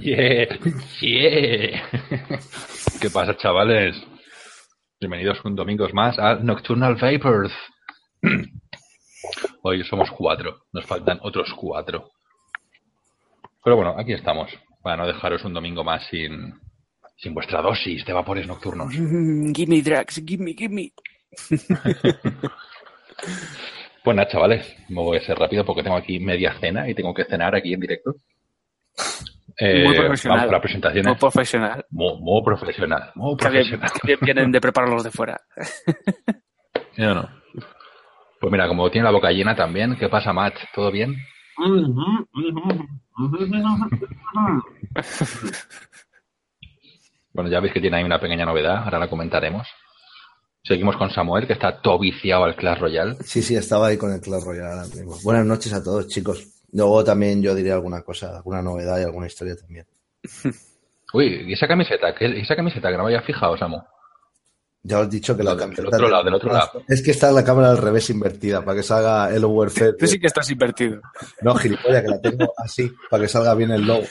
Yeah, 0.00 0.58
yeah. 1.02 1.82
¿Qué 3.00 3.10
pasa, 3.10 3.36
chavales? 3.36 3.94
Bienvenidos 4.98 5.44
un 5.44 5.54
domingo 5.54 5.86
más 5.92 6.18
a 6.18 6.36
Nocturnal 6.36 6.94
Vapors. 6.94 7.52
Hoy 9.62 9.84
somos 9.84 10.10
cuatro, 10.12 10.62
nos 10.72 10.86
faltan 10.86 11.18
otros 11.20 11.52
cuatro. 11.54 12.12
Pero 13.62 13.76
bueno, 13.76 13.94
aquí 13.98 14.14
estamos, 14.14 14.50
para 14.82 14.96
no 14.96 15.06
dejaros 15.06 15.44
un 15.44 15.52
domingo 15.52 15.84
más 15.84 16.06
sin, 16.06 16.54
sin 17.18 17.34
vuestra 17.34 17.60
dosis 17.60 18.02
de 18.06 18.12
vapores 18.14 18.46
nocturnos. 18.46 18.90
gimme 19.54 19.82
drugs, 19.82 20.22
gimme, 20.26 20.54
gimme. 20.54 20.92
Pues 24.02 24.16
nada, 24.16 24.30
chavales, 24.30 24.66
me 24.88 25.02
voy 25.02 25.18
a 25.18 25.20
ser 25.20 25.38
rápido 25.38 25.62
porque 25.62 25.82
tengo 25.82 25.96
aquí 25.96 26.18
media 26.18 26.58
cena 26.58 26.88
y 26.88 26.94
tengo 26.94 27.12
que 27.12 27.26
cenar 27.26 27.54
aquí 27.54 27.74
en 27.74 27.80
directo. 27.80 28.14
Eh, 29.58 29.84
Muy 29.84 29.96
profesional. 29.96 30.48
Vamos. 30.48 31.06
Muy 31.10 31.16
profesional. 31.18 31.84
Muy, 31.90 32.20
muy 32.20 32.42
profesional, 32.44 33.10
muy 33.14 33.36
Que 33.36 33.48
bien, 33.50 33.62
profesional. 33.62 33.90
que 33.92 34.06
bien 34.06 34.18
vienen 34.22 34.52
de 34.52 34.60
prepararlos 34.60 35.04
de 35.04 35.10
fuera. 35.10 35.40
Yo 36.96 37.14
no. 37.14 37.28
Pues 38.40 38.50
mira, 38.52 38.66
como 38.68 38.90
tiene 38.90 39.04
la 39.04 39.10
boca 39.12 39.30
llena 39.30 39.54
también, 39.54 39.96
¿qué 39.96 40.08
pasa, 40.08 40.32
Matt? 40.32 40.54
¿Todo 40.74 40.90
bien? 40.90 41.14
Bueno, 47.32 47.48
ya 47.50 47.60
veis 47.60 47.72
que 47.72 47.80
tiene 47.80 47.98
ahí 47.98 48.04
una 48.04 48.20
pequeña 48.20 48.44
novedad, 48.44 48.78
ahora 48.84 48.98
la 48.98 49.08
comentaremos. 49.08 49.66
Seguimos 50.62 50.96
con 50.96 51.10
Samuel, 51.10 51.46
que 51.46 51.52
está 51.54 51.80
todo 51.80 51.98
viciado 51.98 52.44
al 52.44 52.56
Clash 52.56 52.78
Royale. 52.80 53.14
Sí, 53.20 53.40
sí, 53.40 53.54
estaba 53.54 53.86
ahí 53.86 53.96
con 53.96 54.12
el 54.12 54.20
Clash 54.20 54.42
Royale 54.44 54.68
ahora 54.68 54.82
mismo. 54.86 55.16
Buenas 55.22 55.46
noches 55.46 55.72
a 55.72 55.82
todos, 55.82 56.08
chicos. 56.08 56.59
Luego 56.72 57.02
también 57.04 57.42
yo 57.42 57.54
diré 57.54 57.72
alguna 57.72 58.02
cosa, 58.02 58.36
alguna 58.36 58.62
novedad 58.62 58.98
y 59.00 59.02
alguna 59.04 59.26
historia 59.26 59.56
también. 59.56 59.86
Uy, 61.12 61.44
¿y 61.48 61.52
esa 61.54 61.66
camiseta? 61.66 62.14
¿Qué, 62.14 62.28
¿y 62.28 62.40
esa 62.42 62.54
camiseta 62.54 62.88
que 62.90 62.96
no 62.96 63.02
me 63.04 63.08
había 63.14 63.22
fijado, 63.26 63.56
Samu? 63.56 63.78
Ya 64.82 65.00
os 65.00 65.08
he 65.08 65.10
dicho 65.10 65.36
que 65.36 65.42
la 65.42 65.50
Del- 65.50 65.58
del 65.58 65.76
camiseta... 65.76 65.96
otro 65.96 66.08
lado, 66.08 66.24
del 66.24 66.34
otro 66.34 66.52
lado. 66.52 66.82
Es 66.88 67.02
que 67.02 67.10
está 67.10 67.30
la 67.32 67.44
cámara 67.44 67.70
al 67.70 67.78
revés 67.78 68.08
invertida, 68.10 68.64
para 68.64 68.76
que 68.76 68.82
salga 68.84 69.28
el 69.34 69.44
Warfare. 69.44 69.94
Tú 69.94 70.06
sí 70.06 70.18
que 70.20 70.28
estás 70.28 70.48
invertido. 70.50 71.00
No, 71.42 71.54
gilipollas, 71.56 72.02
que 72.02 72.08
la 72.08 72.20
tengo 72.20 72.54
así, 72.56 72.90
para 73.10 73.22
que 73.24 73.28
salga 73.28 73.54
bien 73.54 73.72
el 73.72 73.82
logo. 73.86 74.04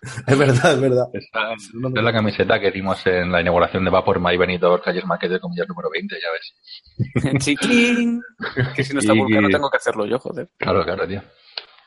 es 0.26 0.38
verdad, 0.38 0.72
es 0.74 0.80
verdad. 0.80 1.06
Es 1.12 2.02
la 2.04 2.12
camiseta 2.12 2.60
que 2.60 2.70
dimos 2.70 3.04
en 3.06 3.32
la 3.32 3.40
inauguración 3.40 3.84
de 3.84 3.90
Vapor 3.90 4.20
My 4.20 4.36
Benidorm 4.36 4.80
Calles 4.82 5.04
Market 5.04 5.30
de 5.32 5.40
comillas 5.40 5.66
número 5.68 5.90
20, 5.90 6.16
ya 6.20 6.28
ves. 6.30 7.38
Chiquín. 7.44 8.22
Que 8.76 8.84
si 8.84 8.92
no 8.94 9.00
está 9.00 9.12
Y- 9.14 9.18
vulcano 9.18 9.48
tengo 9.48 9.70
que 9.70 9.76
hacerlo 9.78 10.06
yo, 10.06 10.18
joder. 10.18 10.48
Claro, 10.56 10.84
claro, 10.84 11.06
tío. 11.08 11.22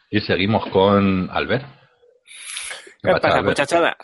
Y 0.09 0.19
seguimos 0.21 0.65
con 0.67 1.29
Albert. 1.31 1.65
¿Qué 3.01 3.09
pasa, 3.11 3.19
pasa, 3.21 3.27
Albert? 3.37 3.45
muchachada? 3.47 3.97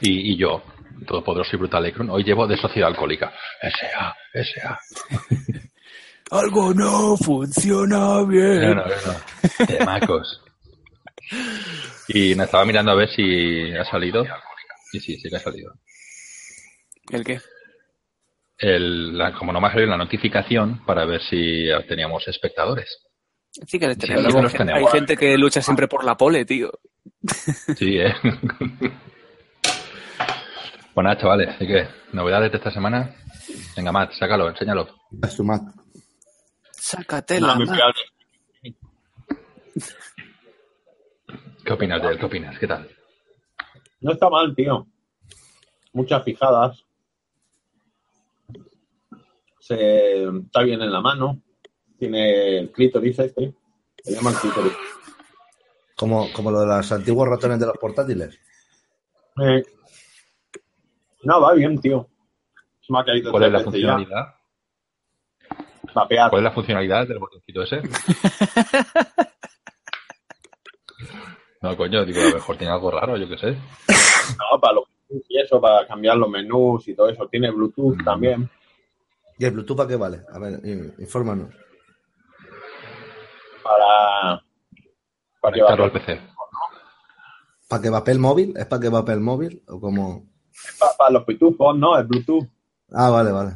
Y, 0.00 0.32
y 0.32 0.36
yo, 0.38 0.62
todopoderoso 1.06 1.56
y 1.56 1.58
brutal 1.58 1.84
Ekron, 1.86 2.10
hoy 2.10 2.24
llevo 2.24 2.46
de 2.46 2.56
sociedad 2.56 2.88
alcohólica. 2.88 3.32
S.A., 3.62 4.14
S.A. 4.32 4.78
Algo 6.30 6.72
no 6.72 7.16
funciona 7.16 7.98
No, 7.98 8.26
bien. 8.26 8.76
no, 8.76 8.84
no. 8.86 9.66
Temacos. 9.66 10.42
Y 12.08 12.34
me 12.34 12.44
estaba 12.44 12.64
mirando 12.64 12.90
a 12.92 12.94
ver 12.96 13.08
si 13.10 13.72
ha 13.76 13.84
salido. 13.84 14.24
Sí, 14.90 15.00
sí, 15.00 15.16
sí 15.20 15.28
que 15.30 15.36
ha 15.36 15.40
salido. 15.40 15.72
¿El 17.10 17.24
qué? 17.24 17.40
El, 18.58 19.16
la- 19.16 19.32
como 19.32 19.52
no 19.52 19.60
me 19.60 19.68
ha 19.68 19.72
salido 19.72 19.90
la 19.90 19.96
notificación 19.96 20.84
para 20.84 21.04
ver 21.04 21.22
si 21.22 21.68
teníamos 21.88 22.26
espectadores. 22.28 22.88
Sí 23.50 23.78
que 23.78 23.92
Sí, 23.94 23.98
tenemos. 24.00 24.32
sí 24.32 24.40
los 24.42 24.52
tenemos. 24.52 24.80
Hay 24.92 24.98
gente 25.00 25.16
que 25.16 25.36
lucha 25.38 25.60
siempre 25.62 25.88
por 25.88 26.04
la 26.04 26.16
pole, 26.16 26.44
tío. 26.44 26.70
Sí, 27.76 27.98
eh. 27.98 28.14
Pues 30.92 31.04
nada, 31.04 31.16
chavales, 31.18 31.48
así 31.54 31.66
que, 31.66 31.88
novedades 32.12 32.50
de 32.50 32.58
esta 32.58 32.70
semana. 32.70 33.14
Venga, 33.76 33.92
Matt, 33.92 34.12
sácalo, 34.12 34.48
enséñalo. 34.48 34.88
Es 35.22 35.36
tu 35.36 35.44
Mac. 35.44 35.62
Sácatela. 36.72 37.54
No, 37.54 37.64
¿Qué 41.64 41.72
opinas 41.72 42.02
de 42.02 42.08
él? 42.08 42.18
¿Qué 42.18 42.26
opinas? 42.26 42.58
¿Qué 42.58 42.66
tal? 42.66 42.88
No 44.00 44.12
está 44.12 44.30
mal, 44.30 44.54
tío. 44.54 44.86
Muchas 45.92 46.24
fijadas. 46.24 46.84
Se, 49.58 50.24
está 50.24 50.62
bien 50.62 50.80
en 50.80 50.92
la 50.92 51.00
mano. 51.00 51.40
Tiene 51.98 52.58
el 52.58 52.72
clítoris 52.72 53.18
este. 53.18 53.54
Se 54.02 54.14
llama 54.14 54.30
el 54.30 54.36
clítoris. 54.36 54.72
Como, 55.96 56.32
como 56.32 56.50
lo 56.50 56.60
de 56.60 56.66
los 56.66 56.92
antiguos 56.92 57.28
ratones 57.28 57.60
de 57.60 57.66
los 57.66 57.76
portátiles. 57.76 58.38
Eh, 59.42 59.62
no, 61.22 61.40
va 61.40 61.52
bien, 61.52 61.78
tío. 61.78 62.08
Se 62.80 62.92
me 62.92 63.00
ha 63.00 63.04
caído 63.04 63.30
¿Cuál 63.30 63.44
es 63.44 63.52
la 63.52 63.60
funcionalidad? 63.60 64.34
Vapear. 65.94 66.30
¿Cuál 66.30 66.40
es 66.40 66.44
la 66.44 66.52
funcionalidad 66.52 67.06
del 67.06 67.18
botoncito 67.18 67.62
ese? 67.62 67.82
No, 71.62 71.76
coño, 71.76 72.04
digo, 72.06 72.20
a 72.22 72.24
lo 72.28 72.34
mejor 72.36 72.56
tiene 72.56 72.72
algo 72.72 72.90
raro, 72.90 73.16
yo 73.16 73.28
qué 73.28 73.36
sé. 73.36 73.52
No, 73.52 74.60
para 74.60 74.74
los 74.74 74.84
y 75.28 75.38
eso, 75.40 75.60
para 75.60 75.86
cambiar 75.86 76.16
los 76.16 76.30
menús 76.30 76.86
y 76.88 76.94
todo 76.94 77.08
eso. 77.08 77.26
Tiene 77.28 77.50
Bluetooth 77.50 77.96
Mm. 77.96 78.04
también. 78.04 78.50
¿Y 79.38 79.44
el 79.44 79.50
Bluetooth 79.52 79.76
para 79.76 79.88
qué 79.88 79.96
vale? 79.96 80.22
A 80.32 80.38
ver, 80.38 80.60
in- 80.64 80.94
infórmanos. 80.98 81.52
Para. 83.62 84.42
Para 85.40 85.54
que 85.54 85.60
Conectarlo 85.60 85.84
al. 85.84 85.92
PC. 85.92 86.20
¿Para 87.68 87.82
qué 87.82 87.90
papel 87.90 88.18
móvil? 88.18 88.54
¿Es 88.56 88.66
para 88.66 88.80
qué 88.82 88.90
papel 88.90 89.20
móvil? 89.20 89.62
¿O 89.68 89.80
como...? 89.80 90.26
Pa- 90.78 90.94
para 90.98 91.10
los 91.10 91.24
pitufos, 91.24 91.76
¿no? 91.76 91.96
El 91.98 92.06
Bluetooth. 92.06 92.46
Ah, 92.92 93.10
vale, 93.10 93.32
vale. 93.32 93.52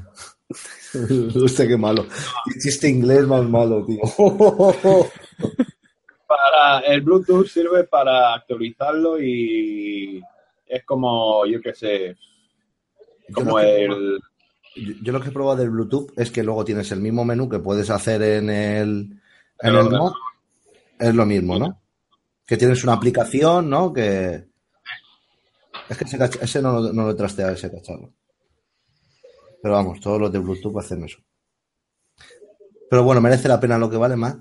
Usted 1.44 1.68
qué 1.68 1.76
malo. 1.76 2.06
Hiciste 2.54 2.88
inglés 2.88 3.26
más 3.26 3.42
malo, 3.44 3.84
tío. 3.84 4.00
Para 6.64 6.80
el 6.86 7.02
Bluetooth 7.02 7.46
sirve 7.46 7.84
para 7.84 8.32
actualizarlo 8.34 9.20
y 9.20 10.22
es 10.66 10.82
como, 10.84 11.44
yo 11.44 11.60
qué 11.60 11.74
sé, 11.74 12.16
como 13.34 13.58
el... 13.60 14.18
Yo, 14.74 14.94
yo 15.02 15.12
lo 15.12 15.20
que 15.20 15.28
he 15.28 15.32
probado 15.32 15.58
del 15.58 15.68
Bluetooth 15.68 16.12
es 16.16 16.30
que 16.30 16.42
luego 16.42 16.64
tienes 16.64 16.90
el 16.90 17.00
mismo 17.00 17.22
menú 17.22 17.50
que 17.50 17.58
puedes 17.58 17.90
hacer 17.90 18.22
en 18.22 18.48
el, 18.48 19.20
en 19.60 19.74
El 19.74 19.90
mod. 19.90 20.14
Es 20.98 21.14
lo 21.14 21.26
mismo, 21.26 21.58
¿no? 21.58 21.82
Que 22.46 22.56
tienes 22.56 22.82
una 22.82 22.94
aplicación, 22.94 23.68
¿no? 23.68 23.92
Que. 23.92 24.46
Es 25.90 25.98
que 25.98 26.04
ese, 26.04 26.18
ese 26.40 26.62
no, 26.62 26.80
lo- 26.80 26.92
no 26.94 27.04
lo 27.04 27.10
he 27.10 27.14
trasteado, 27.14 27.52
ese 27.52 27.70
cacharro. 27.70 28.10
Pero 29.62 29.74
vamos, 29.74 30.00
todos 30.00 30.18
los 30.18 30.32
de 30.32 30.38
Bluetooth 30.38 30.78
hacen 30.78 31.04
eso. 31.04 31.18
Pero 32.88 33.04
bueno, 33.04 33.20
merece 33.20 33.48
la 33.48 33.60
pena 33.60 33.76
lo 33.76 33.90
que 33.90 33.98
vale 33.98 34.16
más. 34.16 34.38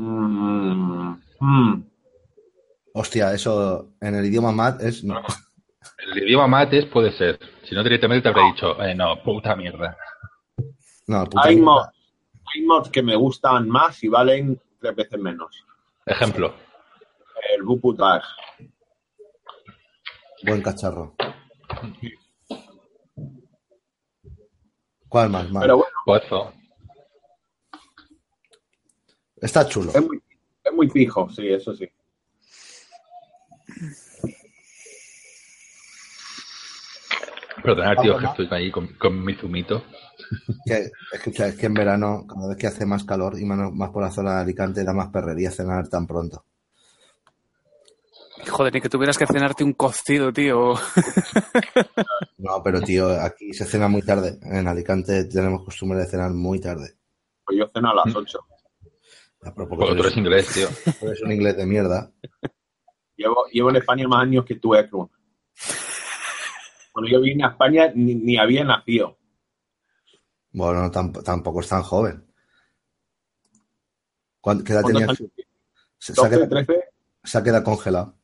Mm, 0.00 1.20
mm. 1.40 1.84
Hostia, 2.94 3.32
eso 3.34 3.90
en 4.00 4.14
el 4.14 4.24
idioma 4.26 4.50
MAT 4.52 4.80
es. 4.82 5.04
No. 5.04 5.20
El 5.98 6.22
idioma 6.26 6.46
mates 6.46 6.86
puede 6.86 7.12
ser. 7.12 7.38
Si 7.64 7.74
no, 7.74 7.82
directamente 7.82 8.22
te 8.22 8.28
habría 8.30 8.52
dicho, 8.52 8.82
eh, 8.82 8.94
no, 8.94 9.22
puta 9.22 9.54
mierda. 9.54 9.96
No, 11.06 11.24
puta 11.24 11.42
Hay, 11.46 11.56
mierda. 11.56 11.70
mods, 11.72 11.88
hay 12.54 12.62
mods 12.62 12.88
que 12.88 13.02
me 13.02 13.14
gustan 13.16 13.68
más 13.68 14.02
y 14.02 14.08
valen 14.08 14.60
tres 14.80 14.96
veces 14.96 15.20
menos. 15.20 15.64
Ejemplo. 16.06 16.54
El 17.56 17.62
Bupu 17.62 17.94
Tag. 17.94 18.22
Buen 20.44 20.62
cacharro. 20.62 21.14
¿Cuál 25.08 25.30
más? 25.30 25.50
más? 25.50 25.62
Pero 25.62 25.76
bueno, 25.76 25.92
Pozo. 26.04 26.52
Está 29.40 29.66
chulo. 29.66 29.92
es 29.94 30.06
muy, 30.06 30.20
es 30.64 30.72
muy 30.72 30.88
fijo, 30.88 31.28
sí, 31.30 31.48
eso 31.48 31.74
sí. 31.74 31.88
Perdonad, 37.62 37.96
tío, 38.00 38.18
que 38.18 38.26
estoy 38.26 38.48
ahí 38.50 38.70
con, 38.70 38.88
con 38.94 39.24
mi 39.24 39.34
zumito. 39.34 39.84
Que, 40.64 40.90
escucha, 41.12 41.48
es 41.48 41.56
que 41.56 41.66
en 41.66 41.74
verano, 41.74 42.24
cada 42.28 42.48
vez 42.48 42.56
que 42.56 42.66
hace 42.68 42.86
más 42.86 43.02
calor 43.02 43.36
y 43.40 43.44
más, 43.44 43.72
más 43.72 43.90
por 43.90 44.02
la 44.02 44.12
zona 44.12 44.36
de 44.36 44.42
Alicante, 44.42 44.84
da 44.84 44.92
más 44.92 45.08
perrería 45.08 45.50
cenar 45.50 45.88
tan 45.88 46.06
pronto. 46.06 46.44
Joder, 48.48 48.72
ni 48.72 48.80
que 48.80 48.88
tuvieras 48.88 49.18
que 49.18 49.26
cenarte 49.26 49.64
un 49.64 49.72
cocido, 49.72 50.32
tío. 50.32 50.74
No, 52.38 52.62
pero 52.62 52.80
tío, 52.80 53.20
aquí 53.20 53.52
se 53.52 53.66
cena 53.66 53.86
muy 53.86 54.00
tarde. 54.00 54.38
En 54.42 54.66
Alicante 54.66 55.24
tenemos 55.24 55.62
costumbre 55.62 55.98
de 55.98 56.06
cenar 56.06 56.30
muy 56.30 56.58
tarde. 56.58 56.94
Pues 57.44 57.58
yo 57.58 57.70
ceno 57.74 57.90
a 57.90 57.94
las 57.94 58.16
8. 58.16 58.38
A 59.42 59.54
propósito, 59.54 59.86
Porque 59.86 59.94
tú 59.96 60.02
eres 60.06 60.16
inglés, 60.16 60.48
tío. 60.52 60.68
tú 61.00 61.06
eres 61.06 61.22
un 61.22 61.32
inglés 61.32 61.56
de 61.56 61.66
mierda. 61.66 62.12
Llevo, 63.16 63.46
llevo 63.52 63.70
en 63.70 63.76
España 63.76 64.06
más 64.08 64.22
años 64.22 64.44
que 64.44 64.56
tú, 64.56 64.74
Ekron. 64.74 65.10
Cuando 66.92 67.10
yo 67.10 67.20
vine 67.20 67.44
a 67.44 67.48
España 67.48 67.90
ni, 67.94 68.14
ni 68.14 68.36
había 68.38 68.64
nacido. 68.64 69.18
Bueno, 70.52 70.90
tamp- 70.90 71.22
tampoco 71.22 71.60
es 71.60 71.68
tan 71.68 71.82
joven. 71.82 72.26
¿Cuán- 74.40 74.64
¿Qué 74.64 74.72
edad 74.72 74.82
¿Cuántos 74.82 75.00
tenías, 75.02 75.20
años? 75.20 75.32
Se, 75.98 76.14
se 76.14 76.20
ha 76.20 76.24
12, 76.24 76.30
quedado, 76.36 76.48
13. 76.64 76.84
se 77.24 77.38
ha 77.38 77.42
quedado 77.42 77.64
congelado. 77.64 78.14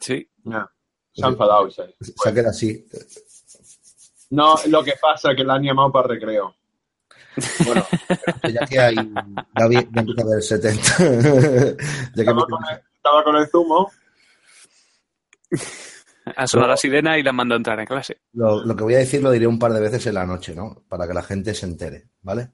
Sí. 0.00 0.30
Ya. 0.44 0.70
Se 1.12 1.24
ha 1.24 1.28
enfadado. 1.28 1.68
Isai. 1.68 1.94
Se 2.00 2.28
ha 2.28 2.32
quedado 2.32 2.50
así. 2.50 2.86
No, 4.30 4.54
lo 4.68 4.82
que 4.82 4.94
pasa 5.00 5.30
es 5.32 5.36
que 5.36 5.44
la 5.44 5.54
han 5.54 5.62
llamado 5.62 5.92
para 5.92 6.08
recreo. 6.08 6.54
Bueno, 7.64 7.86
Ya 8.52 8.66
que 8.66 8.78
hay. 8.80 8.94
Ya, 8.96 9.66
vi- 9.68 9.88
ya 9.92 10.00
empieza 10.00 10.22
a 10.22 10.26
ver 10.26 10.42
70. 10.42 10.82
ya 10.98 12.24
que 12.24 12.30
estaba 12.30 12.46
con, 12.46 12.60
el, 12.70 12.80
estaba 12.96 13.24
con 13.24 13.36
el 13.36 13.46
zumo. 13.48 13.90
Ha 16.36 16.46
sonado 16.46 16.70
la 16.70 16.76
sirena 16.76 17.18
y 17.18 17.22
la 17.22 17.32
mandó 17.32 17.54
a 17.54 17.58
entrar 17.58 17.78
en 17.80 17.86
clase. 17.86 18.20
Lo, 18.34 18.64
lo 18.64 18.76
que 18.76 18.84
voy 18.84 18.94
a 18.94 18.98
decir 18.98 19.22
lo 19.22 19.30
diré 19.30 19.46
un 19.46 19.58
par 19.58 19.72
de 19.72 19.80
veces 19.80 20.06
en 20.06 20.14
la 20.14 20.24
noche, 20.26 20.54
¿no? 20.54 20.84
Para 20.88 21.06
que 21.08 21.14
la 21.14 21.22
gente 21.22 21.52
se 21.54 21.66
entere, 21.66 22.08
¿vale? 22.22 22.50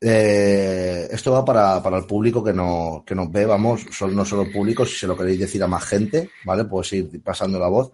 Eh, 0.00 1.08
esto 1.10 1.32
va 1.32 1.44
para, 1.44 1.82
para 1.82 1.98
el 1.98 2.06
público 2.06 2.42
que, 2.42 2.52
no, 2.52 3.02
que 3.06 3.14
nos 3.14 3.30
ve, 3.32 3.46
vamos, 3.46 3.84
son, 3.90 4.14
no 4.14 4.24
solo 4.24 4.42
el 4.42 4.52
público, 4.52 4.84
si 4.86 4.94
se 4.96 5.06
lo 5.06 5.16
queréis 5.16 5.40
decir 5.40 5.62
a 5.62 5.66
más 5.66 5.84
gente, 5.84 6.30
¿vale? 6.44 6.64
Pues 6.64 6.92
ir 6.92 7.22
pasando 7.22 7.58
la 7.58 7.68
voz. 7.68 7.92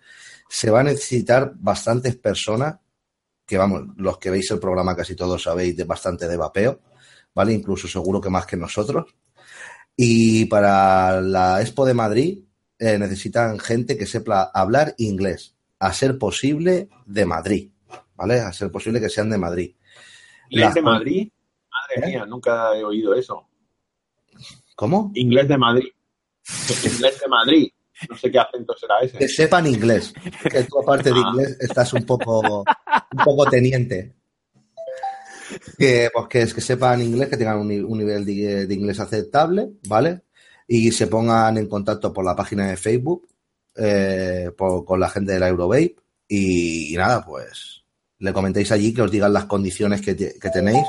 Se 0.48 0.70
va 0.70 0.80
a 0.80 0.84
necesitar 0.84 1.52
bastantes 1.56 2.16
personas, 2.16 2.76
que 3.46 3.58
vamos, 3.58 3.82
los 3.96 4.18
que 4.18 4.30
veis 4.30 4.50
el 4.50 4.58
programa 4.58 4.96
casi 4.96 5.14
todos 5.14 5.42
sabéis 5.42 5.76
de 5.76 5.84
bastante 5.84 6.28
de 6.28 6.36
vapeo, 6.36 6.80
¿vale? 7.34 7.52
Incluso 7.52 7.88
seguro 7.88 8.20
que 8.20 8.30
más 8.30 8.46
que 8.46 8.56
nosotros. 8.56 9.14
Y 9.96 10.46
para 10.46 11.20
la 11.20 11.60
Expo 11.60 11.84
de 11.86 11.94
Madrid 11.94 12.38
eh, 12.78 12.98
necesitan 12.98 13.58
gente 13.58 13.96
que 13.96 14.06
sepa 14.06 14.50
hablar 14.52 14.94
inglés, 14.98 15.56
a 15.78 15.92
ser 15.92 16.18
posible 16.18 16.88
de 17.06 17.26
Madrid, 17.26 17.70
¿vale? 18.16 18.40
A 18.40 18.52
ser 18.52 18.70
posible 18.70 19.00
que 19.00 19.08
sean 19.08 19.30
de 19.30 19.38
Madrid. 19.38 19.74
Inglés 20.48 20.74
de 20.74 20.82
Madrid. 20.82 21.28
Madre 21.70 21.96
¿Eh? 21.96 22.10
mía, 22.10 22.26
nunca 22.26 22.74
he 22.76 22.84
oído 22.84 23.14
eso. 23.14 23.48
¿Cómo? 24.74 25.12
Inglés 25.14 25.48
de 25.48 25.58
Madrid. 25.58 25.88
Inglés 26.84 27.20
de 27.20 27.28
Madrid. 27.28 27.68
No 28.10 28.16
sé 28.16 28.30
qué 28.30 28.38
acento 28.38 28.74
será 28.76 29.00
ese. 29.00 29.18
Que 29.18 29.28
sepan 29.28 29.66
inglés. 29.66 30.12
Que 30.50 30.64
tú 30.64 30.80
aparte 30.80 31.10
de 31.12 31.20
Ah. 31.24 31.28
inglés 31.30 31.56
estás 31.60 31.92
un 31.92 32.04
poco, 32.04 32.60
un 32.60 33.24
poco 33.24 33.46
teniente. 33.46 34.14
Que, 35.78 36.10
pues, 36.12 36.26
que, 36.28 36.42
es 36.42 36.54
que 36.54 36.60
sepan 36.60 37.02
inglés, 37.02 37.28
que 37.28 37.36
tengan 37.36 37.58
un, 37.58 37.68
ni- 37.68 37.78
un 37.80 37.98
nivel 37.98 38.24
de, 38.24 38.66
de 38.66 38.74
inglés 38.74 38.98
aceptable, 38.98 39.70
¿vale? 39.86 40.22
Y 40.66 40.90
se 40.90 41.06
pongan 41.06 41.58
en 41.58 41.68
contacto 41.68 42.12
por 42.12 42.24
la 42.24 42.34
página 42.34 42.68
de 42.68 42.76
Facebook 42.76 43.28
eh, 43.76 44.50
por- 44.56 44.84
con 44.84 44.98
la 45.00 45.08
gente 45.10 45.32
de 45.32 45.40
la 45.40 45.48
Eurovape 45.48 45.96
y, 46.28 46.94
y 46.94 46.96
nada, 46.96 47.24
pues 47.24 47.82
le 48.18 48.32
comentéis 48.32 48.72
allí 48.72 48.94
que 48.94 49.02
os 49.02 49.10
digan 49.10 49.32
las 49.32 49.44
condiciones 49.44 50.00
que, 50.00 50.14
te- 50.14 50.38
que 50.38 50.50
tenéis 50.50 50.86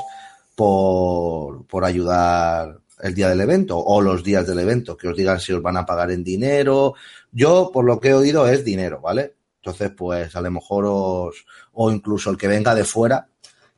por, 0.54 1.66
por 1.66 1.84
ayudar 1.84 2.78
el 3.00 3.14
día 3.14 3.28
del 3.28 3.40
evento 3.40 3.78
o 3.78 4.00
los 4.00 4.22
días 4.24 4.46
del 4.46 4.58
evento, 4.58 4.96
que 4.96 5.08
os 5.08 5.16
digan 5.16 5.40
si 5.40 5.52
os 5.52 5.62
van 5.62 5.76
a 5.76 5.86
pagar 5.86 6.10
en 6.10 6.24
dinero. 6.24 6.94
Yo, 7.30 7.70
por 7.72 7.84
lo 7.84 8.00
que 8.00 8.08
he 8.08 8.14
oído, 8.14 8.48
es 8.48 8.64
dinero, 8.64 9.00
¿vale? 9.00 9.34
Entonces, 9.56 9.90
pues 9.96 10.34
a 10.36 10.40
lo 10.40 10.50
mejor 10.50 10.84
os, 10.86 11.44
o 11.72 11.90
incluso 11.90 12.30
el 12.30 12.38
que 12.38 12.48
venga 12.48 12.74
de 12.74 12.84
fuera, 12.84 13.28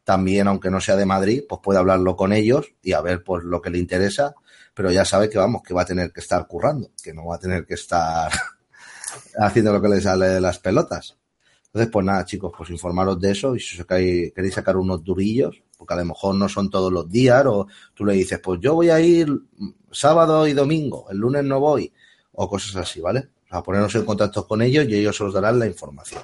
también, 0.05 0.49
aunque 0.49 0.71
no 0.71 0.81
sea 0.81 0.97
de 0.97 1.05
Madrid, 1.05 1.43
pues 1.47 1.61
puede 1.63 1.79
hablarlo 1.79 2.17
con 2.17 2.33
ellos 2.33 2.67
y 2.81 2.95
a 2.95 3.03
ver 3.03 3.23
pues 3.23 3.45
lo 3.45 3.61
que 3.61 3.69
le 3.69 3.79
interesa, 3.79 4.35
pero 4.73 4.91
ya 4.91 5.05
sabe 5.05 5.29
que 5.29 5.37
vamos, 5.37 5.63
que 5.63 5.75
va 5.75 5.83
a 5.83 5.85
tener 5.85 6.13
que 6.13 6.21
estar 6.21 6.47
currando, 6.47 6.93
que 7.03 7.13
no 7.13 7.27
va 7.27 7.37
a 7.37 7.39
tener 7.39 7.67
que 7.67 7.75
estar 7.75 8.33
haciendo 9.39 9.71
lo 9.71 9.83
que 9.83 9.89
le 9.89 10.01
sale 10.01 10.29
de 10.29 10.41
las 10.41 10.59
pelotas. 10.61 11.18
Entonces, 11.69 11.91
pues 11.93 12.05
nada, 12.07 12.25
chicos, 12.25 12.53
pues 12.57 12.71
informaros 12.71 13.21
de 13.21 13.31
eso 13.33 13.55
y 13.55 13.61
si 13.61 13.77
os 13.81 13.87
sacáis- 13.87 14.33
queréis 14.35 14.55
sacar 14.55 14.77
unos 14.77 15.05
durillos, 15.05 15.63
porque 15.77 15.95
a 15.95 15.99
lo 15.99 16.05
mejor 16.07 16.35
no 16.35 16.49
son 16.49 16.71
todos 16.71 16.93
los 16.93 17.09
días, 17.11 17.45
o 17.47 17.67
tú 17.95 18.05
le 18.05 18.15
dices, 18.15 18.41
pues 18.43 18.59
yo 18.61 18.75
voy 18.75 18.91
a 18.91 19.01
ir 19.01 19.29
sábado 19.91 20.47
y 20.47 20.53
domingo, 20.55 21.07
el 21.11 21.19
lunes 21.19 21.45
no 21.45 21.61
voy, 21.61 21.93
o 22.33 22.49
cosas 22.49 22.75
así, 22.77 23.01
¿vale? 23.01 23.29
O 23.47 23.49
sea, 23.51 23.63
ponernos 23.63 23.95
en 23.95 24.05
contacto 24.05 24.47
con 24.47 24.63
ellos 24.63 24.87
y 24.89 24.95
ellos 24.97 25.21
os 25.21 25.33
darán 25.35 25.59
la 25.59 25.67
información. 25.67 26.23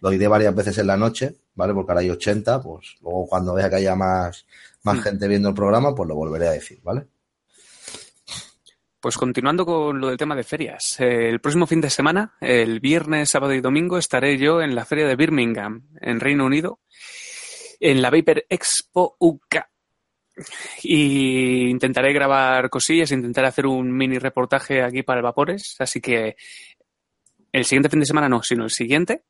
Lo 0.00 0.10
diré 0.10 0.28
varias 0.28 0.54
veces 0.54 0.78
en 0.78 0.86
la 0.88 0.96
noche, 0.96 1.36
¿vale? 1.54 1.74
Porque 1.74 1.92
ahora 1.92 2.00
hay 2.00 2.10
80, 2.10 2.60
pues 2.62 2.96
luego 3.02 3.26
cuando 3.26 3.54
vea 3.54 3.68
que 3.70 3.76
haya 3.76 3.94
más, 3.94 4.46
más 4.82 5.00
gente 5.02 5.28
viendo 5.28 5.50
el 5.50 5.54
programa, 5.54 5.94
pues 5.94 6.08
lo 6.08 6.14
volveré 6.16 6.48
a 6.48 6.52
decir, 6.52 6.80
¿vale? 6.82 7.06
Pues 9.00 9.16
continuando 9.16 9.64
con 9.64 9.98
lo 9.98 10.08
del 10.08 10.18
tema 10.18 10.36
de 10.36 10.44
ferias. 10.44 11.00
eh, 11.00 11.30
el 11.30 11.40
próximo 11.40 11.66
fin 11.66 11.80
de 11.80 11.88
semana, 11.88 12.36
el 12.38 12.80
viernes, 12.80 13.30
sábado 13.30 13.54
y 13.54 13.62
domingo, 13.62 13.96
estaré 13.96 14.36
yo 14.36 14.60
en 14.60 14.74
la 14.74 14.84
feria 14.84 15.06
de 15.06 15.16
Birmingham, 15.16 15.88
en 16.02 16.20
Reino 16.20 16.44
Unido, 16.44 16.80
en 17.80 18.02
la 18.02 18.10
Vapor 18.10 18.44
Expo 18.50 19.16
UK. 19.18 19.56
Y 20.82 21.68
intentaré 21.70 22.12
grabar 22.12 22.68
cosillas, 22.68 23.10
intentaré 23.10 23.48
hacer 23.48 23.66
un 23.66 23.90
mini 23.90 24.18
reportaje 24.18 24.82
aquí 24.82 25.02
para 25.02 25.20
el 25.20 25.24
Vapores. 25.24 25.76
Así 25.78 26.02
que 26.02 26.36
el 27.52 27.64
siguiente 27.64 27.88
fin 27.88 28.00
de 28.00 28.06
semana 28.06 28.28
no, 28.28 28.42
sino 28.42 28.64
el 28.64 28.70
siguiente. 28.70 29.22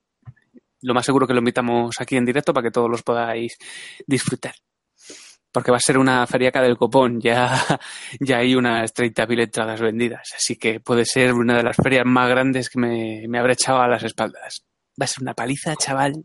Lo 0.82 0.94
más 0.94 1.06
seguro 1.06 1.28
que 1.28 1.32
lo 1.32 1.38
invitamos 1.38 1.94
aquí 2.00 2.16
en 2.16 2.24
directo 2.24 2.52
para 2.52 2.64
que 2.64 2.72
todos 2.72 2.90
los 2.90 3.04
podáis 3.04 3.56
disfrutar. 4.04 4.54
Porque 5.52 5.70
va 5.70 5.78
a 5.78 5.80
ser 5.80 5.98
una 5.98 6.26
feriaca 6.26 6.62
del 6.62 6.76
copón. 6.76 7.20
Ya, 7.20 7.78
ya 8.20 8.38
hay 8.38 8.54
unas 8.54 8.94
30.000 8.94 9.42
entradas 9.42 9.80
vendidas. 9.80 10.32
Así 10.36 10.56
que 10.56 10.80
puede 10.80 11.04
ser 11.04 11.32
una 11.32 11.56
de 11.56 11.62
las 11.62 11.76
ferias 11.76 12.06
más 12.06 12.28
grandes 12.28 12.70
que 12.70 12.78
me, 12.78 13.24
me 13.28 13.38
habrá 13.38 13.52
echado 13.54 13.80
a 13.80 13.88
las 13.88 14.02
espaldas. 14.02 14.64
Va 15.00 15.04
a 15.04 15.08
ser 15.08 15.22
una 15.22 15.34
paliza, 15.34 15.76
chaval. 15.76 16.24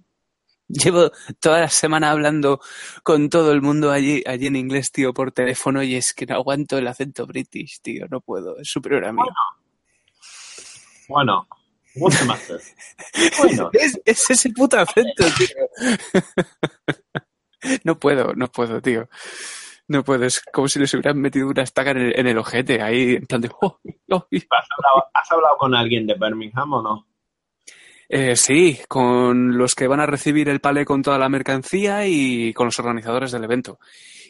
Llevo 0.68 1.12
toda 1.39 1.62
la 1.62 1.69
semana 1.69 2.10
hablando 2.10 2.60
con 3.04 3.30
todo 3.30 3.51
el 3.51 3.62
mundo 3.62 3.92
allí, 3.92 4.24
allí 4.25 4.48
en 4.48 4.56
inglés, 4.56 4.92
tío, 4.92 5.13
por 5.13 5.31
teléfono, 5.31 5.83
y 5.83 5.95
es 5.95 6.12
que 6.13 6.25
no 6.25 6.36
aguanto 6.36 6.80
el 6.80 6.88
acento 6.88 7.28
british, 7.28 7.81
tío, 7.81 8.07
no 8.10 8.19
puedo, 8.19 8.57
es 8.57 8.68
superior 8.68 9.06
a 9.06 9.13
mí. 9.13 9.21
Bueno, 11.07 11.48
matter? 12.25 12.60
Bueno, 13.38 13.69
Es, 13.74 14.00
es 14.06 14.30
ese 14.30 14.50
puto 14.50 14.80
acento, 14.80 15.25
tío. 15.38 15.48
No 17.83 17.97
puedo, 17.97 18.33
no 18.35 18.47
puedo, 18.47 18.81
tío. 18.81 19.09
No 19.88 20.03
puedo, 20.03 20.25
es 20.25 20.41
como 20.51 20.67
si 20.67 20.79
les 20.79 20.94
hubieran 20.94 21.19
metido 21.19 21.47
una 21.47 21.62
estaca 21.62 21.91
en 21.91 21.97
el, 21.97 22.19
en 22.19 22.27
el 22.27 22.38
ojete, 22.38 22.81
ahí, 22.81 23.15
en 23.15 23.25
plan 23.27 23.41
de... 23.41 23.51
"Oh, 23.62 23.79
oh". 24.09 24.27
¿has 24.31 24.67
hablado, 24.77 25.06
has 25.13 25.31
hablado 25.31 25.57
con 25.57 25.75
alguien 25.75 26.07
de 26.07 26.15
Birmingham 26.15 26.73
o 26.73 26.81
no? 26.81 27.07
Eh, 28.09 28.35
sí, 28.35 28.79
con 28.88 29.57
los 29.57 29.73
que 29.75 29.88
van 29.88 30.00
a 30.00 30.06
recibir 30.06 30.50
el 30.50 30.59
palé 30.59 30.85
con 30.85 31.01
toda 31.01 31.17
la 31.17 31.29
mercancía 31.29 32.07
y 32.07 32.53
con 32.53 32.65
los 32.65 32.79
organizadores 32.79 33.31
del 33.31 33.44
evento. 33.44 33.79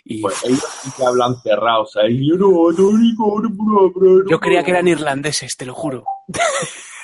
Y 0.03 0.21
Pues 0.21 0.43
ellos 0.45 0.63
sí 0.81 0.91
que 0.95 1.05
hablan 1.05 1.35
cerrados 1.41 1.95
ahí. 1.97 2.29
Yo 2.29 2.36
no, 2.36 2.71
no 2.71 2.91
no, 2.91 4.29
yo 4.29 4.39
creía 4.39 4.63
que 4.63 4.71
eran 4.71 4.88
irlandeses, 4.88 5.57
te 5.57 5.65
lo 5.65 5.74
juro. 5.74 6.05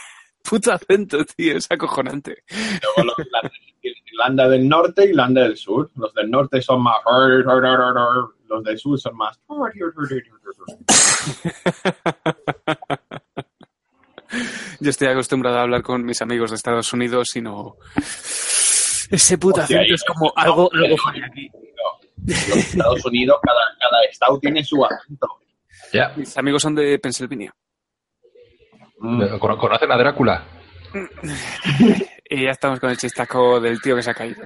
Puto 0.51 0.73
acento, 0.73 1.23
tío, 1.23 1.55
es 1.55 1.65
acojonante. 1.71 2.43
Luego 2.97 3.03
los 3.05 3.15
Irlanda 3.81 4.49
del 4.49 4.67
Norte 4.67 5.05
y 5.05 5.11
Irlanda 5.11 5.43
del 5.43 5.55
Sur. 5.55 5.89
Los 5.95 6.13
del 6.13 6.29
Norte 6.29 6.61
son 6.61 6.83
más... 6.83 6.97
Los 8.49 8.61
del 8.65 8.77
Sur 8.77 8.99
son 8.99 9.15
más... 9.15 9.39
Yo 14.81 14.89
estoy 14.89 15.07
acostumbrado 15.07 15.57
a 15.57 15.61
hablar 15.61 15.83
con 15.83 16.03
mis 16.03 16.21
amigos 16.21 16.49
de 16.49 16.57
Estados 16.57 16.91
Unidos 16.91 17.33
y 17.37 17.41
no... 17.41 17.77
Ese 19.09 19.37
puto 19.37 19.61
acento 19.61 19.93
es 19.93 20.03
como 20.03 20.25
no, 20.25 20.33
algo, 20.35 20.69
no, 20.73 20.83
algo 20.83 20.97
no. 20.97 21.25
aquí. 21.27 21.49
Los 22.25 22.57
Estados 22.57 23.05
Unidos, 23.05 23.37
cada, 23.41 23.61
cada 23.79 24.03
estado 24.03 24.37
tiene 24.37 24.65
su 24.65 24.83
acento. 24.83 25.29
Mis 26.17 26.37
amigos 26.37 26.61
son 26.61 26.75
de 26.75 26.99
Pensilvania. 26.99 27.55
Mm. 29.01 29.37
¿Cono- 29.39 29.57
¿Conocen 29.57 29.91
a 29.91 29.97
Drácula? 29.97 30.43
Y 32.33 32.43
ya 32.45 32.51
estamos 32.51 32.79
con 32.79 32.89
el 32.89 32.97
chistaco 32.97 33.59
del 33.59 33.81
tío 33.81 33.93
que 33.97 34.03
se 34.03 34.11
ha 34.11 34.13
caído. 34.13 34.41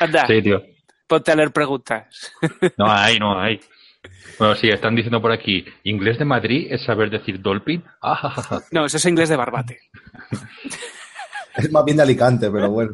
Anda, 0.00 0.26
Sí, 0.26 0.40
tío. 0.40 0.62
ponte 1.06 1.30
a 1.32 1.36
leer 1.36 1.52
preguntas. 1.52 2.32
No 2.78 2.90
hay, 2.90 3.18
no 3.18 3.38
hay. 3.38 3.60
Bueno, 4.38 4.54
sí, 4.54 4.70
están 4.70 4.94
diciendo 4.96 5.20
por 5.20 5.30
aquí, 5.30 5.66
¿inglés 5.84 6.18
de 6.18 6.24
Madrid 6.24 6.68
es 6.70 6.82
saber 6.82 7.10
decir 7.10 7.42
dolphin? 7.42 7.84
Ah, 8.00 8.14
ja, 8.16 8.30
ja, 8.30 8.42
ja. 8.42 8.60
No, 8.70 8.86
eso 8.86 8.96
es 8.96 9.04
inglés 9.04 9.28
de 9.28 9.36
barbate. 9.36 9.78
Es 11.56 11.70
más 11.70 11.84
bien 11.84 11.98
de 11.98 12.04
Alicante, 12.04 12.50
pero 12.50 12.70
bueno. 12.70 12.92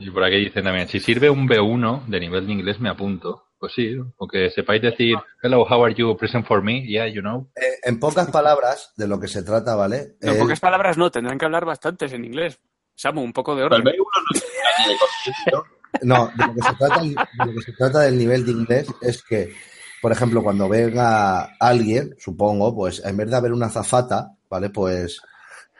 Y 0.00 0.10
por 0.10 0.22
aquí 0.24 0.36
dicen 0.36 0.64
también, 0.64 0.88
si 0.88 1.00
sirve 1.00 1.30
un 1.30 1.48
B1 1.48 2.04
de 2.08 2.20
nivel 2.20 2.46
de 2.46 2.52
inglés 2.52 2.78
me 2.78 2.90
apunto. 2.90 3.44
Pues 3.62 3.74
sí, 3.74 3.96
porque 4.18 4.50
sepáis 4.50 4.82
decir, 4.82 5.14
hello, 5.40 5.62
how 5.62 5.84
are 5.84 5.94
you, 5.94 6.16
present 6.16 6.44
for 6.44 6.60
me? 6.64 6.84
Yeah, 6.84 7.06
you 7.06 7.20
know. 7.20 7.48
Eh, 7.54 7.78
en 7.84 8.00
pocas 8.00 8.28
palabras, 8.28 8.92
de 8.96 9.06
lo 9.06 9.20
que 9.20 9.28
se 9.28 9.44
trata, 9.44 9.76
¿vale? 9.76 10.16
En 10.20 10.30
Es- 10.30 10.38
pocas 10.40 10.58
palabras 10.58 10.98
no, 10.98 11.12
tendrán 11.12 11.38
que 11.38 11.44
hablar 11.44 11.64
bastantes 11.64 12.12
en 12.12 12.24
inglés. 12.24 12.58
Samu, 12.96 13.22
un 13.22 13.32
poco 13.32 13.54
de 13.54 13.62
orden. 13.62 13.84
B1 13.84 13.94
no 13.94 14.88
de 14.88 14.98
concepto. 14.98 15.64
No, 16.02 16.32
de 16.36 16.44
lo, 16.44 16.54
que 16.54 16.62
se 16.62 16.74
trata, 16.74 17.00
de 17.02 17.46
lo 17.46 17.52
que 17.52 17.62
se 17.64 17.72
trata 17.74 18.00
del 18.00 18.18
nivel 18.18 18.44
de 18.44 18.50
inglés 18.50 18.88
es 19.00 19.22
que, 19.22 19.52
por 20.00 20.10
ejemplo, 20.10 20.42
cuando 20.42 20.68
venga 20.68 21.54
alguien, 21.60 22.16
supongo, 22.18 22.74
pues 22.74 23.00
en 23.04 23.16
vez 23.16 23.30
de 23.30 23.36
haber 23.36 23.52
una 23.52 23.66
azafata, 23.66 24.32
¿vale? 24.50 24.70
Pues 24.70 25.20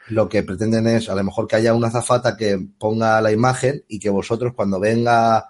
lo 0.07 0.29
que 0.29 0.43
pretenden 0.43 0.87
es 0.87 1.09
a 1.09 1.15
lo 1.15 1.23
mejor 1.25 1.49
que 1.49 1.57
haya 1.57 1.73
una 1.73 1.89
azafata 1.89 2.37
que 2.37 2.57
ponga 2.79 3.19
la 3.19 3.33
imagen 3.33 3.83
y 3.89 3.99
que 3.99 4.09
vosotros 4.09 4.53
cuando 4.55 4.79
venga 4.79 5.49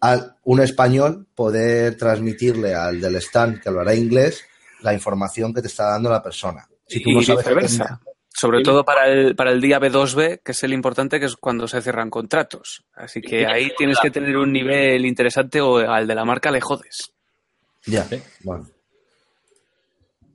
a 0.00 0.36
un 0.44 0.60
español 0.60 1.26
poder 1.34 1.96
transmitirle 1.96 2.74
al 2.74 3.00
del 3.00 3.16
stand 3.16 3.60
que 3.60 3.68
hablará 3.68 3.94
inglés 3.94 4.44
la 4.82 4.94
información 4.94 5.52
que 5.52 5.60
te 5.60 5.68
está 5.68 5.90
dando 5.90 6.10
la 6.10 6.22
persona. 6.22 6.68
Si 6.86 7.02
tú 7.02 7.10
y 7.10 7.14
no 7.14 7.22
sabes 7.22 7.44
viceversa. 7.44 8.00
Sobre 8.32 8.62
todo 8.62 8.84
para 8.84 9.08
el, 9.08 9.34
para 9.34 9.50
el 9.50 9.60
día 9.60 9.80
B2B, 9.80 10.42
que 10.44 10.52
es 10.52 10.62
el 10.62 10.72
importante, 10.72 11.18
que 11.18 11.26
es 11.26 11.34
cuando 11.34 11.66
se 11.66 11.82
cierran 11.82 12.08
contratos. 12.08 12.84
Así 12.94 13.20
que 13.20 13.44
ahí 13.44 13.72
tienes 13.76 13.98
que 14.00 14.12
tener 14.12 14.36
un 14.36 14.52
nivel 14.52 15.04
interesante 15.04 15.60
o 15.60 15.78
al 15.78 16.06
de 16.06 16.14
la 16.14 16.24
marca 16.24 16.52
le 16.52 16.60
jodes. 16.60 17.12
Ya, 17.86 18.06
bueno. 18.44 18.68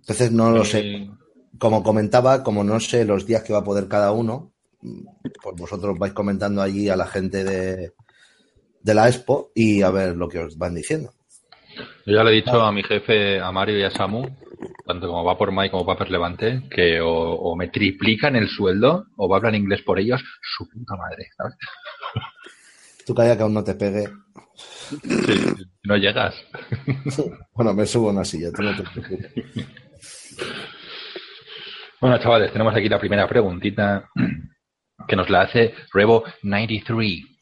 Entonces 0.02 0.32
no 0.34 0.52
lo 0.52 0.66
sé. 0.66 0.80
Eh, 0.80 1.10
Como 1.58 1.82
comentaba, 1.82 2.44
como 2.44 2.66
no 2.66 2.82
sé 2.82 3.06
los 3.06 3.26
días 3.26 3.44
que 3.44 3.54
va 3.54 3.60
a 3.60 3.64
poder 3.64 3.88
cada 3.88 4.12
uno, 4.12 4.52
pues 4.82 5.56
vosotros 5.56 5.98
vais 5.98 6.12
comentando 6.12 6.62
allí 6.62 6.90
a 6.90 6.98
la 6.98 7.08
gente 7.08 7.46
de, 7.46 7.94
de 8.84 8.94
la 8.94 9.08
Expo 9.08 9.52
y 9.56 9.82
a 9.82 9.90
ver 9.90 10.16
lo 10.16 10.30
que 10.30 10.40
os 10.40 10.58
van 10.58 10.76
diciendo. 10.76 11.12
Yo 12.06 12.16
ya 12.16 12.24
le 12.24 12.32
he 12.32 12.36
dicho 12.36 12.62
a 12.62 12.72
mi 12.72 12.84
jefe, 12.84 13.40
a 13.40 13.52
Mario 13.52 13.80
y 13.80 13.84
a 13.84 13.90
Samu, 13.90 14.28
tanto 14.86 15.08
como 15.08 15.24
va 15.24 15.38
por 15.38 15.52
Mike 15.52 15.72
como 15.72 15.86
Papers 15.86 16.12
Levante, 16.12 16.64
que 16.70 17.02
o, 17.02 17.10
o 17.10 17.56
me 17.56 17.70
triplican 17.70 18.36
el 18.36 18.48
sueldo 18.48 19.06
o 19.18 19.28
va 19.28 19.38
a 19.38 19.40
hablar 19.40 19.56
inglés 19.56 19.82
por 19.82 20.00
ellos, 20.00 20.22
su 20.42 20.70
puta 20.70 20.96
madre, 20.96 21.30
¿sabes? 21.36 21.56
Tú 23.06 23.16
calla 23.16 23.36
que 23.36 23.44
aún 23.44 23.54
no 23.54 23.64
te 23.64 23.76
pegue. 23.76 24.10
Sí, 24.56 25.66
no 25.84 25.98
llegas. 25.98 26.36
Bueno, 27.54 27.74
me 27.74 27.86
subo 27.86 28.10
a 28.10 28.12
una 28.12 28.26
silla, 28.26 28.52
tú 28.52 28.62
no 28.62 28.76
te 28.76 28.84
preocupes. 28.84 29.32
Bueno, 32.00 32.18
chavales, 32.20 32.52
tenemos 32.52 32.76
aquí 32.76 32.90
la 32.90 33.00
primera 33.00 33.28
preguntita 33.28 34.10
que 35.08 35.16
nos 35.16 35.30
la 35.30 35.42
hace 35.42 35.74
Revo93. 35.94 37.33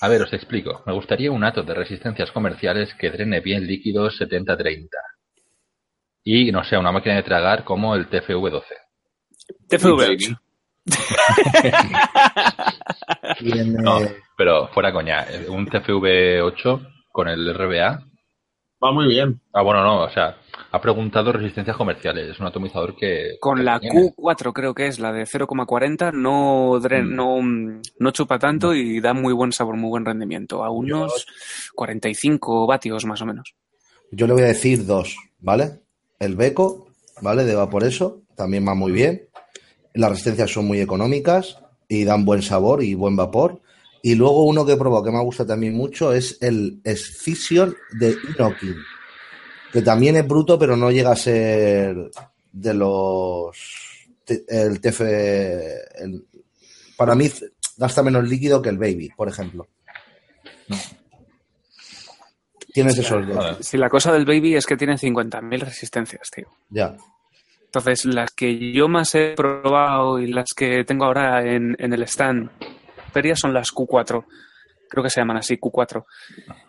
A 0.00 0.08
ver, 0.08 0.22
os 0.22 0.32
explico. 0.32 0.82
Me 0.86 0.92
gustaría 0.92 1.30
un 1.30 1.44
ato 1.44 1.62
de 1.62 1.74
resistencias 1.74 2.30
comerciales 2.32 2.94
que 2.94 3.10
drene 3.10 3.40
bien 3.40 3.66
líquidos 3.66 4.20
70-30. 4.20 4.88
Y 6.24 6.50
no 6.52 6.64
sea 6.64 6.78
una 6.78 6.92
máquina 6.92 7.16
de 7.16 7.22
tragar 7.22 7.64
como 7.64 7.94
el 7.94 8.08
TFV12. 8.08 8.62
TFV. 9.68 10.36
Tiene- 13.38 13.82
No, 13.82 14.00
pero 14.36 14.68
fuera 14.68 14.92
coña. 14.92 15.26
Un 15.48 15.66
TFV8 15.66 16.88
con 17.12 17.28
el 17.28 17.54
RBA. 17.54 18.02
Va 18.82 18.92
muy 18.92 19.08
bien. 19.08 19.40
Ah, 19.52 19.62
bueno, 19.62 19.82
no, 19.82 20.02
o 20.04 20.10
sea, 20.10 20.36
ha 20.72 20.80
preguntado 20.80 21.32
resistencias 21.32 21.76
comerciales. 21.76 22.30
Es 22.30 22.40
un 22.40 22.46
atomizador 22.46 22.94
que. 22.96 23.36
Con 23.40 23.64
la 23.64 23.80
tiene. 23.80 24.12
Q4 24.16 24.52
creo 24.52 24.74
que 24.74 24.86
es, 24.86 24.98
la 24.98 25.12
de 25.12 25.24
0,40, 25.26 26.12
no, 26.12 26.78
Mm. 26.80 27.14
no, 27.14 27.42
mm, 27.42 27.82
no 27.98 28.10
chupa 28.12 28.38
tanto 28.38 28.74
y 28.74 29.00
da 29.00 29.12
muy 29.14 29.32
buen 29.32 29.52
sabor, 29.52 29.76
muy 29.76 29.90
buen 29.90 30.04
rendimiento. 30.04 30.62
A 30.64 30.70
unos 30.70 31.26
45 31.74 32.66
vatios 32.66 33.04
más 33.04 33.20
o 33.22 33.26
menos. 33.26 33.54
Yo 34.12 34.26
le 34.26 34.32
voy 34.32 34.42
a 34.42 34.46
decir 34.46 34.86
dos, 34.86 35.16
¿vale? 35.40 35.80
El 36.18 36.36
Beco, 36.36 36.88
¿vale? 37.22 37.44
De 37.44 37.54
Vaporeso, 37.54 38.22
también 38.34 38.66
va 38.66 38.74
muy 38.74 38.92
bien. 38.92 39.28
Las 39.94 40.10
resistencias 40.10 40.50
son 40.52 40.66
muy 40.66 40.80
económicas 40.80 41.58
y 41.88 42.04
dan 42.04 42.24
buen 42.24 42.42
sabor 42.42 42.82
y 42.82 42.94
buen 42.94 43.16
vapor. 43.16 43.60
Y 44.02 44.14
luego 44.14 44.44
uno 44.44 44.64
que 44.64 44.72
he 44.72 44.76
probado 44.76 45.04
que 45.04 45.10
me 45.10 45.20
gusta 45.22 45.46
también 45.46 45.74
mucho 45.74 46.12
es 46.12 46.38
el 46.40 46.80
Scission 46.86 47.74
de 47.98 48.16
Inokin, 48.34 48.76
que 49.72 49.82
también 49.82 50.16
es 50.16 50.26
bruto, 50.26 50.58
pero 50.58 50.76
no 50.76 50.90
llega 50.90 51.12
a 51.12 51.16
ser 51.16 51.96
de 52.52 52.74
los... 52.74 53.56
El 54.48 54.80
TF... 54.80 55.00
el- 55.00 56.24
para 56.96 57.14
mí 57.14 57.30
gasta 57.78 58.02
menos 58.02 58.28
líquido 58.28 58.60
que 58.60 58.68
el 58.68 58.76
Baby, 58.78 59.10
por 59.16 59.28
ejemplo. 59.28 59.66
Tienes 62.72 62.98
esos 62.98 63.26
dos. 63.26 63.56
Si 63.60 63.76
la 63.76 63.88
cosa 63.88 64.12
del 64.12 64.24
baby 64.24 64.54
es 64.54 64.64
que 64.66 64.76
tiene 64.76 64.94
50.000 64.94 65.60
resistencias, 65.60 66.30
tío. 66.30 66.46
Ya. 66.68 66.96
Entonces, 67.64 68.04
las 68.04 68.30
que 68.30 68.72
yo 68.72 68.88
más 68.88 69.14
he 69.14 69.34
probado 69.34 70.20
y 70.20 70.28
las 70.28 70.52
que 70.54 70.84
tengo 70.84 71.04
ahora 71.04 71.42
en, 71.42 71.74
en 71.78 71.92
el 71.92 72.02
stand 72.04 72.48
feria 73.12 73.34
son 73.34 73.52
las 73.52 73.72
Q4. 73.72 74.24
Creo 74.88 75.02
que 75.04 75.10
se 75.10 75.20
llaman 75.20 75.38
así, 75.38 75.56
Q4. 75.56 76.04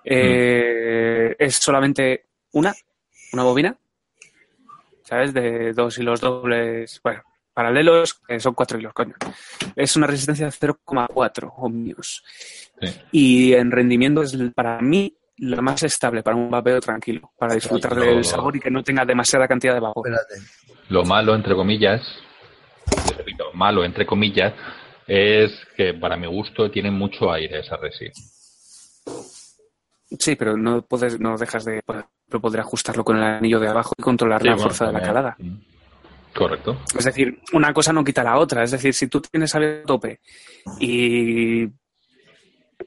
Eh, 0.05 1.36
Es 1.38 1.55
solamente 1.55 2.25
una, 2.53 2.74
una 3.33 3.43
bobina, 3.43 3.77
¿sabes? 5.03 5.33
De 5.33 5.73
dos 5.73 5.97
hilos 5.97 6.21
dobles, 6.21 7.00
bueno, 7.03 7.21
paralelos, 7.53 8.15
que 8.27 8.39
son 8.39 8.53
cuatro 8.53 8.79
hilos, 8.79 8.93
coño. 8.93 9.15
Es 9.75 9.95
una 9.95 10.07
resistencia 10.07 10.45
de 10.45 10.51
0,4 10.51 11.53
ohmios. 11.57 12.23
Sí. 12.81 12.88
Y 13.11 13.53
en 13.53 13.71
rendimiento 13.71 14.21
es, 14.21 14.38
para 14.55 14.81
mí, 14.81 15.15
la 15.38 15.61
más 15.61 15.81
estable 15.83 16.23
para 16.23 16.38
un 16.38 16.50
vapeo 16.50 16.79
tranquilo, 16.79 17.31
para 17.38 17.55
disfrutar 17.55 17.95
del 17.95 18.23
sabor 18.23 18.55
y 18.55 18.59
que 18.59 18.69
no 18.69 18.83
tenga 18.83 19.05
demasiada 19.05 19.47
cantidad 19.47 19.73
de 19.73 19.79
vapor. 19.79 20.07
Espérate. 20.07 20.47
Lo 20.89 21.03
malo, 21.03 21.33
entre 21.35 21.55
comillas, 21.55 22.01
repito, 23.17 23.45
malo, 23.53 23.83
entre 23.83 24.05
comillas, 24.05 24.53
es 25.07 25.51
que 25.75 25.93
para 25.93 26.17
mi 26.17 26.27
gusto 26.27 26.69
tiene 26.69 26.91
mucho 26.91 27.31
aire 27.31 27.59
esa 27.59 27.77
resi. 27.77 28.11
Sí, 30.20 30.36
pero 30.36 30.58
no 30.58 30.82
puedes, 30.82 31.20
no 31.20 31.38
dejas 31.38 31.65
de 31.65 31.82
poder 32.41 32.60
ajustarlo 32.62 33.03
con 33.03 33.18
el 33.18 33.24
anillo 33.24 33.60
de 33.60 33.70
abajo 33.70 33.94
y 33.98 34.01
controlar 34.01 34.41
Sí, 34.41 34.48
la 34.48 34.53
bueno, 34.56 34.63
fuerza 34.70 34.86
de 34.88 34.94
la 34.94 35.01
calada. 35.01 35.36
Mm. 35.39 35.58
Correcto. 36.34 36.77
Es 36.98 37.06
decir, 37.06 37.39
una 37.53 37.74
cosa 37.74 37.91
no 37.91 38.03
quita 38.03 38.24
la 38.24 38.38
otra. 38.38 38.63
Es 38.63 38.72
decir, 38.72 38.94
si 38.94 39.08
tú 39.08 39.22
tienes 39.22 39.53
aire 39.56 39.82
a 39.82 39.84
tope 39.84 40.20
y 40.80 41.68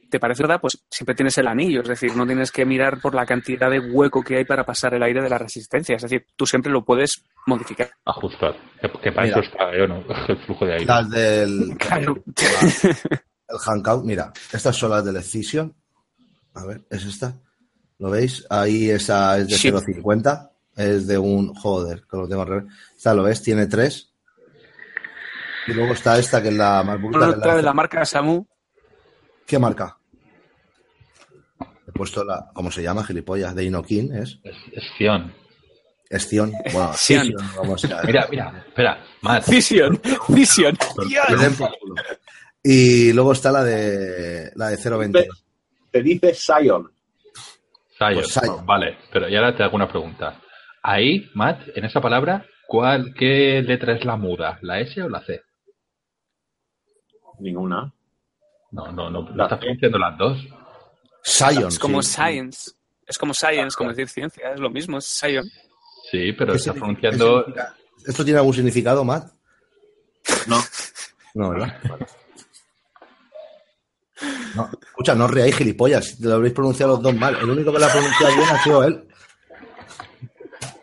te 0.09 0.19
parece 0.19 0.43
verdad, 0.43 0.59
pues 0.59 0.83
siempre 0.89 1.15
tienes 1.15 1.37
el 1.37 1.47
anillo. 1.47 1.81
Es 1.81 1.87
decir, 1.87 2.15
no 2.15 2.25
tienes 2.25 2.51
que 2.51 2.65
mirar 2.65 2.99
por 3.01 3.13
la 3.13 3.25
cantidad 3.25 3.69
de 3.69 3.79
hueco 3.79 4.23
que 4.23 4.37
hay 4.37 4.45
para 4.45 4.63
pasar 4.65 4.93
el 4.95 5.03
aire 5.03 5.21
de 5.21 5.29
la 5.29 5.37
resistencia. 5.37 5.95
Es 5.95 6.01
decir, 6.01 6.25
tú 6.35 6.45
siempre 6.45 6.71
lo 6.71 6.83
puedes 6.83 7.23
modificar. 7.45 7.89
Ajustar. 8.05 8.55
Que, 9.01 9.11
para 9.11 9.27
Mira. 9.27 9.39
eso 9.39 9.49
está 9.51 9.77
yo, 9.77 9.87
¿no? 9.87 10.03
el 10.27 10.37
flujo 10.45 10.65
de 10.65 10.73
aire. 10.73 10.85
Las 10.85 11.09
del 11.09 11.75
Claro. 11.79 12.23
el 12.27 13.57
hangout, 13.59 14.05
mira, 14.05 14.33
estas 14.51 14.75
son 14.75 14.89
las 14.91 15.05
del 15.05 15.17
Excision. 15.17 15.73
A 16.55 16.65
ver, 16.65 16.85
es 16.89 17.05
esta. 17.05 17.37
¿Lo 17.99 18.09
veis? 18.09 18.45
Ahí 18.49 18.89
esa 18.89 19.37
es 19.37 19.47
de 19.47 19.55
Sí. 19.57 19.69
0.50. 19.71 20.51
Es 20.75 21.07
de 21.07 21.17
un. 21.17 21.53
Joder, 21.53 22.03
que 22.09 22.17
lo 22.17 22.27
tengo 22.27 22.41
al 22.41 22.47
revés. 22.47 22.65
Esta 22.95 23.13
lo 23.13 23.23
ves, 23.23 23.41
tiene 23.41 23.67
tres. 23.67 24.11
Y 25.67 25.73
luego 25.73 25.93
está 25.93 26.17
esta 26.19 26.41
que 26.41 26.49
es 26.49 26.53
la 26.53 26.83
más 26.83 26.99
es 26.99 27.37
Otra 27.37 27.55
de 27.55 27.63
la 27.63 27.73
marca 27.73 28.05
Samu. 28.05 28.45
¿Qué 29.45 29.57
marca? 29.57 29.97
He 31.87 31.91
puesto 31.91 32.23
la. 32.23 32.51
¿Cómo 32.53 32.71
se 32.71 32.83
llama? 32.83 33.03
Gilipollas. 33.03 33.55
De 33.55 33.63
Inokin, 33.63 34.13
¿es? 34.15 34.39
Es, 34.43 34.55
es. 34.73 34.83
Estion. 36.09 36.51
Bueno, 36.71 36.93
vamos 37.57 37.85
a 37.85 38.03
Mira, 38.03 38.27
mira, 38.29 38.63
espera, 38.67 39.03
más. 39.21 39.45
Culo. 41.79 41.95
Y 42.61 43.11
luego 43.13 43.31
está 43.31 43.51
la 43.51 43.63
de 43.63 44.51
la 44.55 44.69
de 44.69 44.77
0.20. 44.77 45.27
Te 45.95 46.03
dice 46.03 46.33
Sion. 46.33 46.91
Sion. 47.97 48.13
Pues 48.15 48.27
Sion. 48.33 48.65
Vale, 48.65 48.97
pero 49.13 49.29
y 49.29 49.35
ahora 49.37 49.55
te 49.55 49.63
hago 49.63 49.77
una 49.77 49.87
pregunta. 49.87 50.41
Ahí, 50.83 51.29
Matt, 51.35 51.69
en 51.73 51.85
esa 51.85 52.01
palabra, 52.01 52.45
¿cuál, 52.67 53.13
¿qué 53.17 53.61
letra 53.65 53.93
es 53.93 54.03
la 54.03 54.17
muda? 54.17 54.59
¿La 54.61 54.81
S 54.81 55.01
o 55.01 55.07
la 55.07 55.21
C? 55.23 55.41
Ninguna. 57.39 57.93
No, 58.71 58.91
no, 58.91 59.09
no, 59.09 59.21
no 59.21 59.35
La 59.37 59.45
estás 59.45 59.59
pronunciando 59.59 59.97
las 59.97 60.17
dos. 60.17 60.37
Sion. 61.23 61.67
Es 61.69 61.79
como 61.79 62.01
sí. 62.01 62.11
science. 62.11 62.71
Es 63.07 63.17
como 63.17 63.33
science, 63.33 63.77
como 63.77 63.91
decir 63.91 64.09
ciencia. 64.09 64.51
Es 64.51 64.59
lo 64.59 64.69
mismo, 64.69 64.97
es 64.97 65.05
science. 65.05 65.49
Sí, 66.11 66.33
pero 66.33 66.51
¿Qué 66.51 66.57
estás 66.57 66.75
significa- 66.75 67.09
pronunciando. 67.11 67.45
¿Esto 68.05 68.25
tiene 68.25 68.39
algún 68.39 68.53
significado, 68.53 69.05
Matt? 69.05 69.31
No. 70.47 70.57
No, 71.37 71.49
¿verdad? 71.49 71.77
No, 74.55 74.69
escucha, 74.81 75.15
no 75.15 75.25
os 75.25 75.31
reáis 75.31 75.55
gilipollas, 75.55 76.19
lo 76.19 76.35
habréis 76.35 76.53
pronunciado 76.53 76.93
los 76.93 77.01
dos 77.01 77.15
mal. 77.15 77.35
El 77.35 77.49
único 77.49 77.71
que 77.73 77.79
lo 77.79 77.85
ha 77.85 77.89
pronunciado 77.91 78.35
bien 78.35 78.49
ha 78.49 78.63
sido 78.63 78.83
él. 78.83 79.07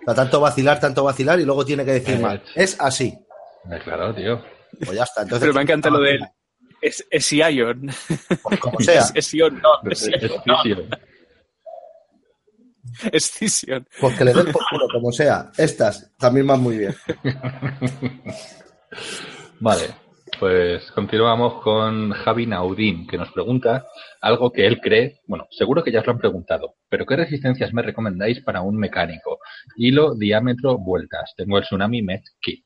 O 0.02 0.04
sea, 0.04 0.14
tanto 0.14 0.40
vacilar, 0.40 0.80
tanto 0.80 1.04
vacilar 1.04 1.38
y 1.40 1.44
luego 1.44 1.64
tiene 1.64 1.84
que 1.84 1.92
decir 1.92 2.18
mal. 2.18 2.42
Es 2.54 2.76
así. 2.80 3.16
Eh, 3.70 3.80
Claro, 3.84 4.14
tío. 4.14 4.42
Pues 4.84 4.92
ya 4.96 5.04
está. 5.04 5.22
Entonces, 5.22 5.46
Pero 5.46 5.54
me 5.54 5.62
encanta 5.62 5.90
lo 5.90 6.00
de 6.00 6.10
él. 6.12 6.20
Es, 6.80 7.06
es 7.08 7.32
Ion. 7.32 7.90
Pues 8.42 8.58
como 8.60 8.80
sea. 8.80 9.00
Es, 9.02 9.12
es 9.14 9.34
Ion, 9.34 9.62
no. 9.62 9.90
Es, 9.90 10.02
Es, 10.02 10.08
es 10.22 10.32
Sion. 10.64 10.88
es 13.12 13.30
Cision. 13.30 13.86
Pues 14.00 14.18
que 14.18 14.24
le 14.24 14.34
den 14.34 14.50
por 14.52 14.62
culo, 14.68 14.86
como 14.92 15.12
sea. 15.12 15.50
Estas 15.56 16.10
también 16.18 16.46
van 16.48 16.60
muy 16.60 16.78
bien. 16.78 16.94
Vale, 19.60 19.94
pues 20.42 20.90
continuamos 20.90 21.62
con 21.62 22.10
Javi 22.10 22.46
Naudín, 22.48 23.06
que 23.06 23.16
nos 23.16 23.30
pregunta 23.30 23.86
algo 24.20 24.50
que 24.50 24.66
él 24.66 24.80
cree, 24.80 25.20
bueno, 25.28 25.46
seguro 25.52 25.84
que 25.84 25.92
ya 25.92 26.00
os 26.00 26.06
lo 26.06 26.14
han 26.14 26.18
preguntado, 26.18 26.74
pero 26.88 27.06
¿qué 27.06 27.14
resistencias 27.14 27.72
me 27.72 27.80
recomendáis 27.80 28.40
para 28.40 28.60
un 28.60 28.76
mecánico? 28.76 29.38
Hilo, 29.76 30.16
diámetro, 30.16 30.78
vueltas. 30.78 31.32
Tengo 31.36 31.58
el 31.58 31.62
Tsunami 31.62 32.02
Met 32.02 32.24
Kit. 32.40 32.64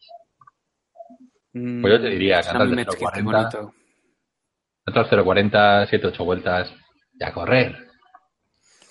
Pues 1.52 1.92
yo 1.92 2.00
te 2.00 2.08
diría, 2.08 2.40
Tsunami 2.40 2.76
Met, 2.76 2.88
qué 2.88 2.96
040. 2.96 3.22
bonito. 3.22 3.74
Otras 4.86 5.08
040, 5.08 5.86
7, 5.86 6.06
8 6.06 6.24
vueltas, 6.24 6.72
y 7.12 7.24
a 7.24 7.32
correr. 7.34 7.76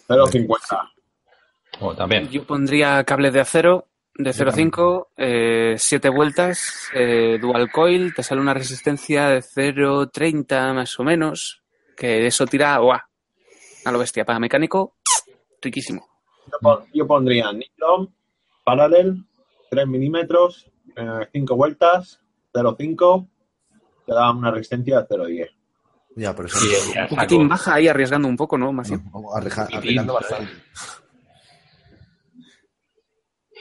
0,50. 0.07 0.91
Oh, 1.79 1.95
también. 1.95 2.29
Yo 2.29 2.45
pondría 2.45 3.03
cable 3.03 3.31
de 3.31 3.39
acero 3.39 3.87
de 4.17 4.31
0,5, 4.33 5.07
eh, 5.17 5.75
7 5.77 6.09
vueltas, 6.09 6.89
eh, 6.93 7.37
dual 7.39 7.71
coil, 7.71 8.13
te 8.13 8.23
sale 8.23 8.41
una 8.41 8.53
resistencia 8.53 9.27
de 9.27 9.41
0,30 9.41 10.73
más 10.73 10.97
o 10.99 11.03
menos, 11.03 11.63
que 11.97 12.25
eso 12.25 12.45
tira, 12.45 12.77
¡guau! 12.77 12.99
A 13.85 13.91
lo 13.91 13.99
bestia, 13.99 14.25
para 14.25 14.39
mecánico, 14.39 14.95
riquísimo. 15.61 16.07
Yo, 16.47 16.57
pon- 16.61 16.85
yo 16.93 17.05
pondría 17.07 17.51
Nicrom, 17.51 18.07
Parallel, 18.63 19.25
3 19.69 19.87
milímetros, 19.87 20.71
5 21.33 21.55
vueltas, 21.55 22.21
0,5, 22.53 23.27
te 24.05 24.13
da 24.13 24.31
una 24.31 24.49
resistencia 24.51 25.01
de 25.01 25.07
0,10. 25.07 25.49
Ya, 26.15 26.33
pero 26.33 26.47
eso 26.47 26.57
Sí, 26.59 26.69
ya 26.93 27.01
Un 27.03 27.07
poquitín 27.09 27.49
baja 27.49 27.73
ahí 27.73 27.87
arriesgando 27.89 28.27
un 28.29 28.37
poco, 28.37 28.57
¿no? 28.57 28.71
Más 28.71 28.89
arriesgando 29.73 30.13
bastante. 30.13 30.51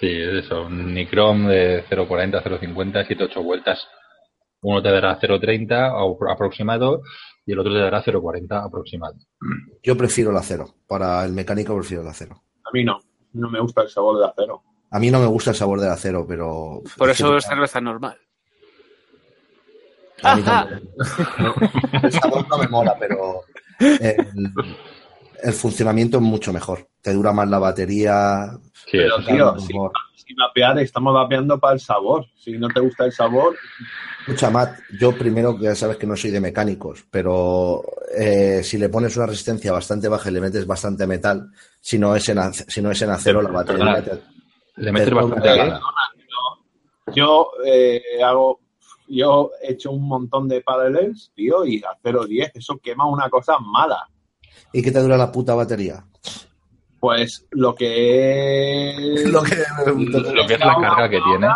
Sí, 0.04 0.10
es 0.20 0.44
eso. 0.44 0.66
Un 0.66 0.92
Nicrom 0.92 1.46
de 1.46 1.82
0,40, 1.88 2.42
0,50, 2.42 3.04
7, 3.06 3.24
8 3.24 3.42
vueltas. 3.42 3.86
Uno 4.60 4.82
te 4.82 4.90
dará 4.90 5.18
0,30 5.18 5.92
o- 5.94 6.30
aproximado 6.30 7.00
y 7.46 7.52
el 7.52 7.58
otro 7.58 7.72
te 7.72 7.78
dará 7.78 8.02
0,40 8.04 8.66
aproximado. 8.66 9.14
Yo 9.82 9.96
prefiero 9.96 10.30
el 10.30 10.36
acero. 10.36 10.66
Para 10.86 11.24
el 11.24 11.32
mecánico 11.32 11.74
prefiero 11.74 12.02
el 12.02 12.08
acero. 12.08 12.42
A 12.64 12.70
mí 12.74 12.84
no, 12.84 12.98
no 13.32 13.48
me 13.50 13.60
gusta 13.60 13.80
el 13.82 13.88
sabor 13.88 14.18
de 14.18 14.26
acero. 14.26 14.62
A 14.90 14.98
mí 14.98 15.10
no 15.10 15.20
me 15.20 15.26
gusta 15.26 15.50
el 15.50 15.56
sabor 15.56 15.80
del 15.80 15.90
acero, 15.90 16.26
pero. 16.26 16.82
Por 16.98 17.08
es 17.08 17.18
eso 17.18 17.36
es 17.38 17.44
cerveza 17.46 17.80
normal. 17.80 18.18
a 20.22 20.36
mí 20.36 20.42
también. 20.42 20.88
El 22.02 22.12
sabor 22.12 22.46
no 22.48 22.58
me 22.58 22.68
mola, 22.68 22.94
pero 22.98 23.40
el, 23.80 24.52
el 25.42 25.52
funcionamiento 25.54 26.18
es 26.18 26.22
mucho 26.22 26.52
mejor. 26.52 26.88
Te 27.04 27.12
dura 27.12 27.34
más 27.34 27.46
la 27.50 27.58
batería. 27.58 28.48
Sí, 28.72 28.92
Pero, 28.92 29.22
tío, 29.26 29.58
si, 29.58 29.74
vapear, 30.34 30.78
estamos 30.78 31.12
vapeando 31.12 31.60
para 31.60 31.74
el 31.74 31.80
sabor. 31.80 32.24
Si 32.34 32.52
no 32.56 32.68
te 32.70 32.80
gusta 32.80 33.04
el 33.04 33.12
sabor, 33.12 33.54
Escucha, 34.20 34.48
Matt, 34.48 34.78
yo 34.98 35.12
primero 35.12 35.54
que 35.54 35.64
ya 35.64 35.74
sabes 35.74 35.98
que 35.98 36.06
no 36.06 36.16
soy 36.16 36.30
de 36.30 36.40
mecánicos, 36.40 37.04
pero 37.10 37.82
eh, 38.16 38.62
si 38.64 38.78
le 38.78 38.88
pones 38.88 39.14
una 39.18 39.26
resistencia 39.26 39.70
bastante 39.70 40.08
baja 40.08 40.30
y 40.30 40.32
le 40.32 40.40
metes 40.40 40.66
bastante 40.66 41.06
metal, 41.06 41.50
si 41.78 41.98
no 41.98 42.16
es 42.16 42.26
en, 42.30 42.38
si 42.54 42.80
no 42.80 42.90
es 42.90 43.02
en 43.02 43.10
acero, 43.10 43.42
la 43.42 43.50
batería. 43.50 43.84
Perdona. 43.96 44.02
te- 44.02 44.22
Le 44.76 44.92
metes 44.92 45.12
bastante 45.12 45.56
gana. 45.56 45.80
yo 47.14 47.50
eh, 47.66 48.00
hago, 48.24 48.60
yo 49.08 49.50
he 49.62 49.72
hecho 49.72 49.90
un 49.90 50.08
montón 50.08 50.48
de 50.48 50.62
parallels, 50.62 51.30
tío, 51.34 51.66
y 51.66 51.82
a 51.84 51.90
0,10, 52.02 52.50
eso 52.54 52.78
quema 52.82 53.06
una 53.06 53.28
cosa 53.28 53.58
mala. 53.58 54.08
¿Y 54.72 54.80
qué 54.80 54.90
te 54.90 55.00
dura 55.00 55.18
la 55.18 55.30
puta 55.30 55.54
batería? 55.54 56.02
Pues 57.04 57.46
lo 57.50 57.74
que 57.74 58.94
Lo 59.26 59.42
que, 59.42 59.56
Lo 59.84 60.46
que 60.46 60.54
es 60.54 60.60
la 60.60 60.74
carga 60.80 61.06
que 61.10 61.20
tiene. 61.20 61.48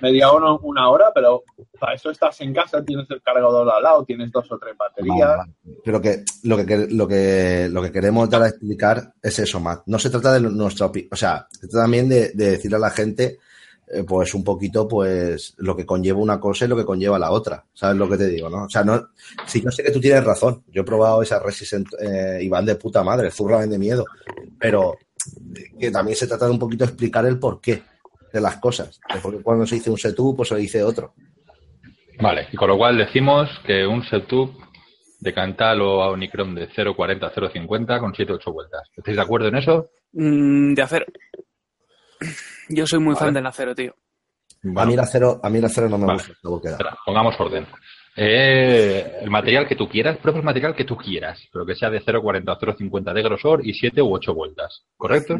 media 0.00 0.30
hora, 0.30 0.52
una 0.62 0.88
hora, 0.88 1.06
pero 1.12 1.42
para 1.80 1.94
eso 1.94 2.12
estás 2.12 2.40
en 2.42 2.54
casa, 2.54 2.84
tienes 2.84 3.10
el 3.10 3.20
cargador 3.20 3.68
al 3.68 3.82
lado, 3.82 4.04
tienes 4.04 4.30
dos 4.30 4.46
o 4.52 4.56
tres 4.56 4.76
baterías. 4.78 5.18
Vale, 5.18 5.36
vale. 5.36 5.52
Pero 5.84 6.00
que 6.00 6.22
lo 6.44 6.56
que, 6.58 6.86
lo 6.92 7.08
que 7.08 7.68
lo 7.68 7.82
que 7.82 7.90
queremos 7.90 8.30
dar 8.30 8.42
a 8.42 8.48
explicar 8.50 9.14
es 9.20 9.40
eso, 9.40 9.58
Matt. 9.58 9.82
No 9.86 9.98
se 9.98 10.10
trata 10.10 10.34
de 10.34 10.42
nuestra 10.42 10.86
opinión, 10.86 11.08
o 11.10 11.16
sea, 11.16 11.48
se 11.50 11.66
trata 11.66 11.82
también 11.82 12.08
de, 12.08 12.30
de 12.30 12.50
decirle 12.50 12.76
a 12.76 12.80
la 12.80 12.90
gente, 12.90 13.40
eh, 13.90 14.04
pues 14.04 14.34
un 14.34 14.44
poquito, 14.44 14.86
pues 14.86 15.54
lo 15.58 15.76
que 15.76 15.86
conlleva 15.86 16.18
una 16.18 16.38
cosa 16.38 16.64
y 16.64 16.68
lo 16.68 16.76
que 16.76 16.84
conlleva 16.84 17.18
la 17.18 17.30
otra. 17.30 17.64
¿Sabes 17.72 17.96
lo 17.96 18.08
que 18.08 18.16
te 18.16 18.28
digo, 18.28 18.50
no? 18.50 18.64
O 18.64 18.68
sea, 18.68 18.84
no, 18.84 19.08
sí, 19.46 19.62
yo 19.62 19.70
sé 19.70 19.82
que 19.82 19.90
tú 19.90 20.00
tienes 20.00 20.24
razón. 20.24 20.62
Yo 20.68 20.82
he 20.82 20.84
probado 20.84 21.22
esa 21.22 21.40
Resistent 21.40 21.88
eh, 22.00 22.40
y 22.42 22.48
van 22.48 22.66
de 22.66 22.76
puta 22.76 23.02
madre, 23.02 23.30
zurra 23.30 23.66
de 23.66 23.78
miedo. 23.78 24.04
Pero 24.58 24.96
que 25.78 25.90
también 25.90 26.16
se 26.16 26.26
trata 26.26 26.46
de 26.46 26.52
un 26.52 26.58
poquito 26.58 26.84
explicar 26.84 27.24
el 27.26 27.38
porqué 27.38 27.82
de 28.32 28.40
las 28.40 28.56
cosas. 28.56 29.00
Porque 29.22 29.42
cuando 29.42 29.66
se 29.66 29.76
dice 29.76 29.90
un 29.90 29.98
setup, 29.98 30.36
pues 30.36 30.48
se 30.48 30.56
dice 30.56 30.82
otro. 30.82 31.14
Vale, 32.20 32.48
y 32.52 32.56
con 32.56 32.68
lo 32.68 32.76
cual 32.76 32.98
decimos 32.98 33.48
que 33.64 33.86
un 33.86 34.02
setup 34.04 34.50
de 35.20 35.34
Cantal 35.34 35.80
o 35.80 36.12
Unicron 36.12 36.54
de 36.54 36.68
0,40, 36.68 37.32
0,50 37.32 38.00
con 38.00 38.14
7, 38.14 38.32
8 38.32 38.52
vueltas. 38.52 38.82
¿Estáis 38.96 39.16
de 39.16 39.22
acuerdo 39.22 39.48
en 39.48 39.56
eso? 39.56 39.90
Mm, 40.12 40.74
de 40.74 40.82
acero. 40.82 41.06
Yo 42.68 42.86
soy 42.86 42.98
muy 43.00 43.14
Vale. 43.14 43.26
fan 43.26 43.34
del 43.34 43.46
acero, 43.46 43.74
tío. 43.74 43.94
a 44.76 44.84
mí 44.86 44.94
el 44.94 45.00
acero, 45.00 45.40
a 45.42 45.48
mí 45.50 45.58
el 45.58 45.64
acero 45.64 45.88
no 45.88 45.98
me 45.98 46.06
Vale. 46.06 46.22
gusta. 46.42 46.70
Espera, 46.70 46.96
pongamos 47.04 47.34
orden. 47.38 47.66
Eh, 48.16 49.18
el 49.22 49.30
material 49.30 49.68
que 49.68 49.76
tú 49.76 49.88
quieras, 49.88 50.18
prueba 50.18 50.38
el 50.40 50.44
material 50.44 50.74
que 50.74 50.84
tú 50.84 50.96
quieras, 50.96 51.38
pero 51.52 51.64
que 51.64 51.76
sea 51.76 51.88
de 51.88 52.00
0,40 52.02 52.52
o 52.52 52.58
0,50 52.58 53.12
de 53.12 53.22
grosor 53.22 53.64
y 53.66 53.72
7 53.74 54.02
u 54.02 54.12
8 54.14 54.34
vueltas. 54.34 54.82
¿Correcto? 54.96 55.38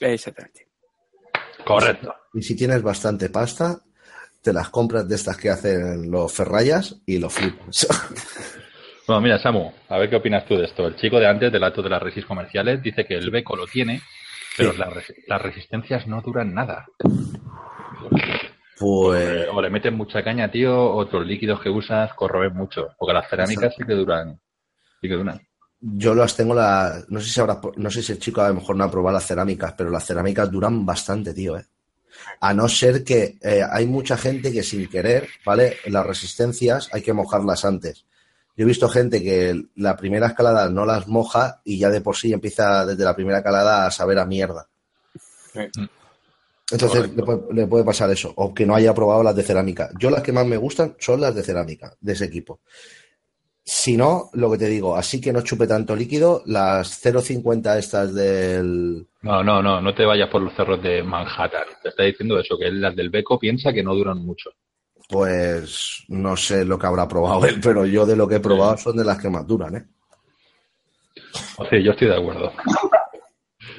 Exactamente. 0.00 0.66
Correcto. 1.64 2.14
Y 2.34 2.42
si 2.42 2.56
tienes 2.56 2.82
bastante 2.82 3.30
pasta, 3.30 3.78
te 4.42 4.52
las 4.52 4.68
compras 4.70 5.08
de 5.08 5.14
estas 5.14 5.36
que 5.36 5.50
hacen 5.50 6.10
los 6.10 6.32
ferrayas 6.32 7.00
y 7.06 7.18
lo 7.18 7.30
flipas. 7.30 7.86
Bueno, 9.06 9.22
mira, 9.22 9.38
Samu, 9.38 9.72
a 9.88 9.96
ver 9.96 10.10
qué 10.10 10.16
opinas 10.16 10.44
tú 10.46 10.54
de 10.54 10.66
esto. 10.66 10.86
El 10.86 10.94
chico 10.96 11.18
de 11.18 11.26
antes 11.26 11.50
del 11.50 11.64
acto 11.64 11.80
de 11.80 11.88
las 11.88 12.02
resis 12.02 12.26
comerciales 12.26 12.82
dice 12.82 13.06
que 13.06 13.14
el 13.14 13.30
Beco 13.30 13.56
lo 13.56 13.66
tiene, 13.66 14.02
pero 14.58 14.72
las, 14.74 14.92
res- 14.92 15.14
las 15.26 15.40
resistencias 15.42 16.06
no 16.06 16.20
duran 16.20 16.52
nada. 16.52 16.86
Pues 18.78 19.46
O 19.52 19.60
le 19.60 19.70
meten 19.70 19.94
mucha 19.94 20.22
caña, 20.22 20.50
tío, 20.50 20.72
o 20.78 20.96
otros 20.98 21.26
líquidos 21.26 21.60
que 21.60 21.68
usas 21.70 22.12
corroen 22.14 22.54
mucho. 22.54 22.88
Porque 22.98 23.14
las 23.14 23.28
cerámicas 23.28 23.74
sí 23.76 23.84
que 23.84 23.94
duran. 23.94 24.38
Sí 25.00 25.08
que 25.08 25.14
duran. 25.14 25.40
yo 25.80 26.14
las 26.14 26.36
tengo 26.36 26.54
la, 26.54 27.02
no 27.08 27.20
sé 27.20 27.30
si 27.30 27.40
habrá, 27.40 27.60
no 27.76 27.90
sé 27.90 28.02
si 28.02 28.12
el 28.12 28.18
chico 28.18 28.40
a 28.40 28.48
lo 28.48 28.54
mejor 28.54 28.76
no 28.76 28.84
ha 28.84 28.90
probado 28.90 29.14
las 29.14 29.26
cerámicas, 29.26 29.74
pero 29.76 29.90
las 29.90 30.04
cerámicas 30.06 30.50
duran 30.50 30.84
bastante, 30.86 31.32
tío, 31.34 31.56
eh. 31.56 31.64
A 32.40 32.52
no 32.52 32.68
ser 32.68 33.04
que 33.04 33.36
eh, 33.42 33.62
hay 33.68 33.86
mucha 33.86 34.16
gente 34.16 34.52
que 34.52 34.62
sin 34.64 34.88
querer, 34.88 35.28
¿vale? 35.44 35.76
Las 35.86 36.04
resistencias 36.06 36.88
hay 36.92 37.02
que 37.02 37.12
mojarlas 37.12 37.64
antes. 37.64 38.06
Yo 38.58 38.64
he 38.64 38.66
visto 38.66 38.88
gente 38.88 39.22
que 39.22 39.54
la 39.76 39.96
primera 39.96 40.26
escalada 40.26 40.68
no 40.68 40.84
las 40.84 41.06
moja 41.06 41.60
y 41.64 41.78
ya 41.78 41.90
de 41.90 42.00
por 42.00 42.16
sí 42.16 42.32
empieza 42.32 42.84
desde 42.84 43.04
la 43.04 43.14
primera 43.14 43.38
escalada 43.38 43.86
a 43.86 43.90
saber 43.92 44.18
a 44.18 44.26
mierda. 44.26 44.66
Sí. 45.52 45.60
Entonces 46.72 47.02
Correcto. 47.02 47.16
le 47.16 47.22
puede, 47.22 47.54
le 47.54 47.66
puede 47.68 47.84
pasar 47.84 48.10
eso, 48.10 48.32
o 48.34 48.52
que 48.52 48.66
no 48.66 48.74
haya 48.74 48.92
probado 48.92 49.22
las 49.22 49.36
de 49.36 49.44
cerámica. 49.44 49.90
Yo 50.00 50.10
las 50.10 50.24
que 50.24 50.32
más 50.32 50.44
me 50.44 50.56
gustan 50.56 50.96
son 50.98 51.20
las 51.20 51.36
de 51.36 51.44
cerámica, 51.44 51.94
de 52.00 52.12
ese 52.14 52.24
equipo. 52.24 52.58
Si 53.62 53.96
no, 53.96 54.28
lo 54.32 54.50
que 54.50 54.58
te 54.58 54.66
digo, 54.66 54.96
así 54.96 55.20
que 55.20 55.32
no 55.32 55.42
chupe 55.42 55.68
tanto 55.68 55.94
líquido, 55.94 56.42
las 56.46 57.00
0,50 57.04 57.78
estas 57.78 58.12
del... 58.12 59.06
No, 59.22 59.44
no, 59.44 59.62
no, 59.62 59.80
no 59.80 59.94
te 59.94 60.04
vayas 60.04 60.30
por 60.30 60.42
los 60.42 60.52
cerros 60.54 60.82
de 60.82 61.04
Manhattan. 61.04 61.64
Te 61.80 61.90
está 61.90 62.02
diciendo 62.02 62.40
eso, 62.40 62.58
que 62.58 62.72
las 62.72 62.96
del 62.96 63.10
Beco 63.10 63.38
piensa 63.38 63.72
que 63.72 63.84
no 63.84 63.94
duran 63.94 64.18
mucho. 64.18 64.50
Pues 65.08 66.04
no 66.08 66.36
sé 66.36 66.64
lo 66.64 66.78
que 66.78 66.86
habrá 66.86 67.08
probado 67.08 67.46
él, 67.46 67.60
pero 67.62 67.86
yo 67.86 68.04
de 68.04 68.14
lo 68.16 68.28
que 68.28 68.36
he 68.36 68.40
probado 68.40 68.76
son 68.76 68.96
de 68.96 69.04
las 69.04 69.18
que 69.18 69.30
más 69.30 69.46
duran, 69.46 69.76
¿eh? 69.76 69.86
O 71.56 71.64
sea, 71.64 71.78
yo 71.80 71.92
estoy 71.92 72.08
de 72.08 72.16
acuerdo. 72.16 72.52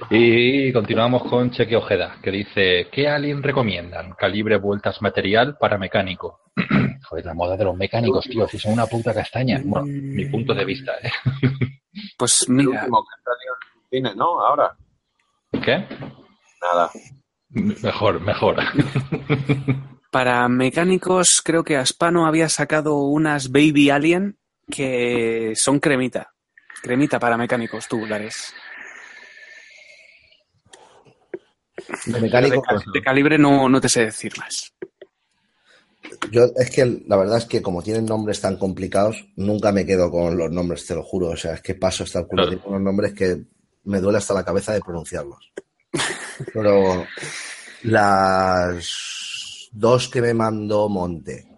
Y 0.10 0.74
continuamos 0.74 1.24
con 1.30 1.52
Cheque 1.52 1.76
Ojeda, 1.76 2.18
que 2.24 2.32
dice, 2.32 2.88
¿qué 2.92 3.08
alien 3.08 3.44
recomiendan? 3.44 4.14
Calibre 4.14 4.58
vueltas 4.58 5.02
material 5.02 5.58
para 5.58 5.78
mecánico. 5.78 6.42
Joder, 7.10 7.26
la 7.26 7.34
moda 7.34 7.56
de 7.56 7.64
los 7.66 7.78
mecánicos, 7.78 8.26
tío, 8.26 8.48
si 8.48 8.58
son 8.58 8.74
una 8.74 8.88
puta 8.88 9.14
castaña. 9.14 9.62
Bueno, 9.64 9.86
mi 9.88 10.26
punto 10.26 10.54
de 10.54 10.66
vista, 10.66 10.94
¿eh? 11.02 11.12
Pues 12.18 12.46
El 12.48 12.56
mira, 12.56 12.70
último 12.82 13.04
que 13.04 13.10
ha 13.14 13.24
salido 13.24 13.56
en 13.56 13.80
el 13.80 13.90
cine, 13.90 14.16
¿no? 14.16 14.40
Ahora, 14.46 14.76
¿Qué? 15.52 15.86
nada. 16.62 16.90
Mejor, 17.50 18.22
mejor. 18.22 18.58
para 20.12 20.48
mecánicos 20.50 21.42
creo 21.44 21.64
que 21.64 21.78
Aspano 21.78 22.26
había 22.26 22.50
sacado 22.50 22.96
unas 22.98 23.52
Baby 23.52 23.90
Alien 23.90 24.38
que 24.70 25.54
son 25.56 25.80
cremita. 25.80 26.34
Cremita 26.82 27.20
para 27.20 27.38
mecánicos 27.38 27.88
tubulares. 27.88 28.54
De 32.06 32.20
mecánico, 32.22 32.56
de, 32.56 32.62
pues, 32.68 32.84
cal- 32.84 32.94
de 32.94 33.02
calibre 33.02 33.38
no, 33.38 33.68
no 33.70 33.82
te 33.82 33.90
sé 33.90 34.06
decir 34.06 34.34
más. 34.38 34.74
yo 36.32 36.44
es 36.58 36.70
que 36.70 37.04
la 37.08 37.16
verdad 37.18 37.38
es 37.38 37.46
que 37.46 37.62
como 37.62 37.82
tienen 37.82 38.06
nombres 38.06 38.42
tan 38.42 38.58
complicados, 38.58 39.26
nunca 39.36 39.72
me 39.72 39.86
quedo 39.86 40.12
con 40.12 40.38
los 40.38 40.52
nombres, 40.52 40.86
te 40.86 40.96
lo 40.96 41.04
juro. 41.04 41.30
O 41.30 41.38
sea, 41.38 41.54
es 41.56 41.62
que 41.62 41.76
paso 41.76 42.04
hasta 42.04 42.20
el 42.20 42.28
culo 42.28 42.44
Claro. 42.48 42.62
con 42.62 42.74
los 42.74 42.82
nombres 42.82 43.14
que 43.14 43.42
me 43.86 44.00
duele 44.00 44.18
hasta 44.18 44.34
la 44.34 44.44
cabeza 44.46 44.74
de 44.74 44.82
pronunciarlos. 44.82 45.52
Pero 46.54 47.06
las 47.84 49.09
dos 49.72 50.10
que 50.10 50.22
me 50.22 50.34
mandó 50.34 50.90
Monte 50.90 51.50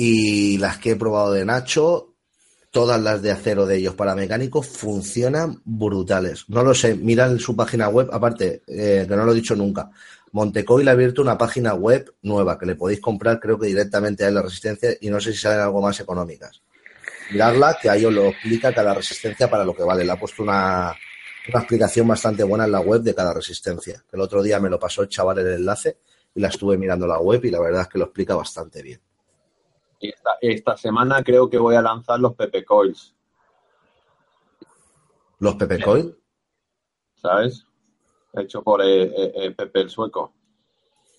y 0.00 0.58
las 0.58 0.78
que 0.78 0.92
he 0.92 0.96
probado 0.96 1.32
de 1.32 1.44
Nacho, 1.44 2.14
todas 2.70 3.00
las 3.02 3.20
de 3.20 3.32
acero 3.32 3.66
de 3.66 3.78
ellos 3.78 3.96
para 3.96 4.14
mecánicos 4.14 4.68
funcionan 4.68 5.60
brutales. 5.64 6.44
No 6.46 6.62
lo 6.62 6.72
sé, 6.72 6.94
mira 6.94 7.26
en 7.26 7.40
su 7.40 7.56
página 7.56 7.88
web, 7.88 8.08
aparte, 8.12 8.62
eh, 8.68 9.06
que 9.08 9.16
no 9.16 9.24
lo 9.24 9.32
he 9.32 9.34
dicho 9.34 9.56
nunca. 9.56 9.90
Montecoil 10.30 10.86
ha 10.86 10.92
abierto 10.92 11.20
una 11.20 11.36
página 11.36 11.74
web 11.74 12.14
nueva 12.22 12.56
que 12.56 12.66
le 12.66 12.76
podéis 12.76 13.00
comprar, 13.00 13.40
creo 13.40 13.58
que 13.58 13.66
directamente 13.66 14.24
a 14.24 14.30
la 14.30 14.40
resistencia 14.40 14.90
y 15.00 15.10
no 15.10 15.20
sé 15.20 15.32
si 15.32 15.38
salen 15.38 15.62
algo 15.62 15.82
más 15.82 15.98
económicas. 15.98 16.62
Miradla, 17.32 17.76
que 17.82 17.90
ahí 17.90 18.04
os 18.04 18.12
lo 18.12 18.26
explica 18.26 18.72
cada 18.72 18.94
resistencia 18.94 19.50
para 19.50 19.64
lo 19.64 19.74
que 19.74 19.82
vale. 19.82 20.04
Le 20.04 20.12
ha 20.12 20.20
puesto 20.20 20.44
una, 20.44 20.94
una 21.48 21.58
explicación 21.58 22.06
bastante 22.06 22.44
buena 22.44 22.66
en 22.66 22.72
la 22.72 22.80
web 22.80 23.02
de 23.02 23.16
cada 23.16 23.34
resistencia. 23.34 24.04
El 24.12 24.20
otro 24.20 24.44
día 24.44 24.60
me 24.60 24.70
lo 24.70 24.78
pasó 24.78 25.02
el 25.02 25.08
chaval 25.08 25.40
el 25.40 25.54
enlace 25.54 25.98
y 26.34 26.40
la 26.40 26.48
estuve 26.48 26.76
mirando 26.78 27.06
la 27.06 27.18
web 27.18 27.44
y 27.44 27.50
la 27.50 27.60
verdad 27.60 27.82
es 27.82 27.88
que 27.88 27.98
lo 27.98 28.04
explica 28.06 28.34
bastante 28.34 28.82
bien. 28.82 29.00
Y 30.00 30.10
esta, 30.10 30.30
esta 30.40 30.76
semana 30.76 31.22
creo 31.24 31.50
que 31.50 31.58
voy 31.58 31.74
a 31.74 31.82
lanzar 31.82 32.20
los 32.20 32.34
Pepe 32.34 32.64
Coils, 32.64 33.14
Los 35.40 35.54
Pepe 35.56 35.82
Coil, 35.82 36.16
¿sabes? 37.14 37.64
Hecho 38.34 38.62
por 38.62 38.82
eh, 38.82 39.02
eh, 39.04 39.32
eh, 39.34 39.50
Pepe 39.52 39.80
el 39.80 39.90
Sueco. 39.90 40.32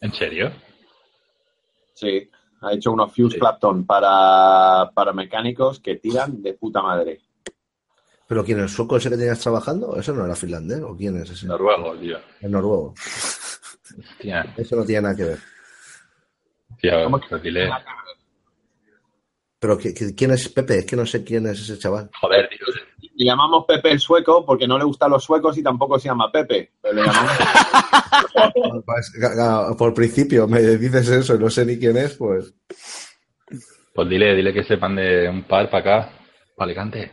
¿En 0.01 0.13
serio? 0.13 0.51
Sí, 1.93 2.29
ha 2.61 2.73
hecho 2.73 2.91
unos 2.91 3.13
Fuse 3.13 3.33
Sí. 3.33 3.39
Clapton 3.39 3.85
para, 3.85 4.91
para 4.93 5.11
mecánicos 5.13 5.79
que 5.79 5.95
tiran 5.97 6.41
de 6.41 6.53
puta 6.53 6.81
madre. 6.81 7.21
¿pero 8.27 8.45
quién 8.45 8.59
el 8.59 8.69
sueco 8.69 8.95
ese 8.95 9.09
que 9.09 9.17
tenías 9.17 9.39
trabajando? 9.39 9.95
¿Eso 9.97 10.13
no 10.13 10.23
era 10.23 10.35
finlandés 10.35 10.81
o 10.81 10.95
quién 10.95 11.17
es 11.19 11.31
ese? 11.31 11.47
Noruego, 11.47 11.97
tío. 11.97 12.19
El 12.41 12.51
noruego. 12.51 12.93
Hostia, 13.97 14.53
Eso 14.57 14.75
no 14.75 14.85
tiene 14.85 15.01
nada 15.03 15.15
que 15.15 15.23
ver. 15.23 15.39
¿Cómo 17.03 17.19
que- 17.19 17.27
pues 17.29 17.43
dile. 17.43 17.69
Pero 19.59 19.77
¿qui- 19.77 19.93
qui- 19.93 20.15
¿quién 20.15 20.31
es 20.31 20.47
Pepe? 20.49 20.79
Es 20.79 20.85
que 20.85 20.95
no 20.95 21.05
sé 21.05 21.23
quién 21.23 21.45
es 21.47 21.59
ese 21.59 21.77
chaval. 21.77 22.09
Joder, 22.21 22.47
tío. 22.49 22.59
Le 23.15 23.25
llamamos 23.25 23.65
Pepe 23.67 23.91
el 23.91 23.99
Sueco 23.99 24.45
porque 24.45 24.65
no 24.67 24.77
le 24.77 24.85
gustan 24.85 25.11
los 25.11 25.23
suecos 25.23 25.57
y 25.57 25.63
tampoco 25.63 25.99
se 25.99 26.07
llama 26.07 26.31
Pepe. 26.31 26.71
Pero 26.81 26.93
le 26.95 27.01
llamamos 27.03 27.31
Pues, 28.85 29.11
Por 29.77 29.93
principio 29.93 30.47
me 30.47 30.61
dices 30.61 31.09
eso 31.09 31.35
y 31.35 31.39
no 31.39 31.49
sé 31.49 31.65
ni 31.65 31.77
quién 31.77 31.97
es, 31.97 32.15
pues. 32.15 32.53
Pues 33.93 34.07
dile, 34.09 34.33
dile 34.35 34.53
que 34.53 34.63
sepan 34.63 34.95
de 34.95 35.27
un 35.27 35.43
par 35.43 35.69
para 35.69 35.99
acá. 36.03 36.13
Alicante. 36.57 37.11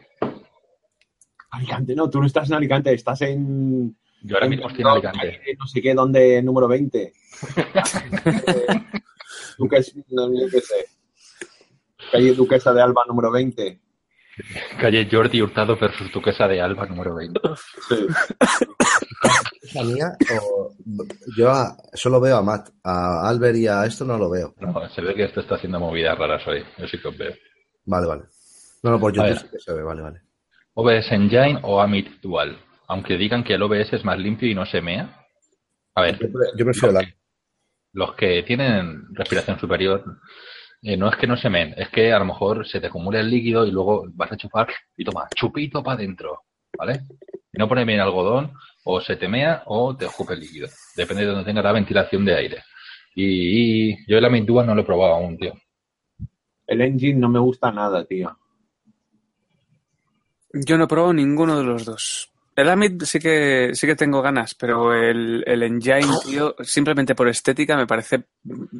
Alicante. 1.50 1.94
No, 1.96 2.08
tú 2.08 2.20
no 2.20 2.26
estás 2.26 2.48
en 2.50 2.54
Alicante, 2.56 2.92
estás 2.92 3.22
en... 3.22 3.96
Yo 4.26 4.36
ahora 4.36 4.48
mismo 4.48 4.68
estoy 4.68 4.82
en 4.82 4.88
Alicante. 4.88 5.18
calle 5.18 5.56
No 5.58 5.66
sé 5.66 5.82
qué, 5.82 5.94
donde 5.94 6.42
número 6.42 6.68
20. 6.68 7.12
Duques, 9.58 9.94
no, 10.10 10.28
yo 10.32 10.46
qué 10.50 10.60
sé. 10.60 10.86
Calle 12.12 12.34
Duquesa 12.34 12.72
de 12.72 12.82
Alba 12.82 13.02
número 13.08 13.30
20. 13.30 13.80
Calle 14.78 15.08
Jordi 15.10 15.40
Hurtado 15.40 15.76
versus 15.76 16.12
Duquesa 16.12 16.46
de 16.46 16.60
Alba 16.60 16.86
número 16.86 17.14
20. 17.14 17.40
Sí. 17.88 18.06
¿La 19.74 19.82
mía? 19.84 20.12
O... 20.42 20.72
Yo 21.36 21.50
a- 21.50 21.76
solo 21.94 22.20
veo 22.20 22.36
a 22.36 22.42
Matt. 22.42 22.68
A 22.84 23.28
Albert 23.28 23.56
y 23.56 23.66
a 23.66 23.84
esto 23.86 24.04
no 24.04 24.18
lo 24.18 24.28
veo. 24.30 24.54
No, 24.60 24.88
se 24.90 25.00
ve 25.00 25.14
que 25.14 25.24
esto 25.24 25.40
está 25.40 25.54
haciendo 25.56 25.80
movidas 25.80 26.18
raras 26.18 26.46
hoy. 26.46 26.62
Yo 26.78 26.86
sí 26.86 26.98
que 27.00 27.08
os 27.08 27.16
veo. 27.16 27.32
Vale, 27.86 28.06
vale. 28.06 28.22
No, 28.82 28.90
no, 28.90 29.00
por 29.00 29.12
A 29.12 29.14
YouTube 29.28 29.40
sí 29.40 29.48
que 29.52 29.58
se 29.58 29.72
ve, 29.72 29.82
vale, 29.82 30.02
vale. 30.02 30.20
OBS 30.74 31.10
Engine 31.12 31.58
o 31.62 31.80
Amit 31.80 32.20
Dual. 32.20 32.58
Aunque 32.88 33.16
digan 33.16 33.42
que 33.44 33.54
el 33.54 33.62
OBS 33.62 33.92
es 33.92 34.04
más 34.04 34.18
limpio 34.18 34.48
y 34.48 34.54
no 34.54 34.64
se 34.66 34.80
mea. 34.80 35.24
A 35.94 36.02
ver, 36.02 36.18
Yo, 36.18 36.30
pre- 36.32 36.48
yo 36.56 36.64
prefiero 36.64 36.92
la. 36.92 37.14
los 37.92 38.14
que 38.14 38.42
tienen 38.42 39.06
respiración 39.14 39.58
superior, 39.58 40.04
eh, 40.82 40.96
no 40.96 41.08
es 41.08 41.16
que 41.16 41.26
no 41.26 41.36
se 41.36 41.48
meen, 41.50 41.74
es 41.76 41.88
que 41.88 42.12
a 42.12 42.18
lo 42.18 42.26
mejor 42.26 42.66
se 42.66 42.80
te 42.80 42.86
acumula 42.88 43.18
el 43.20 43.30
líquido 43.30 43.66
y 43.66 43.70
luego 43.70 44.06
vas 44.12 44.30
a 44.30 44.36
chupar 44.36 44.68
y 44.96 45.04
toma, 45.04 45.26
chupito 45.34 45.82
para 45.82 45.96
adentro, 45.96 46.42
¿vale? 46.76 47.00
Y 47.52 47.58
no 47.58 47.66
pone 47.68 47.84
bien 47.84 48.00
algodón, 48.00 48.52
o 48.84 49.00
se 49.00 49.16
te 49.16 49.26
mea 49.26 49.62
o 49.66 49.96
te 49.96 50.04
escupe 50.04 50.34
el 50.34 50.40
líquido. 50.40 50.68
Depende 50.94 51.22
de 51.24 51.30
donde 51.30 51.44
tenga 51.44 51.62
la 51.62 51.72
ventilación 51.72 52.24
de 52.24 52.36
aire. 52.36 52.62
Y, 53.14 53.90
y 53.92 54.06
yo 54.06 54.18
el 54.18 54.24
Amit 54.26 54.44
Dual 54.44 54.66
no 54.66 54.74
lo 54.74 54.82
he 54.82 54.84
probado 54.84 55.14
aún, 55.14 55.38
tío. 55.38 55.54
El 56.66 56.82
engine 56.82 57.18
no 57.18 57.30
me 57.30 57.38
gusta 57.38 57.72
nada, 57.72 58.04
tío. 58.04 58.36
Yo 60.52 60.76
no 60.76 60.84
he 60.84 60.88
probado 60.88 61.14
ninguno 61.14 61.56
de 61.58 61.64
los 61.64 61.84
dos. 61.84 62.30
El 62.56 62.68
Amit 62.70 63.02
sí 63.04 63.18
que 63.18 63.70
sí 63.74 63.86
que 63.86 63.94
tengo 63.96 64.22
ganas, 64.22 64.54
pero 64.54 64.94
el, 64.94 65.44
el 65.46 65.62
Engine, 65.62 66.06
tío, 66.24 66.54
simplemente 66.62 67.14
por 67.14 67.28
estética 67.28 67.76
me 67.76 67.86
parece 67.86 68.24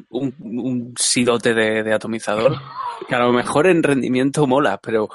un, 0.09 0.33
un 0.39 0.93
sidote 0.99 1.53
de, 1.53 1.83
de 1.83 1.93
atomizador. 1.93 2.55
Que 3.07 3.13
a 3.15 3.19
lo 3.19 3.31
mejor 3.31 3.67
en 3.67 3.83
rendimiento 3.83 4.47
mola, 4.47 4.79
pero 4.81 5.07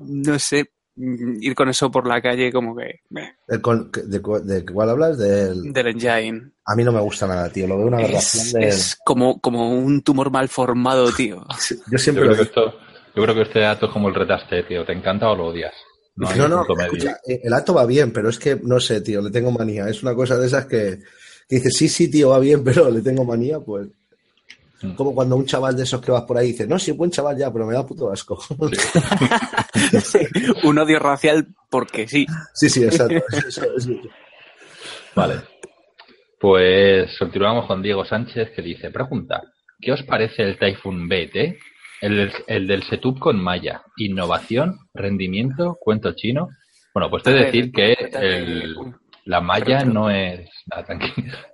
no 0.00 0.38
sé, 0.38 0.72
ir 0.96 1.54
con 1.54 1.70
eso 1.70 1.90
por 1.90 2.06
la 2.06 2.20
calle 2.20 2.52
como 2.52 2.76
que... 2.76 3.00
meh, 3.10 3.36
El 3.48 3.62
con- 3.62 3.90
¿De, 3.90 4.20
cu- 4.20 4.40
de 4.44 4.64
cuál 4.66 4.90
hablas? 4.90 5.16
Del... 5.16 5.72
Del 5.72 5.86
Engine. 5.88 6.50
A 6.66 6.76
mí 6.76 6.84
no 6.84 6.92
me 6.92 7.00
gusta 7.00 7.26
nada, 7.26 7.48
tío. 7.50 7.66
Lo 7.66 7.78
veo 7.78 7.86
una 7.86 7.98
Es, 8.02 8.04
aberración 8.04 8.60
de. 8.60 8.68
es 8.68 8.98
como, 9.04 9.40
como 9.40 9.70
un 9.70 10.02
tumor 10.02 10.30
mal 10.30 10.48
formado, 10.50 11.10
tío. 11.12 11.46
Yo 11.70 11.76
Yo 11.92 11.98
siempre 11.98 12.24
creo 12.24 12.30
lo 12.32 12.36
que 12.36 12.42
esto, 12.42 12.78
yo 13.14 13.22
creo 13.22 13.34
que 13.34 13.42
este 13.42 13.60
dato 13.60 13.86
es 13.86 13.92
como 13.92 14.08
el 14.08 14.14
retaste, 14.14 14.62
tío. 14.64 14.84
¿Te 14.84 14.92
encanta 14.92 15.30
o 15.30 15.34
lo 15.36 15.46
odias? 15.46 15.72
No, 16.16 16.34
No, 16.34 16.48
no, 16.48 16.66
escucha, 16.80 17.18
eh, 17.26 17.40
el 17.44 17.52
acto 17.52 17.74
va 17.74 17.84
bien, 17.84 18.10
pero 18.10 18.30
es 18.30 18.38
que 18.38 18.58
no 18.62 18.80
sé, 18.80 19.02
tío, 19.02 19.20
le 19.20 19.30
tengo 19.30 19.50
manía. 19.50 19.88
Es 19.88 20.02
una 20.02 20.14
cosa 20.14 20.38
de 20.38 20.46
esas 20.46 20.66
que, 20.66 21.00
que 21.48 21.56
dices, 21.56 21.76
sí, 21.76 21.88
sí, 21.88 22.10
tío, 22.10 22.30
va 22.30 22.38
bien, 22.38 22.64
pero 22.64 22.90
le 22.90 23.02
tengo 23.02 23.24
manía, 23.24 23.60
pues. 23.60 23.88
Mm. 24.82 24.94
Como 24.94 25.14
cuando 25.14 25.36
un 25.36 25.46
chaval 25.46 25.76
de 25.76 25.84
esos 25.84 26.00
que 26.00 26.10
vas 26.10 26.24
por 26.24 26.36
ahí 26.36 26.48
dice, 26.48 26.66
no, 26.66 26.78
sí, 26.78 26.92
buen 26.92 27.10
chaval 27.10 27.36
ya, 27.36 27.52
pero 27.52 27.66
me 27.66 27.74
da 27.74 27.86
puto 27.86 28.10
asco. 28.10 28.42
un 30.64 30.78
odio 30.78 30.98
racial 30.98 31.46
porque 31.70 32.08
sí. 32.08 32.26
sí, 32.54 32.68
sí, 32.68 32.84
exacto. 32.84 33.16
Eso, 33.32 33.48
eso, 33.48 33.76
eso. 33.76 33.90
Vale. 35.14 35.34
Pues 36.38 37.16
continuamos 37.18 37.66
con 37.66 37.82
Diego 37.82 38.04
Sánchez 38.04 38.50
que 38.54 38.60
dice, 38.60 38.90
pregunta, 38.90 39.42
¿qué 39.80 39.92
os 39.92 40.02
parece 40.02 40.42
el 40.42 40.58
Typhoon 40.58 41.08
BT? 41.08 41.56
El, 42.00 42.16
del- 42.16 42.32
el 42.46 42.66
del 42.66 42.82
setup 42.84 43.18
con 43.18 43.38
malla. 43.42 43.82
Innovación, 43.96 44.78
rendimiento, 44.94 45.76
cuento 45.80 46.12
chino. 46.14 46.48
Bueno, 46.94 47.10
pues 47.10 47.22
te 47.22 47.30
he 47.30 47.34
de 47.34 47.44
decir 47.44 47.72
que 47.72 47.92
el, 48.14 48.74
la 49.24 49.40
malla 49.40 49.84
no 49.84 50.10
es... 50.10 50.48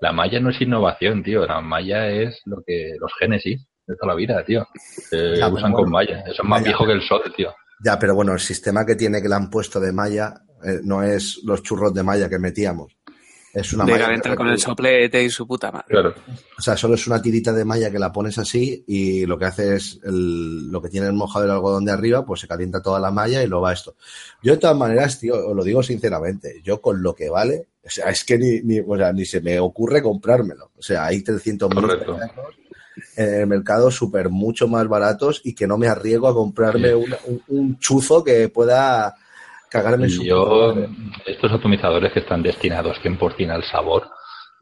La 0.01 0.13
malla 0.13 0.41
no 0.41 0.51
es 0.51 0.61
innovación, 0.61 1.23
tío. 1.23 1.47
La 1.47 1.61
malla 1.61 2.09
es 2.11 2.41
lo 2.45 2.63
que 2.67 2.93
los 3.01 3.13
Génesis 3.19 3.67
de 3.87 3.97
toda 3.97 4.13
la 4.13 4.17
vida, 4.17 4.45
tío. 4.45 4.67
Se 4.75 5.37
Ya, 5.37 5.47
pero 5.47 5.55
usan 5.55 5.73
bueno, 5.73 5.77
con 5.85 5.91
malla. 5.91 6.21
Eso 6.21 6.43
es 6.43 6.49
más 6.49 6.63
viejo 6.63 6.87
que 6.87 6.93
el 6.93 7.03
sol, 7.03 7.23
tío. 7.37 7.53
Ya, 7.85 7.99
pero 7.99 8.15
bueno, 8.15 8.33
el 8.33 8.39
sistema 8.41 8.87
que 8.87 8.95
tiene 8.95 9.21
que 9.21 9.29
le 9.29 9.35
han 9.35 9.51
puesto 9.51 9.81
de 9.81 9.93
malla 9.93 10.35
eh, 10.65 10.79
no 10.85 11.03
es 11.03 11.41
los 11.45 11.63
churros 11.63 11.93
de 11.93 12.03
malla 12.05 12.29
que 12.29 12.39
metíamos. 12.39 12.97
Es 13.55 13.73
una 13.75 13.85
De 13.85 13.93
malla. 13.93 14.35
con 14.37 14.49
el 14.49 14.59
soplete 14.59 15.23
y 15.23 15.29
su 15.29 15.47
puta 15.47 15.71
madre. 15.71 15.87
Claro. 15.89 16.15
O 16.59 16.63
sea, 16.63 16.75
solo 16.77 16.95
es 16.95 17.07
una 17.07 17.21
tirita 17.21 17.53
de 17.53 17.65
malla 17.67 17.91
que 17.91 17.99
la 17.99 18.11
pones 18.11 18.39
así 18.39 18.83
y 18.87 19.27
lo 19.27 19.39
que 19.39 19.45
hace 19.45 19.77
es 19.77 20.01
el- 20.05 20.69
lo 20.71 20.81
que 20.81 20.89
tiene 20.89 21.07
el 21.09 21.13
mojado 21.13 21.45
del 21.45 21.55
algodón 21.55 21.85
de 21.85 21.93
arriba, 21.93 22.25
pues 22.25 22.41
se 22.41 22.49
calienta 22.49 22.81
toda 22.81 22.99
la 22.99 23.11
malla 23.11 23.43
y 23.43 23.47
lo 23.49 23.61
va 23.61 23.73
esto. 23.75 23.95
Yo 24.43 24.53
de 24.53 24.59
todas 24.59 24.77
maneras, 24.77 25.19
tío, 25.21 25.35
os 25.49 25.55
lo 25.55 25.63
digo 25.65 25.83
sinceramente, 25.83 26.61
yo 26.65 26.81
con 26.81 27.03
lo 27.03 27.15
que 27.15 27.29
vale, 27.29 27.67
o 27.85 27.91
sea, 27.91 28.09
es 28.11 28.25
que 28.25 28.39
ni, 28.39 28.61
ni, 28.63 28.81
o 28.81 28.97
sea, 28.97 29.13
ni 29.13 29.27
se 29.27 29.41
me 29.43 29.61
ocurre 29.61 30.03
comprármelo. 30.03 30.71
O 30.79 30.83
sea, 30.83 31.05
hay 31.05 31.21
300 31.23 31.69
mil 31.75 31.85
en 33.17 33.35
el 33.35 33.47
mercado 33.47 33.91
súper 33.91 34.29
mucho 34.31 34.69
más 34.69 34.87
baratos 34.89 35.41
y 35.45 35.55
que 35.55 35.67
no 35.67 35.77
me 35.79 35.89
arriesgo 35.89 36.29
a 36.29 36.35
comprarme 36.35 36.95
un, 36.95 37.15
un 37.49 37.79
chuzo 37.79 38.23
que 38.23 38.49
pueda 38.49 39.15
cagarme 39.73 40.05
en 40.05 40.11
su 40.11 40.23
Yo, 40.25 40.75
estos 41.27 41.51
atomizadores 41.53 42.13
que 42.13 42.21
están 42.21 42.43
destinados 42.43 42.99
100% 43.03 43.51
al 43.51 43.65
sabor, 43.65 44.09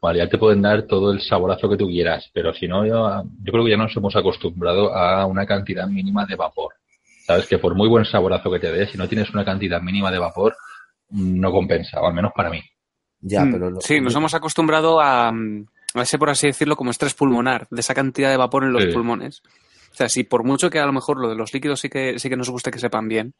vale, 0.01 0.19
ya 0.19 0.27
te 0.29 0.37
pueden 0.37 0.61
dar 0.61 0.83
todo 0.83 1.11
el 1.11 1.21
saborazo 1.21 1.69
que 1.69 1.77
tú 1.77 1.87
quieras, 1.87 2.29
pero 2.33 2.53
si 2.53 2.67
no, 2.67 2.85
yo, 2.85 3.23
yo 3.43 3.51
creo 3.51 3.63
que 3.65 3.71
ya 3.71 3.77
nos 3.77 3.95
hemos 3.95 4.15
acostumbrado 4.15 4.95
a 4.95 5.25
una 5.25 5.45
cantidad 5.45 5.87
mínima 5.87 6.25
de 6.25 6.35
vapor. 6.35 6.73
Sabes 7.25 7.45
que 7.47 7.59
por 7.59 7.75
muy 7.75 7.87
buen 7.87 8.05
saborazo 8.05 8.49
que 8.51 8.59
te 8.59 8.71
dé, 8.71 8.87
si 8.87 8.97
no 8.97 9.07
tienes 9.07 9.29
una 9.31 9.45
cantidad 9.45 9.81
mínima 9.81 10.09
de 10.11 10.17
vapor, 10.19 10.55
no 11.11 11.51
compensa, 11.51 12.01
o 12.01 12.07
al 12.07 12.13
menos 12.13 12.31
para 12.35 12.49
mí. 12.49 12.61
Ya, 13.19 13.45
Mm, 13.45 13.51
pero 13.51 13.69
lo- 13.69 13.81
sí, 13.81 14.01
nos 14.01 14.15
hemos 14.15 14.33
acostumbrado 14.33 14.99
a, 14.99 15.31
mm, 15.31 15.65
a 15.93 16.01
ese, 16.01 16.17
por 16.17 16.29
así 16.29 16.47
decirlo, 16.47 16.75
como 16.75 16.89
estrés 16.89 17.13
pulmonar, 17.13 17.67
de 17.69 17.81
esa 17.81 17.93
cantidad 17.93 18.31
de 18.31 18.37
vapor 18.37 18.63
en 18.63 18.73
los 18.73 18.83
Sí. 18.83 18.89
pulmones. 18.89 19.41
O 19.91 19.95
sea, 19.95 20.07
si 20.09 20.23
por 20.23 20.43
mucho 20.45 20.69
que 20.69 20.79
a 20.79 20.85
lo 20.85 20.93
mejor 20.93 21.19
lo 21.19 21.29
de 21.29 21.35
los 21.35 21.53
líquidos 21.53 21.81
sí 21.81 21.89
que, 21.89 22.17
sí 22.17 22.29
que 22.29 22.37
nos 22.37 22.49
guste 22.49 22.71
que 22.71 22.79
sepan 22.79 23.07
bien, 23.09 23.33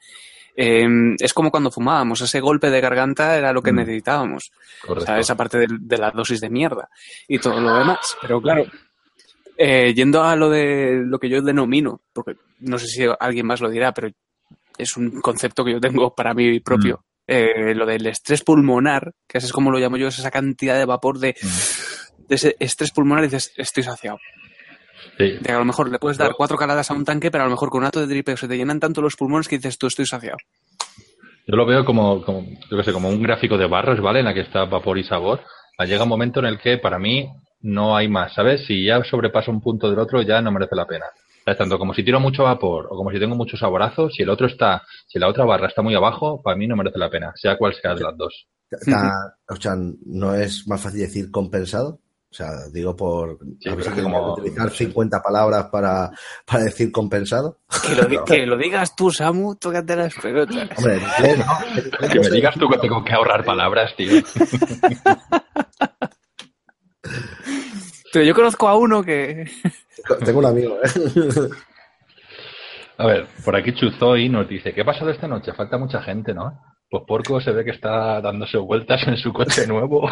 eh, 0.55 0.87
es 1.19 1.33
como 1.33 1.49
cuando 1.51 1.71
fumábamos, 1.71 2.21
ese 2.21 2.39
golpe 2.39 2.69
de 2.69 2.81
garganta 2.81 3.37
era 3.37 3.53
lo 3.53 3.61
que 3.61 3.71
Mm. 3.71 3.75
necesitábamos, 3.77 4.51
Correcto. 4.81 5.05
¿sabes? 5.05 5.29
Aparte 5.29 5.57
de, 5.59 5.67
de 5.79 5.97
la 5.97 6.11
dosis 6.11 6.39
de 6.41 6.49
mierda 6.49 6.89
y 7.27 7.39
todo 7.39 7.59
lo 7.59 7.73
demás. 7.77 8.17
Pero 8.21 8.41
claro, 8.41 8.65
eh, 9.57 9.93
yendo 9.93 10.23
a 10.23 10.35
lo 10.35 10.49
de 10.49 11.01
lo 11.05 11.19
que 11.19 11.29
yo 11.29 11.41
denomino, 11.41 12.01
porque 12.13 12.35
no 12.59 12.77
sé 12.79 12.87
si 12.87 13.03
alguien 13.19 13.45
más 13.45 13.61
lo 13.61 13.69
dirá, 13.69 13.93
pero 13.93 14.09
es 14.77 14.97
un 14.97 15.21
concepto 15.21 15.63
que 15.63 15.73
yo 15.73 15.79
tengo 15.81 16.13
para 16.15 16.33
mí 16.33 16.59
propio. 16.59 17.03
Eh, 17.27 17.73
lo 17.75 17.85
del 17.85 18.07
estrés 18.07 18.43
pulmonar, 18.43 19.13
que 19.27 19.37
así 19.37 19.47
es 19.47 19.53
como 19.53 19.71
lo 19.71 19.77
llamo 19.77 19.95
yo, 19.97 20.07
es 20.07 20.19
esa 20.19 20.31
cantidad 20.31 20.77
de 20.77 20.85
vapor 20.85 21.19
de, 21.19 21.35
Mm. 21.41 22.27
de 22.27 22.35
ese 22.35 22.55
estrés 22.59 22.91
pulmonar 22.91 23.23
y 23.23 23.27
dices, 23.27 23.53
estoy 23.55 23.83
saciado. 23.83 24.17
Sí, 25.17 25.37
De 25.41 25.51
a 25.51 25.59
lo 25.59 25.65
mejor 25.65 25.89
le 25.91 25.99
puedes 25.99 26.17
dar 26.17 26.33
cuatro 26.35 26.57
caladas 26.57 26.91
a 26.91 26.93
un 26.93 27.05
tanque, 27.05 27.31
pero 27.31 27.43
a 27.43 27.47
lo 27.47 27.51
mejor 27.51 27.69
con 27.69 27.81
un 27.81 27.85
acto 27.85 27.99
de 27.99 28.07
dripeo 28.07 28.37
se 28.37 28.47
te 28.47 28.57
llenan 28.57 28.79
tanto 28.79 29.01
los 29.01 29.15
pulmones 29.15 29.47
que 29.47 29.57
dices, 29.57 29.77
tú 29.77 29.87
estoy 29.87 30.05
saciado. 30.05 30.37
Yo 31.47 31.55
lo 31.55 31.65
veo 31.65 31.83
como, 31.83 32.23
como, 32.23 32.45
yo 32.69 32.77
qué 32.77 32.83
sé, 32.83 32.93
como 32.93 33.09
un 33.09 33.21
gráfico 33.21 33.57
de 33.57 33.67
barras, 33.67 33.99
¿vale? 33.99 34.19
En 34.19 34.25
la 34.25 34.33
que 34.33 34.41
está 34.41 34.65
vapor 34.65 34.97
y 34.97 35.03
sabor. 35.03 35.41
Ah, 35.77 35.85
Llega 35.85 36.03
un 36.03 36.09
momento 36.09 36.39
en 36.39 36.45
el 36.45 36.59
que 36.59 36.77
para 36.77 36.99
mí 36.99 37.27
no 37.61 37.95
hay 37.95 38.07
más, 38.07 38.33
¿sabes? 38.33 38.65
Si 38.65 38.85
ya 38.85 39.03
sobrepasa 39.03 39.51
un 39.51 39.61
punto 39.61 39.89
del 39.89 39.99
otro, 39.99 40.21
ya 40.21 40.41
no 40.41 40.51
merece 40.51 40.75
la 40.75 40.85
pena. 40.85 41.05
¿Sabes? 41.43 41.57
Tanto 41.57 41.79
como 41.79 41.93
si 41.93 42.03
tiro 42.03 42.19
mucho 42.19 42.43
vapor 42.43 42.87
o 42.89 42.95
como 42.95 43.11
si 43.11 43.19
tengo 43.19 43.35
mucho 43.35 43.57
saborazo, 43.57 44.09
si 44.09 44.21
el 44.23 44.29
otro 44.29 44.45
está, 44.45 44.83
si 45.07 45.17
la 45.17 45.27
otra 45.27 45.43
barra 45.43 45.67
está 45.67 45.81
muy 45.81 45.95
abajo, 45.95 46.41
para 46.41 46.55
mí 46.55 46.67
no 46.67 46.75
merece 46.75 46.99
la 46.99 47.09
pena, 47.09 47.33
sea 47.35 47.57
cual 47.57 47.73
sea 47.73 47.95
de 47.95 48.03
las 48.03 48.15
dos. 48.15 48.47
o 49.49 49.55
sea, 49.55 49.75
no 50.05 50.35
es 50.35 50.67
más 50.67 50.81
fácil 50.81 51.01
decir 51.01 51.31
compensado. 51.31 51.99
O 52.31 52.33
sea, 52.33 52.51
digo 52.71 52.95
por 52.95 53.37
Sí, 53.59 53.67
a 53.67 53.75
ver 53.75 53.75
pero 53.75 53.83
si 53.83 53.89
es 53.89 53.95
tengo 53.95 54.09
como- 54.09 54.35
que 54.35 54.41
utilizar 54.41 54.69
50 54.71 55.21
palabras 55.21 55.65
para, 55.65 56.11
para 56.45 56.63
decir 56.63 56.89
compensado. 56.89 57.57
Que 57.85 57.93
lo, 57.95 58.05
di- 58.05 58.19
que 58.25 58.45
lo 58.45 58.55
digas 58.57 58.95
tú, 58.95 59.11
Samu, 59.11 59.55
tócate 59.55 59.97
las 59.97 60.13
pelotas. 60.15 60.69
Hombre, 60.77 61.01
¿no? 61.01 62.07
Que 62.09 62.19
me 62.21 62.29
digas 62.29 62.55
tú 62.57 62.69
que 62.69 62.77
tengo 62.77 63.03
que 63.03 63.11
ahorrar 63.13 63.43
palabras, 63.43 63.93
tío. 63.97 64.21
Pero 68.13 68.25
yo 68.25 68.35
conozco 68.35 68.67
a 68.67 68.77
uno 68.77 69.03
que... 69.03 69.49
Tengo 70.25 70.39
un 70.39 70.45
amigo, 70.45 70.77
¿eh? 70.83 71.49
A 72.97 73.05
ver, 73.07 73.27
por 73.43 73.55
aquí 73.55 73.73
Chuzoy 73.73 74.29
nos 74.29 74.47
dice, 74.47 74.73
¿qué 74.73 74.81
ha 74.81 74.85
pasado 74.85 75.09
esta 75.11 75.27
noche? 75.27 75.53
Falta 75.53 75.77
mucha 75.77 76.01
gente, 76.01 76.33
¿no? 76.33 76.61
Pues 76.91 77.03
Porco 77.07 77.39
se 77.39 77.51
ve 77.51 77.63
que 77.63 77.71
está 77.71 78.19
dándose 78.19 78.57
vueltas 78.57 78.99
en 79.07 79.15
su 79.15 79.31
coche 79.31 79.65
nuevo. 79.65 80.09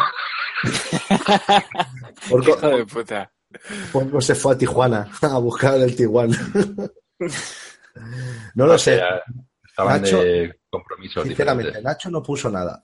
Porco, 2.30 2.50
Hijo 2.50 2.68
de 2.68 2.86
puta. 2.86 3.30
Porco 3.92 4.20
se 4.20 4.34
fue 4.34 4.54
a 4.54 4.58
Tijuana 4.58 5.10
a 5.22 5.38
buscar 5.38 5.74
el 5.76 5.94
Tijuana. 5.94 6.38
No 8.54 8.66
lo 8.66 8.78
sé. 8.78 9.00
Estaban 9.68 10.00
Nacho, 10.02 10.22
de 10.22 10.58
compromisos 10.70 11.24
Sinceramente, 11.24 11.68
diferentes. 11.68 11.84
Nacho 11.84 12.10
no 12.10 12.22
puso 12.22 12.50
nada. 12.50 12.82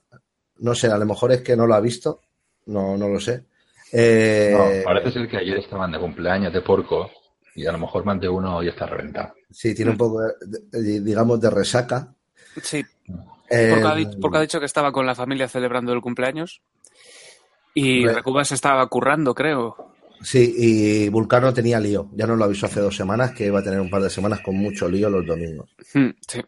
No 0.59 0.74
sé, 0.74 0.88
a 0.88 0.98
lo 0.98 1.06
mejor 1.06 1.32
es 1.32 1.40
que 1.42 1.56
no 1.56 1.66
lo 1.66 1.74
ha 1.74 1.80
visto. 1.80 2.20
No, 2.66 2.96
no 2.98 3.09
lo 3.09 3.18
sé. 3.20 3.44
Eh, 3.92 4.52
No, 4.85 4.85
parece 4.85 5.12
ser 5.12 5.28
que 5.28 5.38
ayer 5.38 5.56
estaban 5.59 5.92
de 5.92 5.98
cumpleaños 6.00 6.52
de 6.52 6.61
Porco 6.61 7.11
y 7.54 7.64
a 7.66 7.72
lo 7.72 7.78
mejor 7.78 8.04
más 8.04 8.20
de 8.20 8.28
uno 8.28 8.56
hoy 8.59 8.68
está 8.68 8.85
reventado. 8.87 9.32
Sí, 9.50 9.74
tiene 9.74 9.92
un 9.92 9.96
poco, 9.96 10.20
de- 10.20 11.00
digamos, 11.00 11.40
de 11.40 11.48
resaca. 11.50 12.12
Sí, 12.62 12.85
Eh, 13.50 13.70
porque 13.72 13.88
ha, 13.88 13.94
dicho, 13.94 14.18
porque 14.20 14.38
ha 14.38 14.40
dicho 14.42 14.61
que 14.61 14.66
estaba 14.66 14.92
con 14.92 15.06
la 15.06 15.14
familia 15.14 15.48
celebrando 15.48 15.92
el 15.92 16.00
cumpleaños. 16.00 16.62
Y 17.74 18.00
Hombre. 18.00 18.14
Recubas 18.14 18.52
estaba 18.52 18.87
currando, 18.88 19.35
creo. 19.35 19.92
Sí, 20.22 20.54
y 20.56 21.09
Vulcano 21.11 21.52
tenía 21.52 21.78
lío. 21.78 22.09
Ya 22.14 22.26
nos 22.26 22.38
lo 22.38 22.44
avisó 22.44 22.66
hace 22.66 22.80
dos 22.80 22.96
semanas 22.96 23.32
que 23.32 23.46
iba 23.46 23.61
a 23.61 23.62
tener 23.62 23.80
un 23.80 23.90
par 23.90 24.00
de 24.02 24.09
semanas 24.11 24.40
con 24.40 24.56
mucho 24.56 24.88
lío 24.88 25.11
los 25.11 25.26
domingos. 25.26 25.70
Hmm, 25.92 26.09
Sí. 26.26 26.40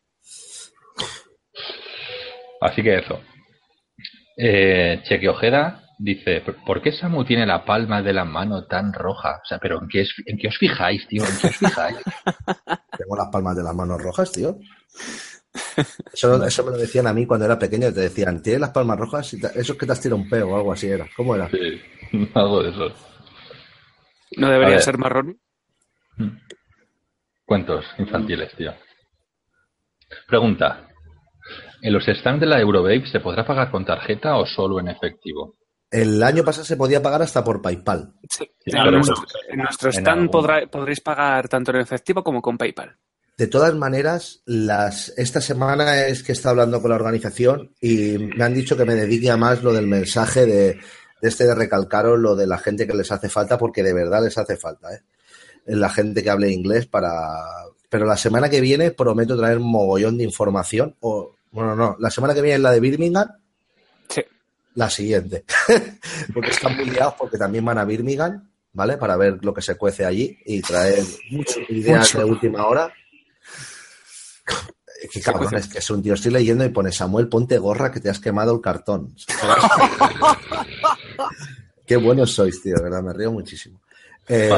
Así 2.61 2.83
que 2.83 2.99
eso. 2.99 3.21
Eh, 4.37 5.01
Cheque 5.05 5.29
Ojeda 5.29 5.85
dice, 5.99 6.43
¿por 6.67 6.81
qué 6.83 6.93
Samu 6.93 7.25
tiene 7.25 7.47
la 7.47 7.65
palma 7.65 8.03
de 8.03 8.13
la 8.13 8.25
mano 8.25 8.67
tan 8.67 8.93
roja? 8.93 9.41
O 9.43 9.47
sea, 9.47 9.59
pero 9.59 9.81
¿en 9.83 9.89
qué, 9.89 10.01
es- 10.03 10.15
en 10.27 10.39
qué 10.39 10.49
os 10.49 10.57
fijáis, 10.59 11.07
tío? 11.09 11.23
¿En 11.25 11.39
qué 11.39 11.47
os 11.49 11.57
fijáis? 11.57 11.97
Tengo 12.99 13.17
las 13.17 13.29
palmas 13.31 13.57
de 13.57 13.63
las 13.63 13.75
manos 13.75 14.01
rojas, 14.03 14.33
tío. 14.33 14.59
Eso, 16.13 16.45
eso 16.45 16.65
me 16.65 16.71
lo 16.73 16.79
decían 16.79 17.07
a 17.07 17.13
mí 17.13 17.27
cuando 17.27 17.47
era 17.47 17.59
pequeño. 17.59 17.93
Te 17.93 18.01
decían, 18.01 18.43
¿tienes 18.43 18.61
las 18.61 18.71
palmas 18.71 18.99
rojas? 18.99 19.33
Eso 19.35 19.73
es 19.73 19.79
que 19.79 19.87
te 19.87 19.93
has 19.93 20.01
tirado 20.01 20.21
un 20.21 20.29
peo 20.29 20.49
o 20.51 20.57
algo 20.57 20.73
así 20.73 20.89
era. 20.89 21.07
¿Cómo 21.17 21.35
era? 21.35 21.49
Sí, 21.51 21.81
algo 22.35 22.63
de 22.63 22.71
eso. 22.71 22.93
¿No 24.37 24.49
debería 24.51 24.79
ser 24.81 24.99
marrón? 24.99 25.39
Cuentos 27.45 27.85
infantiles, 27.99 28.55
tío. 28.57 28.73
Pregunta. 30.27 30.87
¿En 31.81 31.93
los 31.93 32.05
stands 32.05 32.41
de 32.41 32.47
la 32.47 32.61
Eurobabe 32.61 33.07
se 33.07 33.21
podrá 33.21 33.47
pagar 33.47 33.71
con 33.71 33.85
tarjeta 33.85 34.37
o 34.37 34.45
solo 34.47 34.81
en 34.81 34.89
efectivo? 34.89 35.55
El 35.91 36.23
año 36.23 36.43
pasado 36.45 36.65
se 36.65 36.77
podía 36.77 37.01
pagar 37.01 37.23
hasta 37.23 37.43
por 37.43 37.63
PayPal. 37.63 38.13
Sí. 38.29 38.45
Sí, 38.67 38.77
en, 38.77 38.91
nuestro, 38.91 39.15
bueno, 39.17 39.29
en 39.49 39.59
nuestro 39.61 39.89
en 39.89 39.93
stand 39.95 40.09
algún- 40.09 40.31
podrá- 40.31 40.67
podréis 40.69 41.01
pagar 41.01 41.49
tanto 41.49 41.71
en 41.71 41.79
efectivo 41.79 42.23
como 42.23 42.43
con 42.43 42.59
PayPal. 42.59 42.97
De 43.39 43.47
todas 43.47 43.73
maneras, 43.77 44.43
las, 44.47 45.15
esta 45.17 45.41
semana 45.41 46.07
es 46.07 46.25
que 46.25 46.33
está 46.33 46.51
hablando 46.51 46.83
con 46.83 46.91
la 46.91 46.97
organización 46.97 47.71
y 47.81 48.19
me 48.19 48.43
han 48.45 48.53
dicho 48.53 48.77
que 48.77 48.85
me 48.85 48.97
dedique 48.97 49.31
a 49.31 49.37
más 49.37 49.63
lo 49.63 49.73
del 49.73 49.87
mensaje 49.87 50.45
de, 50.45 50.73
de 50.75 51.29
este 51.29 51.47
de 51.47 51.55
recalcaros 51.55 52.19
lo 52.19 52.35
de 52.35 52.49
la 52.49 52.59
gente 52.59 52.85
que 52.87 52.95
les 52.95 53.13
hace 53.13 53.29
falta, 53.29 53.57
porque 53.57 53.85
de 53.85 53.95
verdad 53.95 54.25
les 54.25 54.37
hace 54.37 54.57
falta, 54.57 54.93
¿eh? 54.93 55.03
La 55.67 55.89
gente 55.89 56.23
que 56.23 56.31
hable 56.31 56.51
inglés 56.51 56.87
para. 56.87 57.13
Pero 57.89 58.07
la 58.07 58.17
semana 58.17 58.49
que 58.51 58.61
viene 58.61 58.91
prometo 58.91 59.37
traer 59.37 59.59
un 59.59 59.71
mogollón 59.71 60.19
de 60.19 60.25
información. 60.25 60.97
O, 61.01 61.37
bueno, 61.53 61.77
no, 61.77 61.95
la 62.01 62.11
semana 62.11 62.35
que 62.35 62.43
viene 62.43 62.57
es 62.57 62.63
la 62.63 62.73
de 62.73 62.81
Birmingham, 62.81 63.29
Sí. 64.09 64.23
la 64.75 64.91
siguiente. 64.91 65.45
porque 66.35 66.51
están 66.51 66.75
muy 66.75 66.87
liados 66.87 67.15
porque 67.19 67.39
también 67.39 67.65
van 67.65 67.79
a 67.79 67.85
Birmingham, 67.85 68.49
¿vale? 68.73 68.97
Para 68.97 69.17
ver 69.17 69.39
lo 69.43 69.55
que 69.55 69.63
se 69.63 69.77
cuece 69.77 70.05
allí 70.05 70.39
y 70.45 70.61
traer 70.61 71.05
ideas 71.69 72.15
mucho. 72.15 72.19
de 72.19 72.25
última 72.25 72.67
hora. 72.67 72.93
Qué 75.13 75.21
cabrón, 75.21 75.55
es 75.55 75.69
que 75.69 75.79
es 75.79 75.91
un 75.91 76.03
tío, 76.03 76.15
estoy 76.15 76.33
leyendo 76.33 76.65
y 76.65 76.71
pone 76.71 76.91
Samuel, 76.91 77.29
ponte 77.29 77.57
gorra 77.59 77.93
que 77.93 78.01
te 78.01 78.11
has 78.11 78.19
quemado 78.19 78.53
el 78.55 78.61
cartón. 78.61 79.15
Qué 81.87 81.97
buenos 81.97 82.33
sois, 82.35 82.61
tío, 82.63 82.75
verdad, 82.83 83.03
me 83.03 83.13
río 83.13 83.33
muchísimo. 83.33 83.81
Eh. 84.29 84.51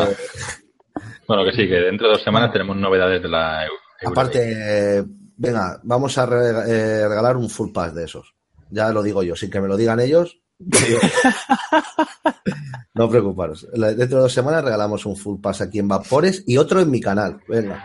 Bueno, 1.29 1.45
que 1.45 1.53
sí, 1.53 1.69
que 1.69 1.77
dentro 1.77 2.09
de 2.09 2.15
dos 2.15 2.23
semanas 2.25 2.53
tenemos 2.53 2.77
novedades 2.77 3.23
de 3.23 3.29
la 3.29 3.65
Eu- 3.67 3.71
Eurobabe. 4.01 4.13
aparte, 4.13 4.99
eh, 4.99 5.05
venga, 5.37 5.79
vamos 5.85 6.19
a 6.19 6.25
eh, 6.25 7.07
regalar 7.09 7.37
un 7.37 7.49
full 7.49 7.71
pass 7.73 7.95
de 7.95 8.05
esos. 8.05 8.35
Ya 8.71 8.91
lo 8.91 9.03
digo 9.03 9.23
yo, 9.23 9.37
sin 9.37 9.51
que 9.51 9.61
me 9.61 9.69
lo 9.69 9.77
digan 9.77 10.01
ellos. 10.01 10.39
no 12.95 13.09
preocuparos. 13.09 13.67
Dentro 13.73 14.17
de 14.19 14.23
dos 14.23 14.33
semanas 14.33 14.65
regalamos 14.65 15.07
un 15.07 15.17
full 15.17 15.41
pass 15.41 15.61
aquí 15.63 15.79
en 15.79 15.89
Vapores 15.89 16.45
y 16.47 16.57
otro 16.57 16.81
en 16.81 16.91
mi 16.91 17.01
canal. 17.01 17.41
Venga. 17.49 17.85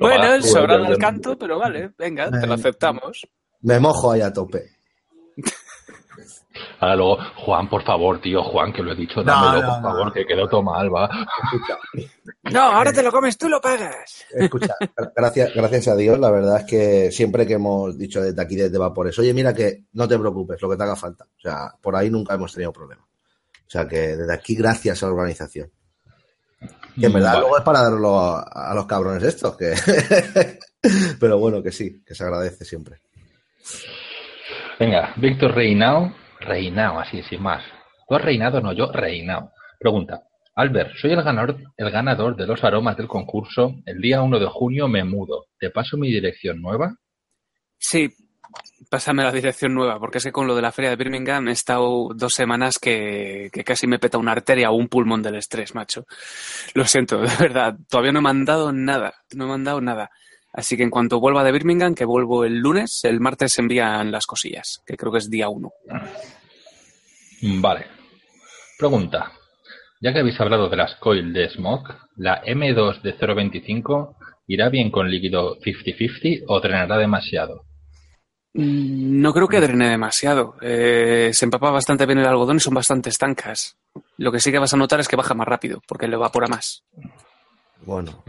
Lo 0.00 0.06
Bueno, 0.08 0.22
pagas 0.22 0.42
tú, 0.42 0.48
sobrado 0.48 0.84
¿eh? 0.84 0.88
el 0.88 0.98
canto, 0.98 1.38
pero 1.38 1.58
vale, 1.58 1.92
venga, 1.98 2.30
te 2.30 2.46
lo 2.46 2.54
Eh, 2.54 2.56
aceptamos. 2.56 3.26
Me 3.60 3.78
mojo 3.78 4.10
ahí 4.12 4.22
a 4.22 4.32
tope. 4.32 4.70
Ahora 6.80 6.96
luego, 6.96 7.18
Juan, 7.44 7.68
por 7.68 7.82
favor, 7.84 8.20
tío, 8.20 8.42
Juan, 8.42 8.72
que 8.72 8.82
lo 8.82 8.92
he 8.92 8.96
dicho, 8.96 9.22
dámelo, 9.22 9.62
no, 9.62 9.68
por 9.68 9.82
no. 9.82 9.88
favor, 9.88 10.12
que 10.12 10.26
quedó 10.26 10.48
todo 10.48 10.62
mal, 10.62 10.92
va. 10.92 11.08
No, 12.50 12.60
ahora 12.62 12.92
te 12.92 13.02
lo 13.02 13.12
comes 13.12 13.36
tú, 13.38 13.48
lo 13.48 13.60
pagas. 13.60 14.24
Escucha, 14.30 14.74
gracias, 15.14 15.52
gracias 15.54 15.88
a 15.88 15.94
Dios, 15.96 16.18
la 16.18 16.30
verdad 16.30 16.60
es 16.60 16.64
que 16.64 17.12
siempre 17.12 17.46
que 17.46 17.52
hemos 17.54 17.96
dicho 17.98 18.20
desde 18.22 18.40
aquí, 18.42 18.56
desde 18.56 18.78
Vapores, 18.78 19.16
oye, 19.18 19.32
mira 19.34 19.54
que 19.54 19.84
no 19.92 20.08
te 20.08 20.18
preocupes, 20.18 20.60
lo 20.60 20.70
que 20.70 20.76
te 20.76 20.82
haga 20.82 20.96
falta. 20.96 21.24
O 21.24 21.40
sea, 21.40 21.72
por 21.80 21.94
ahí 21.94 22.10
nunca 22.10 22.34
hemos 22.34 22.52
tenido 22.52 22.72
problema. 22.72 23.02
O 23.04 23.70
sea, 23.70 23.86
que 23.86 24.16
desde 24.16 24.32
aquí, 24.32 24.54
gracias 24.56 25.02
a 25.02 25.06
la 25.06 25.12
organización. 25.12 25.70
Que 26.98 27.06
en 27.06 27.12
verdad 27.12 27.30
Vale. 27.34 27.40
luego 27.40 27.58
es 27.58 27.64
para 27.64 27.82
darlo 27.82 28.18
a, 28.18 28.42
a 28.42 28.74
los 28.74 28.86
cabrones 28.86 29.22
estos, 29.22 29.56
que... 29.56 29.74
Pero 31.20 31.38
bueno, 31.38 31.62
que 31.62 31.72
sí, 31.72 32.02
que 32.04 32.14
se 32.14 32.24
agradece 32.24 32.64
siempre. 32.64 33.00
Venga, 34.78 35.12
Víctor 35.16 35.54
Reinao, 35.54 36.14
Reinao, 36.40 37.00
así, 37.00 37.22
sin 37.22 37.42
más. 37.42 37.62
Tú 38.08 38.14
has 38.14 38.22
reinado, 38.22 38.60
no 38.60 38.72
yo, 38.72 38.90
Reinao. 38.90 39.52
Pregunta, 39.78 40.22
Albert, 40.54 40.92
soy 40.96 41.12
el 41.12 41.22
ganador, 41.22 41.58
el 41.76 41.90
ganador 41.90 42.36
de 42.36 42.46
los 42.46 42.62
aromas 42.64 42.96
del 42.96 43.08
concurso. 43.08 43.74
El 43.84 44.00
día 44.00 44.22
1 44.22 44.38
de 44.38 44.46
junio 44.46 44.88
me 44.88 45.04
mudo. 45.04 45.46
¿Te 45.58 45.70
paso 45.70 45.96
mi 45.96 46.08
dirección 46.08 46.60
nueva? 46.60 46.96
Sí, 47.78 48.08
pásame 48.88 49.22
la 49.22 49.32
dirección 49.32 49.72
nueva, 49.72 49.98
porque 49.98 50.18
es 50.18 50.24
que 50.24 50.32
con 50.32 50.46
lo 50.46 50.54
de 50.54 50.62
la 50.62 50.72
feria 50.72 50.90
de 50.90 50.96
Birmingham 50.96 51.48
he 51.48 51.52
estado 51.52 52.08
dos 52.14 52.34
semanas 52.34 52.78
que, 52.78 53.50
casi 53.64 53.86
me 53.86 53.98
peta 53.98 54.18
una 54.18 54.32
arteria 54.32 54.70
o 54.70 54.74
un 54.74 54.88
pulmón 54.88 55.22
del 55.22 55.36
estrés, 55.36 55.74
macho. 55.74 56.06
Lo 56.74 56.84
siento, 56.84 57.18
de 57.20 57.36
verdad, 57.38 57.76
todavía 57.88 58.12
no 58.12 58.20
me 58.20 58.30
han 58.30 58.44
dado 58.44 58.72
nada, 58.72 59.14
no 59.34 59.46
me 59.46 59.54
han 59.54 59.64
dado 59.64 59.80
nada. 59.80 60.10
Así 60.52 60.76
que 60.76 60.82
en 60.82 60.90
cuanto 60.90 61.20
vuelva 61.20 61.44
de 61.44 61.52
Birmingham, 61.52 61.94
que 61.94 62.04
vuelvo 62.04 62.44
el 62.44 62.58
lunes, 62.58 63.00
el 63.04 63.20
martes 63.20 63.52
se 63.52 63.62
envían 63.62 64.10
las 64.10 64.26
cosillas, 64.26 64.82
que 64.84 64.96
creo 64.96 65.12
que 65.12 65.18
es 65.18 65.30
día 65.30 65.48
uno. 65.48 65.70
Vale. 67.42 67.86
Pregunta. 68.76 69.32
Ya 70.00 70.12
que 70.12 70.20
habéis 70.20 70.40
hablado 70.40 70.68
de 70.68 70.76
las 70.76 70.96
coil 70.96 71.32
de 71.32 71.48
Smoke, 71.50 71.94
¿la 72.16 72.42
M2 72.42 73.02
de 73.02 73.16
0.25 73.16 74.16
irá 74.48 74.68
bien 74.70 74.90
con 74.90 75.08
líquido 75.08 75.56
50-50 75.60 76.44
o 76.48 76.60
drenará 76.60 76.96
demasiado? 76.98 77.69
Mm, 78.54 79.20
No 79.20 79.32
creo 79.32 79.48
que 79.48 79.60
drene 79.60 79.88
demasiado. 79.90 80.56
Eh, 80.60 81.30
se 81.32 81.44
empapa 81.44 81.70
bastante 81.70 82.06
bien 82.06 82.18
el 82.18 82.26
algodón 82.26 82.56
y 82.56 82.60
son 82.60 82.74
bastante 82.74 83.10
estancas. 83.10 83.76
Lo 84.16 84.32
que 84.32 84.40
sí 84.40 84.50
que 84.52 84.58
vas 84.58 84.72
a 84.74 84.76
notar 84.76 85.00
es 85.00 85.08
que 85.08 85.16
baja 85.16 85.34
más 85.34 85.48
rápido, 85.48 85.82
porque 85.86 86.08
le 86.08 86.14
evapora 86.16 86.48
más. 86.48 86.84
Bueno. 87.82 88.22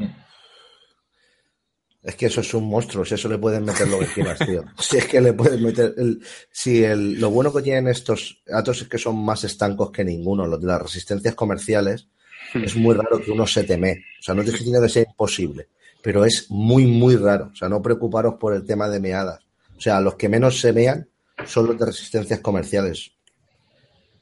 Es 2.04 2.16
que 2.16 2.26
eso 2.26 2.42
es 2.42 2.52
un 2.56 2.68
monstruo, 2.68 3.06
si 3.06 3.14
eso 3.14 3.30
le 3.30 3.38
pueden 3.38 3.64
meter 3.64 3.88
lo 3.88 4.00
que 4.00 4.08
quieras, 4.08 4.40
tío. 4.40 4.64
Si 4.80 4.98
es 4.98 5.06
que 5.06 5.22
le 5.22 5.34
pueden 5.34 5.62
meter. 5.64 5.94
El, 5.98 6.20
si 6.52 6.84
el, 6.84 7.20
lo 7.20 7.30
bueno 7.30 7.54
que 7.54 7.62
tienen 7.62 7.88
estos 7.88 8.42
atos 8.52 8.82
es 8.82 8.88
que 8.88 8.98
son 8.98 9.24
más 9.24 9.44
estancos 9.44 9.92
que 9.92 10.04
ninguno, 10.04 10.48
los 10.48 10.60
de 10.60 10.66
las 10.68 10.82
resistencias 10.82 11.36
comerciales. 11.36 12.08
Es 12.56 12.76
muy 12.76 12.96
raro 12.96 13.22
que 13.22 13.32
uno 13.32 13.46
se 13.46 13.64
teme. 13.64 14.04
O 14.20 14.24
sea, 14.24 14.34
no 14.34 14.42
te 14.42 14.48
estoy 14.50 14.66
diciendo 14.66 14.82
que 14.82 14.90
sea 14.92 15.04
imposible, 15.04 15.70
pero 16.02 16.26
es 16.26 16.48
muy, 16.50 16.86
muy 16.88 17.16
raro. 17.16 17.52
O 17.54 17.56
sea, 17.56 17.70
no 17.70 17.82
preocuparos 17.84 18.34
por 18.40 18.56
el 18.56 18.66
tema 18.66 18.90
de 18.90 19.00
meadas. 19.00 19.40
O 19.82 19.84
sea, 19.84 20.00
los 20.00 20.14
que 20.14 20.30
menos 20.30 20.60
se 20.62 20.74
mean 20.74 21.10
son 21.48 21.66
los 21.66 21.80
de 21.80 21.88
resistencias 21.88 22.40
comerciales. 22.40 23.14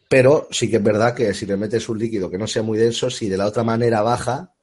Pero 0.08 0.48
sí 0.52 0.70
que 0.70 0.78
es 0.78 0.84
verdad 0.84 1.14
que 1.14 1.34
si 1.34 1.46
le 1.46 1.58
metes 1.58 1.90
un 1.90 2.00
líquido 2.00 2.32
que 2.32 2.38
no 2.38 2.48
sea 2.48 2.62
muy 2.62 2.78
denso, 2.78 3.10
si 3.10 3.28
de 3.28 3.36
la 3.36 3.46
otra 3.46 3.66
manera 3.66 4.02
baja, 4.02 4.54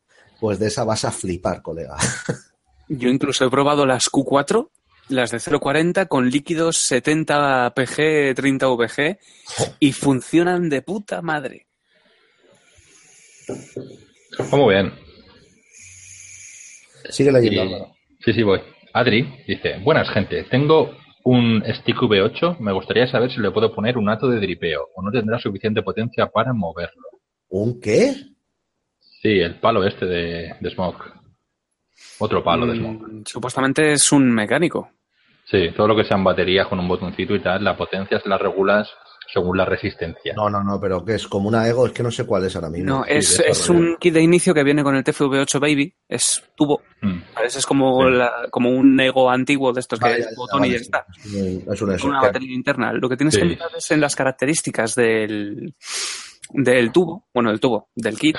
pues 0.41 0.59
de 0.59 0.69
esa 0.69 0.85
vas 0.85 1.05
a 1.05 1.13
flipar, 1.13 1.61
colega. 1.61 1.97
Yo 2.89 3.11
incluso 3.11 3.45
he 3.45 3.51
probado 3.51 3.85
las 3.85 4.11
Q4 4.11 4.71
las 5.09 5.31
de 5.33 5.37
0,40 5.37 6.09
con 6.09 6.31
líquidos 6.31 6.79
70 6.79 7.75
pg, 7.77 8.35
30 8.35 8.67
vg 8.69 9.19
y 9.79 9.93
funcionan 9.93 10.71
de 10.71 10.81
puta 10.81 11.21
madre. 11.21 11.67
Oh, 14.51 14.57
Muy 14.57 14.75
bien. 14.77 14.95
Sigue 17.11 17.31
leyendo, 17.33 17.65
Y- 17.65 17.67
Álvaro. 17.67 17.93
Sí, 18.25 18.33
sí, 18.33 18.43
voy. 18.43 18.61
Adri 18.97 19.29
dice, 19.47 19.79
buenas 19.85 20.09
gente, 20.09 20.45
tengo 20.45 20.91
un 21.23 21.63
Stick 21.67 21.99
V8, 21.99 22.59
me 22.61 22.73
gustaría 22.73 23.07
saber 23.07 23.31
si 23.31 23.41
le 23.41 23.51
puedo 23.51 23.75
poner 23.75 23.99
un 23.99 24.09
ato 24.09 24.27
de 24.27 24.41
dripeo 24.41 24.89
o 24.95 25.03
no 25.03 25.11
tendrá 25.11 25.39
suficiente 25.39 25.83
potencia 25.83 26.29
para 26.29 26.55
moverlo. 26.55 27.03
¿Un 27.51 27.79
qué? 27.79 28.15
Sí, 29.21 29.39
el 29.39 29.57
palo 29.57 29.85
este 29.85 30.07
de, 30.07 30.55
de 30.59 30.71
Smoke. 30.71 31.13
Otro 32.21 32.43
palo 32.43 32.67
de 32.67 32.79
Smoke. 32.79 33.07
Mm, 33.07 33.23
Supuestamente 33.27 33.93
es 33.93 34.13
un 34.13 34.33
mecánico. 34.33 34.89
Sí, 35.45 35.73
todo 35.77 35.89
lo 35.89 35.97
que 35.97 36.05
sean 36.05 36.25
baterías 36.25 36.67
con 36.67 36.81
un 36.81 36.89
botoncito 36.89 37.35
y 37.35 37.41
tal, 37.41 37.63
la 37.63 37.77
potencia 37.77 38.19
se 38.19 38.31
la 38.31 38.39
regulas 38.39 38.89
según 39.33 39.57
la 39.59 39.65
resistencia. 39.65 40.33
No, 40.35 40.49
no, 40.49 40.63
no, 40.63 40.81
pero 40.81 41.05
¿qué 41.05 41.15
es? 41.17 41.27
Como 41.27 41.49
una 41.49 41.67
ego, 41.69 41.87
es 41.87 41.93
que 41.93 42.03
no 42.03 42.11
sé 42.11 42.25
cuál 42.25 42.45
es 42.45 42.55
ahora 42.57 42.71
mismo. 42.71 42.91
No, 42.99 43.05
Sí, 43.05 43.11
es, 43.15 43.41
es 43.41 43.69
un 43.69 43.97
kit 43.99 44.15
de 44.15 44.23
inicio 44.23 44.55
que 44.55 44.63
viene 44.65 44.83
con 44.83 44.95
el 44.97 45.05
TFV8 45.05 45.61
Baby. 45.61 45.95
Es 46.09 46.43
tubo. 46.57 46.83
Mm. 47.03 47.19
¿sabes? 47.35 47.57
Es 47.57 47.67
como, 47.67 48.05
Sí. 48.07 48.15
la- 48.15 48.33
como 48.51 48.71
un 48.71 48.99
ego 49.01 49.31
antiguo 49.31 49.73
de 49.73 49.81
estos 49.81 49.99
que 49.99 50.05
Vale, 50.07 50.19
es 50.21 50.35
botón 50.37 50.61
vale, 50.61 50.69
y 50.73 50.77
ya 50.77 50.81
está. 50.81 51.07
Es. 51.25 51.81
Con 51.81 52.11
una 52.11 52.21
que- 52.21 52.27
batería 52.29 52.55
interna. 52.55 52.93
Lo 52.93 53.09
que 53.09 53.17
tienes 53.17 53.35
Sí. 53.35 53.41
que 53.41 53.47
mirar 53.47 53.69
es 53.77 53.91
en 53.91 54.01
las 54.01 54.15
características 54.17 54.95
del, 54.95 55.75
del 56.51 56.93
tubo, 56.93 57.27
bueno, 57.35 57.51
del 57.51 57.61
tubo, 57.61 57.89
del 57.95 58.17
kit, 58.19 58.37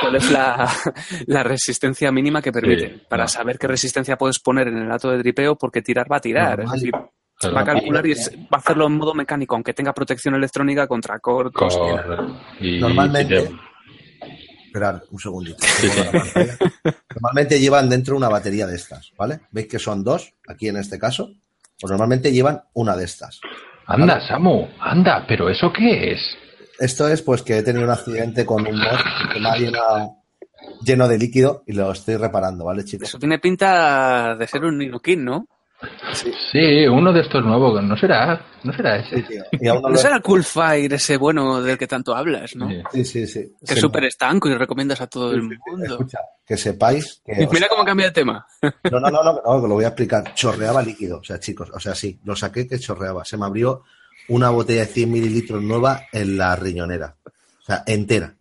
cuál 0.00 0.16
es 0.16 0.30
la, 0.30 0.68
la 1.26 1.42
resistencia 1.42 2.12
mínima 2.12 2.42
que 2.42 2.52
permite. 2.52 2.88
Sí, 2.90 3.02
para 3.08 3.24
no. 3.24 3.28
saber 3.28 3.58
qué 3.58 3.66
resistencia 3.66 4.16
puedes 4.16 4.38
poner 4.38 4.68
en 4.68 4.78
el 4.78 4.92
ato 4.92 5.10
de 5.10 5.18
dripeo, 5.18 5.56
porque 5.56 5.80
tirar 5.82 6.06
va 6.12 6.18
a 6.18 6.20
tirar. 6.20 6.60
Es 6.60 6.70
decir. 6.72 6.92
Va 7.44 7.60
a 7.60 7.64
calcular 7.64 8.06
y 8.06 8.12
es- 8.12 8.32
va 8.36 8.56
a 8.56 8.56
hacerlo 8.58 8.86
en 8.86 8.96
modo 8.96 9.14
mecánico, 9.14 9.54
aunque 9.54 9.74
tenga 9.74 9.92
protección 9.92 10.34
electrónica 10.34 10.86
contra 10.86 11.18
cortos. 11.18 11.76
Correcto. 11.76 12.36
Y- 12.60 12.78
Normalmente- 12.80 13.36
y 13.36 13.44
te- 13.48 13.66
Esperad 14.66 15.02
un 15.10 15.18
segundito. 15.18 15.56
Sí, 15.60 15.88
sí. 15.88 16.40
Normalmente 17.14 17.58
llevan 17.58 17.88
dentro 17.88 18.14
una 18.16 18.28
batería 18.28 18.66
de 18.66 18.76
estas, 18.76 19.10
¿vale? 19.16 19.40
¿Veis 19.50 19.68
que 19.68 19.78
son 19.78 20.04
dos 20.04 20.34
aquí 20.46 20.68
en 20.68 20.76
este 20.76 20.98
caso? 20.98 21.30
Pues 21.80 21.90
normalmente 21.90 22.30
llevan 22.30 22.60
una 22.74 22.94
de 22.96 23.04
estas. 23.04 23.40
Anda, 23.86 24.20
Samu, 24.26 24.66
anda, 24.80 25.24
pero 25.26 25.48
¿eso 25.48 25.72
qué 25.72 26.12
es? 26.12 26.20
Esto 26.78 27.08
es 27.08 27.22
pues 27.22 27.42
que 27.42 27.56
he 27.58 27.62
tenido 27.62 27.84
un 27.84 27.90
accidente 27.90 28.44
con 28.44 28.66
un 28.66 28.76
mod 28.78 28.98
que 29.32 29.40
me 29.40 29.48
ha 29.48 29.56
llenado 29.56 30.16
lleno 30.82 31.08
de 31.08 31.18
líquido 31.18 31.62
y 31.66 31.72
lo 31.72 31.90
estoy 31.92 32.16
reparando, 32.16 32.64
¿vale, 32.66 32.84
chicos? 32.84 33.08
Eso 33.08 33.18
tiene 33.18 33.38
pinta 33.38 34.34
de 34.36 34.46
ser 34.46 34.64
un 34.64 34.82
Inokin, 34.82 35.24
¿no? 35.24 35.46
Sí, 36.52 36.86
uno 36.86 37.12
de 37.12 37.20
estos 37.20 37.44
nuevos, 37.44 37.82
no 37.82 37.96
será, 37.96 38.40
no 38.64 38.72
será 38.72 38.96
ese. 38.96 39.16
Sí, 39.16 39.22
tío. 39.24 39.44
Y 39.52 39.68
aún 39.68 39.78
no 39.82 39.88
No 39.88 39.94
lo- 39.94 39.98
será 39.98 40.20
Coolfire 40.20 40.96
ese 40.96 41.16
bueno 41.18 41.60
del 41.60 41.76
que 41.76 41.86
tanto 41.86 42.14
hablas, 42.16 42.56
¿no? 42.56 42.68
Sí. 42.68 42.82
Sí, 42.92 43.04
sí, 43.04 43.26
sí. 43.26 43.52
Que 43.66 43.74
es 43.74 43.80
súper 43.80 44.04
estanco 44.04 44.48
y 44.48 44.54
recomiendas 44.54 45.00
a 45.02 45.06
todo 45.06 45.32
el 45.32 45.42
mundo. 45.42 45.84
Escucha, 45.84 46.18
que 46.46 46.56
sepáis 46.56 47.20
que... 47.24 47.32
Mira 47.34 47.50
sea, 47.58 47.68
cómo 47.68 47.84
cambia 47.84 48.06
de 48.06 48.12
tema. 48.12 48.46
No, 48.90 49.00
no, 49.00 49.10
no, 49.10 49.22
no, 49.22 49.32
no, 49.44 49.62
que 49.62 49.68
lo 49.68 49.74
voy 49.74 49.84
a 49.84 49.88
explicar. 49.88 50.34
Chorreaba 50.34 50.82
líquido, 50.82 51.18
o 51.18 51.24
sea, 51.24 51.38
chicos, 51.38 51.70
o 51.72 51.78
sea, 51.80 51.94
sí, 51.94 52.18
lo 52.24 52.34
saqué 52.34 52.66
que 52.66 52.78
chorreaba. 52.78 53.24
Se 53.24 53.36
me 53.36 53.44
abrió 53.44 53.82
una 54.28 54.48
botella 54.50 54.80
de 54.80 54.86
100 54.86 55.10
mililitros 55.12 55.62
nueva 55.62 56.02
en 56.12 56.38
la 56.38 56.56
riñonera. 56.56 57.16
O 57.26 57.64
sea, 57.64 57.82
entera. 57.86 58.34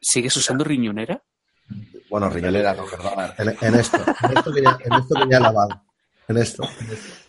¿Sigues 0.00 0.36
usando 0.36 0.64
riñonera? 0.64 1.22
Bueno, 2.08 2.28
riñonera, 2.28 2.74
no, 2.74 2.84
perdona. 2.86 3.32
En, 3.38 3.48
en 3.60 3.74
esto, 3.78 3.98
en 4.24 4.36
esto 4.36 4.52
que 4.52 4.62
ya, 4.62 4.76
en 4.84 4.92
esto 4.94 5.14
que 5.14 5.30
ya 5.30 5.36
he 5.36 5.40
lavado. 5.40 5.82
En 6.30 6.36
esto. 6.38 6.62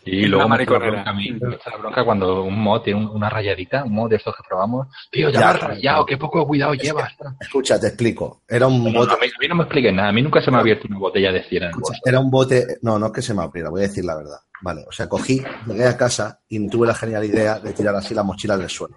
Y 0.05 0.25
luego 0.25 0.45
me 0.45 0.49
mariconera. 0.49 0.91
bronca 0.91 1.09
a 1.09 1.13
mí, 1.13 1.31
me 1.31 1.55
echa 1.55 1.69
la 1.71 1.77
bronca 1.77 2.03
cuando 2.05 2.43
un 2.43 2.59
mod 2.59 2.81
tiene 2.81 2.99
un- 2.99 3.07
una 3.09 3.29
rayadita, 3.29 3.83
un 3.83 3.93
mod 3.93 4.09
de 4.09 4.17
estos 4.17 4.35
que 4.35 4.43
probamos. 4.47 4.87
Tío, 5.11 5.29
ya, 5.29 5.39
Ya, 5.39 5.39
me 5.39 5.45
has 5.53 5.59
rayado, 5.61 6.05
qué 6.05 6.17
poco 6.17 6.45
cuidado 6.47 6.73
llevas. 6.75 7.11
Escucha, 7.39 7.79
te 7.79 7.87
explico. 7.87 8.41
Era 8.47 8.67
un 8.67 8.83
No, 8.83 9.01
a, 9.01 9.05
mí, 9.17 9.25
a 9.25 9.39
mí 9.41 9.47
no 9.47 9.55
me 9.55 9.63
expliques 9.63 9.93
nada, 9.93 10.09
a 10.09 10.11
mí 10.11 10.21
nunca 10.21 10.41
se 10.41 10.51
me 10.51 10.57
ha 10.57 10.59
abierto 10.59 10.87
una 10.87 10.99
botella 10.99 11.31
de 11.31 11.43
100 11.43 11.63
en 11.63 11.69
el 11.69 11.69
escucha, 11.71 11.93
bolso. 11.93 12.01
era 12.05 12.19
un 12.19 12.29
bote. 12.31 12.65
No, 12.83 12.99
no 12.99 13.07
es 13.07 13.11
que 13.11 13.21
se 13.21 13.33
me 13.33 13.41
abriera, 13.43 13.69
voy 13.69 13.81
a 13.81 13.87
decir 13.87 14.05
la 14.05 14.15
verdad. 14.15 14.37
Vale, 14.61 14.85
o 14.87 14.91
sea, 14.91 15.09
cogí, 15.09 15.41
llegué 15.65 15.87
a 15.87 15.97
casa 15.97 16.39
y 16.47 16.67
tuve 16.69 16.85
la 16.85 16.93
genial 16.93 17.23
idea 17.25 17.59
de 17.59 17.73
tirar 17.73 17.95
así 17.95 18.13
la 18.13 18.21
mochila 18.23 18.55
del 18.57 18.69
suelo. 18.69 18.95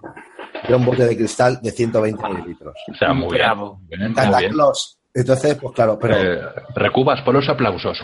Era 0.66 0.76
un 0.76 0.84
bote 0.84 1.06
de 1.06 1.16
cristal 1.16 1.60
de 1.62 1.70
120 1.70 2.28
mililitros. 2.28 2.74
O 2.90 2.94
sea, 2.94 3.12
muy. 3.14 3.28
Bravo. 3.36 3.80
Bien, 3.88 4.02
muy 4.08 4.14
Santa 4.14 4.38
bien. 4.38 4.52
Entonces, 5.16 5.54
pues 5.54 5.72
claro, 5.74 5.96
pero 5.98 6.16
Eh, 6.16 6.40
recubas 6.74 7.22
por 7.22 7.34
los 7.34 7.48
aplausos. 7.48 7.96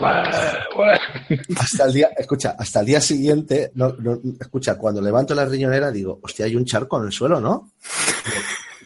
hasta 1.57 1.85
el 1.85 1.93
día, 1.93 2.09
escucha, 2.17 2.55
hasta 2.57 2.79
el 2.79 2.85
día 2.85 3.01
siguiente, 3.01 3.71
no, 3.75 3.93
no, 3.99 4.17
escucha, 4.39 4.77
cuando 4.77 5.01
levanto 5.01 5.35
la 5.35 5.43
riñonera 5.45 5.91
digo, 5.91 6.19
hostia, 6.23 6.45
hay 6.45 6.55
un 6.55 6.65
charco 6.65 6.97
en 6.99 7.07
el 7.07 7.11
suelo, 7.11 7.41
¿no? 7.41 7.71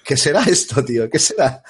¿Qué 0.03 0.17
será 0.17 0.41
esto, 0.43 0.83
tío? 0.83 1.09
¿Qué 1.09 1.19
será? 1.19 1.61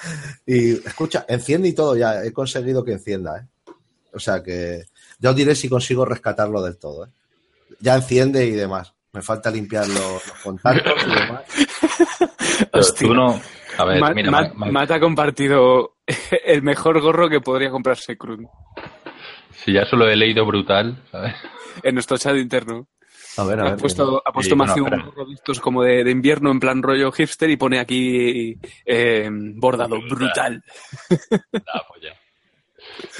Y 0.46 0.72
escucha, 0.86 1.24
enciende 1.28 1.68
y 1.68 1.72
todo 1.74 1.96
ya, 1.96 2.24
he 2.24 2.32
conseguido 2.32 2.82
que 2.84 2.92
encienda, 2.92 3.38
¿eh? 3.38 3.72
O 4.14 4.18
sea 4.18 4.42
que 4.42 4.84
ya 5.18 5.30
os 5.30 5.36
diré 5.36 5.54
si 5.54 5.68
consigo 5.68 6.04
rescatarlo 6.06 6.62
del 6.62 6.78
todo, 6.78 7.04
¿eh? 7.04 7.08
Ya 7.80 7.94
enciende 7.96 8.46
y 8.46 8.52
demás. 8.52 8.92
Me 9.12 9.20
falta 9.22 9.50
limpiar 9.50 9.86
los, 9.88 10.26
los 10.26 10.38
contactos 10.42 10.92
y 11.06 11.10
demás. 11.14 11.42
Hostia. 12.72 13.08
tú 13.08 13.14
no. 13.14 13.40
A 13.78 13.84
ver, 13.84 14.00
Ma- 14.00 14.14
mira, 14.14 14.30
Ma- 14.30 14.42
Ma- 14.42 14.52
Ma- 14.54 14.72
Matt 14.72 14.90
ha 14.92 15.00
compartido 15.00 15.95
el 16.44 16.62
mejor 16.62 17.00
gorro 17.00 17.28
que 17.28 17.40
podría 17.40 17.70
comprarse 17.70 18.16
Krun 18.16 18.48
si 19.64 19.72
ya 19.72 19.84
solo 19.86 20.08
he 20.08 20.14
leído 20.16 20.46
brutal, 20.46 20.96
¿sabes? 21.10 21.34
en 21.82 21.94
nuestro 21.94 22.16
chat 22.18 22.36
interno. 22.36 22.86
A 23.36 23.44
ver, 23.44 23.58
a 23.60 23.66
Ha 23.66 23.70
ver. 23.70 23.78
puesto, 23.80 24.22
ha 24.24 24.32
puesto 24.32 24.54
Sí, 24.54 24.56
más 24.58 24.78
bueno, 24.80 25.12
un 25.16 25.28
de 25.28 25.34
estos 25.34 25.60
como 25.60 25.82
de, 25.82 26.04
de 26.04 26.10
invierno 26.10 26.50
en 26.52 26.60
plan 26.60 26.82
rollo 26.82 27.10
hipster 27.10 27.50
y 27.50 27.56
pone 27.56 27.78
aquí 27.80 28.56
eh, 28.84 29.28
bordado 29.56 30.00
brutal. 30.08 30.62
La 31.52 31.82
polla. 31.88 32.14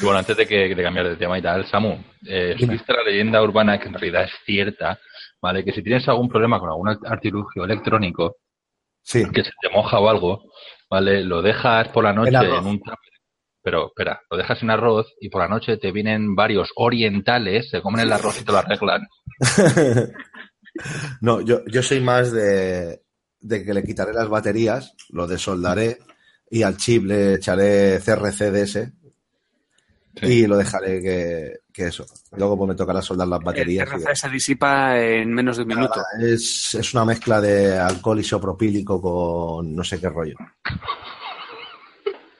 Y 0.00 0.04
bueno, 0.04 0.18
antes 0.20 0.36
de 0.36 0.46
que 0.46 0.74
de 0.74 0.82
cambiar 0.82 1.08
de 1.08 1.16
tema 1.16 1.38
y 1.38 1.42
tal, 1.42 1.66
Samu, 1.68 1.98
eh, 2.26 2.54
subiste 2.58 2.92
la 2.92 3.02
leyenda 3.02 3.42
urbana 3.42 3.78
que 3.80 3.88
en 3.88 3.94
realidad 3.94 4.24
es 4.24 4.32
cierta, 4.44 4.98
¿vale? 5.42 5.64
Que 5.64 5.72
si 5.72 5.82
tienes 5.82 6.06
algún 6.08 6.28
problema 6.28 6.60
con 6.60 6.68
algún 6.68 6.88
artilugio 7.06 7.64
electrónico, 7.64 8.36
Sí, 9.02 9.22
que 9.32 9.44
se 9.44 9.50
te 9.60 9.68
moja 9.68 9.98
o 10.00 10.08
algo, 10.08 10.44
¿vale? 10.90 11.24
Lo 11.24 11.42
dejas 11.42 11.88
por 11.88 12.04
la 12.04 12.12
noche 12.12 12.30
En 12.30 12.66
un. 12.66 12.80
Pero, 13.62 13.88
espera, 13.88 14.20
lo 14.30 14.36
dejas 14.36 14.62
en 14.62 14.70
arroz 14.70 15.12
y 15.20 15.28
por 15.28 15.42
la 15.42 15.48
noche 15.48 15.76
te 15.76 15.90
vienen 15.90 16.36
varios 16.36 16.70
orientales, 16.76 17.68
se 17.68 17.82
comen 17.82 18.02
el 18.02 18.12
arroz 18.12 18.40
y 18.40 18.44
te 18.44 18.52
lo 18.52 18.58
arreglan. 18.58 19.06
No, 21.22 21.40
yo, 21.40 21.64
yo 21.66 21.82
soy 21.82 22.00
más 22.00 22.32
de, 22.32 23.00
de 23.40 23.64
que 23.64 23.72
le 23.72 23.82
quitaré 23.82 24.12
las 24.12 24.28
baterías, 24.28 24.94
lo 25.08 25.26
desoldaré 25.26 25.98
y 26.50 26.62
al 26.62 26.76
chip 26.76 27.04
le 27.04 27.34
echaré 27.34 27.98
CRCDS 28.04 28.92
Sí. 30.18 30.26
y 30.44 30.46
lo 30.46 30.56
dejaré 30.56 31.02
que, 31.02 31.52
que 31.72 31.86
eso. 31.88 32.06
Luego 32.36 32.56
pues 32.56 32.68
me 32.70 32.74
tocará 32.74 33.02
soldar 33.02 33.28
las 33.28 33.38
El 33.40 33.44
baterías. 33.44 33.86
y 33.86 33.90
RC 33.96 34.16
se 34.16 34.28
disipa 34.30 34.98
en 34.98 35.32
menos 35.34 35.56
de 35.58 35.62
un 35.64 35.68
minuto. 35.68 35.96
Nada, 35.96 36.32
es, 36.34 36.74
es 36.74 36.94
una 36.94 37.04
mezcla 37.04 37.40
de 37.40 37.78
alcohol 37.78 38.18
isopropílico 38.20 39.00
con 39.00 39.74
no 39.76 39.84
sé 39.84 40.00
qué 40.00 40.08
rollo. 40.08 40.36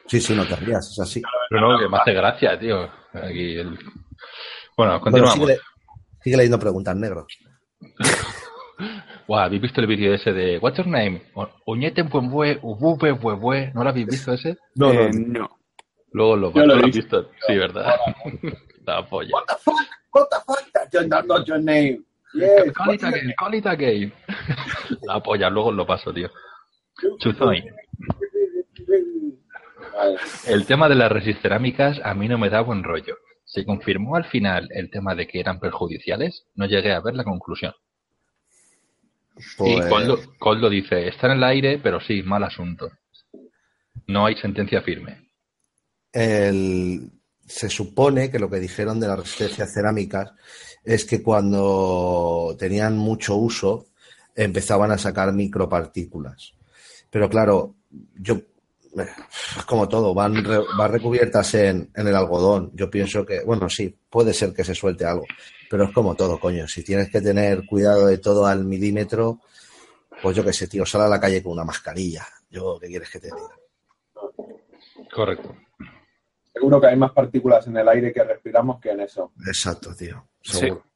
Sí, 0.07 0.21
sí, 0.21 0.35
no 0.35 0.47
te 0.47 0.57
rías, 0.57 0.89
es 0.91 0.99
así. 1.01 1.23
Pero 1.51 1.73
no, 1.73 1.79
que 1.79 1.89
me 1.89 1.99
hace 1.99 2.13
gracia, 2.13 2.59
tío. 2.59 2.85
Aquí 3.13 3.57
el... 3.59 3.71
Bueno, 3.71 3.81
Bueno, 4.77 5.01
continuamos. 5.01 5.35
sigue, 5.35 5.59
sigue 6.23 6.37
leyendo 6.37 6.59
preguntas, 6.59 6.97
negro. 6.97 7.27
Guau, 9.27 9.41
¿habéis 9.45 9.63
visto 9.63 9.81
el 9.81 9.87
vídeo 9.89 10.15
ese 10.15 10.33
de 10.33 10.59
What's 10.59 10.79
your 10.79 10.87
name? 10.87 11.23
O- 11.35 11.49
Uñete 11.67 12.03
Buenbue, 12.03 12.61
Ubube 12.63 13.13
Buebue. 13.13 13.73
¿No 13.75 13.83
lo 13.83 13.91
habéis 13.91 14.07
visto 14.07 14.33
ese? 14.33 14.57
No, 14.77 14.93
Eh, 14.93 15.11
no. 15.13 15.41
no. 15.41 15.56
Luego 16.17 16.35
lo, 16.35 16.55
Yo 16.55 16.61
lo 16.65 16.77
lo 16.77 16.81
he 16.81 16.89
has 16.89 16.97
visto. 16.97 17.31
Sí, 17.47 17.59
¿verdad? 17.59 17.95
La 18.87 19.07
polla. 19.07 19.33
What 19.33 19.45
the 19.49 19.55
fuck? 19.63 19.87
What 20.15 20.29
the 20.31 20.37
fuck? 20.47 21.11
That's 21.11 21.27
not 21.27 21.47
your 21.47 21.61
name. 21.61 22.07
Yes. 22.33 22.73
Call 22.73 22.95
it 22.95 23.05
again, 23.05 23.35
call 23.39 23.55
it 23.55 23.67
again. 23.67 24.13
La 25.03 25.23
polla, 25.23 25.51
luego 25.51 25.73
lo 25.73 25.87
paso, 25.87 26.15
tío. 26.15 26.31
Chuzoy. 27.19 27.63
El 30.47 30.65
tema 30.65 30.89
de 30.89 30.95
las 30.95 31.13
resisterámicas 31.13 32.01
a 32.03 32.15
mí 32.15 32.29
no 32.29 32.39
me 32.39 32.49
da 32.49 32.63
buen 32.63 32.83
rollo. 32.83 33.17
Se 33.45 33.67
confirmó 33.67 34.17
al 34.17 34.25
final 34.25 34.69
el 34.71 34.91
tema 34.91 35.15
de 35.15 35.27
que 35.27 35.39
eran 35.39 35.61
perjudiciales, 35.61 36.47
no 36.55 36.65
llegué 36.65 36.95
a 36.95 37.01
ver 37.01 37.15
la 37.15 37.25
conclusión. 37.25 37.75
Pues, 39.59 39.87
Y 39.87 39.89
Coldo, 39.91 40.19
Coldo 40.39 40.71
dice, 40.71 41.09
está 41.09 41.27
en 41.27 41.35
el 41.35 41.45
aire, 41.45 41.79
pero 41.83 42.01
sí, 42.01 42.23
mal 42.23 42.43
asunto. 42.43 42.91
No 44.07 44.25
hay 44.25 44.37
sentencia 44.37 44.81
firme. 44.81 45.26
El- 46.17 47.11
se 47.47 47.69
supone 47.69 48.31
que 48.31 48.39
lo 48.39 48.51
que 48.51 48.59
dijeron 48.59 48.99
de 48.99 49.07
las 49.07 49.19
resistencias 49.21 49.73
cerámicas 49.73 50.33
es 50.85 51.05
que 51.05 51.23
cuando 51.23 52.57
tenían 52.59 52.97
mucho 52.97 53.37
uso 53.37 53.87
empezaban 54.35 54.91
a 54.91 54.99
sacar 54.99 55.33
micropartículas. 55.33 56.55
Pero 57.11 57.29
claro, 57.31 57.75
yo 58.21 58.41
como 59.67 59.89
todo, 59.89 60.15
van, 60.15 60.43
re- 60.43 60.65
recubiertas 60.89 61.55
en, 61.55 61.91
en 61.95 62.09
el 62.09 62.17
algodón. 62.17 62.71
Yo 62.75 62.91
pienso 62.91 63.27
que, 63.27 63.43
bueno, 63.45 63.69
sí, 63.69 63.95
puede 64.09 64.33
ser 64.33 64.55
que 64.55 64.65
se 64.65 64.75
suelte 64.75 65.05
algo, 65.05 65.27
pero 65.69 65.85
es 65.85 65.93
como 65.93 66.15
todo, 66.17 66.41
coño. 66.41 66.67
Si 66.67 66.83
tienes 66.83 67.11
que 67.11 67.21
tener 67.21 67.67
cuidado 67.67 68.07
de 68.07 68.19
todo 68.19 68.47
al 68.47 68.65
milímetro, 68.65 69.41
pues 70.23 70.35
yo 70.37 70.43
qué 70.45 70.53
sé, 70.55 70.67
tío, 70.67 70.87
sal 70.87 71.03
a 71.03 71.09
la 71.09 71.21
calle 71.21 71.43
con 71.43 71.53
una 71.53 71.65
mascarilla. 71.65 72.27
Yo, 72.51 72.79
¿qué 72.81 72.87
quieres 72.89 73.11
que 73.11 73.21
te 73.21 73.27
diga? 73.27 73.55
Correcto. 75.15 75.55
Seguro 76.57 76.81
que 76.81 76.87
hay 76.87 76.97
más 76.97 77.13
partículas 77.13 77.67
en 77.67 77.77
el 77.77 77.87
aire 77.87 78.15
que 78.15 78.25
respiramos 78.25 78.81
que 78.81 78.91
en 78.91 79.01
eso. 79.01 79.31
Exacto, 79.47 79.95
tío, 79.95 80.27
seguro. 80.41 80.87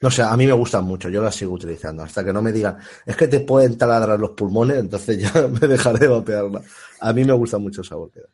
No 0.00 0.10
sé, 0.10 0.22
a 0.22 0.34
mí 0.34 0.46
me 0.46 0.52
gustan 0.52 0.84
mucho, 0.84 1.10
yo 1.10 1.22
las 1.22 1.34
sigo 1.34 1.52
utilizando. 1.52 2.04
Hasta 2.04 2.24
que 2.24 2.32
no 2.32 2.40
me 2.40 2.50
digan, 2.50 2.78
es 3.04 3.16
que 3.16 3.28
te 3.28 3.40
pueden 3.40 3.76
taladrar 3.76 4.18
los 4.18 4.30
pulmones, 4.30 4.78
entonces 4.78 5.20
ya 5.20 5.46
me 5.60 5.68
dejaré 5.68 5.98
de 5.98 6.08
vapearla. 6.08 6.62
A 7.02 7.12
mí 7.12 7.22
me 7.24 7.34
gusta 7.34 7.58
mucho 7.58 7.82
el 7.82 7.86
sabor 7.86 8.10
que 8.10 8.20
da. 8.20 8.28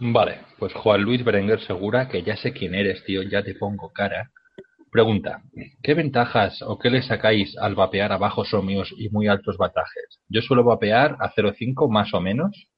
Vale, 0.00 0.40
pues 0.58 0.74
Juan 0.74 1.00
Luis 1.00 1.24
Berenguer 1.24 1.64
Segura, 1.64 2.08
que 2.08 2.22
ya 2.22 2.36
sé 2.36 2.52
quién 2.52 2.74
eres, 2.74 3.02
tío, 3.04 3.22
ya 3.22 3.42
te 3.42 3.54
pongo 3.54 3.92
cara. 3.94 4.30
Pregunta, 4.90 5.42
¿qué 5.82 5.94
ventajas 5.94 6.60
o 6.60 6.78
qué 6.78 6.90
le 6.90 7.02
sacáis 7.02 7.56
al 7.56 7.74
vapear 7.74 8.12
a 8.12 8.18
bajos 8.18 8.52
ohmios 8.52 8.92
y 8.98 9.08
muy 9.08 9.26
altos 9.28 9.56
batajes? 9.56 10.20
Yo 10.28 10.42
suelo 10.42 10.64
vapear 10.64 11.16
a 11.18 11.32
0,5 11.32 11.88
más 11.88 12.12
o 12.12 12.20
menos. 12.20 12.68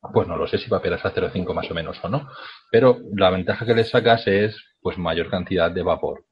Pues 0.00 0.28
no 0.28 0.36
lo 0.36 0.46
sé 0.46 0.58
si 0.58 0.70
vapearás 0.70 1.04
a 1.04 1.12
0,5 1.12 1.54
más 1.54 1.70
o 1.70 1.74
menos 1.74 1.98
o 2.02 2.08
no. 2.08 2.28
Pero 2.70 2.98
la 3.16 3.30
ventaja 3.30 3.66
que 3.66 3.74
le 3.74 3.84
sacas 3.84 4.26
es 4.26 4.56
pues 4.80 4.96
mayor 4.96 5.28
cantidad 5.28 5.70
de 5.70 5.82
vapor. 5.82 6.24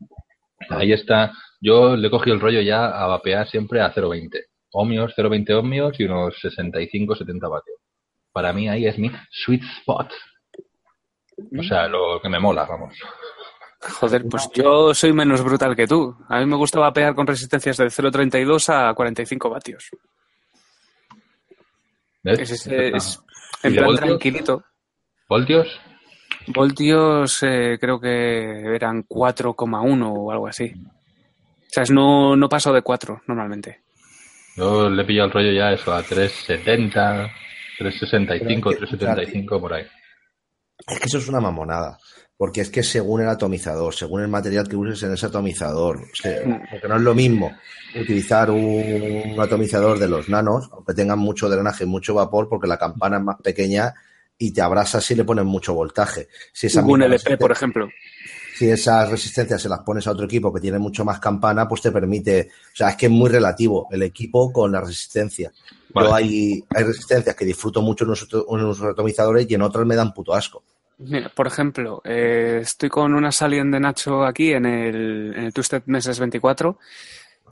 Ahí 0.70 0.92
está. 0.92 1.32
Yo 1.60 1.96
le 1.96 2.06
he 2.06 2.10
cogido 2.10 2.34
el 2.34 2.40
rollo 2.40 2.60
ya 2.60 2.86
a 2.86 3.06
vapear 3.06 3.48
siempre 3.48 3.80
a 3.80 3.92
0,20. 3.92 4.44
Ohmios, 4.72 5.14
0,20 5.16 5.54
ohmios 5.54 5.98
y 5.98 6.04
unos 6.04 6.34
65-70 6.42 7.50
vatios. 7.50 7.78
Para 8.32 8.52
mí 8.52 8.68
ahí 8.68 8.86
es 8.86 8.98
mi 8.98 9.10
sweet 9.30 9.62
spot. 9.80 10.12
O 11.58 11.62
sea, 11.62 11.88
lo 11.88 12.20
que 12.22 12.28
me 12.28 12.38
mola, 12.38 12.64
vamos. 12.64 12.94
Joder, 14.00 14.24
pues 14.30 14.48
yo 14.54 14.94
soy 14.94 15.12
menos 15.12 15.42
brutal 15.42 15.76
que 15.76 15.86
tú. 15.86 16.16
A 16.28 16.40
mí 16.40 16.46
me 16.46 16.56
gusta 16.56 16.80
vapear 16.80 17.14
con 17.14 17.26
resistencias 17.26 17.76
de 17.76 17.86
0,32 17.86 18.68
a 18.68 18.94
45 18.94 19.50
vatios. 19.50 19.90
¿Ves? 22.22 22.50
Es, 22.50 22.66
es 22.66 23.20
¿Y 23.34 23.35
en 23.62 23.74
plan 23.74 23.86
voltios? 23.86 24.06
tranquilito. 24.06 24.64
¿Voltios? 25.28 25.80
Voltios 26.48 27.42
eh, 27.42 27.78
creo 27.80 28.00
que 28.00 28.74
eran 28.74 29.04
4,1 29.04 30.12
o 30.14 30.30
algo 30.30 30.46
así. 30.46 30.72
O 30.74 31.68
sea, 31.68 31.82
es 31.82 31.90
no, 31.90 32.36
no 32.36 32.48
paso 32.48 32.72
de 32.72 32.82
4 32.82 33.22
normalmente. 33.26 33.82
Yo 34.56 34.88
le 34.88 35.04
pillo 35.04 35.24
el 35.24 35.30
rollo 35.30 35.52
ya 35.52 35.72
eso 35.72 35.92
a 35.92 36.02
370, 36.02 37.30
365, 37.78 38.70
Pero 38.70 38.84
es 38.84 38.90
que, 38.90 38.96
375 38.96 39.60
por 39.60 39.74
ahí. 39.74 39.86
Es 40.86 40.98
que 40.98 41.06
eso 41.06 41.18
es 41.18 41.28
una 41.28 41.40
mamonada. 41.40 41.98
Porque 42.36 42.60
es 42.60 42.70
que 42.70 42.82
según 42.82 43.22
el 43.22 43.28
atomizador, 43.28 43.94
según 43.94 44.20
el 44.20 44.28
material 44.28 44.68
que 44.68 44.76
uses 44.76 45.02
en 45.02 45.14
ese 45.14 45.26
atomizador, 45.26 45.96
o 45.96 46.14
sea, 46.14 46.42
porque 46.70 46.86
no 46.86 46.96
es 46.96 47.02
lo 47.02 47.14
mismo 47.14 47.50
utilizar 47.94 48.50
un, 48.50 49.36
atomizador 49.38 49.98
de 49.98 50.08
los 50.08 50.28
nanos, 50.28 50.68
aunque 50.72 50.94
tengan 50.94 51.18
mucho 51.18 51.48
drenaje 51.48 51.84
y 51.84 51.86
mucho 51.86 52.14
vapor, 52.14 52.48
porque 52.48 52.66
la 52.66 52.78
campana 52.78 53.16
es 53.16 53.22
más 53.22 53.36
pequeña 53.40 53.94
y 54.38 54.52
te 54.52 54.60
abrasa 54.60 55.00
si 55.00 55.14
le 55.14 55.24
pones 55.24 55.44
mucho 55.44 55.74
voltaje. 55.74 56.28
Si 56.52 56.66
esa 56.66 56.82
Un 56.82 57.02
LP, 57.02 57.38
por 57.38 57.52
ejemplo. 57.52 57.88
si 58.54 58.68
esas 58.68 59.10
resistencias 59.10 59.62
se 59.62 59.68
las 59.68 59.80
pones 59.80 60.06
a 60.06 60.10
otro 60.10 60.26
equipo 60.26 60.52
que 60.52 60.60
tiene 60.60 60.78
mucho 60.78 61.04
más 61.04 61.18
campana, 61.18 61.66
pues 61.66 61.80
te 61.80 61.90
permite, 61.90 62.50
o 62.50 62.76
sea, 62.76 62.90
es 62.90 62.96
que 62.96 63.06
es 63.06 63.12
muy 63.12 63.30
relativo 63.30 63.88
el 63.90 64.02
equipo 64.02 64.52
con 64.52 64.72
la 64.72 64.80
resistencia. 64.80 65.52
Vale. 65.94 66.08
Yo 66.08 66.14
hay, 66.14 66.64
hay 66.68 66.84
resistencias 66.84 67.34
que 67.34 67.44
disfruto 67.46 67.80
mucho 67.80 68.04
en 68.04 68.10
unos, 68.10 68.28
en 68.30 68.40
unos 68.46 68.82
atomizadores 68.82 69.46
y 69.48 69.54
en 69.54 69.62
otras 69.62 69.86
me 69.86 69.96
dan 69.96 70.12
puto 70.12 70.34
asco. 70.34 70.62
Mira, 70.98 71.28
por 71.28 71.46
ejemplo, 71.46 72.00
eh, 72.04 72.60
estoy 72.62 72.88
con 72.88 73.14
una 73.14 73.30
Salient 73.30 73.72
de 73.72 73.80
Nacho 73.80 74.24
aquí 74.24 74.52
en 74.52 74.64
el, 74.66 75.34
en 75.36 75.44
el 75.44 75.52
Twisted 75.52 75.82
Meses 75.86 76.18
24 76.18 76.78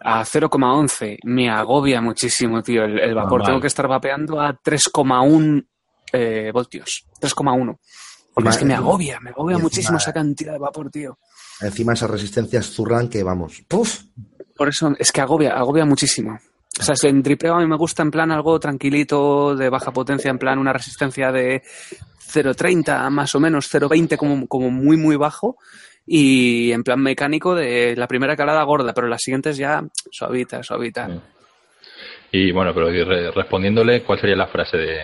a 0.00 0.24
0,11. 0.24 1.18
Me 1.24 1.50
agobia 1.50 2.00
muchísimo, 2.00 2.62
tío, 2.62 2.84
el, 2.84 2.98
el 2.98 3.14
vapor. 3.14 3.32
Normal. 3.32 3.46
Tengo 3.48 3.60
que 3.60 3.66
estar 3.66 3.86
vapeando 3.86 4.40
a 4.40 4.54
3,1 4.58 5.66
eh, 6.12 6.50
voltios. 6.54 7.06
3,1. 7.20 7.78
Porque 8.32 8.50
es 8.50 8.56
que 8.56 8.64
me 8.64 8.74
agobia, 8.74 9.20
me 9.20 9.30
agobia 9.30 9.54
encima- 9.56 9.62
muchísimo 9.62 9.98
esa 9.98 10.12
cantidad 10.12 10.52
de 10.54 10.58
vapor, 10.58 10.90
tío. 10.90 11.18
Encima 11.60 11.92
esas 11.92 12.10
resistencias 12.10 12.66
zurran 12.66 13.08
que 13.08 13.22
vamos, 13.22 13.62
¡puf! 13.68 14.00
Por 14.56 14.68
eso 14.68 14.92
es 14.98 15.12
que 15.12 15.20
agobia, 15.20 15.52
agobia 15.52 15.84
muchísimo. 15.84 16.38
O 16.80 16.82
sea, 16.82 16.96
en 17.08 17.22
tripeo 17.22 17.54
a 17.54 17.60
mí 17.60 17.66
me 17.66 17.76
gusta 17.76 18.02
en 18.02 18.10
plan 18.10 18.32
algo 18.32 18.58
tranquilito, 18.58 19.54
de 19.54 19.68
baja 19.70 19.92
potencia, 19.92 20.30
en 20.30 20.38
plan 20.38 20.58
una 20.58 20.72
resistencia 20.72 21.30
de 21.30 21.62
0.30 22.34 23.10
más 23.10 23.34
o 23.34 23.40
menos, 23.40 23.72
0.20 23.72 24.16
como, 24.16 24.46
como 24.46 24.70
muy, 24.70 24.96
muy 24.96 25.16
bajo. 25.16 25.56
Y 26.06 26.72
en 26.72 26.84
plan 26.84 27.00
mecánico 27.00 27.54
de 27.54 27.96
la 27.96 28.06
primera 28.06 28.36
calada 28.36 28.62
gorda, 28.64 28.92
pero 28.92 29.08
las 29.08 29.22
siguientes 29.22 29.56
ya 29.56 29.82
suavita, 30.10 30.62
suavita. 30.62 31.08
Sí. 31.08 31.20
Y 32.36 32.50
bueno, 32.50 32.74
pero 32.74 32.90
respondiéndole, 33.30 34.02
¿cuál 34.02 34.18
sería 34.18 34.34
la 34.34 34.48
frase 34.48 34.76
de... 34.76 34.98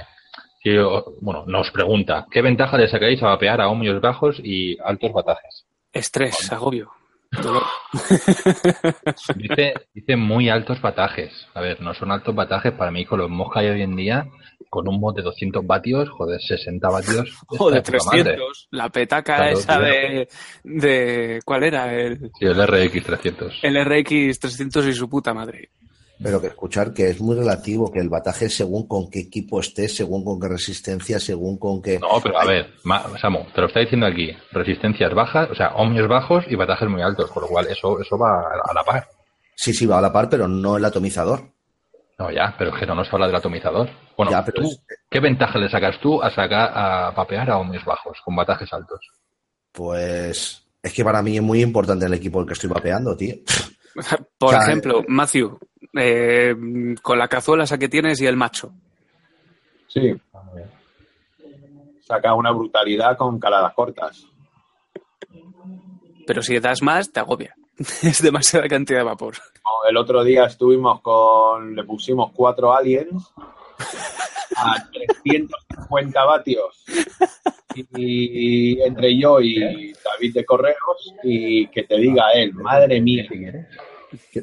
que 0.60 0.82
bueno, 1.20 1.44
nos 1.46 1.70
pregunta, 1.70 2.26
¿qué 2.28 2.42
ventaja 2.42 2.76
le 2.76 2.88
sacáis 2.88 3.22
a 3.22 3.28
vapear 3.28 3.60
a 3.60 3.68
ohmios 3.68 4.00
bajos 4.00 4.40
y 4.42 4.76
altos 4.84 5.12
batajes? 5.12 5.64
Estrés, 5.92 6.50
agobio, 6.50 6.90
Dice, 9.36 9.74
dice 9.94 10.16
muy 10.16 10.48
altos 10.48 10.80
batajes. 10.80 11.32
A 11.54 11.60
ver, 11.60 11.80
no 11.80 11.94
son 11.94 12.10
altos 12.10 12.34
batajes 12.34 12.72
para 12.72 12.90
mí 12.90 13.04
con 13.04 13.18
los 13.20 13.30
mosca 13.30 13.60
hay 13.60 13.68
hoy 13.68 13.82
en 13.82 13.94
día, 13.96 14.26
con 14.68 14.88
un 14.88 14.98
mod 15.00 15.14
de 15.14 15.22
200 15.22 15.64
vatios, 15.66 16.08
joder, 16.10 16.40
60 16.40 16.88
vatios. 16.88 17.30
O 17.48 17.70
de 17.70 17.82
puta 17.82 17.98
madre. 18.06 18.22
300, 18.24 18.68
la 18.72 18.88
petaca 18.88 19.36
Claro, 19.36 19.58
esa 19.58 19.78
tío. 19.78 19.86
de, 19.86 20.28
de... 20.64 21.40
¿Cuál 21.44 21.62
era? 21.64 21.94
El, 21.94 22.18
Sí, 22.38 22.44
el 22.46 22.66
RX 22.66 23.04
300. 23.04 23.58
el 23.62 23.84
RX 23.84 24.40
300 24.40 24.86
y 24.86 24.92
su 24.92 25.08
puta 25.08 25.32
madre. 25.34 25.70
Pero 26.22 26.40
que 26.40 26.48
escuchar 26.48 26.92
que 26.92 27.08
es 27.08 27.20
muy 27.20 27.34
relativo, 27.36 27.90
que 27.90 27.98
el 28.00 28.08
bataje 28.10 28.48
según 28.50 28.86
con 28.86 29.08
qué 29.10 29.20
equipo 29.20 29.60
estés, 29.60 29.96
según 29.96 30.22
con 30.24 30.38
qué 30.38 30.48
resistencia, 30.48 31.18
según 31.18 31.58
con 31.58 31.80
qué... 31.80 31.98
No, 31.98 32.20
pero 32.22 32.38
a 32.38 32.44
ver, 32.44 32.74
Ma- 32.84 33.04
Samu, 33.18 33.44
te 33.54 33.60
lo 33.62 33.68
está 33.68 33.80
diciendo 33.80 34.06
aquí. 34.06 34.30
Resistencias 34.52 35.14
bajas, 35.14 35.50
o 35.50 35.54
sea, 35.54 35.74
ohmios 35.76 36.08
bajos 36.08 36.44
y 36.48 36.56
batajes 36.56 36.88
muy 36.90 37.00
altos, 37.00 37.30
con 37.30 37.42
lo 37.44 37.48
cual 37.48 37.66
eso, 37.68 37.98
eso 38.00 38.18
va 38.18 38.40
a, 38.40 38.74
la 38.74 38.82
par. 38.84 39.08
Sí, 39.54 39.72
sí, 39.72 39.86
va 39.86 39.98
a 39.98 40.02
la 40.02 40.12
par, 40.12 40.28
pero 40.28 40.46
no 40.46 40.76
el 40.76 40.84
atomizador. 40.84 41.40
No, 42.18 42.30
ya, 42.30 42.54
pero 42.58 42.74
es 42.74 42.78
que 42.78 42.86
no 42.86 42.94
nos 42.94 43.10
habla 43.10 43.26
del 43.26 43.36
atomizador. 43.36 43.88
Bueno, 44.14 44.30
Ya, 44.32 44.44
pero 44.44 44.62
tú, 44.62 44.68
es- 44.68 44.82
¿qué 45.10 45.20
ventaja 45.20 45.58
le 45.58 45.70
sacas 45.70 45.98
tú 46.02 46.22
a 46.22 46.30
sacar 46.30 46.70
a 46.74 47.10
vapear 47.12 47.50
a 47.50 47.58
ohmios 47.58 47.84
bajos 47.86 48.18
con 48.22 48.36
batajes 48.36 48.70
altos? 48.74 49.00
Pues 49.72 50.66
es 50.82 50.92
que 50.92 51.04
para 51.04 51.22
mí 51.22 51.36
es 51.36 51.42
muy 51.42 51.62
importante 51.62 52.04
el 52.06 52.14
equipo 52.14 52.40
el 52.40 52.46
que 52.46 52.52
estoy 52.54 52.68
vapeando, 52.68 53.16
tío. 53.16 53.36
Por 54.38 54.48
O 54.54 54.58
sea, 54.58 54.60
ejemplo, 54.68 55.02
Matthew, 55.08 55.58
eh, 55.94 56.54
con 57.02 57.18
la 57.18 57.28
cazuela 57.28 57.64
esa 57.64 57.78
que 57.78 57.88
tienes 57.88 58.20
y 58.20 58.26
el 58.26 58.36
macho. 58.36 58.72
Sí. 59.88 60.14
Saca 62.00 62.34
una 62.34 62.52
brutalidad 62.52 63.16
con 63.16 63.38
caladas 63.38 63.74
cortas. 63.74 64.26
Pero 66.26 66.42
si 66.42 66.58
das 66.58 66.82
más, 66.82 67.12
te 67.12 67.20
agobia. 67.20 67.54
es 68.02 68.22
demasiada 68.22 68.68
cantidad 68.68 69.00
de 69.00 69.04
vapor. 69.04 69.34
El 69.88 69.96
otro 69.96 70.22
día 70.22 70.44
estuvimos 70.44 71.00
con, 71.00 71.74
le 71.74 71.84
pusimos 71.84 72.32
cuatro 72.32 72.72
aliens 72.74 73.32
a 74.56 74.88
350 74.92 76.24
vatios. 76.24 76.84
Y 77.96 78.80
entre 78.82 79.18
yo 79.18 79.40
y 79.40 79.92
David 80.04 80.34
de 80.34 80.44
Correos, 80.44 81.14
y 81.22 81.66
que 81.68 81.84
te 81.84 81.96
diga 81.96 82.32
él, 82.32 82.52
madre 82.54 83.00
mía, 83.00 83.26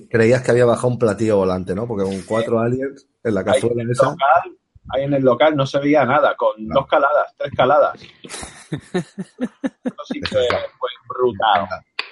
Creías 0.09 0.41
que 0.41 0.51
había 0.51 0.65
bajado 0.65 0.89
un 0.89 0.99
platillo 0.99 1.37
volante, 1.37 1.75
¿no? 1.75 1.87
Porque 1.87 2.03
con 2.03 2.21
cuatro 2.21 2.59
aliens 2.59 3.07
en 3.23 3.33
la 3.33 3.41
ahí 3.41 3.45
cazuela 3.45 3.81
en, 3.81 3.87
el 3.87 3.91
esa... 3.91 4.05
local, 4.05 4.57
ahí 4.89 5.03
en 5.03 5.13
el 5.13 5.23
local 5.23 5.55
no 5.55 5.65
se 5.65 5.79
veía 5.79 6.05
nada, 6.05 6.35
con 6.35 6.67
dos 6.67 6.87
caladas, 6.87 7.33
tres 7.37 7.51
caladas. 7.55 7.99
Eso 8.71 10.03
sí 10.05 10.19
que 10.21 10.27
fue 10.29 10.47
brutal. 11.07 11.67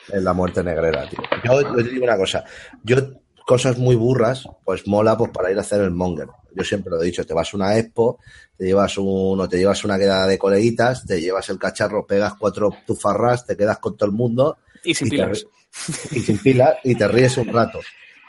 Es 0.07 0.21
la 0.21 0.33
muerte 0.33 0.63
negrera, 0.63 1.09
tío. 1.09 1.19
Yo, 1.43 1.61
yo 1.61 1.75
te 1.75 1.83
digo 1.83 2.03
una 2.03 2.17
cosa. 2.17 2.43
Yo, 2.83 2.97
cosas 3.45 3.77
muy 3.77 3.95
burras, 3.95 4.47
pues 4.63 4.87
mola 4.87 5.17
pues 5.17 5.31
para 5.31 5.51
ir 5.51 5.57
a 5.57 5.61
hacer 5.61 5.81
el 5.81 5.91
monger. 5.91 6.27
Yo 6.53 6.63
siempre 6.63 6.91
lo 6.91 7.01
he 7.01 7.05
dicho, 7.05 7.25
te 7.25 7.33
vas 7.33 7.53
a 7.53 7.57
una 7.57 7.77
expo, 7.77 8.19
te 8.57 8.65
llevas 8.65 8.97
un, 8.97 9.39
o 9.39 9.47
te 9.47 9.57
llevas 9.57 9.83
una 9.83 9.97
quedada 9.97 10.25
de 10.25 10.37
coleguitas, 10.37 11.05
te 11.05 11.21
llevas 11.21 11.49
el 11.49 11.59
cacharro, 11.59 12.07
pegas 12.07 12.33
cuatro 12.35 12.71
tufarras, 12.85 13.45
te 13.45 13.55
quedas 13.55 13.77
con 13.79 13.95
todo 13.95 14.09
el 14.09 14.15
mundo 14.15 14.57
Y 14.85 14.93
sin 14.93 15.07
y, 15.07 15.09
te 15.11 15.15
pilas. 15.17 15.45
ri- 15.45 16.15
y 16.15 16.19
sin 16.21 16.37
pilas 16.37 16.75
y 16.83 16.95
te 16.95 17.07
ríes 17.07 17.37
un 17.37 17.47
rato. 17.51 17.79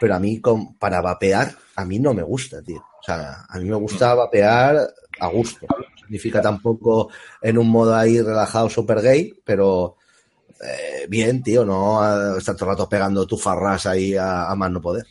Pero 0.00 0.14
a 0.14 0.18
mí, 0.18 0.40
con, 0.40 0.74
para 0.76 1.00
vapear, 1.00 1.54
a 1.76 1.84
mí 1.84 1.98
no 1.98 2.12
me 2.14 2.22
gusta, 2.22 2.62
tío. 2.62 2.78
O 2.78 3.02
sea, 3.02 3.44
a 3.48 3.58
mí 3.58 3.64
me 3.68 3.76
gusta 3.76 4.14
vapear 4.14 4.76
a 5.20 5.26
gusto. 5.28 5.66
No 5.70 5.98
significa 5.98 6.40
tampoco 6.42 7.10
en 7.40 7.56
un 7.58 7.68
modo 7.68 7.94
ahí 7.94 8.20
relajado 8.20 8.68
super 8.68 9.00
gay, 9.00 9.32
pero 9.44 9.96
eh, 10.60 11.06
bien, 11.08 11.42
tío, 11.42 11.64
no 11.64 12.00
a 12.02 12.36
estar 12.38 12.54
todo 12.56 12.70
el 12.70 12.76
rato 12.76 12.88
pegando 12.88 13.26
tu 13.26 13.36
farras 13.38 13.86
ahí 13.86 14.14
a, 14.16 14.50
a 14.50 14.54
más 14.54 14.70
no 14.70 14.80
poder. 14.80 15.06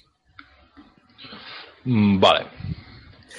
Mm, 1.85 2.19
Vale. 2.19 2.45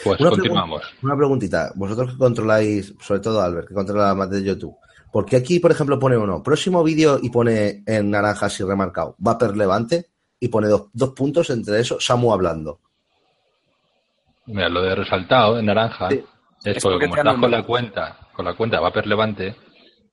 Pues 0.05 0.21
Una 0.21 0.31
continuamos. 0.31 0.83
Una 1.03 1.17
preguntita. 1.17 1.73
Vosotros 1.75 2.13
que 2.13 2.19
controláis, 2.19 2.95
sobre 3.01 3.21
todo 3.21 3.41
Albert, 3.41 3.69
que 3.69 3.75
controla 3.75 4.15
más 4.15 4.31
de 4.31 4.43
YouTube. 4.43 4.77
¿Por 5.17 5.25
qué 5.25 5.37
aquí, 5.37 5.61
por 5.61 5.71
ejemplo, 5.71 5.99
pone 5.99 6.19
uno, 6.19 6.43
próximo 6.43 6.85
vídeo 6.85 7.19
y 7.23 7.31
pone 7.31 7.83
en 7.87 8.11
naranja 8.11 8.45
así 8.47 8.63
remarcado, 8.63 9.15
Vapor 9.17 9.57
Levante 9.57 10.11
y 10.39 10.49
pone 10.49 10.69
dos, 10.69 10.91
dos 10.93 11.15
puntos 11.15 11.49
entre 11.49 11.81
eso, 11.81 11.99
Samu 11.99 12.35
hablando? 12.35 12.81
Mira, 14.45 14.69
lo 14.69 14.83
de 14.83 14.95
resaltado 14.95 15.59
en 15.59 15.65
naranja 15.65 16.11
Sí. 16.11 16.23
es, 16.65 16.77
Es 16.77 16.83
porque 16.83 17.07
porque 17.07 17.07
como 17.07 17.17
estás 17.17 17.41
con 17.41 17.51
la 17.51 17.63
cuenta, 17.65 18.29
con 18.35 18.45
la 18.45 18.55
cuenta 18.59 18.79
Vapor 18.79 19.07
Levante, 19.07 19.57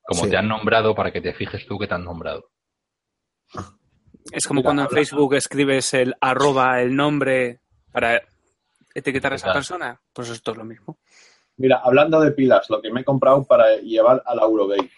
como 0.03 0.23
Sí. 0.23 0.29
te 0.29 0.37
han 0.37 0.47
nombrado 0.47 0.95
para 0.95 1.11
que 1.11 1.19
te 1.19 1.33
fijes 1.33 1.67
tú 1.67 1.77
que 1.77 1.87
te 1.87 1.95
han 1.95 2.05
nombrado. 2.05 2.45
Es 4.31 4.47
como 4.47 4.59
Mira, 4.59 4.67
cuando 4.67 4.81
en 4.83 4.85
habla- 4.87 4.95
Facebook 4.99 5.33
escribes 5.33 5.93
el 5.95 6.15
arroba, 6.21 6.81
el 6.81 6.95
nombre, 6.95 7.59
para 7.91 8.21
etiquetar 8.95 9.33
a 9.33 9.35
esa 9.35 9.51
persona. 9.51 9.99
Pues 10.13 10.29
esto 10.29 10.51
es 10.51 10.57
lo 10.57 10.63
mismo. 10.63 10.97
Mira, 11.57 11.81
hablando 11.83 12.19
de 12.19 12.31
pilas, 12.31 12.69
lo 12.69 12.81
que 12.81 12.91
me 12.91 13.01
he 13.01 13.03
comprado 13.03 13.43
para 13.43 13.77
llevar 13.77 14.21
a 14.25 14.35
la 14.35 14.43
Eurogate. 14.43 14.89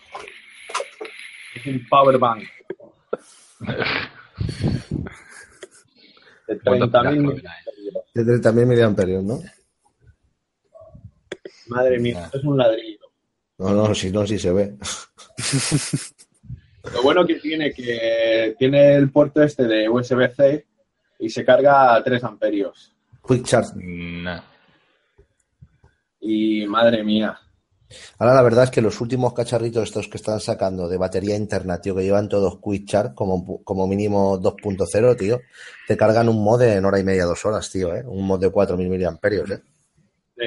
Es 1.55 1.65
un 1.65 1.85
power 1.89 2.17
bank 2.17 2.43
de 6.47 6.59
¿Cuántos 6.59 6.89
30.000 6.89 7.35
pilas 7.35 7.55
miliamperios. 7.77 8.13
De 8.13 8.23
30.000 8.23 8.65
miliamperios, 8.65 9.23
¿no? 9.23 9.39
Madre 11.67 11.99
mía, 11.99 12.25
esto 12.25 12.37
es 12.37 12.43
un 12.43 12.57
ladrillo. 12.57 12.99
No, 13.57 13.69
no, 13.71 13.95
si 13.95 14.11
no, 14.11 14.27
si 14.27 14.37
se 14.37 14.51
ve. 14.51 14.75
Lo 16.93 17.01
bueno 17.01 17.25
que 17.25 17.35
tiene 17.35 17.73
que 17.73 18.55
tiene 18.59 18.95
el 18.95 19.11
puerto 19.11 19.41
este 19.41 19.65
de 19.65 19.89
USB-C 19.89 20.67
y 21.19 21.29
se 21.29 21.43
carga 21.43 21.95
a 21.95 22.03
3 22.03 22.23
amperios. 22.23 22.93
Quick 23.27 23.43
Charge. 23.43 23.71
Nah. 23.75 24.41
Y 26.27 26.65
madre 26.65 27.03
mía, 27.03 27.39
Ahora 28.17 28.33
la 28.33 28.41
verdad 28.41 28.63
es 28.65 28.71
que 28.71 28.81
los 28.81 28.99
últimos 28.99 29.33
cacharritos 29.33 29.83
estos 29.83 30.07
que 30.07 30.17
están 30.17 30.39
sacando 30.39 30.87
de 30.87 30.97
batería 30.97 31.35
interna, 31.35 31.79
tío, 31.79 31.95
que 31.95 32.03
llevan 32.03 32.29
todos 32.29 32.59
Quick 32.59 32.87
Charge 32.87 33.15
como, 33.15 33.63
como 33.63 33.87
mínimo 33.87 34.39
2.0, 34.41 35.17
tío, 35.17 35.39
te 35.87 35.95
cargan 35.95 36.29
un 36.29 36.43
mod 36.43 36.61
en 36.63 36.83
hora 36.83 36.99
y 36.99 37.03
media, 37.03 37.25
dos 37.25 37.45
horas, 37.45 37.69
tío, 37.71 37.93
¿eh? 37.95 38.03
Un 38.05 38.25
mod 38.25 38.39
de 38.39 38.51
4.000 38.51 38.89
miliamperios, 38.89 39.51
¿eh? 39.51 39.61
Sí. 40.37 40.45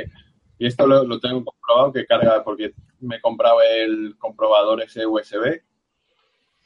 Y 0.59 0.67
esto 0.67 0.87
lo, 0.87 1.05
lo 1.05 1.21
tengo 1.21 1.45
comprobado 1.45 1.93
que 1.93 2.07
carga 2.07 2.43
porque 2.43 2.75
me 3.01 3.17
he 3.17 3.21
comprado 3.21 3.59
el 3.63 4.17
comprobador 4.19 4.83
ese 4.83 5.07
USB. 5.07 5.63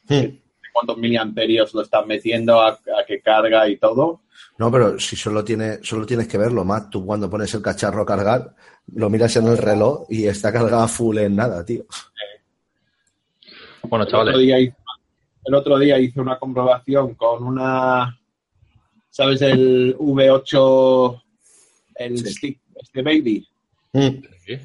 Hmm. 0.08 0.38
Cuántos 0.72 0.96
miliamperios 0.98 1.72
lo 1.74 1.82
están 1.82 2.06
metiendo 2.08 2.60
a, 2.60 2.68
a 2.70 3.04
que 3.06 3.20
carga 3.20 3.68
y 3.68 3.76
todo. 3.76 4.22
No, 4.58 4.70
pero 4.70 4.98
si 4.98 5.16
solo, 5.16 5.42
tiene, 5.44 5.78
solo 5.82 6.04
tienes 6.06 6.28
que 6.28 6.38
verlo 6.38 6.64
más, 6.64 6.88
tú 6.90 7.04
cuando 7.06 7.28
pones 7.30 7.52
el 7.54 7.62
cacharro 7.62 8.02
a 8.02 8.06
cargar, 8.06 8.54
lo 8.94 9.08
miras 9.10 9.34
en 9.36 9.46
el 9.48 9.58
reloj 9.58 10.06
y 10.08 10.26
está 10.26 10.52
cargada 10.52 10.86
full 10.88 11.18
en 11.18 11.36
nada, 11.36 11.64
tío. 11.64 11.84
Bueno, 13.84 14.04
El 14.04 14.08
otro, 14.08 14.18
chavales, 14.18 14.38
día 14.40 14.58
hice, 14.60 14.76
el 15.44 15.54
otro 15.54 15.78
día 15.78 15.98
hice 15.98 16.20
una 16.20 16.38
comprobación 16.38 17.14
con 17.14 17.42
una, 17.44 18.18
¿sabes? 19.10 19.42
El 19.42 19.96
V8, 19.98 21.22
el 21.96 22.18
Sí. 22.18 22.32
stick, 22.34 22.60
este 22.76 23.02
baby, 23.02 23.46
Mm. 23.94 24.22
Sí. 24.46 24.58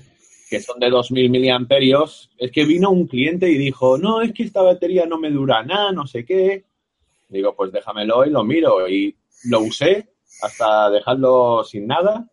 Que 0.50 0.62
son 0.62 0.80
de 0.80 0.90
2000 0.90 1.30
miliamperios. 1.30 2.30
Es 2.38 2.52
que 2.52 2.66
vino 2.66 2.90
un 2.90 3.08
cliente 3.08 3.50
y 3.50 3.58
dijo, 3.58 3.98
no, 3.98 4.22
es 4.22 4.34
que 4.34 4.44
esta 4.44 4.62
batería 4.62 5.06
no 5.06 5.18
me 5.18 5.30
dura 5.30 5.64
nada, 5.64 5.92
no 5.92 6.08
sé 6.08 6.24
qué. 6.26 6.64
Digo, 7.30 7.54
pues 7.56 7.72
déjamelo 7.72 8.26
y 8.26 8.30
lo 8.30 8.44
miro. 8.44 8.88
Y 8.88 9.16
lo 9.46 9.62
usé 9.62 10.10
hasta 10.42 10.90
dejarlo 10.90 11.64
sin 11.64 11.88
nada. 11.88 12.30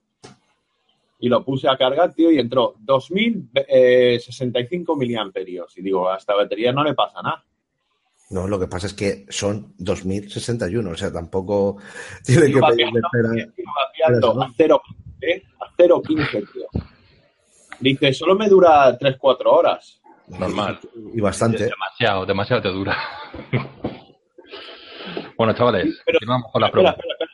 Y 1.18 1.28
lo 1.28 1.44
puse 1.44 1.68
a 1.68 1.76
cargar, 1.76 2.14
tío, 2.14 2.30
y 2.30 2.38
entró 2.38 2.76
2065 2.80 4.96
miliamperios. 4.96 5.76
Y 5.78 5.82
digo, 5.82 6.10
a 6.10 6.16
esta 6.16 6.34
batería 6.34 6.72
no 6.72 6.84
le 6.84 6.94
pasa 6.94 7.22
nada. 7.22 7.44
No, 8.30 8.48
lo 8.48 8.58
que 8.58 8.66
pasa 8.66 8.86
es 8.86 8.94
que 8.94 9.26
son 9.28 9.74
2061, 9.78 10.90
o 10.90 10.96
sea, 10.96 11.12
tampoco 11.12 11.76
tiene 12.24 12.46
que 12.46 12.58
pedirle 12.60 13.00
a 13.00 13.10
0,15, 13.12 15.42
a 15.60 15.70
0,15, 15.76 16.52
tío. 16.52 16.66
Dice, 17.84 18.14
solo 18.14 18.34
me 18.34 18.48
dura 18.48 18.98
3-4 18.98 19.42
horas. 19.44 20.00
normal. 20.26 20.80
Y 21.12 21.20
bastante. 21.20 21.64
Demasiado, 21.64 22.24
demasiado 22.24 22.62
te 22.62 22.68
dura. 22.70 22.96
bueno, 25.36 25.52
chavales, 25.52 26.00
Pero- 26.06 26.18
continuamos 26.18 26.50
con 26.52 26.60
la 26.62 26.68
Espera, 26.68 26.94
pregunta. 26.94 27.00
espera, 27.02 27.14
espera. 27.14 27.30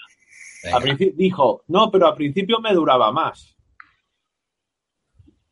Venga. 0.64 0.76
A 0.76 0.80
principio- 0.80 1.14
dijo, 1.16 1.64
no, 1.68 1.90
pero 1.90 2.06
al 2.08 2.14
principio 2.16 2.58
me 2.60 2.74
duraba 2.74 3.12
más. 3.12 3.56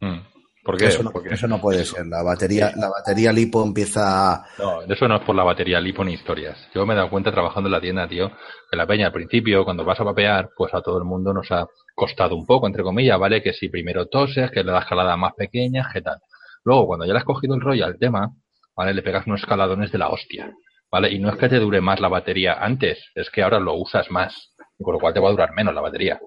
Mm. 0.01 0.19
¿Por 0.65 0.77
qué? 0.77 0.87
Eso 0.87 1.03
no, 1.03 1.11
Porque- 1.13 1.33
eso 1.33 1.47
no 1.47 1.61
puede 1.61 1.85
ser. 1.85 2.07
La 2.07 2.23
batería, 2.23 2.73
la 2.77 2.91
batería 2.91 3.33
lipo 3.33 3.65
empieza 3.65 4.35
a... 4.35 4.47
No, 4.59 4.83
eso 4.83 5.09
no 5.09 5.17
es 5.17 5.23
por 5.25 5.35
la 5.35 5.45
batería 5.45 5.81
lipo 5.81 6.05
ni 6.05 6.13
historias. 6.15 6.59
Yo 6.75 6.85
me 6.85 6.93
he 6.93 6.97
dado 6.97 7.09
cuenta 7.09 7.31
trabajando 7.33 7.69
en 7.69 7.73
la 7.73 7.81
tienda, 7.81 8.07
tío, 8.09 8.31
que 8.71 8.77
la 8.77 8.87
peña 8.87 9.07
al 9.07 9.13
principio, 9.13 9.65
cuando 9.65 9.85
vas 9.85 9.99
a 10.01 10.05
vapear, 10.05 10.51
pues 10.57 10.75
a 10.75 10.83
todo 10.83 10.99
el 10.99 11.05
mundo 11.05 11.33
nos 11.33 11.51
ha 11.53 11.67
costado 11.99 12.35
un 12.37 12.47
poco, 12.47 12.67
entre 12.67 12.83
comillas, 12.83 13.19
¿vale? 13.19 13.43
Que 13.43 13.53
si 13.53 13.69
primero 13.69 14.07
toses, 14.07 14.51
que 14.51 14.65
le 14.65 14.73
das 14.73 14.87
jaladas 14.87 15.19
más 15.19 15.35
pequeñas, 15.35 15.89
¿qué 15.93 16.01
tal? 16.01 16.19
Luego, 16.65 16.87
cuando 16.87 17.05
ya 17.05 17.13
le 17.13 17.19
has 17.19 17.25
cogido 17.25 17.55
el 17.55 17.61
rollo 17.61 17.85
al 17.85 17.99
tema, 17.99 18.31
¿vale? 18.75 18.95
Le 18.95 19.03
pegas 19.03 19.27
unos 19.27 19.41
escaladones 19.41 19.93
de 19.93 19.99
la 19.99 20.09
hostia, 20.09 20.51
¿vale? 20.91 21.13
Y 21.13 21.19
no 21.19 21.29
es 21.29 21.37
que 21.37 21.49
te 21.49 21.59
dure 21.59 21.81
más 21.81 22.01
la 22.01 22.09
batería 22.09 22.55
antes, 22.55 23.11
es 23.15 23.29
que 23.31 23.43
ahora 23.43 23.59
lo 23.59 23.75
usas 23.75 24.11
más, 24.11 24.55
con 24.81 24.95
lo 24.95 25.01
cual 25.01 25.13
te 25.13 25.21
va 25.21 25.29
a 25.29 25.33
durar 25.33 25.53
menos 25.53 25.75
la 25.75 25.81
batería. 25.81 26.19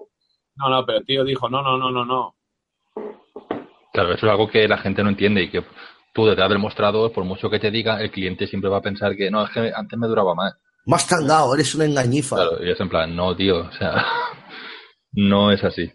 No, 0.56 0.68
no, 0.68 0.84
pero 0.84 0.98
el 0.98 1.06
tío 1.06 1.24
dijo, 1.24 1.48
no, 1.48 1.62
no, 1.62 1.78
no, 1.78 1.90
no, 1.90 2.04
no. 2.04 2.34
Claro, 3.92 4.12
eso 4.12 4.26
es 4.26 4.30
algo 4.30 4.48
que 4.48 4.68
la 4.68 4.78
gente 4.78 5.02
no 5.02 5.08
entiende 5.08 5.42
y 5.42 5.50
que 5.50 5.64
tú 6.12 6.26
detrás 6.26 6.48
del 6.48 6.58
mostrador, 6.58 7.12
por 7.12 7.24
mucho 7.24 7.50
que 7.50 7.58
te 7.58 7.70
diga, 7.70 8.00
el 8.00 8.10
cliente 8.10 8.46
siempre 8.46 8.70
va 8.70 8.78
a 8.78 8.82
pensar 8.82 9.16
que 9.16 9.30
no, 9.30 9.44
es 9.44 9.50
que 9.50 9.72
antes 9.74 9.98
me 9.98 10.06
duraba 10.06 10.34
más. 10.34 10.54
Más 10.84 11.06
tangado, 11.06 11.54
eres 11.54 11.74
una 11.74 11.84
engañifa. 11.84 12.36
Claro, 12.36 12.64
y 12.64 12.70
es 12.70 12.80
en 12.80 12.88
plan, 12.88 13.14
no, 13.14 13.34
tío, 13.36 13.60
o 13.60 13.72
sea, 13.72 14.04
no 15.12 15.52
es 15.52 15.62
así. 15.64 15.92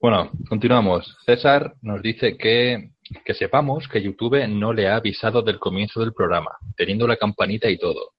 Bueno, 0.00 0.32
continuamos. 0.48 1.16
César 1.24 1.74
nos 1.82 2.02
dice 2.02 2.36
que, 2.36 2.90
que 3.24 3.34
sepamos 3.34 3.86
que 3.88 4.02
YouTube 4.02 4.46
no 4.48 4.72
le 4.72 4.88
ha 4.88 4.96
avisado 4.96 5.42
del 5.42 5.60
comienzo 5.60 6.00
del 6.00 6.12
programa, 6.12 6.50
teniendo 6.76 7.06
la 7.06 7.16
campanita 7.16 7.70
y 7.70 7.78
todo. 7.78 8.12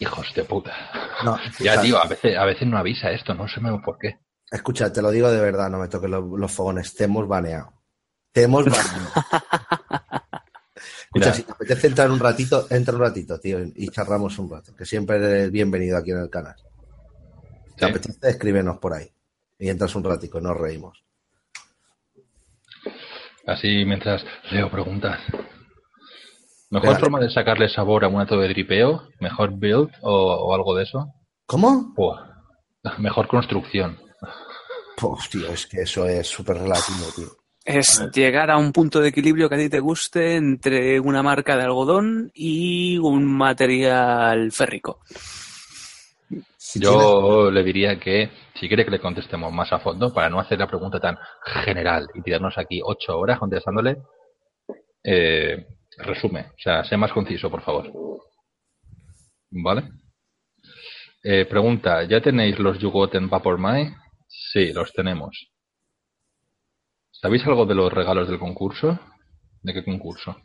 Hijos 0.00 0.32
de 0.34 0.44
puta. 0.44 0.74
No, 1.24 1.38
Ya, 1.60 1.80
tío, 1.80 1.98
a 1.98 2.06
veces, 2.06 2.36
a 2.36 2.44
veces 2.44 2.66
no 2.66 2.76
avisa 2.76 3.12
esto, 3.12 3.34
no 3.34 3.46
sé 3.48 3.60
por 3.84 3.98
qué. 3.98 4.18
escucha, 4.50 4.92
te 4.92 5.00
lo 5.00 5.10
digo 5.10 5.30
de 5.30 5.40
verdad, 5.40 5.70
no 5.70 5.78
me 5.78 5.88
toques 5.88 6.10
los, 6.10 6.24
los 6.38 6.52
fogones. 6.52 6.94
Te 6.94 7.04
hemos 7.04 7.26
baneado. 7.28 7.72
Te 8.32 8.42
hemos 8.42 8.64
baneado. 8.66 9.08
Escucha, 11.04 11.30
Mira. 11.30 11.32
si 11.32 11.42
te 11.44 11.52
apetece 11.52 11.86
entrar 11.86 12.10
un 12.10 12.18
ratito, 12.18 12.66
entra 12.68 12.94
un 12.94 13.00
ratito, 13.00 13.38
tío, 13.38 13.58
y 13.74 13.88
charramos 13.88 14.38
un 14.38 14.50
rato, 14.50 14.74
que 14.74 14.84
siempre 14.84 15.16
eres 15.16 15.50
bienvenido 15.50 15.96
aquí 15.96 16.10
en 16.10 16.18
el 16.18 16.28
canal. 16.28 16.56
¿Te 17.76 17.84
Sí. 17.84 17.90
apetece? 17.90 18.28
Escríbenos 18.30 18.78
por 18.78 18.94
ahí. 18.94 19.08
Y 19.58 19.68
entras 19.68 19.94
un 19.94 20.04
ratico, 20.04 20.40
nos 20.40 20.56
reímos. 20.56 21.02
Así 23.46 23.84
mientras 23.84 24.24
leo 24.50 24.70
preguntas. 24.70 25.20
¿Mejor 26.70 26.98
forma 26.98 27.20
de 27.20 27.30
sacarle 27.30 27.68
sabor 27.68 28.04
a 28.04 28.08
un 28.08 28.20
ato 28.20 28.36
de 28.38 28.48
dripeo? 28.48 29.08
¿Mejor 29.20 29.52
build 29.52 29.90
o, 30.02 30.10
o 30.12 30.54
algo 30.54 30.74
de 30.74 30.82
eso? 30.82 31.12
¿Cómo? 31.46 31.94
Mejor 32.98 33.28
construcción. 33.28 33.98
Pues, 34.96 35.28
tío, 35.30 35.48
es 35.48 35.66
que 35.66 35.82
eso 35.82 36.06
es 36.08 36.26
súper 36.26 36.56
relativo, 36.56 37.06
tío. 37.14 37.28
Es 37.64 38.00
llegar 38.14 38.50
a 38.50 38.56
un 38.58 38.72
punto 38.72 39.00
de 39.00 39.08
equilibrio 39.08 39.48
que 39.48 39.56
a 39.56 39.58
ti 39.58 39.68
te 39.68 39.80
guste 39.80 40.36
entre 40.36 41.00
una 41.00 41.22
marca 41.22 41.56
de 41.56 41.64
algodón 41.64 42.30
y 42.32 42.96
un 42.98 43.26
material 43.26 44.52
férrico. 44.52 45.00
Si 46.56 46.80
tienes- 46.80 46.98
Yo 46.98 47.50
le 47.50 47.62
diría 47.62 47.98
que 48.00 48.30
si 48.54 48.66
quiere 48.68 48.84
que 48.84 48.90
le 48.90 48.98
contestemos 49.00 49.52
más 49.52 49.72
a 49.72 49.78
fondo, 49.78 50.12
para 50.12 50.28
no 50.28 50.40
hacer 50.40 50.58
la 50.58 50.66
pregunta 50.66 50.98
tan 50.98 51.16
general 51.44 52.08
y 52.14 52.22
tirarnos 52.22 52.58
aquí 52.58 52.80
ocho 52.84 53.18
horas 53.18 53.38
contestándole, 53.38 53.98
eh, 55.04 55.66
resume, 55.98 56.40
o 56.48 56.58
sea, 56.58 56.84
sé 56.84 56.96
más 56.96 57.12
conciso, 57.12 57.50
por 57.50 57.62
favor. 57.62 57.92
¿Vale? 59.50 59.84
Eh, 61.22 61.44
pregunta, 61.46 62.02
¿ya 62.04 62.20
tenéis 62.20 62.58
los 62.58 62.78
Yugoten 62.78 63.28
Vapor 63.28 63.58
Mai? 63.58 63.94
Sí, 64.28 64.72
los 64.72 64.92
tenemos. 64.92 65.50
¿Sabéis 67.12 67.46
algo 67.46 67.64
de 67.66 67.74
los 67.74 67.92
regalos 67.92 68.28
del 68.28 68.38
concurso? 68.38 68.98
¿De 69.62 69.72
qué 69.72 69.84
concurso? 69.84 70.36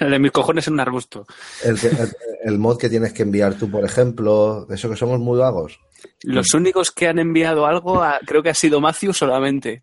El 0.00 0.10
de 0.10 0.18
mis 0.18 0.32
cojones 0.32 0.66
en 0.68 0.74
un 0.74 0.80
arbusto. 0.80 1.26
el, 1.64 1.78
que- 1.78 1.88
el- 1.88 2.16
el 2.44 2.58
mod 2.58 2.78
que 2.78 2.88
tienes 2.90 3.12
que 3.12 3.22
enviar 3.22 3.54
tú, 3.54 3.70
por 3.70 3.84
ejemplo, 3.84 4.66
eso 4.70 4.90
que 4.90 4.96
somos 4.96 5.18
muy 5.20 5.38
vagos. 5.38 5.78
Los 6.22 6.52
únicos 6.54 6.90
que 6.90 7.08
han 7.08 7.18
enviado 7.18 7.66
algo 7.66 8.02
a- 8.02 8.20
creo 8.26 8.42
que 8.42 8.50
ha 8.50 8.54
sido 8.54 8.80
Matthew 8.80 9.12
solamente. 9.14 9.80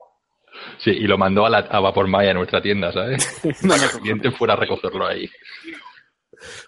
Sí, 0.83 0.91
y 0.91 1.07
lo 1.07 1.17
mandó 1.17 1.45
a, 1.45 1.49
la, 1.49 1.57
a 1.59 1.79
Vapor 1.79 2.07
Mai 2.07 2.29
a 2.29 2.33
nuestra 2.33 2.61
tienda, 2.61 2.91
¿sabes? 2.93 3.27
El 3.43 4.01
cliente 4.01 4.31
fuera 4.31 4.53
a 4.53 4.57
recogerlo 4.57 5.07
ahí. 5.07 5.27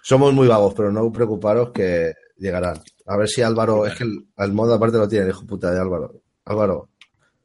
Somos 0.02 0.32
muy 0.32 0.46
vagos, 0.48 0.74
pero 0.74 0.90
no 0.92 1.10
preocuparos 1.12 1.70
que 1.72 2.12
llegarán. 2.36 2.80
A 3.06 3.16
ver 3.16 3.28
si 3.28 3.42
Álvaro, 3.42 3.86
es 3.86 3.94
que 3.94 4.04
el, 4.04 4.26
el 4.36 4.52
mod 4.52 4.72
aparte 4.72 4.98
lo 4.98 5.08
tiene 5.08 5.24
el 5.26 5.30
hijo 5.30 5.46
puta 5.46 5.70
de 5.72 5.80
Álvaro. 5.80 6.22
Álvaro, 6.44 6.88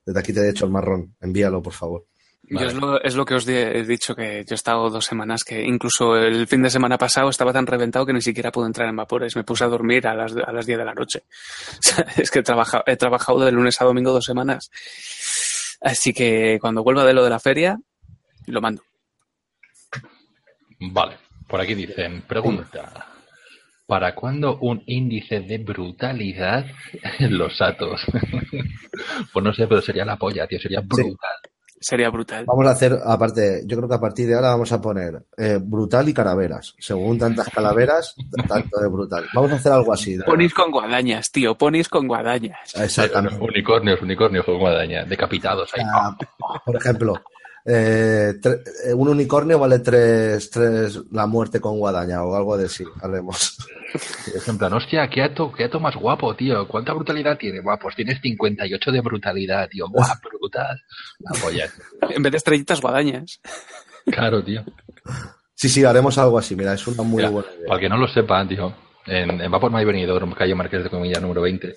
desde 0.05 0.19
aquí 0.19 0.33
te 0.33 0.41
he 0.41 0.49
hecho 0.49 0.65
el 0.65 0.71
marrón. 0.71 1.15
Envíalo, 1.21 1.61
por 1.61 1.73
favor. 1.73 2.05
Yo 2.49 2.65
es 2.65 2.73
lo, 2.73 3.01
es 3.01 3.15
lo 3.15 3.25
que 3.25 3.35
os 3.35 3.47
he 3.47 3.83
dicho 3.83 4.15
que 4.15 4.43
yo 4.43 4.53
he 4.53 4.55
estado 4.55 4.89
dos 4.89 5.05
semanas 5.05 5.43
que 5.43 5.61
incluso 5.61 6.15
el 6.15 6.47
fin 6.47 6.63
de 6.63 6.71
semana 6.71 6.97
pasado 6.97 7.29
estaba 7.29 7.53
tan 7.53 7.67
reventado 7.67 8.07
que 8.07 8.13
ni 8.13 8.21
siquiera 8.21 8.51
pude 8.51 8.65
entrar 8.65 8.89
en 8.89 8.95
vapores. 8.95 9.35
Me 9.35 9.43
puse 9.43 9.63
a 9.63 9.67
dormir 9.67 10.07
a 10.07 10.15
las, 10.15 10.35
a 10.35 10.51
las 10.51 10.65
10 10.65 10.79
de 10.79 10.85
la 10.85 10.93
noche. 10.93 11.23
O 11.79 11.81
sea, 11.81 12.05
es 12.17 12.29
que 12.31 12.39
he 12.39 12.43
trabajado, 12.43 12.83
he 12.87 12.97
trabajado 12.97 13.39
de 13.39 13.51
lunes 13.51 13.79
a 13.81 13.85
domingo 13.85 14.11
dos 14.11 14.25
semanas. 14.25 14.71
Así 15.81 16.11
que 16.13 16.57
cuando 16.59 16.83
vuelva 16.83 17.05
de 17.05 17.13
lo 17.13 17.23
de 17.23 17.29
la 17.29 17.39
feria, 17.39 17.77
lo 18.47 18.61
mando. 18.61 18.83
Vale, 20.79 21.17
por 21.47 21.61
aquí 21.61 21.75
dicen, 21.75 22.23
pregunta. 22.23 23.07
¿Para 23.85 24.13
cuándo 24.13 24.57
un 24.59 24.83
índice 24.85 25.39
de 25.41 25.57
brutalidad 25.57 26.65
en 27.19 27.37
los 27.37 27.61
atos? 27.61 28.01
pues 29.33 29.43
no 29.43 29.53
sé, 29.53 29.67
pero 29.67 29.81
sería 29.81 30.05
la 30.05 30.17
polla, 30.17 30.47
tío, 30.47 30.59
sería 30.59 30.81
brutal. 30.81 31.17
Sería 31.80 32.09
brutal. 32.09 32.45
Vamos 32.45 32.67
a 32.67 32.71
hacer, 32.71 32.97
aparte, 33.05 33.63
yo 33.65 33.77
creo 33.77 33.88
que 33.88 33.95
a 33.95 33.99
partir 33.99 34.27
de 34.27 34.36
ahora 34.36 34.49
vamos 34.49 34.71
a 34.71 34.82
poner 34.82 35.23
eh, 35.38 35.59
brutal 35.61 36.09
y 36.09 36.13
calaveras. 36.13 36.75
Según 36.77 37.17
tantas 37.17 37.49
calaveras, 37.49 38.15
tanto 38.47 38.80
de 38.80 38.88
brutal. 38.88 39.25
Vamos 39.34 39.51
a 39.51 39.55
hacer 39.55 39.71
algo 39.71 39.93
así. 39.93 40.15
¿no? 40.15 40.25
Ponis 40.25 40.53
con 40.53 40.71
guadañas, 40.71 41.32
tío, 41.32 41.55
ponis 41.55 41.88
con 41.88 42.07
guadañas. 42.07 42.75
Exactamente. 42.75 43.39
Unicornios, 43.41 44.01
unicornios 44.01 44.45
con 44.45 44.59
guadaña, 44.59 45.05
decapitados 45.05 45.73
ahí. 45.73 45.84
Ah, 45.86 46.17
por 46.65 46.75
ejemplo, 46.75 47.13
eh, 47.66 48.34
tre- 48.41 48.62
eh, 48.86 48.93
un 48.93 49.10
unicornio 49.10 49.60
vale 49.60 49.80
tres, 49.80 50.49
tres 50.49 50.99
la 51.12 51.26
muerte 51.28 51.60
con 51.60 51.78
guadaña 51.78 52.24
o 52.24 52.36
algo 52.36 52.57
de 52.57 52.70
sí. 52.70 52.84
Haremos. 53.01 53.57
Es 54.36 54.47
en 54.47 54.60
plan, 54.60 54.72
hostia, 54.74 55.10
qué 55.10 55.24
ato, 55.24 55.51
qué 55.51 55.64
ato 55.64 55.80
más 55.80 55.95
guapo, 55.95 56.36
tío. 56.36 56.68
¿Cuánta 56.68 56.93
brutalidad 56.93 57.39
tiene? 57.39 57.60
Buah, 57.62 57.80
pues 57.80 57.95
tienes 57.95 58.22
58 58.22 58.91
de 58.91 59.01
brutalidad, 59.01 59.68
tío. 59.68 59.88
Buah, 59.89 60.14
brutal. 60.39 60.80
La 61.20 61.32
polla. 61.41 61.68
En 62.12 62.22
vez 62.22 62.32
de 62.32 62.38
estrellitas, 62.38 62.80
guadañas. 62.82 63.39
Claro, 64.05 64.43
tío. 64.43 64.64
Sí, 65.55 65.70
sí, 65.70 65.84
haremos 65.86 66.20
algo 66.20 66.38
así. 66.38 66.55
Mira, 66.55 66.76
es 66.76 66.86
una 66.86 67.01
muy 67.01 67.18
Mira, 67.18 67.30
buena 67.32 67.49
idea. 67.51 67.68
para 67.68 67.80
que 67.80 67.89
no 67.89 67.97
lo 67.97 68.07
sepa, 68.07 68.47
tío, 68.47 68.72
en, 69.07 69.41
en 69.41 69.51
Vapor 69.51 69.72
My 69.72 69.84
Benidorm, 69.84 70.34
calle 70.34 70.53
Marqués 70.53 70.84
de 70.84 70.89
Comilla 70.91 71.20
número 71.20 71.41
20, 71.41 71.68
eh, 71.70 71.76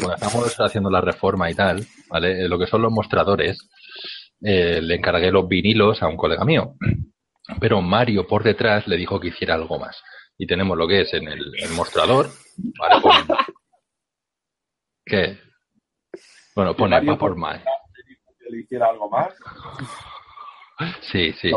cuando 0.00 0.14
estamos 0.14 0.54
haciendo 0.58 0.88
la 0.88 1.02
reforma 1.02 1.50
y 1.50 1.54
tal, 1.54 1.86
¿vale? 2.08 2.44
Eh, 2.46 2.48
Lo 2.48 2.58
que 2.58 2.66
son 2.66 2.80
los 2.80 2.90
mostradores, 2.90 3.58
eh, 4.44 4.80
le 4.82 4.94
encargué 4.96 5.30
los 5.30 5.46
vinilos 5.48 6.02
a 6.02 6.08
un 6.08 6.16
colega 6.16 6.44
mío. 6.44 6.74
Pero 7.60 7.80
Mario 7.82 8.26
por 8.26 8.42
detrás 8.42 8.86
le 8.86 8.96
dijo 8.96 9.18
que 9.20 9.28
hiciera 9.28 9.54
algo 9.54 9.78
más. 9.78 10.02
Y 10.38 10.46
tenemos 10.46 10.76
lo 10.76 10.86
que 10.88 11.02
es 11.02 11.12
en 11.14 11.28
el, 11.28 11.52
el 11.58 11.70
mostrador, 11.72 12.28
¿vale? 12.78 13.00
Pon- 13.00 13.36
¿Qué? 15.04 15.38
Bueno, 16.54 16.74
pone 16.76 16.96
Vapor 17.12 17.30
por- 17.30 17.40
que 18.38 18.50
le 18.50 18.60
hiciera 18.60 18.86
algo 18.88 19.08
más. 19.10 19.32
Sí, 21.12 21.32
sí. 21.34 21.50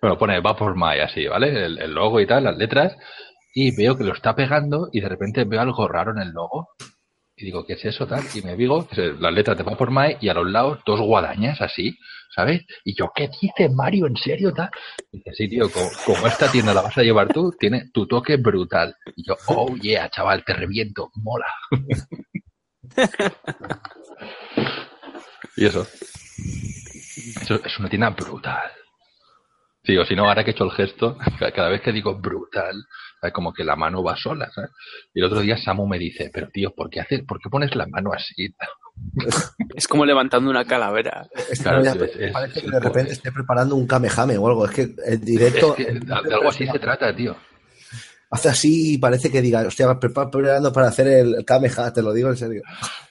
Bueno, 0.00 0.18
pone 0.18 0.40
Vapor 0.40 0.74
My 0.76 1.00
así, 1.00 1.26
¿vale? 1.26 1.48
El, 1.66 1.78
el 1.78 1.92
logo 1.94 2.20
y 2.20 2.26
tal, 2.26 2.44
las 2.44 2.56
letras. 2.56 2.96
Y 3.54 3.74
veo 3.76 3.96
que 3.96 4.04
lo 4.04 4.12
está 4.12 4.34
pegando 4.34 4.88
y 4.92 5.00
de 5.00 5.08
repente 5.08 5.44
veo 5.44 5.60
algo 5.60 5.88
raro 5.88 6.10
en 6.12 6.18
el 6.18 6.30
logo. 6.30 6.68
Y 7.38 7.44
digo, 7.44 7.66
¿qué 7.66 7.74
es 7.74 7.84
eso 7.84 8.06
tal? 8.06 8.24
Y 8.34 8.40
me 8.40 8.56
digo, 8.56 8.88
las 9.20 9.32
letras 9.32 9.58
de 9.58 9.62
Vapor 9.62 9.90
My 9.90 10.16
y 10.20 10.28
a 10.30 10.34
los 10.34 10.50
lados 10.50 10.78
dos 10.86 10.98
guadañas 11.00 11.60
así, 11.60 11.98
¿sabes? 12.34 12.64
Y 12.82 12.94
yo, 12.94 13.12
¿qué 13.14 13.28
dice 13.28 13.68
Mario? 13.68 14.06
¿En 14.06 14.16
serio 14.16 14.54
tal? 14.54 14.70
Y 15.12 15.18
dice, 15.18 15.34
sí, 15.34 15.48
tío, 15.48 15.70
como, 15.70 16.26
esta 16.26 16.50
tienda 16.50 16.72
la 16.72 16.80
vas 16.80 16.96
a 16.96 17.02
llevar 17.02 17.30
tú, 17.32 17.52
tiene 17.58 17.90
tu 17.92 18.06
toque 18.06 18.36
brutal. 18.38 18.96
Y 19.16 19.26
yo, 19.26 19.36
oh 19.48 19.76
yeah, 19.76 20.08
chaval, 20.08 20.44
te 20.44 20.54
reviento, 20.54 21.10
mola. 21.16 21.46
y 25.56 25.66
eso. 25.66 25.86
Eso 27.42 27.60
es 27.64 27.78
una 27.78 27.88
tienda 27.90 28.10
brutal. 28.10 28.70
Sí, 29.84 29.96
o 29.96 30.04
si 30.04 30.16
no, 30.16 30.26
ahora 30.26 30.42
que 30.42 30.50
he 30.50 30.54
hecho 30.54 30.64
el 30.64 30.72
gesto, 30.72 31.16
ca- 31.38 31.52
cada 31.52 31.68
vez 31.68 31.80
que 31.80 31.92
digo 31.92 32.18
brutal, 32.18 32.74
¿sabes? 33.20 33.32
como 33.34 33.52
que 33.52 33.64
la 33.64 33.76
mano 33.76 34.02
va 34.02 34.16
sola, 34.16 34.50
¿sabes? 34.54 34.70
Y 35.14 35.20
el 35.20 35.26
otro 35.26 35.40
día 35.40 35.56
Samu 35.56 35.86
me 35.86 35.98
dice, 35.98 36.30
pero 36.32 36.48
tío, 36.48 36.72
¿por 36.74 36.90
qué, 36.90 37.00
haces, 37.00 37.22
¿por 37.26 37.40
qué 37.40 37.48
pones 37.50 37.74
la 37.74 37.86
mano 37.86 38.12
así? 38.12 38.54
Es 39.74 39.86
como 39.88 40.06
levantando 40.06 40.50
una 40.50 40.64
calavera. 40.64 41.26
Es 41.50 41.58
que 41.58 41.64
Claro, 41.64 41.84
ya 41.84 41.92
sí, 41.92 41.98
es- 42.02 42.16
es- 42.16 42.32
parece 42.32 42.60
que 42.60 42.66
es- 42.66 42.72
de 42.72 42.80
repente 42.80 43.12
esté 43.12 43.30
preparando 43.32 43.76
un 43.76 43.86
kamehame 43.86 44.38
o 44.38 44.48
algo. 44.48 44.64
Es 44.64 44.70
que 44.70 44.82
en 44.82 44.94
Es 45.04 45.20
directo 45.24 45.74
que 45.74 45.84
de 45.84 46.00
de 46.00 46.14
algo 46.34 46.48
así 46.48 46.66
se 46.66 46.78
trata, 46.78 47.14
tío. 47.14 47.36
hace 48.30 48.48
así 48.48 48.94
y 48.94 48.98
parece 48.98 49.30
que 49.30 49.40
diga, 49.42 49.60
hostia, 49.66 49.98
preparando 50.00 50.72
para 50.72 50.88
hacer 50.88 51.06
el, 51.08 51.44
kameha, 51.44 51.92
te 51.92 52.02
lo 52.02 52.12
digo 52.12 52.28
en 52.30 52.36
serio. 52.36 52.62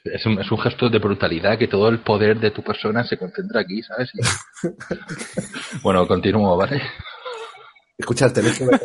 Es 0.04 0.26
un, 0.26 0.40
es 0.42 0.52
un 0.52 0.60
gesto 0.60 0.90
de 0.90 1.00
brutalidad 1.00 1.58
que 1.58 1.68
todo 1.68 1.88
el 1.90 2.00
poder 2.00 2.40
de 2.40 2.52
tu 2.52 2.62
persona 2.64 3.04
se 3.04 3.18
concentra 3.18 3.62
aquí, 3.62 3.82
¿sabes? 3.84 4.10
Y- 4.14 4.20
bueno, 5.84 6.08
continúo, 6.08 6.58
¿vale? 6.58 6.82
Escuchad, 7.98 8.34
tenéis 8.34 8.60
que 8.60 8.66
ver, 8.66 8.82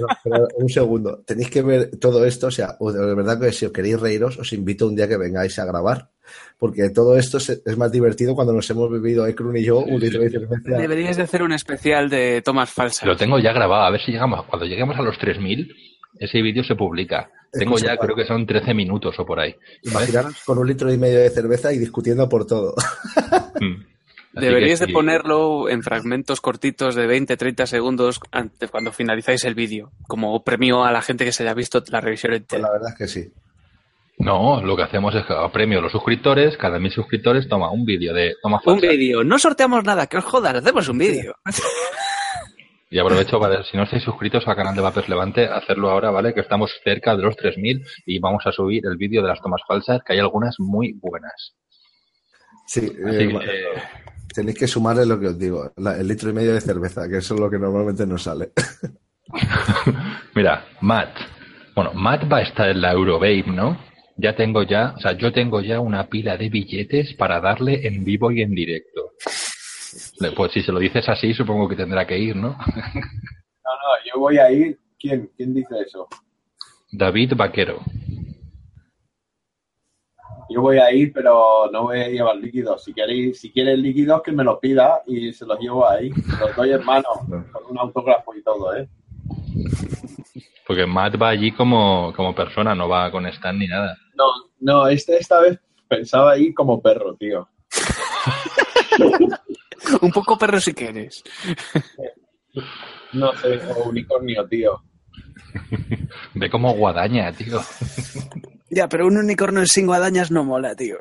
un 0.56 0.68
segundo, 0.68 1.22
tenéis 1.26 1.50
que 1.50 1.62
ver 1.62 1.90
todo 1.98 2.24
esto, 2.24 2.46
o 2.46 2.50
sea, 2.50 2.76
de 2.78 3.14
verdad 3.14 3.40
que 3.40 3.50
si 3.50 3.66
os 3.66 3.72
queréis 3.72 3.98
reíros, 3.98 4.38
os 4.38 4.52
invito 4.52 4.86
un 4.86 4.94
día 4.94 5.08
que 5.08 5.16
vengáis 5.16 5.58
a 5.58 5.64
grabar, 5.64 6.10
porque 6.58 6.90
todo 6.90 7.18
esto 7.18 7.38
es, 7.38 7.50
es 7.50 7.76
más 7.76 7.90
divertido 7.90 8.36
cuando 8.36 8.52
nos 8.52 8.70
hemos 8.70 8.88
bebido 8.88 9.26
Ekrun 9.26 9.56
y 9.56 9.64
yo 9.64 9.80
un 9.80 9.98
litro 9.98 10.20
de 10.22 10.30
cerveza. 10.30 10.78
Deberíais 10.78 11.16
de 11.16 11.24
hacer 11.24 11.42
un 11.42 11.52
especial 11.52 12.08
de 12.08 12.40
tomas 12.42 12.70
falsas. 12.70 13.04
Lo 13.04 13.16
tengo 13.16 13.40
ya 13.40 13.52
grabado, 13.52 13.82
a 13.82 13.90
ver 13.90 14.00
si 14.00 14.12
llegamos, 14.12 14.46
cuando 14.46 14.66
lleguemos 14.66 14.96
a 14.96 15.02
los 15.02 15.18
3000, 15.18 15.74
ese 16.20 16.40
vídeo 16.40 16.62
se 16.62 16.76
publica. 16.76 17.32
Tengo 17.50 17.74
Escucha, 17.74 17.94
ya, 17.94 17.98
creo 17.98 18.14
que 18.14 18.24
son 18.24 18.46
13 18.46 18.74
minutos 18.74 19.18
o 19.18 19.26
por 19.26 19.40
ahí. 19.40 19.56
Imaginaros 19.82 20.44
con 20.44 20.58
un 20.58 20.68
litro 20.68 20.92
y 20.92 20.98
medio 20.98 21.18
de 21.18 21.30
cerveza 21.30 21.72
y 21.72 21.78
discutiendo 21.78 22.28
por 22.28 22.46
todo. 22.46 22.74
Mm. 23.60 23.82
Así 24.34 24.46
Deberíais 24.46 24.78
que 24.78 24.86
de 24.86 24.92
ponerlo 24.92 25.68
en 25.68 25.82
fragmentos 25.82 26.40
cortitos 26.40 26.94
de 26.94 27.08
20-30 27.08 27.66
segundos 27.66 28.20
antes, 28.30 28.70
cuando 28.70 28.92
finalizáis 28.92 29.44
el 29.44 29.54
vídeo, 29.54 29.90
como 30.06 30.42
premio 30.44 30.84
a 30.84 30.92
la 30.92 31.02
gente 31.02 31.24
que 31.24 31.32
se 31.32 31.42
haya 31.42 31.54
visto 31.54 31.82
la 31.90 32.00
revisión 32.00 32.30
Pues 32.30 32.42
entera. 32.42 32.62
la 32.62 32.70
verdad 32.70 32.90
es 32.90 32.96
que 32.96 33.08
sí. 33.08 33.32
No, 34.18 34.62
lo 34.62 34.76
que 34.76 34.82
hacemos 34.82 35.14
es 35.14 35.24
que 35.24 35.32
a 35.32 35.50
premio 35.50 35.78
a 35.78 35.82
los 35.82 35.92
suscriptores, 35.92 36.56
cada 36.58 36.78
mil 36.78 36.92
suscriptores 36.92 37.48
toma 37.48 37.72
un 37.72 37.84
vídeo 37.84 38.12
de 38.12 38.34
toma 38.42 38.60
Un 38.66 38.78
vídeo, 38.78 39.24
no 39.24 39.38
sorteamos 39.38 39.82
nada, 39.82 40.06
que 40.06 40.18
os 40.18 40.24
jodas, 40.24 40.54
hacemos 40.54 40.88
un 40.88 40.98
vídeo. 40.98 41.34
Y 42.92 42.98
aprovecho 42.98 43.38
para, 43.38 43.62
si 43.62 43.76
no 43.76 43.84
estáis 43.84 44.02
suscritos 44.02 44.46
al 44.48 44.56
canal 44.56 44.74
de 44.74 44.80
Vapers 44.80 45.08
Levante, 45.08 45.46
hacerlo 45.46 45.90
ahora, 45.90 46.10
¿vale? 46.10 46.34
Que 46.34 46.40
estamos 46.40 46.72
cerca 46.82 47.16
de 47.16 47.22
los 47.22 47.36
3000 47.36 47.86
y 48.04 48.18
vamos 48.18 48.44
a 48.46 48.50
subir 48.50 48.84
el 48.84 48.96
vídeo 48.96 49.22
de 49.22 49.28
las 49.28 49.40
tomas 49.40 49.62
falsas, 49.66 50.00
que 50.04 50.14
hay 50.14 50.18
algunas 50.18 50.56
muy 50.58 50.94
buenas. 51.00 51.54
Sí, 52.66 52.80
Así 53.06 53.24
eh, 53.24 53.40
eh, 53.44 53.82
tenéis 54.34 54.58
que 54.58 54.66
sumarle 54.66 55.06
lo 55.06 55.18
que 55.18 55.26
os 55.28 55.38
digo, 55.38 55.72
la- 55.76 55.96
el 55.96 56.08
litro 56.08 56.30
y 56.30 56.32
medio 56.32 56.52
de 56.54 56.60
cerveza, 56.60 57.08
que 57.08 57.18
eso 57.18 57.34
es 57.34 57.40
lo 57.40 57.50
que 57.50 57.58
normalmente 57.58 58.06
nos 58.06 58.22
sale. 58.22 58.50
mira, 60.34 60.64
Matt. 60.80 61.10
Bueno, 61.74 61.92
Matt 61.94 62.30
va 62.30 62.38
a 62.38 62.42
estar 62.42 62.68
en 62.68 62.80
la 62.80 62.92
Eurobabe, 62.92 63.44
¿no? 63.46 63.78
Ya 64.16 64.34
tengo 64.36 64.62
ya, 64.64 64.94
o 64.96 65.00
sea, 65.00 65.12
yo 65.12 65.32
tengo 65.32 65.60
ya 65.62 65.80
una 65.80 66.08
pila 66.08 66.36
de 66.36 66.48
billetes 66.50 67.14
para 67.14 67.40
darle 67.40 67.86
en 67.86 68.04
vivo 68.04 68.30
y 68.30 68.42
en 68.42 68.50
directo. 68.50 69.12
Pues 70.36 70.52
si 70.52 70.62
se 70.62 70.72
lo 70.72 70.78
dices 70.78 71.08
así, 71.08 71.32
supongo 71.32 71.68
que 71.68 71.76
tendrá 71.76 72.06
que 72.06 72.18
ir, 72.18 72.36
¿no? 72.36 72.56
No, 73.62 73.76
no, 73.76 74.12
yo 74.12 74.18
voy 74.20 74.38
a 74.38 74.50
ir. 74.50 74.78
¿Quién? 74.98 75.30
¿Quién 75.36 75.54
dice 75.54 75.74
eso? 75.86 76.08
David 76.90 77.34
Vaquero. 77.36 77.78
Yo 80.50 80.62
voy 80.62 80.78
a 80.78 80.92
ir, 80.92 81.12
pero 81.12 81.70
no 81.72 81.84
voy 81.84 82.00
a 82.00 82.08
llevar 82.08 82.36
líquidos. 82.36 82.82
Si 82.82 82.92
queréis, 82.92 83.40
si 83.40 83.52
quieres 83.52 83.78
líquidos, 83.78 84.20
que 84.22 84.32
me 84.32 84.42
los 84.42 84.58
pida 84.58 85.00
y 85.06 85.32
se 85.32 85.46
los 85.46 85.58
llevo 85.60 85.88
ahí. 85.88 86.10
Los 86.40 86.56
doy 86.56 86.72
en 86.72 86.84
mano, 86.84 87.08
con 87.52 87.70
un 87.70 87.78
autógrafo 87.78 88.34
y 88.34 88.42
todo, 88.42 88.76
¿eh? 88.76 88.88
Porque 90.66 90.86
Matt 90.86 91.20
va 91.20 91.28
allí 91.28 91.52
como, 91.52 92.12
como 92.16 92.34
persona, 92.34 92.74
no 92.74 92.88
va 92.88 93.12
con 93.12 93.26
stand 93.26 93.60
ni 93.60 93.68
nada. 93.68 93.96
No, 94.14 94.24
no, 94.60 94.88
este, 94.88 95.18
esta 95.18 95.40
vez 95.40 95.58
pensaba 95.88 96.36
ir 96.36 96.52
como 96.52 96.82
perro, 96.82 97.14
tío. 97.14 97.48
un 100.02 100.10
poco 100.10 100.36
perro 100.36 100.60
si 100.60 100.74
quieres. 100.74 101.22
No 103.12 103.32
sé, 103.34 103.60
o 103.76 103.88
unicornio, 103.88 104.48
tío. 104.48 104.82
Ve 106.34 106.50
como 106.50 106.74
guadaña, 106.74 107.32
tío. 107.32 107.60
Ya, 108.70 108.88
pero 108.88 109.06
un 109.06 109.18
unicornio 109.18 109.66
sin 109.66 109.86
guadañas 109.86 110.30
no 110.30 110.44
mola, 110.44 110.76
tío. 110.76 110.98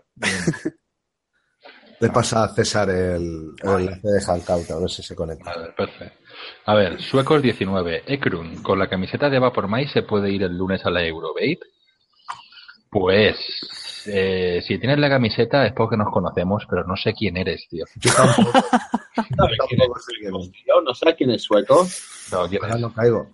Le 1.99 2.09
pasa 2.09 2.43
a 2.43 2.53
César 2.53 2.89
el, 2.89 3.51
enlace 3.61 4.07
de 4.07 4.21
Hangout, 4.21 4.71
a 4.71 4.79
ver 4.79 4.89
si 4.89 5.03
se 5.03 5.15
conecta. 5.15 5.51
A 5.51 5.59
ver, 5.59 5.75
perfecto. 5.75 6.17
A 6.65 6.73
ver, 6.73 7.01
Suecos 7.01 7.41
19. 7.41 8.03
Ekrun, 8.07 8.63
con 8.63 8.79
la 8.79 8.89
camiseta 8.89 9.29
de 9.29 9.37
Vapor 9.37 9.67
Mai 9.67 9.87
se 9.87 10.03
puede 10.03 10.31
ir 10.31 10.43
el 10.43 10.57
lunes 10.57 10.85
a 10.85 10.89
la 10.89 11.05
Eurobabe. 11.05 11.59
Pues, 12.89 13.37
eh, 14.07 14.61
si 14.65 14.79
tienes 14.79 14.97
la 14.97 15.09
camiseta 15.09 15.65
es 15.65 15.73
porque 15.73 15.97
nos 15.97 16.11
conocemos, 16.11 16.63
pero 16.67 16.85
no 16.85 16.95
sé 16.95 17.13
quién 17.13 17.37
eres, 17.37 17.67
tío. 17.69 17.85
Yo 17.97 18.11
tampoco, 18.13 18.51
No, 19.37 19.45
tampoco 19.57 19.99
sé 19.99 20.13
quién 20.19 20.35
es. 20.35 20.51
Tío, 20.51 20.81
no 20.81 20.93
sé 20.93 21.15
quién 21.15 21.31
es 21.31 21.43
sueco. 21.43 21.85
No, 22.31 22.47
¿quién 22.47 22.63
es? 22.63 22.79
no 22.79 22.93
caigo. 22.93 23.29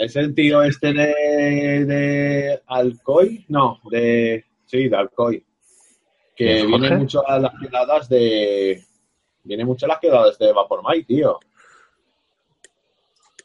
¿Es 0.00 0.16
el 0.16 0.34
tío 0.34 0.62
este 0.62 0.94
de, 0.94 1.84
de 1.84 2.62
Alcoy? 2.68 3.44
No, 3.48 3.78
de... 3.90 4.46
Sí, 4.64 4.88
de 4.88 4.96
Alcoy. 4.96 5.44
Que 6.34 6.44
¿Quién, 6.46 6.68
viene 6.68 6.88
Jorge? 6.88 6.96
mucho 6.96 7.28
a 7.28 7.38
las 7.38 7.52
quedadas 7.60 8.08
de. 8.08 8.82
Viene 9.44 9.64
mucho 9.66 9.84
a 9.84 9.90
las 9.90 9.98
quedadas 9.98 10.38
de 10.38 10.52
Vapormite, 10.54 11.04
tío. 11.04 11.38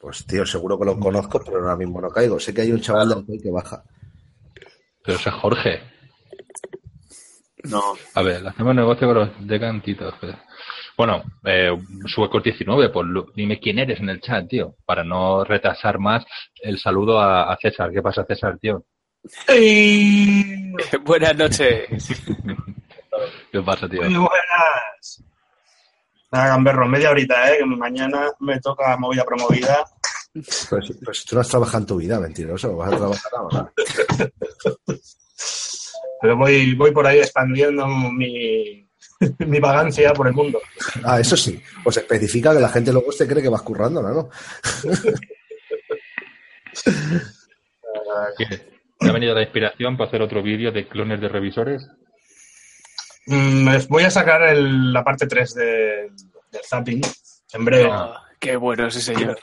Pues 0.00 0.24
tío, 0.26 0.46
seguro 0.46 0.78
que 0.78 0.86
lo 0.86 0.98
conozco, 0.98 1.42
pero 1.44 1.58
ahora 1.58 1.76
mismo 1.76 2.00
no 2.00 2.08
caigo. 2.08 2.40
Sé 2.40 2.54
que 2.54 2.62
hay 2.62 2.72
un 2.72 2.80
chaval 2.80 3.08
de 3.10 3.14
Alcoy 3.16 3.38
que 3.38 3.50
baja. 3.50 3.84
Pero 5.04 5.18
ese 5.18 5.28
es 5.28 5.34
Jorge. 5.34 5.80
No. 7.64 7.82
A 8.14 8.22
ver, 8.22 8.46
hacemos 8.46 8.74
negocio 8.74 9.08
con 9.08 9.16
los 9.18 9.46
decantitos. 9.46 10.14
pues. 10.20 10.34
Bueno, 10.96 11.22
eh, 11.44 11.76
Suecos 12.06 12.42
19, 12.42 12.88
pues 12.88 13.06
dime 13.34 13.60
quién 13.60 13.78
eres 13.78 14.00
en 14.00 14.08
el 14.08 14.20
chat, 14.20 14.48
tío, 14.48 14.76
para 14.86 15.04
no 15.04 15.44
retrasar 15.44 15.98
más 15.98 16.24
el 16.62 16.78
saludo 16.78 17.20
a, 17.20 17.52
a 17.52 17.56
César. 17.58 17.92
¿Qué 17.92 18.00
pasa, 18.00 18.24
César, 18.24 18.58
tío? 18.58 18.84
Buenas 21.04 21.36
noches. 21.36 21.88
¿Qué 23.52 23.62
pasa, 23.62 23.88
tío? 23.88 24.02
Muy 24.02 24.14
buenas. 24.14 25.24
Nada, 26.32 26.48
Gamberro, 26.48 26.88
media 26.88 27.10
horita, 27.10 27.52
¿eh? 27.52 27.58
Que 27.58 27.66
mañana 27.66 28.30
me 28.40 28.58
toca 28.60 28.96
movida 28.96 29.24
promovida. 29.24 29.84
Pero 30.32 30.82
si 31.14 31.24
tú 31.26 31.34
no 31.34 31.40
has 31.40 31.48
trabajado 31.48 31.78
en 31.78 31.86
tu 31.86 31.96
vida, 31.96 32.20
mentiroso. 32.20 32.76
Vas 32.76 32.92
a 32.92 32.96
trabajar 32.96 33.32
ahora. 33.36 33.72
Pero 36.20 36.36
voy, 36.36 36.74
voy 36.74 36.90
por 36.92 37.06
ahí 37.06 37.18
expandiendo 37.18 37.86
mi, 37.86 38.85
mi 39.46 39.60
vagancia 39.60 40.12
por 40.12 40.26
el 40.26 40.34
mundo. 40.34 40.60
Ah, 41.04 41.20
eso 41.20 41.36
sí. 41.36 41.60
Pues 41.82 41.96
especifica 41.96 42.52
que 42.54 42.60
la 42.60 42.68
gente 42.68 42.92
luego 42.92 43.10
se 43.12 43.26
cree 43.26 43.42
que 43.42 43.48
vas 43.48 43.62
currando, 43.62 44.02
¿no? 44.02 44.28
¿Qué? 48.38 48.46
¿Te 48.98 49.08
ha 49.08 49.12
venido 49.12 49.34
la 49.34 49.42
inspiración 49.42 49.96
para 49.96 50.08
hacer 50.08 50.22
otro 50.22 50.42
vídeo 50.42 50.72
de 50.72 50.88
clones 50.88 51.20
de 51.20 51.28
revisores? 51.28 51.86
Mm, 53.26 53.68
les 53.68 53.88
voy 53.88 54.04
a 54.04 54.10
sacar 54.10 54.42
el- 54.42 54.92
la 54.92 55.02
parte 55.04 55.26
3 55.26 55.54
de, 55.54 55.64
del 56.50 56.62
zapping 56.64 57.02
en 57.52 57.64
breve. 57.64 57.88
Oh, 57.90 58.14
qué 58.38 58.56
bueno 58.56 58.86
ese 58.86 59.00
señor. 59.00 59.38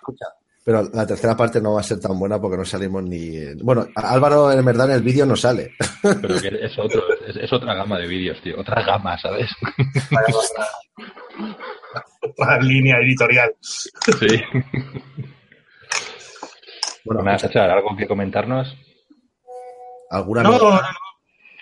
Pero 0.66 0.84
la 0.94 1.06
tercera 1.06 1.36
parte 1.36 1.60
no 1.60 1.74
va 1.74 1.82
a 1.82 1.84
ser 1.84 2.00
tan 2.00 2.18
buena 2.18 2.40
porque 2.40 2.58
no 2.58 2.64
salimos 2.64 3.04
ni. 3.04 3.54
Bueno, 3.62 3.86
Álvaro 3.96 4.52
en 4.52 4.64
verdad 4.64 4.90
en 4.90 4.96
el 4.96 5.04
vídeo 5.04 5.26
no 5.26 5.36
sale. 5.36 5.74
Pero 6.02 6.42
que 6.42 6.48
es 6.62 6.80
otro, 6.80 7.02
es, 7.28 7.36
es 7.36 7.52
otra 7.52 7.74
gama 7.74 8.00
de 8.00 8.08
vídeos, 8.08 8.42
tío. 8.42 8.60
Otra 8.60 8.82
gama, 8.84 9.18
¿sabes? 9.18 9.52
La 12.38 12.58
línea 12.60 12.98
editorial. 13.00 13.54
Sí. 13.62 14.42
Bueno, 17.06 17.24
Nada, 17.24 17.40
César, 17.40 17.70
¿algo 17.70 17.96
que 17.98 18.08
comentarnos? 18.08 18.78
¿alguna 20.10 20.44
No, 20.44 20.52
no, 20.52 20.72
no, 20.72 20.80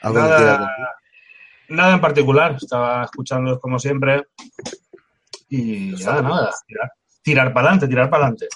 ¿Algo 0.03 0.15
que 0.15 0.21
nada, 0.21 0.69
nada 1.69 1.93
en 1.93 2.01
particular. 2.01 2.55
Estaba 2.55 3.05
escuchando 3.05 3.59
como 3.59 3.79
siempre. 3.79 4.25
Y 5.49 5.91
nada, 6.05 6.21
nada. 6.21 6.51
Tirar, 6.67 6.91
tirar 7.23 7.53
para 7.53 7.67
adelante, 7.67 7.87
tirar 7.87 8.09
para 8.09 8.25
adelante. 8.25 8.47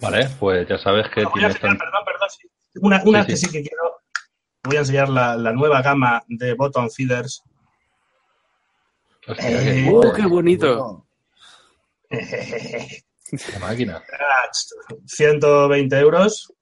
Vale, 0.00 0.28
pues 0.40 0.66
ya 0.68 0.78
sabes 0.78 1.08
que 1.08 1.22
Voy 1.24 1.30
a 1.30 1.34
tienes... 1.34 1.54
enseñar, 1.56 1.76
tan- 1.76 1.78
perdón, 1.78 2.04
perdón, 2.04 2.28
sí. 2.30 2.48
Una, 2.80 3.02
una 3.04 3.20
Sí, 3.22 3.26
que 3.28 3.36
sí. 3.36 3.46
sí 3.46 3.52
que 3.52 3.62
quiero. 3.62 4.00
Voy 4.64 4.76
a 4.76 4.80
enseñar 4.80 5.08
la, 5.08 5.36
la 5.36 5.52
nueva 5.52 5.82
gama 5.82 6.22
de 6.26 6.54
bottom 6.54 6.90
feeders. 6.90 7.42
Hostia, 9.26 9.62
Eh, 9.62 9.88
¡Uh, 9.90 10.12
qué 10.14 10.26
bonito! 10.26 11.06
la 12.10 13.58
máquina. 13.60 14.02
120 15.06 15.98
euros. 15.98 16.52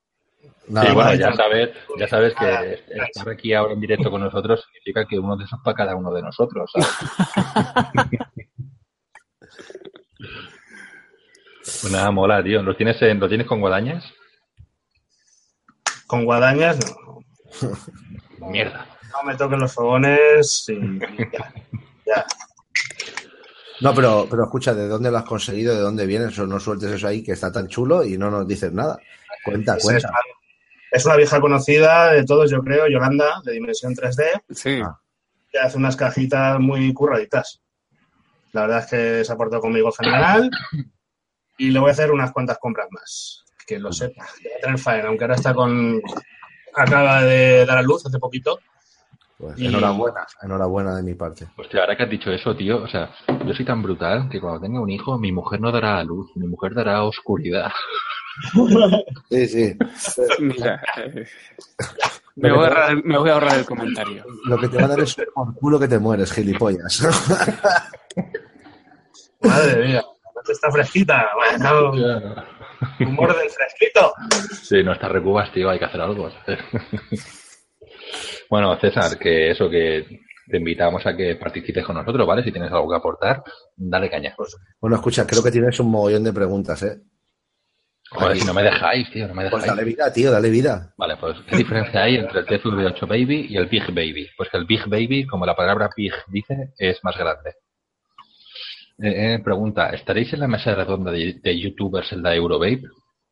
Nada 0.69 0.89
Sí, 0.89 0.95
bueno, 0.95 1.15
ya 1.15 1.35
sabes, 1.35 1.71
ya 1.99 2.09
sabes 2.09 2.35
que 2.39 2.85
estar 3.05 3.29
aquí 3.29 3.53
ahora 3.53 3.73
en 3.75 3.81
directo 3.81 4.11
con 4.11 4.23
nosotros 4.23 4.65
significa 4.65 5.05
que 5.07 5.19
uno 5.19 5.37
de 5.37 5.45
esos 5.45 5.59
para 5.65 5.77
cada 5.77 5.97
uno 5.97 6.13
de 6.13 6.23
nosotros. 6.23 6.71
¿sabes? 6.73 6.89
Pues 11.81 11.93
nada, 11.93 12.11
mola, 12.11 12.43
tío. 12.43 12.63
¿Lo 12.63 12.77
tienes, 12.77 13.01
en- 13.03 13.19
¿Lo 13.21 13.29
tienes 13.29 13.47
con 13.47 13.61
guadañas? 13.61 14.05
Con 16.07 16.25
guadañas, 16.25 16.79
no. 16.81 17.21
Mierda. 18.51 18.87
No 19.13 19.23
me 19.25 19.37
toquen 19.37 19.61
los 19.61 19.73
fogones 19.73 20.65
y 20.69 20.99
ya. 21.33 21.53
ya. 22.07 22.25
No, 23.81 23.95
pero, 23.95 24.27
pero 24.31 24.45
escucha, 24.45 24.75
¿de 24.75 24.89
dónde 24.89 25.11
lo 25.11 25.19
has 25.19 25.25
conseguido? 25.25 25.75
¿De 25.75 25.81
dónde 25.81 26.07
vienes? 26.07 26.39
O 26.39 26.47
no 26.47 26.59
sueltes 26.61 26.91
eso 26.91 27.09
ahí 27.09 27.23
que 27.23 27.33
está 27.33 27.51
tan 27.53 27.69
chulo 27.69 28.05
y 28.05 28.17
no 28.17 28.31
nos 28.31 28.47
dices 28.47 28.73
nada. 28.73 28.99
Cuenta, 29.45 29.77
Es, 29.77 29.83
cuenta. 29.85 30.11
es 30.91 31.05
una 31.05 31.17
vieja 31.17 31.41
conocida 31.41 32.13
de 32.13 32.25
todos, 32.25 32.51
yo 32.51 32.63
creo, 32.63 32.87
Yolanda, 32.89 33.41
de 33.45 33.53
Dimensión 33.53 33.95
3D, 33.95 34.43
Sí. 34.51 34.81
Ah. 34.85 34.99
que 35.51 35.59
hace 35.59 35.77
unas 35.79 35.97
cajitas 35.97 36.59
muy 36.61 36.93
curraditas. 36.95 37.61
La 38.53 38.63
verdad 38.63 38.79
es 38.81 38.87
que 38.87 39.25
se 39.25 39.33
ha 39.33 39.37
portado 39.37 39.61
conmigo 39.63 39.91
fenomenal 39.93 40.51
y 41.59 41.71
le 41.71 41.79
voy 41.79 41.89
a 41.91 41.93
hacer 41.93 42.11
unas 42.11 42.33
cuantas 42.33 42.59
compras 42.59 42.89
más. 42.91 43.45
Que 43.67 43.79
lo 43.79 43.93
sepa. 43.93 44.25
Le 44.43 44.49
voy 44.51 44.59
a 44.59 44.61
tener 44.61 44.79
faena, 44.79 45.09
aunque 45.09 45.25
ahora 45.25 45.37
está 45.37 45.55
con. 45.55 46.01
Acaba 46.75 47.23
de 47.23 47.65
dar 47.67 47.79
a 47.79 47.83
luz 47.83 48.05
hace 48.07 48.19
poquito. 48.19 48.59
Pues 49.39 49.59
y- 49.59 49.67
enhorabuena, 49.67 50.27
enhorabuena 50.43 50.97
de 50.97 51.03
mi 51.03 51.15
parte. 51.15 51.47
Hostia, 51.57 51.81
ahora 51.81 51.97
que 51.97 52.05
has 52.05 52.11
dicho 52.11 52.31
eso, 52.31 52.55
tío, 52.57 52.83
o 52.83 52.89
sea, 52.89 53.11
yo 53.45 53.53
soy 53.55 53.65
tan 53.65 53.83
brutal 53.83 54.29
que 54.31 54.41
cuando 54.41 54.61
tenga 54.61 54.81
un 54.81 54.89
hijo, 54.91 55.19
mi 55.19 55.33
mujer 55.33 55.61
no 55.61 55.73
dará 55.73 56.03
luz, 56.05 56.31
mi 56.37 56.47
mujer 56.47 56.75
dará 56.75 57.03
oscuridad. 57.05 57.71
Sí, 59.29 59.47
sí. 59.47 59.77
Mira. 60.39 60.81
Me 62.37 62.51
voy, 62.51 62.61
a 62.65 62.69
ahorrar, 62.69 63.05
me 63.05 63.19
voy 63.19 63.29
a 63.29 63.35
ahorrar 63.35 63.59
el 63.59 63.67
comentario. 63.67 64.25
Lo 64.47 64.59
que 64.59 64.69
te 64.69 64.79
va 64.79 64.85
a 64.85 64.89
dar 64.89 65.01
es 65.01 65.15
por 65.35 65.55
culo 65.55 65.79
que 65.79 65.87
te 65.89 65.99
mueres, 65.99 66.33
gilipollas. 66.33 67.03
Madre 69.43 69.87
mía, 69.87 70.03
está 70.49 70.71
fresquita. 70.71 71.29
Bueno, 71.35 71.93
humor 73.01 73.37
del 73.37 73.51
fresquito. 73.51 74.13
Sí, 74.63 74.83
no 74.83 74.93
está 74.93 75.09
recubas, 75.09 75.53
tío, 75.53 75.71
hay 75.71 75.79
que 75.79 75.85
hacer 75.85 76.01
algo. 76.01 76.31
bueno, 78.51 78.79
César, 78.81 79.19
que 79.19 79.51
eso 79.51 79.69
que 79.71 80.21
te 80.49 80.57
invitamos 80.57 81.05
a 81.07 81.17
que 81.17 81.37
participes 81.37 81.85
con 81.85 81.97
nosotros, 81.97 82.27
¿vale? 82.27 82.43
Si 82.43 82.53
tienes 82.53 82.73
algo 82.73 82.91
que 82.91 82.97
aportar, 82.97 83.43
dale 83.77 84.11
caña. 84.11 84.35
Bueno, 84.81 84.97
escucha, 84.97 85.27
creo 85.27 85.43
que 85.43 85.51
tienes 85.51 85.79
un 85.81 85.91
mogollón 85.91 86.25
de 86.25 86.33
preguntas, 86.33 86.83
¿eh? 86.83 87.01
Joder, 88.11 88.37
si 88.37 88.45
no 88.45 88.53
me 88.53 88.63
dejáis, 88.63 89.11
tío, 89.11 89.27
no 89.27 89.35
me 89.35 89.49
Pues 89.49 89.65
dale 89.65 89.85
dejáis. 89.85 89.97
vida, 89.97 90.13
tío, 90.13 90.31
dale 90.31 90.51
vida. 90.51 90.93
Vale, 90.99 91.17
pues, 91.17 91.39
¿qué 91.49 91.57
diferencia 91.57 92.03
hay 92.03 92.17
entre 92.17 92.41
el 92.41 92.47
TFV8 92.47 93.09
Baby 93.09 93.47
y 93.49 93.57
el 93.57 93.67
Big 93.67 93.87
Baby? 93.89 94.29
Pues 94.37 94.51
que 94.51 94.59
el 94.59 94.67
Big 94.67 94.87
Baby, 94.87 95.27
como 95.27 95.47
la 95.47 95.57
palabra 95.57 95.89
Big 95.97 96.13
dice, 96.29 96.75
es 96.77 97.03
más 97.03 97.17
grande. 97.17 97.55
Eh, 98.99 99.35
eh, 99.35 99.39
pregunta, 99.43 99.91
¿estaréis 99.91 100.33
en 100.33 100.41
la 100.41 100.49
mesa 100.49 100.75
redonda 100.75 101.11
de, 101.11 101.41
de 101.43 101.61
youtubers 101.61 102.13
en 102.13 102.23
la 102.23 102.35
Eurobabe? 102.35 102.83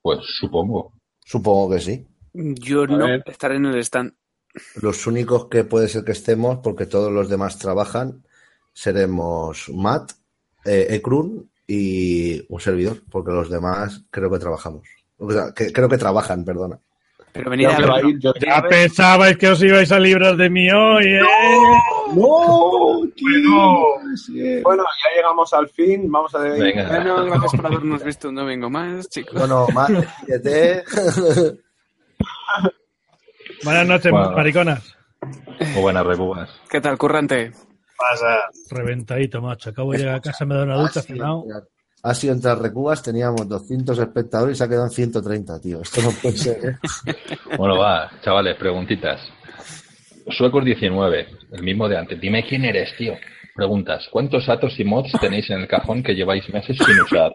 Pues 0.03 0.21
supongo. 0.39 0.93
Supongo 1.25 1.75
que 1.75 1.81
sí. 1.81 2.07
Yo 2.33 2.83
A 2.85 2.87
no 2.87 3.07
ver. 3.07 3.23
estaré 3.27 3.57
en 3.57 3.67
el 3.67 3.79
stand. 3.81 4.13
Los 4.81 5.07
únicos 5.07 5.47
que 5.47 5.65
puede 5.65 5.89
ser 5.89 6.05
que 6.05 6.13
estemos, 6.13 6.59
porque 6.63 6.87
todos 6.87 7.13
los 7.13 7.29
demás 7.29 7.59
trabajan, 7.59 8.25
seremos 8.73 9.69
Matt, 9.73 10.13
eh, 10.65 10.89
Ekrun 10.91 11.51
y 11.67 12.45
un 12.53 12.61
servidor, 12.61 13.03
porque 13.11 13.31
los 13.31 13.49
demás 13.49 14.05
creo 14.11 14.31
que 14.31 14.39
trabajamos. 14.39 14.89
O 15.19 15.31
sea, 15.31 15.53
que, 15.55 15.73
creo 15.73 15.89
que 15.89 15.99
trabajan, 15.99 16.45
perdona. 16.45 16.81
Pero 17.33 17.51
venid 17.51 17.67
a 17.67 18.01
ir 18.01 18.19
yo 18.19 18.33
Ya 18.35 18.63
pensabais 18.63 19.37
que 19.39 19.49
os 19.49 19.63
ibais 19.63 19.91
a 19.93 19.99
librar 20.01 20.37
de 20.37 20.51
mí 20.51 20.69
hoy, 20.71 21.07
¿eh? 21.07 21.21
¡No! 22.15 23.01
Bueno, 23.21 23.87
Bueno, 24.63 24.83
ya 24.85 25.17
llegamos 25.17 25.53
al 25.53 25.69
fin. 25.69 26.11
Vamos 26.11 26.35
a 26.35 26.39
ver. 26.41 26.61
Venga. 26.61 26.89
Bueno, 26.89 27.25
gracias 27.27 27.53
por 27.55 27.67
habernos 27.67 28.03
visto 28.05 28.29
un 28.31 28.35
domingo 28.35 28.69
más, 28.69 29.09
chicos. 29.09 29.35
Bueno, 29.39 29.67
despídete. 29.89 30.85
Buenas 33.65 33.87
noches, 33.87 34.11
Bueno. 34.11 34.33
mariconas. 34.33 34.97
Muy 35.75 35.83
buenas 35.83 36.07
recubas. 36.07 36.51
¿Qué 36.69 36.81
tal, 36.81 36.97
currante? 36.99 37.53
pasa. 37.97 38.39
Reventadito, 38.71 39.43
macho. 39.43 39.71
Acabo 39.71 39.93
de 39.93 39.99
llegar 39.99 40.15
a 40.17 40.21
casa, 40.21 40.47
me 40.47 40.55
dado 40.55 40.67
una 40.67 40.77
ducha, 40.81 41.03
cenado. 41.03 41.45
Ha 42.03 42.15
sido 42.15 42.33
entre 42.33 42.55
recubas, 42.55 43.03
teníamos 43.03 43.47
200 43.49 43.99
espectadores 43.99 44.57
y 44.57 44.59
se 44.59 44.65
ha 44.65 44.69
quedado 44.69 44.87
en 44.87 44.91
130, 44.91 45.61
tío. 45.61 45.83
Esto 45.83 46.01
no 46.03 46.11
puede 46.13 46.37
ser, 46.37 46.65
¿eh? 46.65 47.15
Bueno, 47.59 47.77
va, 47.79 48.11
chavales, 48.23 48.57
preguntitas. 48.57 49.21
Suecos 50.31 50.65
19, 50.65 51.27
el 51.53 51.63
mismo 51.63 51.89
de 51.89 51.99
antes. 51.99 52.21
Dime 52.21 52.47
quién 52.49 52.65
eres, 52.65 52.97
tío. 52.97 53.15
Preguntas. 53.55 54.07
¿Cuántos 54.11 54.49
atos 54.49 54.79
y 54.79 54.85
mods 54.85 55.13
tenéis 55.21 55.51
en 55.51 55.61
el 55.61 55.69
cajón 55.69 56.03
que 56.03 56.15
lleváis 56.15 56.49
meses 56.55 56.79
sin 56.79 57.01
usar? 57.01 57.33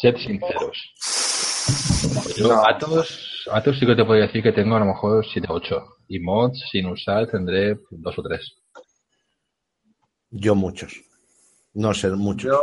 Sed 0.00 0.16
sinceros. 0.16 0.94
Yo, 2.36 2.48
No. 2.48 2.66
atos, 2.66 3.44
atos 3.52 3.78
sí 3.78 3.86
que 3.86 3.94
te 3.94 4.04
puedo 4.04 4.20
decir 4.20 4.42
que 4.42 4.52
tengo 4.52 4.76
a 4.76 4.80
lo 4.80 4.86
mejor 4.86 5.24
7 5.30 5.46
o 5.50 5.54
8. 5.54 5.86
Y 6.08 6.18
mods 6.20 6.58
sin 6.72 6.86
usar 6.86 7.28
tendré 7.28 7.76
dos 7.90 8.18
o 8.18 8.22
tres. 8.22 8.50
Yo 10.30 10.54
muchos. 10.54 10.92
No 11.74 11.92
sé, 11.94 12.08
muchos. 12.10 12.50
Yo, 12.50 12.62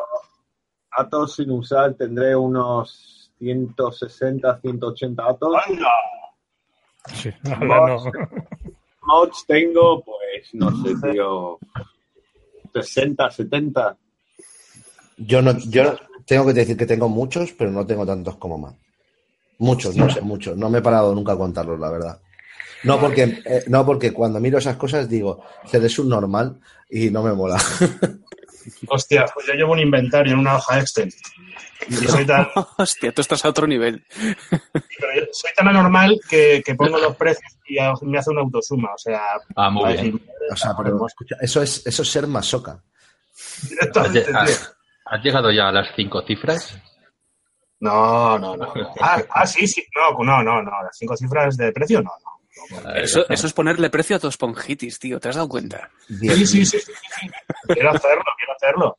atos 0.96 1.36
sin 1.36 1.52
usar, 1.52 1.94
tendré 1.94 2.36
unos 2.36 3.32
160, 3.40 4.60
180 4.62 5.24
atos. 5.24 5.56
¡Anda! 5.68 5.88
Sí, 7.14 7.30
ahora 7.52 7.96
no. 7.96 8.12
Mods 9.02 9.46
tengo, 9.48 10.04
pues, 10.04 10.54
no 10.54 10.72
sé, 10.84 10.96
tío. 11.02 11.60
60, 12.74 13.32
70. 13.32 13.98
Yo 15.18 15.42
no, 15.42 15.58
yo 15.70 15.96
tengo 16.26 16.48
que 16.48 16.54
decir 16.54 16.76
que 16.76 16.86
tengo 16.86 17.08
muchos, 17.08 17.54
pero 17.54 17.72
no 17.72 17.86
tengo 17.86 18.06
tantos 18.06 18.36
como 18.38 18.58
más. 18.58 18.76
Muchos, 19.60 19.96
no 19.96 20.10
sé, 20.10 20.22
muchos. 20.22 20.58
No 20.58 20.70
me 20.70 20.80
he 20.80 20.82
parado 20.82 21.14
nunca 21.16 21.34
a 21.34 21.38
contarlos, 21.38 21.80
la 21.80 21.90
verdad. 21.90 22.20
No 22.84 23.00
porque, 23.00 23.42
eh, 23.46 23.64
no 23.68 23.86
porque 23.86 24.12
cuando 24.12 24.40
miro 24.40 24.58
esas 24.58 24.76
cosas 24.76 25.08
digo, 25.08 25.42
es 25.72 26.00
un 26.00 26.10
normal 26.10 26.60
y 26.90 27.10
no 27.10 27.24
me 27.24 27.34
mola. 27.34 27.58
Hostia, 28.88 29.26
pues 29.34 29.46
yo 29.48 29.54
llevo 29.54 29.74
un 29.74 29.80
inventario 29.80 30.34
en 30.34 30.40
una 30.40 30.56
hoja 30.58 30.80
Excel. 30.80 31.14
Y 31.88 31.94
soy 32.08 32.26
tan, 32.26 32.48
Hostia, 32.78 33.12
tú 33.14 33.22
estás 33.22 33.44
a 33.46 33.50
otro 33.50 33.68
nivel. 33.68 34.04
pero 35.00 35.14
yo 35.16 35.26
soy 35.32 35.52
tan 35.56 35.68
anormal 35.68 36.20
que, 36.30 36.62
que 36.66 36.76
pongo 36.76 36.98
los 36.98 37.16
precios 37.16 37.52
y 37.68 37.76
me 38.06 38.18
hace 38.18 38.30
una 38.32 38.42
autosuma. 38.42 38.94
O 38.94 38.98
sea, 38.98 39.22
Ah, 39.56 39.70
muy 39.70 39.94
bien. 39.94 40.12
decir, 40.12 40.22
O 40.52 40.56
sea, 40.56 40.76
pero 40.78 41.06
escucha, 41.08 41.36
eso 41.42 41.62
es, 41.62 41.86
eso 41.86 42.02
es 42.04 42.10
ser 42.12 42.28
masoca. 42.28 42.72
¿Has, 43.38 43.70
directamente, 43.70 44.22
lle- 44.22 44.26
tío. 44.26 44.38
has- 44.40 44.76
has 45.06 45.24
llegado 45.24 45.52
ya 45.52 45.68
a 45.70 45.72
las 45.72 45.90
cinco 45.96 46.22
cifras? 46.26 46.78
No, 47.80 48.40
no, 48.40 48.56
no. 48.56 48.74
Ah, 49.02 49.22
ah, 49.30 49.46
sí, 49.46 49.68
sí. 49.68 49.84
No, 49.96 50.24
no, 50.24 50.42
no, 50.42 50.62
no. 50.64 50.72
Las 50.84 50.98
cinco 50.98 51.16
cifras 51.16 51.58
de 51.58 51.72
precio, 51.72 52.02
no, 52.02 52.12
no. 52.24 52.35
Eso, 52.96 53.26
eso 53.30 53.48
es 53.48 53.54
ponerle 53.54 53.90
precio 53.90 54.16
a 54.16 54.20
tu 54.20 54.28
esponjitis, 54.28 55.00
tío. 55.00 55.20
¿Te 55.20 55.30
has 55.30 55.36
dado 55.36 55.50
cuenta? 55.50 55.90
Sí, 56.08 56.46
sí, 56.48 56.66
sí. 56.66 56.78
Quiero 57.68 57.92
hacerlo, 57.92 58.24
quiero 58.38 58.54
hacerlo. 58.56 58.98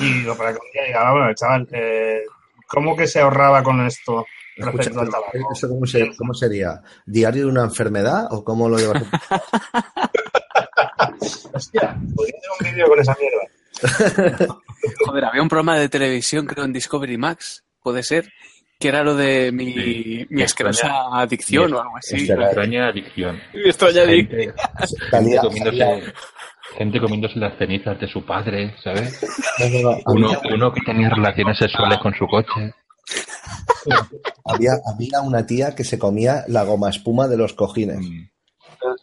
Y 0.00 0.22
lo 0.22 0.36
para 0.36 0.52
que 0.52 0.58
un 0.58 0.70
día 0.72 0.84
diga, 0.84 1.08
"Ah, 1.08 1.12
bueno, 1.12 1.34
chaval, 1.34 1.68
eh, 1.72 2.22
¿cómo 2.68 2.96
que 2.96 3.06
se 3.06 3.20
ahorraba 3.20 3.62
con 3.62 3.84
esto 3.86 4.26
Escucha, 4.56 4.90
respecto 4.90 5.00
al? 5.00 5.08
¿eso 5.52 5.68
cómo, 5.68 5.86
se- 5.86 6.14
cómo 6.16 6.34
sería? 6.34 6.80
¿Diario 7.06 7.44
de 7.44 7.50
una 7.50 7.64
enfermedad 7.64 8.26
o 8.30 8.44
cómo 8.44 8.68
lo 8.68 8.78
llevas? 8.78 9.02
Hostia, 11.52 11.96
podría 12.14 12.34
hacer 12.38 12.50
un 12.60 12.66
vídeo 12.72 12.86
con 12.88 13.00
esa 13.00 13.16
mierda. 13.20 14.58
Joder, 15.06 15.24
había 15.24 15.42
un 15.42 15.48
programa 15.48 15.78
de 15.78 15.88
televisión, 15.88 16.46
creo, 16.46 16.64
en 16.64 16.72
Discovery 16.72 17.16
Max, 17.18 17.64
puede 17.82 18.02
ser, 18.02 18.32
que 18.78 18.88
era 18.88 19.02
lo 19.02 19.14
de 19.14 19.52
mi, 19.52 19.72
Sí. 19.72 20.26
mi 20.30 20.42
asquerosa 20.42 20.90
adicción 21.12 21.66
Mi- 21.70 21.76
o 21.76 21.80
algo 21.82 21.96
así. 21.96 22.16
Hostia, 22.16 22.34
Extraña 22.34 22.88
adicción. 22.88 23.40
Mi 23.54 23.68
extraña 23.68 24.02
adicción. 24.02 24.54
Gente, 25.10 25.38
comiéndose, 25.38 25.78
salía- 25.78 26.14
gente 26.76 27.00
comiéndose 27.00 27.38
las 27.38 27.56
cenizas 27.58 27.98
de 28.00 28.08
su 28.08 28.24
padre, 28.26 28.74
¿sabes? 28.84 29.20
no, 29.58 29.68
no, 29.68 29.90
no, 29.90 29.98
Uno, 30.06 30.28
había- 30.32 30.54
uno 30.54 30.72
que 30.72 30.80
tenía 30.84 31.08
relaciones 31.08 31.58
sexuales 31.58 31.98
con 32.02 32.14
su 32.14 32.26
coche. 32.26 32.74
Había, 34.44 34.72
había 34.92 35.20
una 35.22 35.46
tía 35.46 35.74
que 35.74 35.84
se 35.84 35.98
comía 35.98 36.44
la 36.48 36.64
goma 36.64 36.90
espuma 36.90 37.28
de 37.28 37.36
los 37.36 37.52
cojines. 37.52 37.98
Mm. 38.00 38.28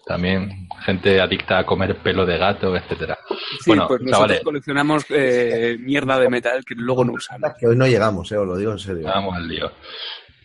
También 0.06 0.68
gente 0.86 1.20
adicta 1.22 1.60
a 1.60 1.66
comer 1.66 1.98
pelo 1.98 2.26
de 2.26 2.38
gato, 2.38 2.76
etcétera. 2.76 3.18
Sí, 3.30 3.38
bueno, 3.68 3.88
pues 3.88 4.02
nosotros 4.02 4.12
chavales, 4.12 4.44
coleccionamos 4.44 5.06
eh, 5.10 5.78
mierda 5.80 6.20
de 6.20 6.30
metal 6.30 6.64
que 6.66 6.76
luego 6.76 7.06
no 7.06 7.14
usamos. 7.14 7.52
Que 7.60 7.68
hoy 7.68 7.76
no 7.76 7.88
llegamos, 7.88 8.32
eh, 8.32 8.38
os 8.38 8.48
lo 8.48 8.58
digo 8.58 8.72
en 8.72 8.80
serio. 8.80 9.06
vamos 9.06 9.36
al 9.36 9.48
lío. 9.48 9.72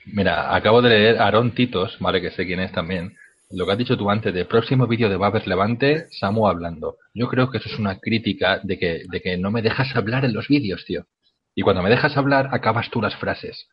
Mira, 0.07 0.55
acabo 0.55 0.81
de 0.81 0.91
leer 0.91 1.18
a 1.18 1.26
Aaron 1.26 1.55
Titos, 1.55 1.97
vale, 2.01 2.20
que 2.20 2.31
sé 2.31 2.47
quién 2.47 2.61
es 2.61 2.72
también. 2.72 3.16
Lo 3.51 3.64
que 3.64 3.72
has 3.72 3.79
dicho 3.79 3.97
tú 3.97 4.11
antes 4.11 4.33
de 4.35 4.45
próximo 4.45 4.87
vídeo 4.87 5.09
de 5.09 5.16
Babers 5.16 5.47
Levante, 5.47 6.07
Samu 6.11 6.49
hablando. 6.49 6.99
Yo 7.14 7.29
creo 7.29 7.51
que 7.51 7.59
eso 7.59 7.68
es 7.68 7.79
una 7.79 7.99
crítica 7.99 8.61
de 8.62 8.79
que, 8.79 9.03
de 9.11 9.20
que 9.22 9.39
no 9.39 9.51
me 9.51 9.62
dejas 9.62 9.95
hablar 9.97 10.24
en 10.24 10.35
los 10.35 10.49
vídeos, 10.49 10.85
tío. 10.87 11.07
Y 11.55 11.62
cuando 11.62 11.83
me 11.83 11.91
dejas 11.91 12.16
hablar, 12.16 12.51
acabas 12.53 12.91
tú 12.91 13.01
las 13.01 13.16
frases. 13.16 13.68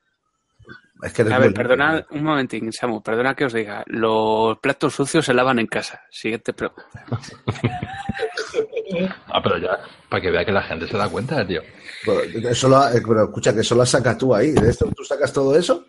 Es 1.03 1.11
que 1.13 1.21
eres 1.23 1.33
A 1.33 1.39
ver, 1.39 1.49
muy- 1.49 1.53
perdona 1.55 2.05
un 2.11 2.23
momentín, 2.23 2.71
Samu, 2.71 3.01
perdona 3.03 3.35
que 3.35 3.45
os 3.45 3.53
diga. 3.53 3.83
Los 3.87 4.57
platos 4.59 4.93
sucios 4.95 5.25
se 5.25 5.33
lavan 5.33 5.59
en 5.59 5.67
casa. 5.67 6.01
Siguiente 6.09 6.53
pregunta. 6.53 6.83
Ah, 9.27 9.41
pero 9.43 9.57
ya, 9.57 9.77
para 10.09 10.21
que 10.21 10.31
vea 10.31 10.45
que 10.45 10.51
la 10.51 10.61
gente 10.63 10.87
se 10.87 10.97
da 10.97 11.09
cuenta, 11.09 11.45
tío. 11.45 11.61
Pero, 12.05 12.21
eso 12.49 12.69
lo- 12.69 12.87
eh, 12.87 13.01
pero 13.05 13.25
escucha, 13.25 13.53
que 13.53 13.59
eso 13.61 13.75
lo 13.75 13.85
sacas 13.85 14.17
tú 14.17 14.33
ahí. 14.33 14.51
¿De 14.51 14.69
esto 14.69 14.89
tú 14.95 15.03
sacas 15.03 15.33
todo 15.33 15.55
eso? 15.57 15.85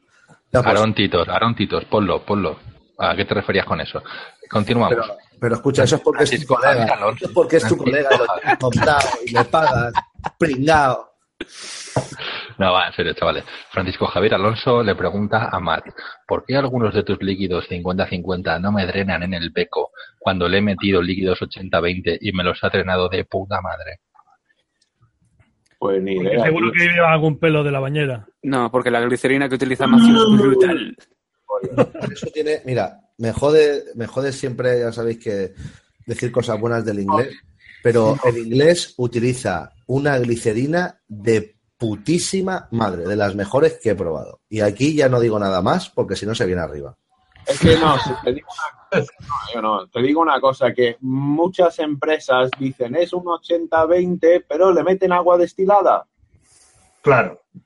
Pues, 0.50 0.66
Aaron 0.66 0.94
Titos, 0.94 1.28
Aaron 1.28 1.54
Titos, 1.54 1.84
ponlo, 1.84 2.24
ponlo. 2.24 2.59
¿A 2.98 3.14
qué 3.14 3.24
te 3.24 3.34
referías 3.34 3.66
con 3.66 3.80
eso? 3.80 4.02
Continuamos. 4.50 4.96
pero, 4.98 5.16
pero 5.38 5.54
escucha, 5.57 5.84
eso 5.84 5.96
es 5.96 6.02
porque 6.02 6.24
es 6.24 6.40
tu 6.46 6.54
colega. 6.54 6.84
Eso 6.84 7.26
es 7.26 7.30
porque 7.32 7.57
es 7.59 7.68
tu 7.68 7.76
colega 7.76 8.09
lo 8.16 8.26
tienes 8.40 8.59
montado 8.61 9.09
y 9.24 9.30
le 9.32 9.44
pagas. 9.44 9.92
Pringao. 10.38 11.16
No, 12.59 12.72
va, 12.72 12.87
en 12.87 12.93
serio, 12.95 13.12
chavales. 13.12 13.45
Francisco 13.70 14.07
Javier 14.07 14.34
Alonso 14.34 14.82
le 14.82 14.95
pregunta 14.95 15.51
a 15.53 15.61
Matt, 15.61 15.84
¿por 16.26 16.45
qué 16.45 16.57
algunos 16.57 16.95
de 16.95 17.03
tus 17.03 17.22
líquidos 17.22 17.68
50-50 17.68 18.61
no 18.61 18.72
me 18.72 18.87
drenan 18.87 19.22
en 19.22 19.34
el 19.34 19.51
beco 19.51 19.91
cuando 20.18 20.49
le 20.49 20.59
he 20.59 20.62
metido 20.62 21.03
líquidos 21.03 21.41
80-20 21.41 22.18
y 22.20 22.32
me 22.32 22.45
los 22.45 22.62
ha 22.64 22.70
drenado 22.70 23.09
de 23.09 23.24
puta 23.24 23.61
madre? 23.61 24.01
Pues 25.78 26.03
ni 26.03 26.14
idea. 26.14 26.45
seguro 26.45 26.72
que 26.72 26.84
lleva 26.84 27.12
algún 27.12 27.39
pelo 27.39 27.62
de 27.62 27.70
la 27.70 27.80
bañera. 27.80 28.26
No, 28.43 28.70
porque 28.70 28.91
la 28.91 29.03
glicerina 29.03 29.49
que 29.49 29.57
utiliza 29.57 29.87
Matthew 29.87 30.16
es 30.16 30.41
brutal. 30.41 30.97
Eso 32.11 32.26
tiene, 32.32 32.62
mira, 32.64 33.01
me 33.18 33.32
jode, 33.32 33.84
me 33.95 34.07
jode 34.07 34.32
siempre, 34.32 34.80
ya 34.80 34.93
sabéis 34.93 35.18
que 35.18 35.53
decir 36.07 36.32
cosas 36.32 36.59
buenas 36.59 36.84
del 36.84 37.01
inglés, 37.01 37.34
pero 37.82 38.16
el 38.24 38.39
inglés 38.39 38.95
utiliza 38.97 39.76
una 39.87 40.18
glicerina 40.18 41.01
de 41.09 41.57
putísima 41.78 42.68
madre, 42.70 43.05
de 43.05 43.16
las 43.16 43.34
mejores 43.34 43.78
que 43.82 43.91
he 43.91 43.95
probado. 43.95 44.41
Y 44.49 44.61
aquí 44.61 44.95
ya 44.95 45.09
no 45.09 45.20
digo 45.20 45.39
nada 45.39 45.61
más 45.62 45.91
porque 45.91 46.16
si 46.16 46.24
no 46.26 46.34
se 46.34 46.47
viene 46.47 46.62
arriba. 46.62 46.97
Es 47.47 47.61
que 47.61 47.76
no, 47.76 47.97
si 47.99 48.11
te 48.24 48.32
digo 48.32 48.49
una 48.51 48.89
cosa, 48.91 49.12
no, 49.20 49.53
yo 49.55 49.62
no, 49.62 49.89
te 49.89 50.03
digo 50.03 50.20
una 50.20 50.41
cosa, 50.41 50.72
que 50.72 50.97
muchas 51.01 51.78
empresas 51.78 52.51
dicen 52.59 52.97
es 52.97 53.12
un 53.12 53.24
80-20, 53.24 54.45
pero 54.49 54.72
le 54.72 54.82
meten 54.82 55.12
agua 55.12 55.37
destilada. 55.39 56.07
Claro. 57.03 57.43
Le 57.53 57.61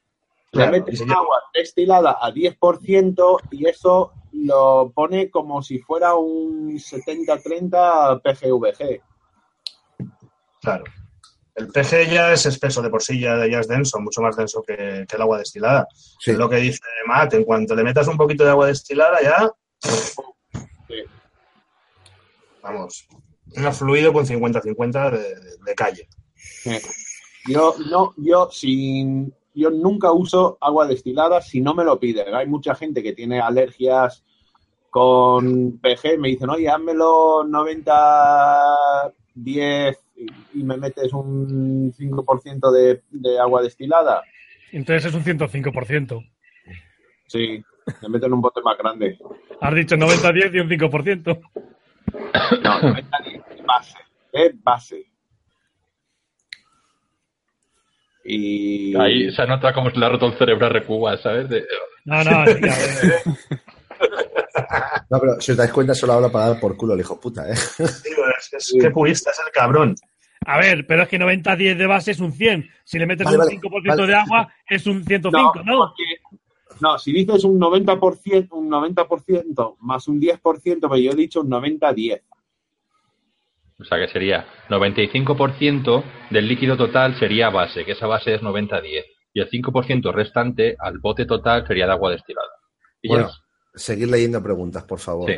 Claro, 0.65 0.73
meten 0.73 0.97
sí, 0.97 1.05
yo- 1.07 1.17
agua 1.17 1.39
destilada 1.55 2.19
a 2.21 2.31
10% 2.31 3.39
y 3.53 3.67
eso 3.67 4.13
lo 4.33 4.93
pone 4.95 5.31
como 5.31 5.63
si 5.63 5.79
fuera 5.79 6.15
un 6.15 6.77
70-30 6.79 8.21
PGVG. 8.21 9.01
Claro. 10.61 10.85
El 11.61 11.69
PG 11.69 12.11
ya 12.11 12.33
es 12.33 12.47
espeso 12.47 12.81
de 12.81 12.89
por 12.89 13.03
sí, 13.03 13.21
ya, 13.21 13.47
ya 13.47 13.61
es 13.61 13.69
denso, 13.69 14.01
mucho 14.01 14.23
más 14.23 14.35
denso 14.35 14.63
que, 14.63 15.05
que 15.07 15.17
el 15.17 15.23
agua 15.23 15.39
destilada. 15.39 15.87
Sí. 16.19 16.31
Es 16.31 16.39
lo 16.39 16.49
que 16.49 16.57
dice 16.57 16.81
Matt, 17.07 17.35
en 17.35 17.45
cuanto 17.45 17.75
le 17.75 17.85
metas 17.85 18.09
un 18.09 18.17
poquito 18.17 18.45
de 18.45 18.51
agua 18.51 18.67
destilada 18.67 19.21
ya... 19.23 19.51
Vamos, 22.63 23.07
un 23.57 23.75
fluido 23.75 24.13
con 24.13 24.25
50-50 24.27 25.11
de, 25.11 25.35
de 25.65 25.75
calle. 25.75 26.09
Yo 27.47 27.75
no, 27.91 28.15
yo 28.17 28.49
sin, 28.51 29.35
yo 29.55 29.71
nunca 29.71 30.13
uso 30.13 30.57
agua 30.61 30.87
destilada 30.87 31.43
si 31.43 31.61
no 31.61 31.75
me 31.75 31.85
lo 31.85 32.01
piden. 32.01 32.35
Hay 32.35 32.47
mucha 32.47 32.75
gente 32.75 33.03
que 33.03 33.13
tiene 33.13 33.41
alergias 33.41 34.25
con 34.89 35.79
PG, 35.79 36.19
me 36.19 36.29
dicen, 36.29 36.51
oye, 36.51 36.69
házmelo 36.69 37.45
90 37.45 39.13
10 39.35 39.99
y, 40.21 40.61
y 40.61 40.63
me 40.65 40.77
metes 40.77 41.13
un 41.13 41.93
5% 41.93 42.71
de, 42.73 43.03
de 43.11 43.39
agua 43.39 43.63
destilada. 43.63 44.23
Entonces 44.73 45.07
es 45.07 45.15
un 45.15 45.25
105%. 45.25 46.31
Sí, 47.27 47.63
me 48.03 48.09
meten 48.09 48.33
un 48.33 48.41
bote 48.41 48.61
más 48.63 48.77
grande. 48.79 49.19
Has 49.61 49.75
dicho 49.75 49.97
90-10 49.97 50.55
y 50.55 50.61
un 50.61 50.69
5%. 50.69 51.41
No, 52.63 52.81
90 52.83 53.19
10 53.25 53.43
de 53.57 53.63
base, 53.63 53.99
de 54.33 54.55
base. 54.63 55.07
Y 58.25 58.95
Ahí 59.01 59.31
se 59.33 59.47
nota 59.47 59.73
cómo 59.73 59.91
se 59.91 59.99
le 59.99 60.07
ha 60.07 60.09
roto 60.11 60.27
el 60.27 60.35
cerebro 60.35 60.67
a 60.67 60.69
Recuba, 60.69 61.17
¿sabes? 61.19 61.49
De- 61.49 61.65
No, 62.05 62.23
no, 62.23 62.47
sí. 62.47 62.61
No, 65.11 65.19
pero 65.19 65.41
si 65.41 65.53
os 65.53 65.57
dais 65.59 65.73
cuenta, 65.73 65.95
solo 65.95 66.13
habla 66.15 66.29
para 66.31 66.49
dar 66.51 66.61
por 66.61 66.77
culo 66.77 66.95
el 66.95 67.01
hijo 67.01 67.19
puta, 67.21 67.49
¿eh? 67.51 67.55
Digo, 68.05 68.23
es, 68.39 68.53
es 68.53 68.75
que 68.81 68.91
purista 68.91 69.31
es 69.31 69.39
el 69.45 69.53
cabrón. 69.53 69.95
A 70.47 70.59
ver, 70.59 70.87
pero 70.87 71.03
es 71.03 71.09
que 71.09 71.19
90-10 71.19 71.77
de 71.77 71.87
base 71.87 72.13
es 72.13 72.21
un 72.21 72.33
100. 72.33 72.69
Si 72.85 72.99
le 72.99 73.07
metes 73.07 73.27
Vale, 73.27 73.37
un 73.39 73.45
vale, 73.45 73.61
5% 73.61 73.83
vale. 73.89 74.07
de 74.07 74.15
agua, 74.15 74.53
es 74.69 74.87
un 74.87 75.05
105, 75.05 75.63
¿no? 75.65 75.79
porque- 75.79 76.05
no, 76.81 76.99
si 76.99 77.13
dices 77.13 77.45
un 77.45 77.59
90%, 77.61 78.49
un 78.53 78.71
90% 78.71 79.77
más 79.81 80.09
un 80.09 80.19
10%, 80.19 80.89
pero 80.89 80.97
yo 80.97 81.11
he 81.13 81.15
dicho 81.15 81.43
un 81.43 81.51
90-10. 81.51 82.23
O 83.79 83.85
sea 83.85 83.99
que 83.99 84.09
sería 84.09 84.47
95% 84.69 86.05
del 86.31 86.49
líquido 86.49 86.77
total 86.77 87.19
sería 87.19 87.51
base, 87.51 87.85
que 87.85 87.93
esa 87.93 88.07
base 88.07 88.35
es 88.35 88.43
90-10. 88.43 89.05
Y 89.33 89.41
el 89.41 89.49
5% 89.51 90.13
restante 90.13 90.77
al 90.79 90.99
bote 90.99 91.25
total 91.27 91.67
sería 91.67 91.87
de 91.87 91.93
agua 91.93 92.11
destilada. 92.13 92.49
Y 93.03 93.09
ya 93.09 93.15
Bueno, 93.15 93.31
seguir 93.75 94.09
leyendo 94.09 94.43
preguntas, 94.43 94.85
por 94.85 94.99
favor. 94.99 95.31
Sí. 95.31 95.37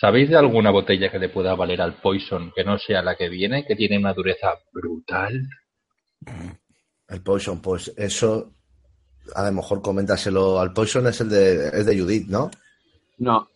¿Sabéis 0.00 0.28
de 0.28 0.36
alguna 0.36 0.70
botella 0.70 1.10
que 1.10 1.18
le 1.18 1.28
pueda 1.28 1.54
valer 1.54 1.80
al 1.80 2.00
Poison 2.00 2.52
que 2.54 2.64
no 2.64 2.78
sea 2.78 3.02
la 3.02 3.16
que 3.16 3.28
viene, 3.28 3.64
que 3.64 3.76
tiene 3.76 3.98
una 3.98 4.12
dureza 4.12 4.54
brutal? 4.72 5.48
El 7.08 7.22
Poison, 7.22 7.60
pues 7.60 7.92
eso, 7.96 8.54
a 9.34 9.44
lo 9.46 9.52
mejor 9.52 9.82
coméntaselo 9.82 10.58
al 10.58 10.72
Poison, 10.72 11.06
es 11.06 11.20
el 11.20 11.28
de, 11.28 11.68
es 11.68 11.86
de 11.86 11.98
Judith, 11.98 12.26
¿no? 12.28 12.50
No, 13.18 13.48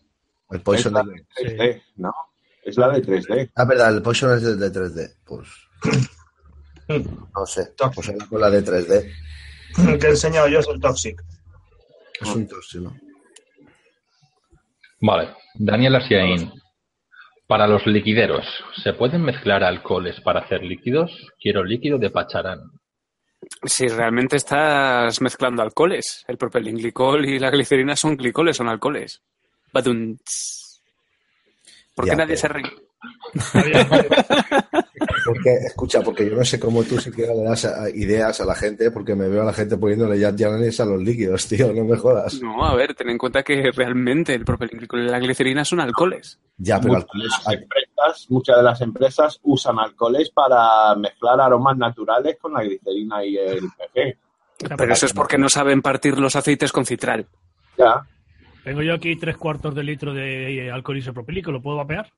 El 0.49 0.57
es 0.57 0.63
Poison 0.63 0.93
la 0.93 1.03
de... 1.03 1.11
de 1.13 1.57
3D, 1.57 1.83
¿no? 1.97 2.13
Es 2.63 2.77
la 2.77 2.89
de 2.89 3.01
3D. 3.01 3.51
Ah, 3.55 3.65
verdad, 3.65 3.95
el 3.95 4.01
Poison 4.01 4.37
es 4.37 4.43
de, 4.43 4.55
de 4.55 4.71
3D. 4.71 5.15
Pues 5.25 5.47
No 6.87 7.45
sé. 7.45 7.73
Pues 7.93 8.11
con 8.29 8.41
la 8.41 8.49
de 8.49 8.63
3D. 8.63 9.11
El 9.87 9.99
que 9.99 10.07
he 10.07 10.09
enseñado 10.09 10.47
yo 10.47 10.59
es 10.59 10.67
el 10.67 10.79
Toxic. 10.79 11.21
Es 12.21 12.29
un 12.29 12.47
tóxico. 12.47 12.93
Vale. 15.01 15.29
Daniel 15.55 15.95
Asiaín. 15.95 16.51
Para 17.47 17.65
los 17.67 17.85
liquideros, 17.87 18.45
¿se 18.83 18.93
pueden 18.93 19.23
mezclar 19.23 19.63
alcoholes 19.63 20.21
para 20.21 20.41
hacer 20.41 20.61
líquidos? 20.63 21.11
Quiero 21.39 21.63
líquido 21.63 21.97
de 21.97 22.11
pacharán. 22.11 22.59
Si 23.63 23.87
realmente 23.87 24.35
estás 24.35 25.19
mezclando 25.21 25.63
alcoholes, 25.63 26.23
el 26.27 26.37
propilenglicol 26.37 27.25
y 27.25 27.39
la 27.39 27.49
glicerina 27.49 27.95
son 27.95 28.15
glicoles, 28.17 28.57
son 28.57 28.67
alcoholes. 28.69 29.21
Badum. 29.73 30.17
¿Por 31.95 32.05
qué 32.05 32.11
Ya, 32.11 32.15
nadie 32.17 32.35
pero- 32.35 32.41
se 32.41 32.47
ríe? 32.49 32.71
Porque, 35.33 35.53
escucha, 35.65 36.01
porque 36.01 36.29
yo 36.29 36.35
no 36.35 36.43
sé 36.45 36.59
cómo 36.59 36.83
tú 36.83 36.97
siquiera 36.99 37.33
le 37.33 37.43
das 37.43 37.65
a- 37.65 37.89
ideas 37.89 38.39
a 38.41 38.45
la 38.45 38.55
gente, 38.55 38.91
porque 38.91 39.15
me 39.15 39.27
veo 39.27 39.41
a 39.41 39.45
la 39.45 39.53
gente 39.53 39.77
poniéndole 39.77 40.19
ya 40.19 40.31
llanes 40.31 40.79
a 40.79 40.85
los 40.85 41.01
líquidos, 41.01 41.47
tío, 41.47 41.71
no 41.73 41.83
me 41.85 41.97
jodas. 41.97 42.41
No, 42.41 42.65
a 42.65 42.75
ver, 42.75 42.93
ten 42.95 43.09
en 43.09 43.17
cuenta 43.17 43.43
que 43.43 43.71
realmente 43.71 44.33
el 44.33 44.45
propilenglicol 44.45 45.01
y 45.01 45.09
la 45.09 45.19
glicerina 45.19 45.63
son 45.65 45.79
alcoholes. 45.79 46.39
Ya, 46.57 46.79
pero 46.79 46.93
Muchas 46.93 47.03
alcohol 47.05 47.21
de 47.21 47.27
las 47.27 47.61
empresas, 47.61 48.25
muchas 48.29 48.57
de 48.57 48.63
las 48.63 48.81
empresas 48.81 49.39
usan 49.43 49.79
alcoholes 49.79 50.29
para 50.31 50.95
mezclar 50.95 51.39
aromas 51.41 51.77
naturales 51.77 52.37
con 52.41 52.53
la 52.53 52.63
glicerina 52.63 53.23
y 53.25 53.37
el 53.37 53.59
PG. 53.61 54.17
Pero 54.77 54.93
eso 54.93 55.05
es 55.05 55.13
porque 55.13 55.37
no 55.37 55.47
saben 55.47 55.81
partir 55.81 56.17
los 56.19 56.35
aceites 56.35 56.71
con 56.71 56.85
citral. 56.85 57.25
Ya. 57.77 58.05
Tengo 58.63 58.81
yo 58.81 58.93
aquí 58.95 59.15
tres 59.15 59.37
cuartos 59.37 59.73
de 59.73 59.83
litro 59.83 60.13
de 60.13 60.69
alcohol 60.69 60.97
isopropílico, 60.97 61.49
¿lo 61.51 61.61
puedo 61.61 61.77
vapear? 61.77 62.11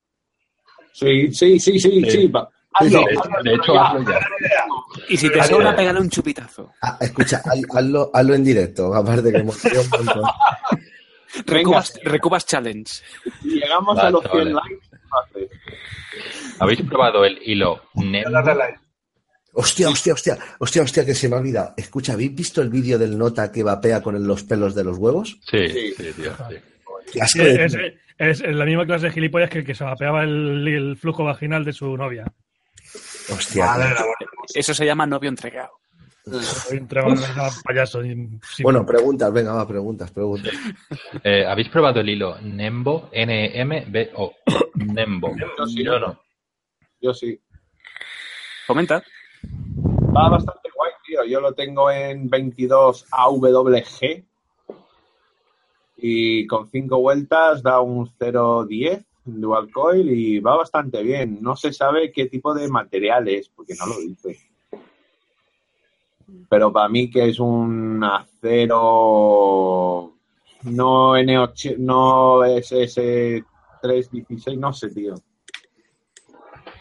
Sí, 0.94 1.32
sí, 1.34 1.60
sí, 1.60 1.80
sí, 1.80 2.04
sí. 2.04 2.28
va. 2.28 2.50
Hazlo, 2.74 3.00
De 3.00 3.14
hecho, 3.14 3.22
hazlo 3.22 3.44
de 3.44 3.54
hecho, 3.56 3.74
ya. 3.74 3.82
hazlo 3.88 4.02
ya. 4.10 4.26
Y 5.10 5.18
si 5.18 5.30
te 5.30 5.44
sobra, 5.44 5.76
pégale 5.76 6.00
un 6.00 6.10
chupitazo. 6.10 6.72
Ah, 6.82 6.98
escucha, 7.02 7.42
haz- 7.44 7.66
hazlo, 7.76 8.10
hazlo 8.14 8.34
en 8.34 8.44
directo, 8.44 8.94
aparte 8.94 9.32
que 9.32 9.38
hemos 9.40 9.62
tenido 9.62 9.82
un 9.82 9.90
montón. 9.90 10.24
Recubas, 11.46 11.94
Recubas 12.04 12.46
Challenge. 12.46 12.86
Si 13.42 13.50
llegamos 13.50 13.96
Vale, 13.96 14.08
a 14.08 14.12
los 14.12 14.22
100 14.24 14.34
vale. 14.34 14.54
likes. 14.54 14.88
¿Habéis 16.60 16.82
probado 16.84 17.26
el 17.26 17.40
hilo. 17.44 17.82
Hostia, 19.54 19.90
hostia, 19.90 20.14
hostia, 20.14 20.38
hostia, 20.60 20.82
hostia, 20.84 21.06
que 21.06 21.14
se 21.16 21.28
me 21.28 21.36
ha 21.36 21.40
olvidado. 21.40 21.74
Escucha, 21.76 22.14
¿habéis 22.14 22.34
visto 22.36 22.62
el 22.62 22.70
vídeo 22.70 22.98
del 22.98 23.18
nota 23.18 23.52
que 23.52 23.64
vapea 23.64 24.02
con 24.02 24.26
los 24.26 24.44
pelos 24.44 24.76
de 24.76 24.84
los 24.84 24.98
huevos? 24.98 25.40
Sí, 25.50 25.68
Sí. 25.70 25.94
sí, 25.98 26.14
tío. 26.14 26.32
sí. 26.50 27.20
Es, 27.20 27.36
es- 28.18 28.42
es 28.42 28.56
la 28.56 28.66
misma 28.66 28.86
clase 28.86 29.08
de 29.08 29.12
gilipollas 29.12 29.50
que 29.50 29.60
el 29.60 29.66
que 29.66 29.76
se 29.76 29.84
vapeaba 29.84 30.24
el, 30.24 30.66
el 30.68 30.96
flujo 30.96 31.24
vaginal 31.26 31.66
de 31.66 31.74
su 31.74 31.98
novia. 31.98 32.26
Hostia, 33.30 33.66
Madre. 33.66 33.96
Eso 34.54 34.74
se 34.74 34.86
llama 34.86 35.06
novio 35.06 35.30
entregado. 35.30 35.82
Payaso. 37.64 38.02
Bueno, 38.62 38.86
preguntas, 38.86 39.34
venga, 39.34 39.54
va, 39.54 39.68
preguntas, 39.68 40.12
preguntas. 40.12 40.54
Eh, 41.24 41.46
¿Habéis 41.46 41.70
probado 41.70 42.00
el 42.00 42.10
hilo 42.10 42.40
Nembo? 42.42 43.10
N-M-B-O. 43.12 44.34
Nembo. 44.76 45.36
Yo 45.58 45.66
sí. 45.66 45.84
Yo 45.84 46.00
no. 46.00 46.22
Yo 47.00 47.14
sí. 47.14 47.40
Comenta. 48.68 49.04
Va 50.16 50.30
bastante 50.30 50.70
guay, 50.76 50.92
tío. 51.06 51.24
Yo 51.26 51.42
lo 51.42 51.54
tengo 51.54 51.90
en 51.90 52.30
22 52.30 53.08
AWG 53.12 54.24
y 55.98 56.48
con 56.48 56.70
5 56.70 57.00
vueltas 57.00 57.64
da 57.64 57.80
un 57.82 58.08
0.10 58.18 59.06
dual 59.24 59.72
coil 59.72 60.10
y 60.10 60.40
va 60.40 60.58
bastante 60.58 61.02
bien. 61.04 61.40
No 61.42 61.56
se 61.56 61.72
sabe 61.74 62.12
qué 62.12 62.26
tipo 62.28 62.54
de 62.54 62.68
material 62.68 63.28
es, 63.28 63.50
porque 63.50 63.74
no 63.76 63.88
lo 63.88 64.00
dice. 64.00 64.38
Pero 66.50 66.72
para 66.72 66.88
mí 66.90 67.10
que 67.10 67.28
es 67.30 67.40
un 67.40 68.04
acero 68.04 70.14
no 70.64 71.18
N8, 71.18 71.78
no 71.78 72.42
SS316, 72.44 74.58
no 74.58 74.74
sé, 74.74 74.90
tío. 74.90 75.16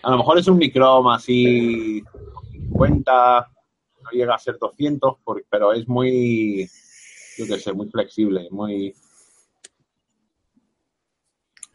A 0.02 0.10
lo 0.10 0.18
mejor 0.18 0.38
es 0.38 0.48
un 0.48 0.58
microma 0.58 1.16
así 1.16 2.02
50, 2.52 3.50
no 4.02 4.10
llega 4.12 4.34
a 4.34 4.38
ser 4.38 4.58
200, 4.58 5.16
por- 5.24 5.44
pero 5.50 5.72
es 5.72 5.88
muy, 5.88 6.68
yo 7.36 7.46
qué 7.46 7.58
sé, 7.58 7.72
muy 7.72 7.88
flexible, 7.88 8.48
muy... 8.50 8.94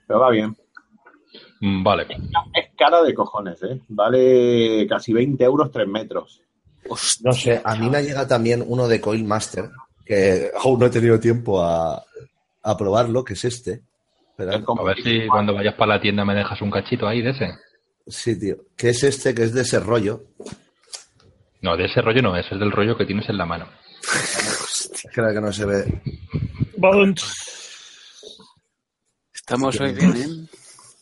Pero 0.07 0.19
va 0.19 0.29
bien. 0.29 0.55
Mm, 1.61 1.83
Vale. 1.83 2.05
Es 2.53 2.69
cara 2.77 3.01
de 3.03 3.13
cojones, 3.13 3.61
¿eh? 3.63 3.79
Vale 3.87 4.85
casi 4.87 5.13
20 5.13 5.43
euros 5.43 5.71
3 5.71 5.87
metros. 5.87 6.41
No 7.23 7.31
sé, 7.33 7.61
a 7.63 7.75
mí 7.75 7.89
me 7.89 8.03
llega 8.03 8.27
también 8.27 8.63
uno 8.65 8.87
de 8.87 9.01
Coil 9.01 9.23
Master, 9.23 9.69
que 10.05 10.51
aún 10.61 10.79
no 10.79 10.85
he 10.85 10.89
tenido 10.91 11.19
tiempo 11.19 11.61
a, 11.63 12.03
a 12.61 12.77
probarlo, 12.77 13.23
que 13.23 13.33
es 13.33 13.43
este. 13.45 13.81
Como- 14.65 14.81
A 14.81 14.85
ver 14.85 15.01
si 15.01 15.27
cuando 15.27 15.53
vayas 15.55 15.73
para 15.75 15.95
la 15.95 16.01
tienda 16.01 16.23
me 16.25 16.35
dejas 16.35 16.61
un 16.61 16.69
cachito 16.69 17.07
ahí 17.07 17.21
de 17.23 17.31
ese. 17.31 17.49
sí, 18.05 18.37
tío. 18.39 18.57
Que 18.77 18.89
es 18.89 19.03
este, 19.03 19.33
que 19.33 19.43
es 19.43 19.53
de 19.53 19.61
ese 19.61 19.79
rollo. 19.79 20.25
No, 21.61 21.75
de 21.75 21.85
ese 21.85 22.01
rollo 22.01 22.21
no 22.21 22.35
es, 22.37 22.45
es 22.51 22.59
del 22.59 22.71
rollo 22.71 22.95
que 22.97 23.05
tienes 23.05 23.27
en 23.29 23.37
la 23.37 23.45
mano. 23.47 23.65
Creo 25.13 25.33
que 25.33 25.41
no 25.41 25.51
se 25.51 25.65
ve. 25.65 26.01
Badum. 26.77 27.15
Estamos 29.45 29.79
hoy 29.79 29.93
bien, 29.93 30.17
¿eh? 30.17 30.57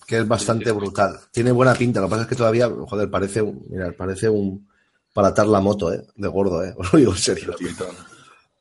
Que 0.06 0.18
es 0.18 0.28
bastante 0.28 0.70
brutal. 0.74 1.18
Tiene 1.32 1.54
buena 1.54 1.74
pinta. 1.74 2.02
Lo 2.02 2.08
que 2.08 2.12
pasa 2.12 2.24
es 2.24 2.28
que 2.28 2.36
todavía, 2.36 2.70
joder, 2.70 3.10
parece 3.10 3.42
un. 3.42 3.66
Mira, 3.70 3.94
parece 3.94 4.28
un. 4.28 4.68
Para 5.14 5.30
atar 5.30 5.48
la 5.48 5.62
moto, 5.62 5.94
¿eh? 5.94 6.06
De 6.18 6.28
gordo, 6.28 6.62
¿eh? 6.62 6.74
Os 6.78 6.92
lo 6.92 7.00
digo 7.00 7.14
en 7.14 7.18
serio, 7.18 7.54
tío. 7.54 7.70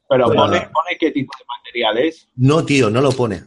Pero 0.08 0.26
pone, 0.26 0.60
pone 0.72 0.96
qué 1.00 1.10
tipo 1.10 1.32
de 1.36 1.44
material 1.48 1.98
es. 1.98 2.28
No, 2.36 2.64
tío, 2.64 2.90
no 2.90 3.00
lo 3.00 3.10
pone. 3.10 3.42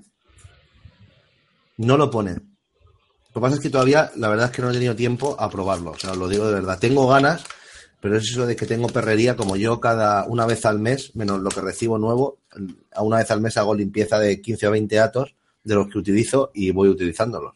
No 1.77 1.95
lo 1.95 2.11
pone. 2.11 2.33
Lo 2.33 3.33
que 3.33 3.39
pasa 3.39 3.55
es 3.55 3.61
que 3.61 3.69
todavía, 3.69 4.11
la 4.17 4.27
verdad 4.27 4.47
es 4.47 4.51
que 4.51 4.61
no 4.61 4.71
he 4.71 4.73
tenido 4.73 4.93
tiempo 4.93 5.37
a 5.39 5.49
probarlo. 5.49 5.91
O 5.91 5.97
sea, 5.97 6.11
os 6.11 6.17
lo 6.17 6.27
digo 6.27 6.47
de 6.47 6.55
verdad. 6.55 6.77
Tengo 6.79 7.07
ganas, 7.07 7.45
pero 8.01 8.17
es 8.17 8.29
eso 8.29 8.45
de 8.45 8.57
que 8.57 8.65
tengo 8.65 8.89
perrería, 8.89 9.37
como 9.37 9.55
yo 9.55 9.79
cada 9.79 10.25
una 10.25 10.45
vez 10.45 10.65
al 10.65 10.79
mes, 10.79 11.15
menos 11.15 11.39
lo 11.39 11.49
que 11.49 11.61
recibo 11.61 11.97
nuevo, 11.97 12.39
a 12.93 13.03
una 13.03 13.19
vez 13.19 13.31
al 13.31 13.39
mes 13.39 13.55
hago 13.55 13.73
limpieza 13.73 14.19
de 14.19 14.41
15 14.41 14.67
o 14.67 14.71
20 14.71 14.99
atos 14.99 15.35
de 15.65 15.75
los 15.75 15.89
que 15.89 15.97
utilizo 15.97 16.51
y 16.53 16.71
voy 16.71 16.87
utilizándolos. 16.87 17.53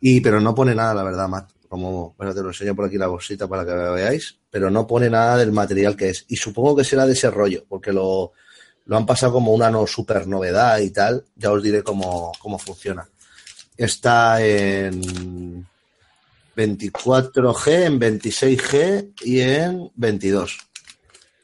Y, 0.00 0.20
pero 0.20 0.40
no 0.40 0.54
pone 0.54 0.74
nada, 0.74 0.94
la 0.94 1.02
verdad, 1.02 1.28
Matt. 1.28 1.50
Como, 1.68 2.10
espérate, 2.12 2.40
lo 2.40 2.48
enseño 2.48 2.76
por 2.76 2.84
aquí 2.84 2.96
la 2.96 3.08
bolsita 3.08 3.48
para 3.48 3.64
que 3.64 3.72
veáis, 3.72 4.38
pero 4.48 4.70
no 4.70 4.86
pone 4.86 5.10
nada 5.10 5.36
del 5.36 5.50
material 5.50 5.96
que 5.96 6.10
es. 6.10 6.24
Y 6.28 6.36
supongo 6.36 6.76
que 6.76 6.84
será 6.84 7.04
de 7.04 7.14
ese 7.14 7.30
rollo, 7.30 7.64
porque 7.68 7.92
lo, 7.92 8.32
lo 8.86 8.96
han 8.96 9.06
pasado 9.06 9.32
como 9.32 9.52
una 9.52 9.70
no 9.70 9.86
super 9.86 10.26
novedad 10.28 10.78
y 10.78 10.90
tal. 10.90 11.24
Ya 11.34 11.50
os 11.50 11.62
diré 11.62 11.82
cómo, 11.82 12.32
cómo 12.38 12.58
funciona. 12.58 13.08
Está 13.76 14.44
en 14.44 15.66
24G, 16.56 17.68
en 17.86 18.00
26G 18.00 19.12
y 19.22 19.40
en 19.40 19.90
22. 19.96 20.58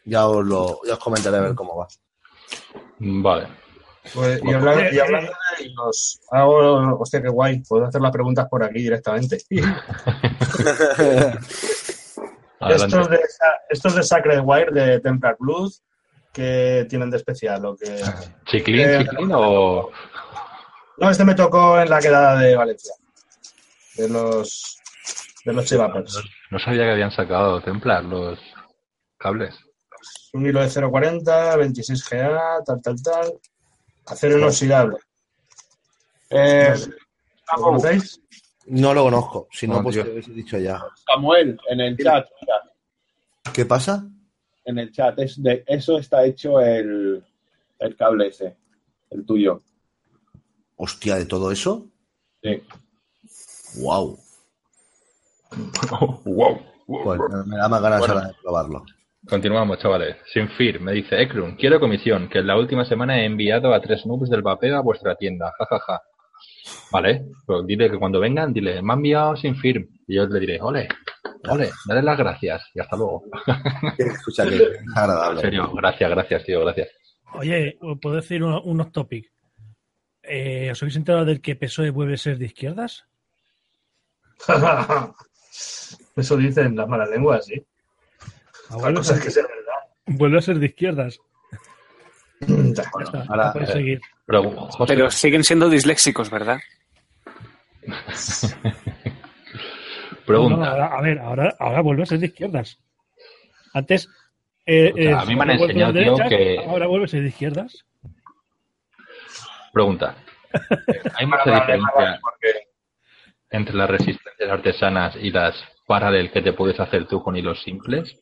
Ya 0.05 0.29
os 0.29 0.47
lo 0.47 0.81
ya 0.87 0.95
os 0.95 1.01
comentaré 1.01 1.39
a 1.39 1.41
ver 1.41 1.55
cómo 1.55 1.77
va. 1.77 1.89
Vale. 2.99 3.60
Pues, 4.15 4.41
y, 4.45 4.53
hablando, 4.53 4.93
y 4.93 4.99
hablando 4.99 5.33
de 5.59 5.65
hilos, 5.65 6.21
hago, 6.31 6.99
hostia, 6.99 7.23
qué 7.23 7.29
guay, 7.29 7.63
puedo 7.69 7.87
hacer 7.87 8.01
las 8.01 8.11
preguntas 8.11 8.49
por 8.49 8.65
aquí 8.65 8.81
directamente. 8.81 9.39
Estos 12.69 13.09
de, 13.09 13.21
estos 13.71 13.95
de 13.95 14.03
Sacred 14.03 14.41
Wire 14.45 14.71
de 14.71 15.01
Templar 15.01 15.37
Blood, 15.39 15.73
que 16.33 16.87
tienen 16.89 17.11
de 17.11 17.17
especial? 17.17 17.65
¿O 17.65 17.77
que... 17.77 18.03
¿Chiclín, 18.47 18.81
Eh, 18.81 18.99
chiclín 18.99 19.31
o...? 19.33 19.91
No, 20.99 21.11
este 21.11 21.25
me 21.25 21.35
tocó 21.35 21.81
en 21.81 21.89
la 21.89 21.99
quedada 21.99 22.39
de 22.39 22.55
Valencia, 22.55 22.93
de 23.97 24.09
los, 24.11 24.79
de 25.45 25.53
los 25.55 25.65
Chivapers. 25.65 26.23
No 26.51 26.59
sabía 26.59 26.85
que 26.85 26.91
habían 26.91 27.11
sacado 27.11 27.63
Templar 27.63 28.05
los 28.05 28.39
cables. 29.17 29.55
Un 30.35 30.45
hilo 30.47 30.61
de 30.61 30.67
0.40, 30.67 31.57
26 31.57 32.09
GA, 32.11 32.63
tal, 32.67 32.83
tal, 32.83 33.03
tal. 33.03 33.33
Acero 34.07 34.39
inoxidable. 34.39 34.97
Eh, 36.31 36.75
¿Lo 37.57 37.63
conocéis? 37.63 38.21
No 38.67 38.95
lo 38.95 39.03
conozco, 39.05 39.49
si 39.51 39.67
no, 39.67 39.77
No, 39.77 39.83
pues 39.83 39.97
te 39.97 40.03
hubiese 40.11 40.33
dicho 40.33 40.59
ya. 40.59 40.81
Samuel, 41.07 41.59
en 41.69 41.81
el 41.81 41.97
chat, 41.97 42.27
mira, 42.41 43.53
¿Qué 43.53 43.65
pasa? 43.65 44.05
en 44.65 44.79
el 44.79 44.93
chat, 44.93 45.19
es 45.19 45.43
de 45.43 45.65
eso 45.67 45.99
está 45.99 46.25
hecho 46.25 46.61
el, 46.61 47.25
el 47.81 47.97
cable 47.97 48.29
ese, 48.29 48.57
el 49.11 49.25
tuyo. 49.27 49.61
Hostia, 50.77 51.17
de 51.17 51.27
todo 51.27 51.51
eso. 51.51 51.87
Sí. 52.43 52.63
Wow. 53.81 54.19
wow. 56.25 56.61
Pues 57.05 57.21
me 57.47 57.57
da 57.57 57.69
más 57.69 57.81
ganas 57.83 58.01
Bueno. 58.01 58.15
ahora 58.15 58.27
de 58.29 58.35
probarlo. 58.43 58.85
Continuamos, 59.31 59.79
chavales. 59.79 60.17
Sin 60.33 60.49
fir, 60.51 60.81
me 60.81 60.93
dice 60.93 61.21
Ekrun, 61.23 61.55
quiero 61.55 61.79
comisión, 61.79 62.29
que 62.29 62.41
en 62.41 62.47
la 62.49 62.57
última 62.59 62.85
semana 62.85 63.21
he 63.21 63.25
enviado 63.27 63.73
a 63.73 63.81
tres 63.81 64.05
noobs 64.05 64.29
del 64.29 64.43
vapeo 64.43 64.77
a 64.77 64.83
vuestra 64.83 65.15
tienda. 65.15 65.53
Ja, 65.57 65.67
ja, 65.67 65.79
ja. 65.79 66.03
Vale, 66.91 67.27
pues 67.47 67.65
dile 67.67 67.89
que 67.91 67.99
cuando 67.99 68.19
vengan, 68.19 68.53
dile, 68.53 68.83
me 68.83 68.93
ha 68.93 68.97
enviado 68.97 69.37
sin 69.37 69.55
firm. 69.57 69.87
Y 70.09 70.17
yo 70.17 70.27
le 70.27 70.41
diré, 70.41 70.61
ole. 70.61 70.89
Ole, 71.49 71.71
dale 71.87 72.03
las 72.03 72.19
gracias 72.19 72.63
y 72.75 72.81
hasta 72.81 72.97
luego. 72.97 73.23
Escucha, 73.99 74.45
que 74.49 74.57
es 74.57 74.61
En 74.63 74.99
agradable. 74.99 75.41
serio, 75.41 75.71
gracias, 75.75 76.11
gracias, 76.11 76.45
tío, 76.45 76.61
gracias. 76.65 76.89
Oye, 77.35 77.79
¿puedo 78.03 78.17
decir 78.17 78.43
uno- 78.43 78.63
unos 78.63 78.91
topic? 78.91 79.31
Eh, 80.23 80.71
¿Os 80.73 80.83
habéis 80.83 80.97
enterado 80.97 81.25
del 81.25 81.41
que 81.41 81.55
PSOE 81.57 81.91
vuelve 81.91 82.15
a 82.15 82.19
ser 82.19 82.37
de 82.37 82.47
izquierdas? 82.47 83.05
Eso 86.17 86.37
dicen 86.37 86.75
las 86.77 86.89
malas 86.89 87.09
lenguas, 87.11 87.47
sí. 87.47 87.63
La 88.71 88.77
vuelve, 88.77 88.91
a 88.91 88.95
cosa 89.01 89.13
es 89.15 89.19
ser, 89.19 89.27
que 89.27 89.31
sea 89.33 89.43
verdad. 89.43 89.91
vuelve 90.07 90.39
a 90.39 90.43
ser 90.43 90.59
de 90.59 90.67
izquierdas. 90.67 91.19
Bueno, 92.47 92.69
está, 92.71 92.91
ahora, 93.29 93.53
eh, 93.61 93.67
seguir. 93.67 94.01
Pero, 94.27 94.51
José, 94.71 94.95
Pero 94.95 95.11
siguen 95.11 95.45
siendo 95.45 95.69
disléxicos, 95.69 96.31
¿verdad? 96.31 96.59
pregunta. 100.27 100.57
No, 100.57 100.63
no, 100.65 100.71
ahora- 100.71 100.87
a 100.99 101.03
ver, 101.03 101.19
ahora, 101.19 101.55
ahora 101.59 101.81
vuelve 101.83 102.03
a 102.03 102.07
ser 102.07 102.19
de 102.21 102.27
izquierdas. 102.27 102.79
Antes. 103.75 104.09
eh, 104.67 104.93
eh, 104.97 105.13
a 105.13 105.25
mí 105.25 105.35
me 105.35 105.43
han 105.43 105.51
enseñado, 105.51 105.93
de 105.93 106.03
tío, 106.03 106.15
derechas, 106.17 106.29
que- 106.29 106.59
Ahora 106.67 106.87
vuelve 106.87 107.05
a 107.07 107.09
ser 107.09 107.23
de 107.23 107.29
izquierdas. 107.29 107.85
Pregunta. 109.73 110.17
¿Hay 111.15 111.27
mucha 111.27 111.51
diferencia 111.61 112.21
entre 113.51 113.75
las 113.75 113.91
resistencias 113.91 114.51
artesanas 114.51 115.17
y 115.17 115.31
las 115.31 115.55
paralel 115.87 116.31
que 116.33 116.43
te 116.43 116.53
puedes 116.53 116.79
hacer 116.81 117.07
tú 117.07 117.23
con 117.23 117.37
hilos 117.37 117.63
simples? 117.63 118.17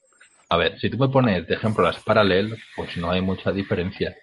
A 0.50 0.56
ver, 0.56 0.78
si 0.80 0.88
tú 0.88 0.96
me 0.96 1.08
pones 1.08 1.46
de 1.46 1.54
ejemplo 1.54 1.84
las 1.84 2.02
paralel, 2.02 2.56
pues 2.74 2.96
no 2.96 3.10
hay 3.10 3.20
mucha 3.20 3.52
diferencia. 3.52 4.16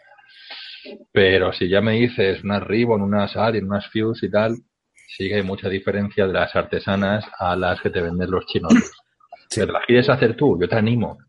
Pero 1.11 1.53
si 1.53 1.69
ya 1.69 1.81
me 1.81 1.93
dices 1.93 2.43
unas 2.43 2.63
Ribbon, 2.63 3.01
unas 3.01 3.35
Alien, 3.35 3.65
unas 3.65 3.87
Fuse 3.87 4.25
y 4.25 4.31
tal, 4.31 4.57
sí 5.07 5.27
que 5.27 5.35
hay 5.35 5.43
mucha 5.43 5.69
diferencia 5.69 6.27
de 6.27 6.33
las 6.33 6.55
artesanas 6.55 7.25
a 7.39 7.55
las 7.55 7.79
que 7.81 7.89
te 7.89 8.01
venden 8.01 8.31
los 8.31 8.45
chinos. 8.47 8.73
Si 9.47 9.59
te 9.61 9.71
las 9.71 9.85
quieres 9.85 10.09
hacer 10.09 10.35
tú, 10.35 10.59
yo 10.59 10.67
te 10.67 10.75
animo. 10.75 11.19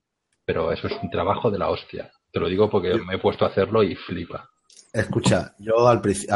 Pero 0.46 0.72
eso 0.72 0.86
es 0.86 0.94
un 1.02 1.10
trabajo 1.10 1.50
de 1.50 1.58
la 1.58 1.68
hostia. 1.68 2.10
Te 2.32 2.40
lo 2.40 2.48
digo 2.48 2.70
porque 2.70 2.94
me 2.94 3.16
he 3.16 3.18
puesto 3.18 3.44
a 3.44 3.48
hacerlo 3.48 3.82
y 3.82 3.94
flipa. 3.94 4.48
Escucha, 4.90 5.52
yo 5.58 5.86
al 5.86 6.00
principio, 6.00 6.34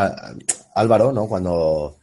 Álvaro, 0.75 1.11
¿no? 1.11 1.27
Cuando, 1.27 1.97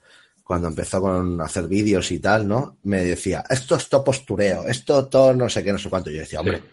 cuando 0.47 0.69
empezó 0.69 1.01
con 1.01 1.41
hacer 1.41 1.67
vídeos 1.67 2.09
y 2.11 2.19
tal, 2.19 2.47
¿no? 2.47 2.77
Me 2.83 3.03
decía, 3.03 3.43
esto 3.49 3.75
es 3.75 3.89
todo 3.89 4.03
postureo, 4.05 4.65
esto 4.65 5.05
todo 5.07 5.33
no 5.33 5.49
sé 5.49 5.61
qué, 5.61 5.73
no 5.73 5.77
sé 5.77 5.89
cuánto. 5.89 6.09
Yo 6.09 6.19
decía, 6.19 6.39
hombre, 6.39 6.63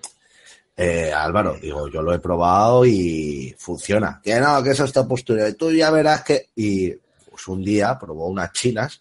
eh, 0.77 1.13
Álvaro, 1.13 1.57
digo, 1.61 1.89
yo 1.89 2.01
lo 2.01 2.15
he 2.15 2.21
probado 2.21 2.85
y 2.87 3.55
funciona. 3.59 4.21
Que 4.23 4.39
no, 4.41 4.63
que 4.63 4.71
eso 4.71 4.85
es 4.85 4.93
todo 4.93 5.09
postureo. 5.09 5.49
Y 5.49 5.55
tú 5.55 5.73
ya 5.73 5.91
verás 5.91 6.23
que. 6.23 6.51
Y 6.55 6.93
pues 7.29 7.49
un 7.49 7.65
día 7.65 7.99
probó 7.99 8.29
unas 8.29 8.53
chinas 8.53 9.01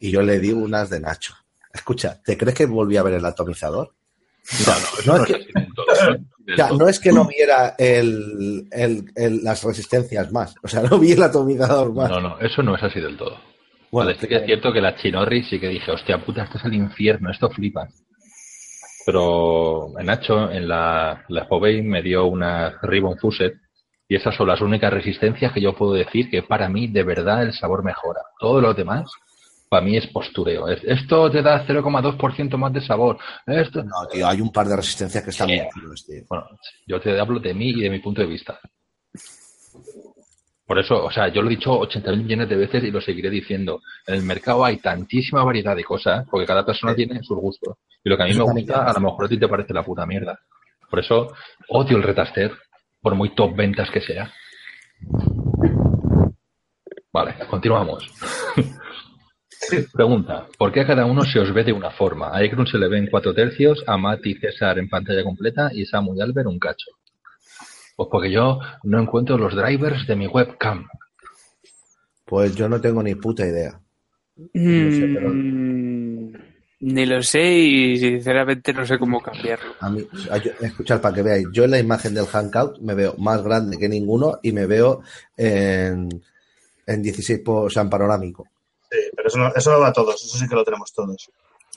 y 0.00 0.10
yo 0.10 0.22
le 0.22 0.38
di 0.40 0.52
unas 0.52 0.88
de 0.88 1.00
Nacho. 1.00 1.34
Escucha, 1.72 2.18
¿te 2.24 2.38
crees 2.38 2.54
que 2.56 2.66
volví 2.66 2.96
a 2.96 3.02
ver 3.02 3.14
el 3.14 3.24
atomizador? 3.26 3.92
Mira, 4.58 4.76
no, 5.06 5.16
es 5.24 5.30
no 6.78 6.88
es 6.88 6.98
que 7.00 7.12
no 7.12 7.24
viera 7.26 7.74
el, 7.78 8.68
el- 8.70 9.12
el- 9.14 9.44
las 9.44 9.62
resistencias 9.62 10.30
más. 10.32 10.54
O 10.62 10.68
sea, 10.68 10.82
no 10.82 10.98
vi 10.98 11.12
el 11.12 11.22
atomizador 11.22 11.92
más. 11.92 12.10
No, 12.10 12.20
no, 12.20 12.38
eso 12.40 12.62
no 12.62 12.74
es 12.76 12.82
así 12.82 13.00
del 13.00 13.16
todo. 13.16 13.36
Bueno, 13.94 14.10
sí 14.20 14.26
que 14.26 14.36
es 14.36 14.44
cierto 14.46 14.72
que 14.72 14.80
la 14.80 14.96
Chinorri 14.96 15.44
sí 15.44 15.60
que 15.60 15.68
dije, 15.68 15.90
hostia 15.92 16.18
puta, 16.18 16.42
esto 16.44 16.58
es 16.58 16.64
el 16.64 16.74
infierno, 16.74 17.30
esto 17.30 17.48
flipa. 17.50 17.86
Pero 19.06 19.92
Nacho 20.02 20.50
en 20.50 20.66
la, 20.68 21.24
la 21.28 21.46
Povey 21.46 21.82
me 21.82 22.02
dio 22.02 22.26
una 22.26 22.78
Ribbon 22.82 23.18
Fuset 23.18 23.54
y 24.08 24.16
esas 24.16 24.34
son 24.34 24.48
las 24.48 24.60
únicas 24.60 24.92
resistencias 24.92 25.52
que 25.52 25.60
yo 25.60 25.74
puedo 25.74 25.92
decir 25.92 26.30
que 26.30 26.42
para 26.42 26.68
mí 26.68 26.88
de 26.88 27.02
verdad 27.04 27.42
el 27.42 27.52
sabor 27.52 27.84
mejora. 27.84 28.20
Todo 28.38 28.60
lo 28.60 28.74
demás 28.74 29.10
para 29.68 29.84
mí 29.84 29.96
es 29.96 30.06
postureo. 30.08 30.68
Es- 30.68 30.84
Esto 30.84 31.30
te 31.30 31.42
da 31.42 31.66
0,2% 31.66 32.56
más 32.58 32.72
de 32.72 32.80
sabor. 32.80 33.18
Esto... 33.46 33.82
no, 33.82 34.06
tío, 34.10 34.26
hay 34.26 34.40
un 34.40 34.52
par 34.52 34.66
de 34.68 34.76
resistencias 34.76 35.22
que 35.24 35.30
están 35.30 35.48
Sí. 35.48 35.54
tío. 36.06 36.22
Bueno, 36.28 36.46
yo 36.86 37.00
te 37.00 37.18
hablo 37.18 37.40
de 37.40 37.54
mí 37.54 37.70
y 37.70 37.80
de 37.80 37.90
mi 37.90 37.98
punto 37.98 38.20
de 38.22 38.26
vista. 38.28 38.58
Por 40.66 40.78
eso, 40.78 41.04
o 41.04 41.10
sea, 41.10 41.28
yo 41.28 41.42
lo 41.42 41.48
he 41.48 41.56
dicho 41.56 41.78
80.000 41.78 42.16
millones 42.16 42.48
de 42.48 42.56
veces 42.56 42.84
y 42.84 42.90
lo 42.90 43.00
seguiré 43.00 43.28
diciendo. 43.28 43.82
En 44.06 44.14
el 44.14 44.22
mercado 44.22 44.64
hay 44.64 44.78
tantísima 44.78 45.44
variedad 45.44 45.76
de 45.76 45.84
cosas, 45.84 46.26
porque 46.30 46.46
cada 46.46 46.64
persona 46.64 46.94
tiene 46.94 47.22
sus 47.22 47.38
gustos. 47.38 47.76
Y 48.02 48.08
lo 48.08 48.16
que 48.16 48.22
a 48.22 48.26
mí 48.26 48.34
me 48.34 48.42
gusta, 48.44 48.84
a 48.84 48.92
lo 48.94 49.00
mejor 49.00 49.26
a 49.26 49.28
ti 49.28 49.38
te 49.38 49.48
parece 49.48 49.74
la 49.74 49.82
puta 49.82 50.06
mierda. 50.06 50.38
Por 50.88 51.00
eso 51.00 51.28
odio 51.68 51.96
el 51.96 52.02
retaster, 52.02 52.52
por 53.00 53.14
muy 53.14 53.34
top 53.34 53.54
ventas 53.54 53.90
que 53.90 54.00
sea. 54.00 54.32
Vale, 57.12 57.34
continuamos. 57.48 58.06
Pregunta, 59.92 60.46
¿por 60.58 60.72
qué 60.72 60.80
a 60.80 60.86
cada 60.86 61.04
uno 61.06 61.22
se 61.22 61.38
os 61.38 61.52
ve 61.52 61.64
de 61.64 61.72
una 61.72 61.90
forma? 61.90 62.34
A 62.34 62.42
Ekrun 62.42 62.66
se 62.66 62.78
le 62.78 62.88
ven 62.88 63.08
cuatro 63.10 63.34
tercios, 63.34 63.82
a 63.86 63.96
Matt 63.96 64.26
y 64.26 64.34
César 64.34 64.78
en 64.78 64.88
pantalla 64.88 65.22
completa 65.22 65.70
y 65.72 65.84
Samu 65.86 66.14
y 66.14 66.20
Albert 66.20 66.48
un 66.48 66.58
cacho. 66.58 66.90
Pues 67.96 68.08
porque 68.10 68.30
yo 68.30 68.58
no 68.84 69.00
encuentro 69.00 69.38
los 69.38 69.54
drivers 69.54 70.06
de 70.06 70.16
mi 70.16 70.26
webcam. 70.26 70.86
Pues 72.24 72.54
yo 72.54 72.68
no 72.68 72.80
tengo 72.80 73.02
ni 73.02 73.14
puta 73.14 73.46
idea. 73.46 73.78
sé, 74.52 75.10
pero- 75.14 75.30
Mm, 75.32 76.32
Ni 76.80 77.06
lo 77.06 77.22
sé 77.22 77.40
y 77.52 77.96
sinceramente 77.96 78.72
no 78.74 78.84
sé 78.84 78.98
cómo 78.98 79.20
cambiarlo. 79.22 79.72
A 79.80 79.88
mí, 79.88 80.06
a 80.30 80.36
yo- 80.38 80.50
escuchad 80.60 81.00
para 81.00 81.14
que 81.14 81.22
veáis, 81.22 81.46
yo 81.52 81.64
en 81.64 81.70
la 81.70 81.78
imagen 81.78 82.12
del 82.14 82.26
Hangout 82.26 82.78
me 82.80 82.94
veo 82.94 83.14
más 83.16 83.42
grande 83.42 83.78
que 83.78 83.88
ninguno 83.88 84.38
y 84.42 84.52
me 84.52 84.66
veo 84.66 85.00
en, 85.36 86.08
en 86.86 87.02
16, 87.02 87.40
po- 87.40 87.62
o 87.62 87.70
sea, 87.70 87.82
en 87.82 87.90
panorámico. 87.90 88.46
Sí, 88.90 88.98
pero 89.16 89.28
eso, 89.28 89.38
no, 89.38 89.52
eso 89.54 89.72
lo 89.72 89.80
da 89.80 89.88
a 89.88 89.92
todos, 89.94 90.22
eso 90.22 90.36
sí 90.36 90.46
que 90.46 90.54
lo 90.56 90.64
tenemos 90.64 90.92
todos. 90.92 91.30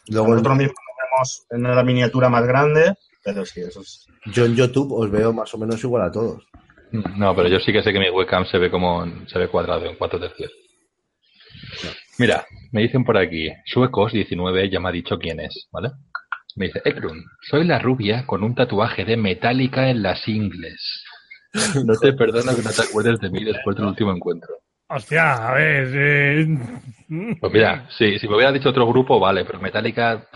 Luego, 0.09 0.30
Nosotros 0.30 0.57
mismos 0.57 0.76
lo 0.76 1.05
vemos 1.05 1.45
en 1.51 1.76
la 1.76 1.84
miniatura 1.84 2.28
más 2.28 2.45
grande, 2.45 2.95
pero 3.34 3.45
sí, 3.45 3.61
eso 3.61 3.82
es. 3.82 4.05
yo 4.28 4.45
en 4.45 4.55
YouTube 4.55 4.91
os 4.93 5.11
veo 5.11 5.34
más 5.34 5.53
o 5.53 5.57
menos 5.57 5.84
igual 5.84 6.03
a 6.03 6.11
todos. 6.11 6.43
No, 6.91 7.36
pero 7.36 7.49
yo 7.49 7.59
sí 7.59 7.73
que 7.73 7.84
sé 7.84 7.91
que 7.91 7.99
mi 7.99 8.09
webcam 8.09 8.45
se 8.45 8.57
ve 8.57 8.71
como 8.71 9.05
se 9.28 9.38
ve 9.38 9.49
cuadrado 9.49 9.86
en 9.86 9.95
cuatro 9.97 10.19
tercios. 10.19 10.51
Mira, 12.17 12.45
me 12.71 12.82
dicen 12.82 13.03
por 13.03 13.17
aquí, 13.17 13.49
Suecos19 13.73 14.71
ya 14.71 14.80
me 14.80 14.89
ha 14.89 14.91
dicho 14.91 15.17
quién 15.19 15.39
es, 15.39 15.67
¿vale? 15.71 15.91
Me 16.55 16.67
dice, 16.67 16.82
Ekrun, 16.86 17.23
soy 17.49 17.65
la 17.65 17.78
rubia 17.80 18.25
con 18.25 18.43
un 18.43 18.55
tatuaje 18.55 19.05
de 19.05 19.17
metálica 19.17 19.89
en 19.89 20.01
las 20.03 20.28
ingles. 20.28 21.03
No 21.86 21.95
te 21.97 22.13
perdono 22.13 22.55
que 22.55 22.61
no 22.61 22.71
te 22.71 22.82
acuerdes 22.84 23.19
de 23.19 23.30
mí 23.30 23.43
después 23.43 23.75
del 23.75 23.86
último 23.88 24.11
encuentro. 24.11 24.49
Hostia, 24.89 25.49
a 25.49 25.53
ver. 25.53 25.88
eh, 25.93 26.47
Pues 27.41 27.53
mira, 27.53 27.88
sí, 27.97 28.17
si 28.19 28.28
me 28.28 28.36
hubiera 28.36 28.51
dicho 28.51 28.69
otro 28.69 28.86
grupo, 28.88 29.19
vale, 29.19 29.43
pero 29.43 29.59
Metallica, 29.59 30.28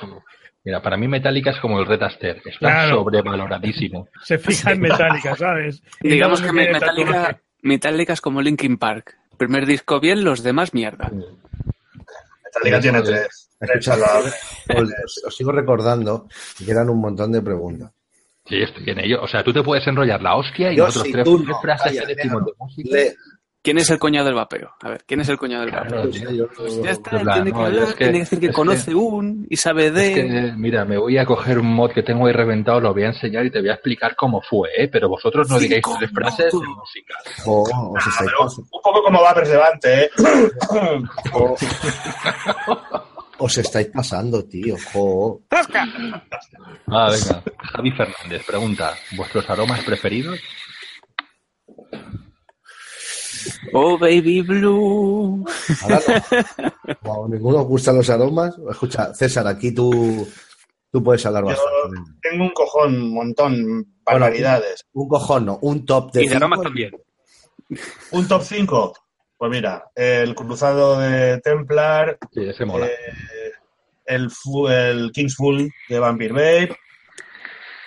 mira, 0.63 0.81
para 0.81 0.97
mí 0.97 1.07
Metallica 1.07 1.51
es 1.51 1.59
como 1.59 1.79
el 1.79 1.85
Red 1.85 2.03
Aster, 2.03 2.37
está 2.45 2.59
Claro. 2.59 2.95
sobrevaloradísimo. 2.97 4.07
se 4.23 4.37
fija 4.37 4.71
en 4.71 4.81
Metallica, 4.81 5.35
¿sabes? 5.35 5.81
Y 6.01 6.09
Digamos 6.09 6.41
que 6.41 6.51
Metallica, 7.63 8.13
es 8.13 8.21
como 8.21 8.41
Linkin 8.41 8.77
Park. 8.77 9.17
Primer 9.37 9.65
disco 9.65 9.99
bien, 9.99 10.23
los 10.23 10.43
demás 10.43 10.73
mierda. 10.73 11.09
Metallica 12.45 12.79
tiene 12.81 12.99
es. 12.99 13.03
tres. 13.05 13.47
Escuchad, 13.59 13.97
salvables. 13.99 14.35
os, 15.27 15.35
sigo 15.35 15.51
recordando 15.51 16.27
que 16.57 16.71
eran 16.71 16.89
un 16.89 16.99
montón 16.99 17.31
de 17.31 17.41
preguntas. 17.41 17.91
Sí, 18.45 18.55
estoy 18.61 18.89
en 18.89 18.99
ello. 18.99 19.21
O 19.21 19.27
sea, 19.27 19.43
tú 19.43 19.53
te 19.53 19.61
puedes 19.61 19.85
enrollar 19.87 20.21
la 20.21 20.35
hostia 20.35 20.71
y 20.73 20.77
Yo 20.77 20.85
nosotros 20.85 21.05
sí, 21.05 21.11
tres, 21.13 21.27
no. 21.27 21.61
frases 21.61 22.07
de 22.07 22.53
música. 22.57 22.89
Le- 22.91 23.15
¿Quién 23.63 23.77
es 23.77 23.89
el 23.91 23.99
coñado 23.99 24.25
del 24.25 24.33
vapeo? 24.33 24.71
A 24.81 24.89
ver, 24.89 25.03
¿quién 25.05 25.21
es 25.21 25.29
el 25.29 25.37
coñado 25.37 25.63
del 25.65 25.71
vapeo? 25.71 26.09
Claro, 26.09 26.09
yo- 26.09 26.47
Pues 26.57 26.81
ya 26.81 26.89
está, 26.91 27.17
en 27.17 27.21
plan, 27.23 27.33
tiene 27.35 27.51
que 27.51 27.57
no, 27.59 27.65
hablar, 27.67 27.83
es 27.83 27.89
que- 27.93 27.97
tiene 27.97 28.13
que 28.13 28.19
decir 28.19 28.39
que 28.39 28.51
conoce 28.51 28.95
un 28.95 29.45
y 29.49 29.57
sabe 29.57 29.91
de. 29.91 30.07
Es 30.07 30.15
que, 30.15 30.53
mira, 30.57 30.83
me 30.83 30.97
voy 30.97 31.17
a 31.19 31.25
coger 31.25 31.59
un 31.59 31.67
mod 31.67 31.91
que 31.91 32.01
tengo 32.01 32.25
ahí 32.25 32.33
reventado, 32.33 32.79
lo 32.81 32.91
voy 32.91 33.03
a 33.03 33.07
enseñar 33.09 33.45
y 33.45 33.51
te 33.51 33.59
voy 33.59 33.69
a 33.69 33.73
explicar 33.73 34.15
cómo 34.15 34.41
fue, 34.41 34.69
¿eh? 34.75 34.87
Pero 34.87 35.09
vosotros 35.09 35.47
no 35.47 35.59
digáis 35.59 35.83
tres 35.99 36.09
frases 36.11 36.51
minutos. 36.53 36.75
música. 36.77 37.13
Pero 38.19 38.37
pas- 38.39 38.57
un 38.57 38.81
poco 38.81 39.03
como 39.03 39.21
va 39.21 39.33
Levante, 39.43 40.05
¿eh? 40.05 40.09
O- 41.33 41.55
os 43.37 43.57
estáis 43.57 43.87
pasando, 43.87 44.43
tío. 44.45 44.75
jo. 44.91 45.41
Ah, 46.87 47.09
venga. 47.11 47.43
Javi 47.73 47.91
Fernández 47.91 48.43
pregunta, 48.45 48.93
¿vuestros 49.15 49.47
aromas 49.49 49.83
preferidos? 49.83 50.39
Oh, 53.73 53.97
baby 53.97 54.41
blue. 54.41 55.45
Ahora 55.81 55.99
no. 56.07 56.95
Como 57.01 57.25
a 57.25 57.29
ninguno 57.29 57.61
os 57.61 57.67
gustan 57.67 57.97
los 57.97 58.09
aromas. 58.09 58.55
Escucha, 58.69 59.13
César, 59.13 59.47
aquí 59.47 59.73
tú, 59.73 60.27
tú 60.91 61.03
puedes 61.03 61.25
hablar 61.25 61.43
Yo 61.43 61.49
bastante. 61.49 62.11
tengo 62.21 62.43
un 62.45 62.51
cojón, 62.51 62.95
un 63.01 63.13
montón, 63.13 63.95
barbaridades. 64.03 64.85
Un 64.93 65.07
cojón, 65.07 65.45
no, 65.45 65.59
un 65.61 65.85
top 65.85 66.11
de 66.13 66.23
Y 66.23 66.27
de 66.27 66.35
aromas 66.35 66.57
cinco. 66.59 66.63
también. 66.63 66.91
¿Un 68.11 68.27
top 68.27 68.41
5? 68.43 68.93
Pues 69.37 69.49
mira, 69.51 69.85
el 69.95 70.35
cruzado 70.35 70.99
de 70.99 71.39
Templar, 71.39 72.17
Sí, 72.33 72.43
ese 72.43 72.65
mola. 72.65 72.85
eh, 72.87 72.91
el, 74.05 74.29
el 74.69 75.11
King's 75.13 75.35
Full 75.35 75.67
de 75.87 75.99
Vampire 75.99 76.33
Babe, 76.33 76.77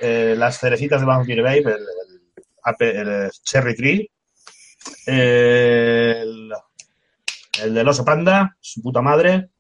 eh, 0.00 0.34
las 0.38 0.58
cerecitas 0.58 1.00
de 1.00 1.06
Vampire 1.06 1.42
Babe, 1.42 1.58
el, 1.58 1.66
el 1.68 2.44
ape- 2.64 2.96
el 2.98 3.30
Cherry 3.44 3.74
Tree, 3.76 4.10
el, 5.06 6.52
el 7.62 7.74
del 7.74 7.88
oso 7.88 8.04
panda, 8.04 8.56
su 8.60 8.82
puta 8.82 9.00
madre, 9.02 9.50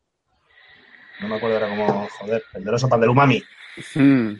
No 1.20 1.28
me 1.28 1.36
acuerdo 1.36 1.56
ahora 1.56 1.68
cómo, 1.68 2.08
joder, 2.18 2.44
el 2.54 2.64
de 2.64 2.70
los 2.70 2.80
sopas 2.80 3.00
del 3.00 3.10
umami. 3.10 3.42
Mm. 3.94 4.32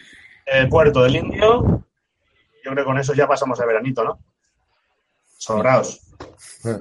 Eh, 0.47 0.67
Puerto 0.69 1.03
del 1.03 1.17
Indio. 1.17 1.85
Yo 2.65 2.71
creo 2.71 2.77
que 2.77 2.85
con 2.85 2.99
eso 2.99 3.15
ya 3.15 3.27
pasamos 3.27 3.59
el 3.61 3.67
veranito, 3.67 4.05
¿no? 4.05 4.19
Sobraos. 5.39 6.01
Eh, 6.65 6.81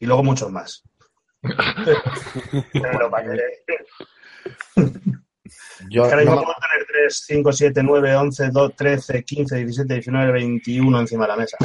Y 0.00 0.06
luego 0.06 0.22
muchos 0.22 0.50
más. 0.50 0.82
Pero 2.72 3.10
para 3.10 3.30
que... 3.30 3.40
Yo 5.90 6.04
ahora 6.04 6.16
no 6.16 6.22
mismo 6.22 6.42
puedo 6.42 6.56
tener 6.70 6.86
3, 6.86 7.24
5, 7.26 7.52
7, 7.52 7.82
9, 7.82 8.16
11, 8.16 8.50
12, 8.50 8.74
13, 8.76 9.24
15, 9.24 9.56
17, 9.56 9.94
19, 9.94 10.32
21 10.32 11.00
encima 11.00 11.24
de 11.24 11.28
la 11.28 11.36
mesa. 11.36 11.56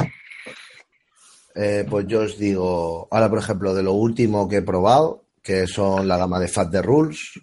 Eh, 1.54 1.86
pues 1.88 2.06
yo 2.06 2.20
os 2.20 2.38
digo, 2.38 3.08
ahora 3.10 3.28
por 3.28 3.38
ejemplo, 3.38 3.74
de 3.74 3.82
lo 3.82 3.92
último 3.92 4.48
que 4.48 4.58
he 4.58 4.62
probado, 4.62 5.24
que 5.42 5.66
son 5.66 6.08
la 6.08 6.16
gama 6.16 6.40
de 6.40 6.48
Fat 6.48 6.70
de 6.70 6.80
Rules, 6.80 7.40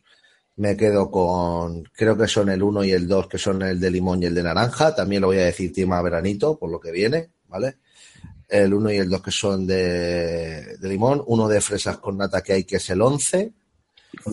me 0.55 0.75
quedo 0.75 1.09
con, 1.09 1.83
creo 1.95 2.17
que 2.17 2.27
son 2.27 2.49
el 2.49 2.61
1 2.61 2.83
y 2.83 2.91
el 2.91 3.07
2, 3.07 3.27
que 3.27 3.37
son 3.37 3.61
el 3.61 3.79
de 3.79 3.91
limón 3.91 4.23
y 4.23 4.25
el 4.25 4.35
de 4.35 4.43
naranja, 4.43 4.93
también 4.95 5.21
lo 5.21 5.27
voy 5.27 5.37
a 5.37 5.45
decir 5.45 5.71
tema 5.71 6.01
veranito, 6.01 6.57
por 6.57 6.71
lo 6.71 6.79
que 6.79 6.91
viene, 6.91 7.29
¿vale? 7.47 7.77
El 8.47 8.73
1 8.73 8.91
y 8.91 8.97
el 8.97 9.09
2 9.09 9.21
que 9.21 9.31
son 9.31 9.67
de, 9.67 10.77
de 10.77 10.89
limón, 10.89 11.23
uno 11.27 11.47
de 11.47 11.61
fresas 11.61 11.97
con 11.97 12.17
nata 12.17 12.41
que 12.41 12.53
hay, 12.53 12.63
que 12.63 12.77
es 12.77 12.89
el 12.89 13.01
11. 13.01 13.53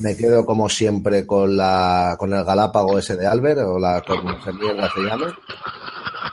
Me 0.00 0.16
quedo 0.16 0.44
como 0.46 0.68
siempre 0.68 1.26
con 1.26 1.56
la 1.56 2.16
con 2.18 2.32
el 2.32 2.44
Galápago 2.44 2.98
ese 2.98 3.14
de 3.14 3.26
Albert, 3.26 3.60
o 3.60 3.78
la 3.78 4.02
como 4.02 4.42
se 4.42 4.52
llame. 5.02 5.26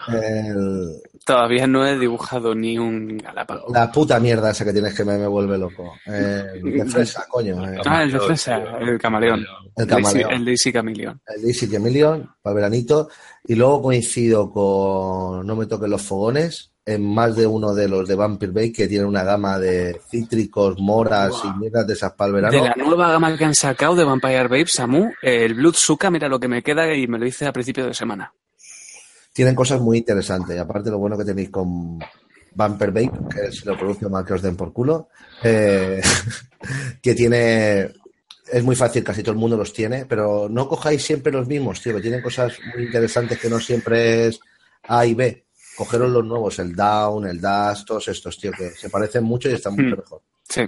El, 0.08 1.02
Todavía 1.26 1.68
no 1.68 1.86
he 1.88 1.98
dibujado 1.98 2.54
ni 2.54 2.78
un 2.78 3.18
galápago. 3.18 3.68
La 3.74 3.92
puta 3.92 4.20
mierda 4.20 4.52
esa 4.52 4.66
que 4.66 4.74
tienes 4.74 4.94
que 4.94 5.06
me, 5.06 5.18
me 5.18 5.28
vuelve 5.28 5.58
loco. 5.58 5.94
Eh, 6.06 6.44
de 6.62 6.86
fresa, 6.86 7.26
coño. 7.30 7.66
eh. 7.70 7.80
Ah, 7.86 8.04
el 8.04 8.12
de 8.12 8.20
fresa, 8.20 8.58
el 8.80 9.00
camaleón. 9.00 9.40
El 9.40 9.84
El 9.84 9.88
camaleón. 9.88 10.32
el 10.34 10.46
Daisy 10.46 10.74
Camaleón. 10.74 11.22
El 11.28 11.42
Daisy 11.44 11.68
Million 11.80 12.30
para 12.42 12.56
veranito. 12.56 13.10
Y 13.46 13.56
luego 13.56 13.82
coincido 13.84 14.52
con 14.52 15.46
No 15.48 15.56
me 15.56 15.66
toquen 15.66 15.90
los 15.92 16.02
fogones 16.02 16.72
en 16.86 17.02
más 17.14 17.36
de 17.38 17.48
uno 17.48 17.74
de 17.74 17.88
los 17.88 18.06
de 18.08 18.16
Vampire 18.16 18.52
Bay 18.52 18.74
que 18.74 18.90
tiene 18.90 19.06
una 19.06 19.24
gama 19.24 19.58
de 19.58 20.02
cítricos, 20.12 20.76
moras 20.80 21.32
y 21.46 21.58
mierdas 21.58 21.88
de 21.88 21.94
esas 21.94 22.12
para 22.12 22.28
el 22.28 22.34
verano. 22.36 22.52
De 22.54 22.62
la 22.70 22.76
nueva 22.76 23.10
gama 23.12 23.38
que 23.38 23.46
han 23.46 23.56
sacado 23.56 23.96
de 23.96 24.04
Vampire 24.04 24.50
Babe, 24.50 24.68
Samu, 24.68 25.12
el 25.22 25.54
Blood 25.54 25.76
Suka, 25.76 26.12
mira 26.12 26.28
lo 26.28 26.40
que 26.42 26.50
me 26.50 26.62
queda 26.62 26.94
y 26.94 27.08
me 27.08 27.18
lo 27.18 27.26
hice 27.26 27.46
a 27.46 27.54
principio 27.54 27.86
de 27.86 27.94
semana. 27.94 28.34
Tienen 29.34 29.56
cosas 29.56 29.82
muy 29.82 29.98
interesantes. 29.98 30.56
Y 30.56 30.60
aparte 30.60 30.90
lo 30.92 31.00
bueno 31.00 31.18
que 31.18 31.26
tenéis 31.26 31.50
con 31.50 32.00
Vampire 32.56 32.92
Bay, 32.92 33.10
que 33.34 33.52
si 33.52 33.66
lo 33.66 33.78
produce 33.78 34.08
mal 34.08 34.24
que 34.24 34.34
os 34.34 34.42
den 34.42 34.56
por 34.56 34.72
culo, 34.72 35.10
eh, 35.44 36.02
que 37.02 37.14
tiene... 37.16 37.92
Es 38.52 38.64
muy 38.64 38.76
fácil, 38.76 39.04
casi 39.04 39.24
todo 39.24 39.32
el 39.32 39.40
mundo 39.40 39.58
los 39.58 39.74
tiene, 39.74 40.06
pero 40.06 40.48
no 40.50 40.68
cojáis 40.68 41.04
siempre 41.04 41.32
los 41.32 41.48
mismos, 41.48 41.82
tío, 41.82 41.96
que 41.96 42.02
tienen 42.02 42.22
cosas 42.22 42.54
muy 42.76 42.86
interesantes 42.86 43.40
que 43.40 43.50
no 43.50 43.60
siempre 43.60 44.28
es 44.28 44.40
A 44.84 45.06
y 45.06 45.16
B. 45.16 45.46
Cogeros 45.76 46.12
los 46.12 46.24
nuevos, 46.24 46.60
el 46.60 46.76
Down, 46.76 47.26
el 47.26 47.42
Dash, 47.42 47.84
todos 47.86 48.08
estos, 48.10 48.38
tío, 48.38 48.52
que 48.52 48.70
se 48.72 48.90
parecen 48.90 49.24
mucho 49.24 49.50
y 49.50 49.54
están 49.54 49.74
mucho 49.74 49.96
Hmm. 49.96 50.00
mejor. 50.00 50.22
Sí. 50.48 50.62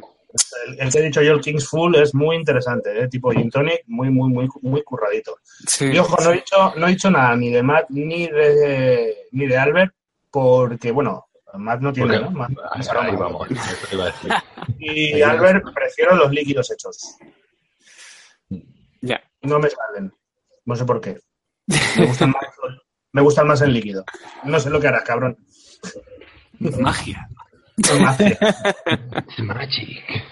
El, 0.68 0.80
el 0.80 0.91
que 0.91 0.99
he 0.99 1.03
dicho 1.03 1.22
yo, 1.22 1.34
el 1.34 1.41
King's 1.41 1.68
Full, 1.68 1.95
es 1.95 2.14
muy 2.16 2.36
interesante, 2.36 2.99
¿eh? 3.03 3.07
tipo 3.07 3.32
Gin 3.32 3.49
Tonic, 3.49 3.84
muy, 3.88 4.10
muy, 4.10 4.30
muy, 4.30 4.49
muy 4.62 4.84
curradito. 4.84 5.38
sí. 5.68 5.86
Y 5.94 5.98
ojo, 5.98 6.18
no 6.24 6.32
he 6.32 6.36
dicho, 6.36 6.74
no 6.76 6.88
he 6.88 6.91
dicho 6.91 7.10
nada 7.12 7.36
ni 7.36 7.52
de 7.52 7.64
Matt 7.64 7.90
ni 7.90 8.28
de, 8.28 9.16
ni 9.32 9.48
de 9.48 9.57
Albert, 9.57 9.94
porque, 10.32 10.91
bueno, 10.91 11.26
Matt 11.53 11.80
no 11.82 11.94
tiene, 11.94 12.20
Porque- 12.20 12.26
¿no? 12.26 12.38
Matt 12.38 12.52
ahí, 12.72 12.82
es 12.82 12.90
ahí 12.90 12.98
aroma. 12.98 13.18
vamos, 13.20 13.52
eso 13.52 13.88
te 13.90 13.95
iba 13.95 14.03
a 14.03 14.07
decir. 14.07 14.32
Y 14.80 15.22
Albert 15.22 15.64
prefiero 15.74 16.16
los 16.16 16.32
líquidos 16.32 16.70
hechos. 16.72 17.16
Ya. 19.02 19.22
No 19.41 19.60
me 19.60 19.70
salen. 19.70 20.12
No 20.66 20.76
sé 20.76 20.84
por 20.86 20.99
qué. 20.99 21.20
Me 21.98 22.07
gustan 22.07 22.32
más, 22.32 22.41
me 23.14 23.22
gustan 23.22 23.48
más 23.48 23.62
en 23.62 23.72
líquido. 23.74 24.03
No 24.44 24.60
sé 24.60 24.70
lo 24.70 24.80
que 24.82 24.88
harás, 24.88 25.03
cabrón. 25.03 25.38
Magia. 26.60 27.28
Magic. 29.43 30.10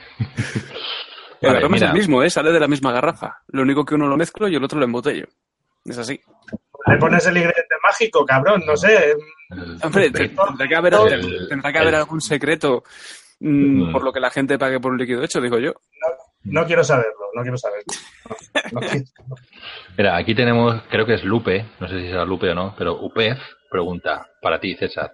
El 1.41 1.47
Vale, 1.49 1.57
aroma 1.57 1.75
es 1.75 1.81
el 1.81 1.91
mismo, 1.93 2.23
¿eh? 2.23 2.29
Sale 2.29 2.53
de 2.53 2.59
la 2.59 2.69
misma 2.69 2.93
garrafa. 2.93 3.41
Lo 3.49 3.63
único 3.63 3.83
que 3.83 3.95
uno 3.95 4.07
lo 4.07 4.15
mezclo 4.15 4.47
y 4.47 4.55
el 4.55 4.63
otro 4.63 4.79
lo 4.79 4.85
embotello. 4.85 5.25
Es 5.83 5.97
así. 5.97 6.17
Le 6.87 6.97
pones 6.97 7.25
el 7.25 7.35
ingrediente 7.35 7.75
mágico, 7.83 8.25
cabrón, 8.25 8.63
no 8.65 8.77
sé. 8.77 9.13
Hombre, 9.83 10.09
te- 10.09 10.29
tendrá 10.29 10.67
que 10.69 10.75
haber, 10.77 10.93
El- 10.93 11.47
tendrá 11.49 11.73
que 11.73 11.79
haber 11.79 11.93
el- 11.95 11.99
algún 11.99 12.21
secreto 12.21 12.83
mm, 13.41 13.89
Mm. 13.89 13.91
por 13.91 14.03
lo 14.05 14.13
que 14.13 14.21
la 14.21 14.29
gente 14.31 14.57
pague 14.57 14.79
por 14.79 14.93
un 14.93 14.97
líquido 14.97 15.21
hecho, 15.21 15.41
digo 15.41 15.59
yo. 15.59 15.73
No 16.45 16.65
quiero 16.65 16.81
saberlo, 16.81 17.29
no 17.33 17.41
quiero 17.41 17.57
saberlo. 17.57 17.83
No, 18.71 18.79
no 18.79 18.87
quiero. 18.87 19.05
Mira, 19.97 20.15
aquí 20.15 20.33
tenemos, 20.35 20.81
creo 20.89 21.05
que 21.05 21.15
es 21.15 21.25
Lupe, 21.25 21.65
no 21.81 21.89
sé 21.89 21.99
si 21.99 22.07
será 22.07 22.23
Lupe 22.23 22.49
o 22.51 22.55
no, 22.55 22.73
pero 22.77 23.01
UPEF 23.01 23.37
pregunta 23.69 24.25
para 24.41 24.61
ti, 24.61 24.75
César. 24.75 25.11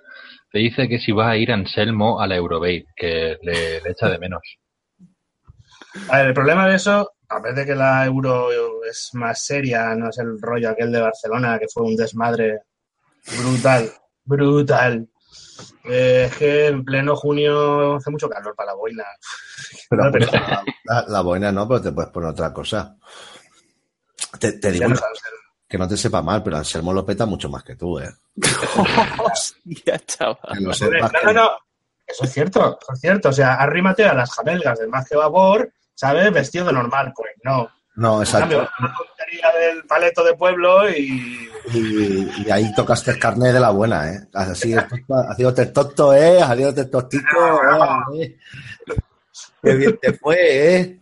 Te 0.51 0.59
dice 0.59 0.87
que 0.87 0.99
si 0.99 1.11
va 1.11 1.29
a 1.29 1.37
ir 1.37 1.51
Anselmo 1.51 2.19
a 2.19 2.27
la 2.27 2.35
Eurobate, 2.35 2.87
que 2.95 3.37
le, 3.41 3.81
le 3.81 3.91
echa 3.91 4.09
de 4.09 4.17
menos. 4.17 4.41
A 6.09 6.17
ver, 6.17 6.27
el 6.27 6.33
problema 6.33 6.67
de 6.67 6.75
eso, 6.75 7.11
a 7.29 7.41
pesar 7.41 7.55
de 7.55 7.65
que 7.65 7.75
la 7.75 8.05
euro 8.05 8.49
es 8.89 9.09
más 9.13 9.45
seria, 9.45 9.95
no 9.95 10.09
es 10.09 10.17
el 10.17 10.39
rollo 10.41 10.69
aquel 10.71 10.91
de 10.91 11.01
Barcelona, 11.01 11.59
que 11.59 11.67
fue 11.71 11.83
un 11.83 11.95
desmadre 11.95 12.61
brutal, 13.37 13.91
brutal. 14.23 15.07
Eh, 15.85 16.25
es 16.29 16.35
que 16.37 16.67
en 16.67 16.83
pleno 16.83 17.15
junio 17.15 17.95
hace 17.95 18.09
mucho 18.11 18.27
calor 18.29 18.55
para 18.55 18.71
la 18.71 18.75
boina. 18.75 19.03
Pero 19.89 20.03
No, 20.05 20.11
pero- 20.11 20.27
la, 20.85 21.05
la 21.07 21.21
boina 21.21 21.51
no, 21.51 21.67
pero 21.67 21.81
te 21.81 21.91
puedes 21.91 22.11
poner 22.11 22.29
otra 22.31 22.51
cosa. 22.53 22.95
Te, 24.39 24.53
te 24.53 24.71
digo 24.71 24.81
Ya 24.83 24.87
no 24.87 24.91
una- 24.93 24.99
sabes. 24.99 25.19
Que 25.69 25.77
no 25.77 25.87
te 25.87 25.95
sepa 25.95 26.23
mal, 26.23 26.41
pero 26.41 26.57
Anselmo 26.57 26.91
lo 26.91 27.05
peta 27.05 27.27
mucho 27.27 27.47
más 27.47 27.63
que 27.63 27.75
tú, 27.75 27.99
¿eh? 27.99 28.09
Hostia, 29.19 29.99
chaval. 29.99 30.63
No, 30.63 30.71
no, 31.25 31.33
no. 31.33 31.51
Eso 32.07 32.23
es 32.23 32.33
cierto, 32.33 32.79
eso 32.81 32.93
es 32.93 32.99
cierto. 32.99 33.29
O 33.29 33.31
sea, 33.31 33.53
arrímate 33.53 34.03
a 34.03 34.15
las 34.15 34.31
jamelgas 34.31 34.79
del 34.79 34.89
más 34.89 35.07
que 35.07 35.15
vapor, 35.15 35.71
¿sabes? 35.93 36.33
Vestido 36.33 36.65
de 36.65 36.73
normal. 36.73 37.13
Pues 37.15 37.33
no. 37.43 37.69
No, 37.97 38.15
En 38.15 38.21
exacto. 38.23 38.39
cambio, 38.39 38.69
la 38.79 38.95
tontería 38.95 39.51
del 39.59 39.83
paleto 39.85 40.23
de 40.23 40.33
pueblo 40.33 40.89
y 40.89 41.49
Y, 41.71 42.43
y 42.45 42.51
ahí 42.51 42.73
tocaste 42.73 43.11
el 43.11 43.19
carnet 43.19 43.53
de 43.53 43.59
la 43.59 43.69
buena, 43.69 44.11
¿eh? 44.11 44.27
Así, 44.33 44.73
el 44.73 45.73
tonto, 45.73 46.13
¿eh? 46.15 46.41
Haciéndote 46.41 46.81
el 46.81 46.89
tostico, 46.89 47.61
¿eh? 48.15 48.37
Qué 49.61 49.73
bien 49.75 49.99
te 50.01 50.13
fue, 50.13 50.77
¿eh? 50.77 50.98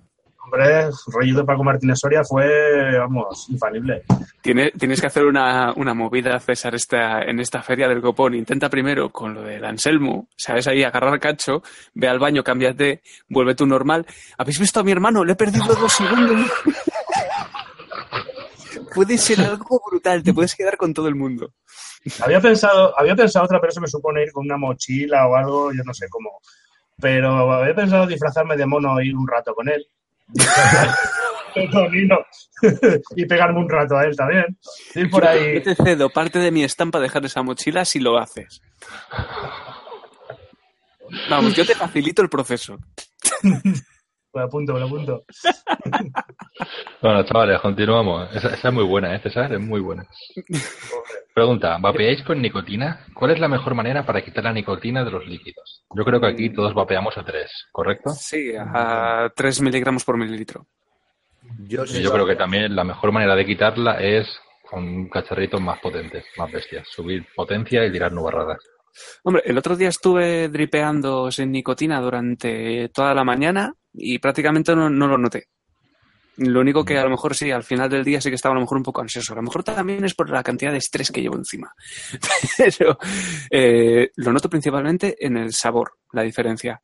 Hombre, 0.47 0.89
rollo 1.07 1.35
de 1.35 1.43
Paco 1.43 1.61
Martínez 1.61 1.99
Soria 1.99 2.23
fue, 2.23 2.97
vamos, 2.97 3.49
infalible. 3.49 4.03
Tienes, 4.41 4.71
tienes 4.79 5.01
que 5.01 5.07
hacer 5.07 5.25
una, 5.25 5.73
una 5.75 5.93
movida, 5.93 6.39
César, 6.39 6.73
esta, 6.73 7.21
en 7.21 7.41
esta 7.41 7.61
feria 7.61 7.89
del 7.89 8.01
copón. 8.01 8.33
Intenta 8.33 8.69
primero 8.69 9.09
con 9.09 9.33
lo 9.33 9.41
del 9.41 9.65
Anselmo, 9.65 10.29
¿sabes? 10.37 10.67
Ahí 10.67 10.83
agarrar 10.83 11.19
cacho, 11.19 11.63
ve 11.93 12.07
al 12.07 12.19
baño, 12.19 12.45
cámbiate, 12.45 13.01
vuelve 13.27 13.55
tú 13.55 13.65
normal. 13.65 14.05
¿Habéis 14.37 14.57
visto 14.57 14.79
a 14.79 14.83
mi 14.83 14.93
hermano? 14.93 15.25
Le 15.25 15.33
he 15.33 15.35
perdido 15.35 15.75
dos 15.75 15.91
segundos. 15.91 16.49
Puede 18.95 19.17
ser 19.17 19.41
algo 19.41 19.81
brutal, 19.85 20.23
te 20.23 20.33
puedes 20.33 20.55
quedar 20.55 20.77
con 20.77 20.93
todo 20.93 21.09
el 21.09 21.15
mundo. 21.15 21.51
Había 22.21 22.39
pensado, 22.39 22.97
había 22.97 23.17
pensado 23.17 23.43
otra, 23.43 23.59
pero 23.59 23.71
eso 23.71 23.81
me 23.81 23.87
supone 23.87 24.23
ir 24.23 24.31
con 24.31 24.45
una 24.45 24.55
mochila 24.55 25.27
o 25.27 25.35
algo, 25.35 25.73
yo 25.73 25.83
no 25.83 25.93
sé 25.93 26.07
cómo. 26.09 26.39
Pero 26.99 27.51
había 27.51 27.75
pensado 27.75 28.07
disfrazarme 28.07 28.55
de 28.55 28.65
mono 28.65 28.97
e 28.97 29.07
ir 29.07 29.15
un 29.15 29.27
rato 29.27 29.53
con 29.53 29.67
él. 29.67 29.85
Tonino. 31.71 32.17
y 33.15 33.25
pegarme 33.25 33.59
un 33.59 33.69
rato 33.69 33.97
a 33.97 34.03
él 34.03 34.15
también. 34.15 34.45
Ir 34.95 35.09
por 35.09 35.25
ahí. 35.25 35.55
Yo 35.55 35.63
te 35.63 35.75
cedo 35.75 36.09
parte 36.09 36.39
de 36.39 36.51
mi 36.51 36.63
estampa 36.63 36.99
dejar 36.99 37.25
esa 37.25 37.41
mochila 37.41 37.85
si 37.85 37.99
lo 37.99 38.17
haces. 38.17 38.61
Vamos, 41.29 41.55
yo 41.55 41.65
te 41.65 41.75
facilito 41.75 42.21
el 42.21 42.29
proceso. 42.29 42.77
Me 44.37 44.41
lo 44.41 44.47
apunto, 44.47 44.73
me 44.73 44.79
lo 44.79 44.85
apunto. 44.85 45.25
Bueno, 47.01 47.23
chavales, 47.23 47.61
continuamos. 47.61 48.35
Esa, 48.35 48.49
esa 48.49 48.67
es 48.67 48.73
muy 48.73 48.83
buena, 48.83 49.15
¿eh, 49.15 49.19
César? 49.19 49.53
Es 49.53 49.59
muy 49.59 49.79
buena. 49.79 50.05
Pregunta, 51.33 51.77
¿vapeáis 51.79 52.23
con 52.23 52.41
nicotina? 52.41 53.05
¿Cuál 53.13 53.31
es 53.31 53.39
la 53.39 53.47
mejor 53.47 53.75
manera 53.75 54.03
para 54.03 54.23
quitar 54.23 54.43
la 54.43 54.53
nicotina 54.53 55.03
de 55.03 55.11
los 55.11 55.25
líquidos? 55.27 55.85
Yo 55.95 56.03
creo 56.03 56.19
que 56.19 56.27
aquí 56.27 56.49
todos 56.49 56.73
vapeamos 56.73 57.15
a 57.17 57.23
3, 57.23 57.67
¿correcto? 57.71 58.09
Sí, 58.11 58.53
a 58.57 59.29
3 59.35 59.61
miligramos 59.61 60.03
por 60.03 60.17
mililitro. 60.17 60.65
Yo, 61.59 61.85
yo 61.85 62.11
creo 62.11 62.25
que 62.25 62.35
también 62.35 62.75
la 62.75 62.83
mejor 62.83 63.11
manera 63.11 63.35
de 63.35 63.45
quitarla 63.45 64.01
es 64.01 64.27
con 64.69 65.09
cacharritos 65.09 65.61
más 65.61 65.79
potentes, 65.79 66.25
más 66.37 66.51
bestias. 66.51 66.87
Subir 66.89 67.25
potencia 67.35 67.85
y 67.85 67.91
tirar 67.91 68.11
nubarradas. 68.11 68.59
Hombre, 69.23 69.43
el 69.45 69.57
otro 69.57 69.75
día 69.75 69.89
estuve 69.89 70.49
dripeando 70.49 71.31
sin 71.31 71.51
nicotina 71.51 72.01
durante 72.01 72.89
toda 72.89 73.13
la 73.13 73.23
mañana 73.23 73.73
y 73.97 74.19
prácticamente 74.19 74.75
no, 74.75 74.89
no 74.89 75.07
lo 75.07 75.17
noté. 75.17 75.47
Lo 76.37 76.61
único 76.61 76.85
que 76.85 76.97
a 76.97 77.03
lo 77.03 77.09
mejor 77.09 77.35
sí, 77.35 77.49
al 77.49 77.63
final 77.63 77.89
del 77.89 78.03
día 78.03 78.21
sí 78.21 78.29
que 78.29 78.35
estaba 78.35 78.53
a 78.53 78.57
lo 78.57 78.61
mejor 78.61 78.77
un 78.77 78.83
poco 78.83 79.01
ansioso. 79.01 79.33
A 79.33 79.37
lo 79.37 79.41
mejor 79.41 79.63
también 79.63 80.05
es 80.05 80.13
por 80.13 80.29
la 80.29 80.43
cantidad 80.43 80.71
de 80.71 80.77
estrés 80.77 81.11
que 81.11 81.21
llevo 81.21 81.35
encima. 81.35 81.73
Pero 82.57 82.99
eh, 83.49 84.11
lo 84.15 84.31
noto 84.31 84.49
principalmente 84.49 85.17
en 85.19 85.37
el 85.37 85.51
sabor, 85.51 85.93
la 86.13 86.21
diferencia. 86.21 86.79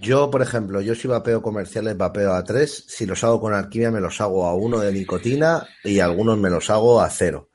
Yo, 0.00 0.30
por 0.30 0.40
ejemplo, 0.40 0.80
yo 0.80 0.94
si 0.94 1.08
vapeo 1.08 1.42
comerciales, 1.42 1.96
vapeo 1.96 2.32
a 2.32 2.44
3. 2.44 2.84
Si 2.86 3.06
los 3.06 3.24
hago 3.24 3.40
con 3.40 3.54
alquimia, 3.54 3.90
me 3.90 4.00
los 4.00 4.20
hago 4.20 4.46
a 4.46 4.54
1 4.54 4.78
de 4.78 4.92
nicotina 4.92 5.66
y 5.82 5.98
algunos 5.98 6.38
me 6.38 6.50
los 6.50 6.70
hago 6.70 7.00
a 7.00 7.10
0. 7.10 7.50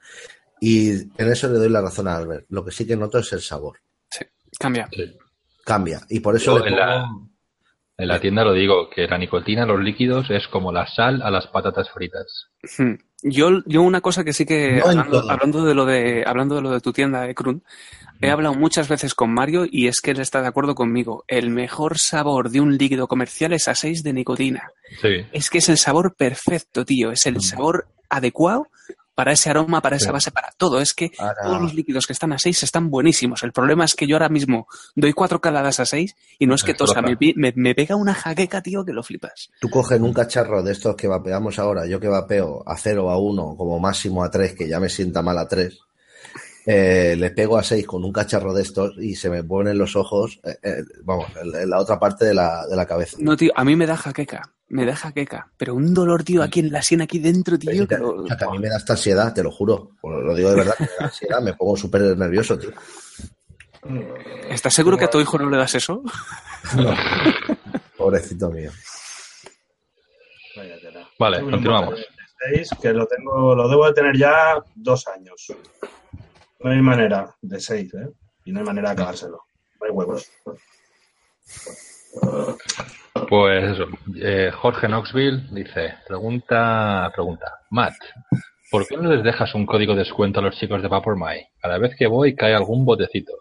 Y 0.59 0.89
en 0.91 1.31
eso 1.31 1.47
le 1.47 1.59
doy 1.59 1.69
la 1.69 1.81
razón 1.81 2.09
a 2.09 2.17
Albert. 2.17 2.45
Lo 2.49 2.65
que 2.65 2.71
sí 2.71 2.85
que 2.85 2.97
noto 2.97 3.19
es 3.19 3.31
el 3.31 3.41
sabor. 3.41 3.79
Sí, 4.09 4.25
cambia. 4.59 4.89
Sí. 4.91 5.17
Cambia. 5.65 6.01
Y 6.09 6.19
por 6.19 6.35
eso 6.35 6.57
Yo 6.57 6.63
le 6.65 6.69
en 6.71 6.75
la- 6.77 7.05
En 7.97 8.07
la 8.07 8.19
tienda 8.19 8.43
lo 8.43 8.53
digo, 8.53 8.89
que 8.89 9.05
la 9.07 9.17
nicotina, 9.19 9.63
los 9.65 9.79
líquidos, 9.79 10.31
es 10.31 10.47
como 10.47 10.71
la 10.71 10.87
sal 10.87 11.21
a 11.21 11.29
las 11.29 11.45
patatas 11.47 11.87
fritas. 11.91 12.47
Hmm. 12.77 12.93
Yo, 13.21 13.61
yo 13.67 13.83
una 13.83 14.01
cosa 14.01 14.23
que 14.23 14.33
sí 14.33 14.43
que, 14.43 14.77
No 14.83 14.85
hablando, 15.29 15.63
de 15.63 15.75
lo 15.75 15.85
de, 15.85 16.23
hablando 16.25 16.55
de 16.55 16.61
lo 16.63 16.71
de 16.71 16.79
tu 16.81 16.91
tienda, 16.93 17.29
eh, 17.29 17.35
Krun, 17.35 17.61
he 18.19 18.29
Mm. 18.29 18.31
hablado 18.31 18.55
muchas 18.55 18.87
veces 18.89 19.13
con 19.13 19.31
Mario 19.31 19.65
y 19.69 19.87
es 19.87 20.01
que 20.01 20.11
él 20.11 20.19
está 20.19 20.41
de 20.41 20.47
acuerdo 20.47 20.73
conmigo. 20.73 21.23
El 21.27 21.51
mejor 21.51 21.99
sabor 21.99 22.49
de 22.49 22.59
un 22.61 22.75
líquido 22.75 23.07
comercial 23.07 23.53
es 23.53 23.67
a 23.67 23.75
6 23.75 24.01
de 24.01 24.13
nicotina. 24.13 24.71
Sí. 24.99 25.27
Es 25.31 25.51
que 25.51 25.59
es 25.59 25.69
el 25.69 25.77
sabor 25.77 26.15
perfecto, 26.15 26.83
tío. 26.85 27.11
Es 27.11 27.27
el 27.27 27.39
sabor 27.41 27.85
adecuado 28.09 28.65
para 29.15 29.33
ese 29.33 29.49
aroma, 29.49 29.81
para 29.81 29.97
esa 29.97 30.11
base, 30.11 30.31
para 30.31 30.51
todo. 30.57 30.79
Es 30.79 30.93
que 30.93 31.11
Ahora- 31.17 31.35
todos 31.43 31.61
los 31.61 31.73
líquidos 31.73 32.07
que 32.07 32.13
están 32.13 32.33
a 32.33 32.39
6 32.39 32.63
están 32.63 32.89
buenísimos. 32.89 33.43
El 33.43 33.51
problema 33.51 33.85
es 33.85 33.93
que 33.95 34.07
yo 34.07 34.15
ahora 34.15 34.29
mismo 34.29 34.67
doy 34.95 35.13
cuatro 35.13 35.41
caladas 35.41 35.79
a 35.79 35.85
6 35.85 36.15
y 36.39 36.47
no 36.47 36.55
es 36.55 36.63
que 36.63 36.73
tosa, 36.73 37.01
me, 37.01 37.17
me, 37.35 37.53
me 37.55 37.75
pega 37.75 37.95
una 37.95 38.13
jaqueca, 38.13 38.61
tío, 38.61 38.83
que 38.85 38.93
lo 38.93 39.03
flipas. 39.03 39.49
Tú 39.59 39.69
coges 39.69 39.99
un 39.99 40.13
cacharro 40.13 40.63
de 40.63 40.71
estos 40.71 40.95
que 40.95 41.07
vapeamos 41.07 41.59
ahora, 41.59 41.85
yo 41.85 41.99
que 41.99 42.07
vapeo 42.07 42.63
a 42.65 42.77
0, 42.77 43.09
a 43.11 43.17
1, 43.19 43.55
como 43.57 43.79
máximo 43.79 44.23
a 44.23 44.31
3, 44.31 44.53
que 44.53 44.67
ya 44.67 44.79
me 44.79 44.89
sienta 44.89 45.21
mal 45.21 45.37
a 45.37 45.47
3, 45.47 45.77
eh, 46.65 47.15
le 47.17 47.31
pego 47.31 47.57
a 47.57 47.63
6 47.63 47.85
con 47.87 48.03
un 48.03 48.11
cacharro 48.13 48.53
de 48.53 48.61
estos 48.61 48.93
y 48.99 49.15
se 49.15 49.29
me 49.29 49.43
ponen 49.43 49.77
los 49.77 49.95
ojos, 49.95 50.39
eh, 50.43 50.55
eh, 50.61 50.83
vamos, 51.03 51.27
en, 51.41 51.53
en 51.61 51.69
la 51.69 51.79
otra 51.79 51.99
parte 51.99 52.25
de 52.25 52.33
la, 52.33 52.65
de 52.67 52.75
la 52.75 52.85
cabeza. 52.85 53.17
No, 53.19 53.35
tío, 53.35 53.51
a 53.55 53.63
mí 53.65 53.75
me 53.75 53.85
da 53.87 53.97
jaqueca. 53.97 54.51
Me 54.71 54.85
da 54.85 54.95
jaqueca. 54.95 55.51
Pero 55.57 55.75
un 55.75 55.93
dolor, 55.93 56.23
tío, 56.23 56.41
aquí 56.41 56.61
en 56.61 56.71
la 56.71 56.81
sien, 56.81 57.01
aquí 57.01 57.19
dentro, 57.19 57.59
tío. 57.59 57.87
que 57.87 57.97
lo- 57.97 58.23
O 58.23 58.27
sea, 58.27 58.37
que 58.37 58.45
a 58.45 58.49
mí 58.49 58.57
me 58.59 58.69
da 58.69 58.77
esta 58.77 58.93
ansiedad, 58.93 59.33
te 59.33 59.43
lo 59.43 59.51
juro. 59.51 59.91
Lo 60.03 60.33
digo 60.33 60.49
de 60.51 60.55
verdad, 60.55 60.75
me 60.79 60.85
da 60.99 61.05
ansiedad, 61.05 61.41
me 61.41 61.53
pongo 61.53 61.75
súper 61.75 62.01
nervioso, 62.17 62.57
tío. 62.57 62.71
¿Estás 64.49 64.73
seguro 64.73 64.97
que 64.97 65.05
a 65.05 65.09
tu 65.09 65.19
hijo 65.19 65.37
no 65.37 65.49
le 65.49 65.57
das 65.57 65.75
eso? 65.75 66.03
Pobrecito 67.97 68.49
mío. 68.49 68.71
Vale, 71.19 71.37
Tengo 71.37 71.51
continuamos. 71.51 71.99
que 72.81 72.93
lo 72.93 73.05
tengo, 73.07 73.55
lo 73.55 73.67
debo 73.67 73.85
de 73.87 73.93
tener 73.93 74.17
ya 74.17 74.55
dos 74.75 75.07
años. 75.07 75.53
No 76.59 76.71
hay 76.71 76.81
manera 76.81 77.35
de 77.41 77.59
seis, 77.59 77.93
¿eh? 77.93 78.07
Y 78.45 78.51
no 78.51 78.59
hay 78.59 78.65
manera 78.65 78.89
de 78.89 78.93
acabárselo. 78.93 79.43
No 79.79 79.85
hay 79.85 79.91
huevos. 79.91 80.31
Pues 83.27 83.63
eso. 83.71 83.87
eh, 84.15 84.51
Jorge 84.53 84.87
Knoxville 84.87 85.47
dice, 85.51 85.95
pregunta, 86.07 87.11
pregunta. 87.13 87.59
Matt, 87.69 87.95
¿por 88.69 88.87
qué 88.87 88.97
no 88.97 89.09
les 89.09 89.23
dejas 89.23 89.53
un 89.53 89.65
código 89.65 89.93
de 89.93 89.99
descuento 89.99 90.39
a 90.39 90.43
los 90.43 90.57
chicos 90.57 90.81
de 90.81 90.87
VaporMy? 90.87 91.47
Cada 91.61 91.77
vez 91.77 91.95
que 91.95 92.07
voy 92.07 92.35
cae 92.35 92.53
algún 92.53 92.85
botecito. 92.85 93.33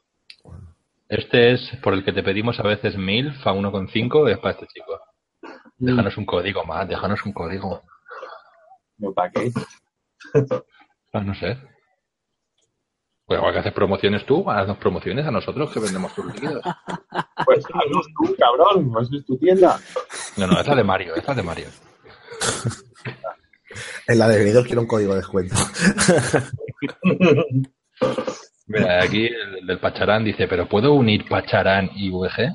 Este 1.09 1.53
es 1.53 1.61
por 1.83 1.95
el 1.95 2.05
que 2.05 2.13
te 2.13 2.23
pedimos 2.23 2.59
a 2.61 2.65
veces 2.65 2.97
mil, 2.97 3.33
fa 3.43 3.53
1,5, 3.53 4.31
es 4.31 4.39
para 4.39 4.55
este 4.55 4.67
chico. 4.69 5.01
Déjanos 5.79 6.17
un 6.17 6.27
código, 6.27 6.65
Matt, 6.65 6.89
déjanos 6.89 7.25
un 7.25 7.33
código. 7.33 7.83
¿No 8.99 9.13
para 9.13 9.31
qué? 9.31 9.51
Ah, 11.13 11.21
no 11.21 11.35
sé. 11.35 11.57
Pues 13.31 13.39
igual 13.39 13.53
que 13.53 13.61
haces 13.61 13.73
promociones 13.73 14.27
tú, 14.27 14.51
haznos 14.51 14.77
promociones 14.79 15.25
a 15.25 15.31
nosotros 15.31 15.71
que 15.71 15.79
vendemos 15.79 16.13
tus 16.17 16.27
líquidos. 16.35 16.65
Pues 17.47 17.65
hazlos 17.73 18.07
tú, 18.17 18.37
cabrón. 18.37 18.91
Pues 18.93 19.09
es 19.13 19.25
tu 19.25 19.39
tienda. 19.39 19.79
No, 20.37 20.49
no, 20.49 20.61
esa 20.61 20.75
de 20.75 20.83
Mario, 20.83 21.15
esa 21.15 21.33
de 21.33 21.43
Mario. 21.45 21.67
En 24.09 24.19
la 24.19 24.27
de 24.27 24.39
venidor 24.39 24.67
quiero 24.67 24.81
un 24.81 24.89
código 24.89 25.13
de 25.13 25.19
descuento. 25.19 25.55
Mira, 28.67 29.03
aquí 29.05 29.27
el 29.27 29.65
del 29.65 29.79
Pacharán 29.79 30.25
dice, 30.25 30.49
¿pero 30.49 30.69
puedo 30.69 30.93
unir 30.95 31.29
Pacharán 31.29 31.89
y 31.95 32.11
VG? 32.11 32.53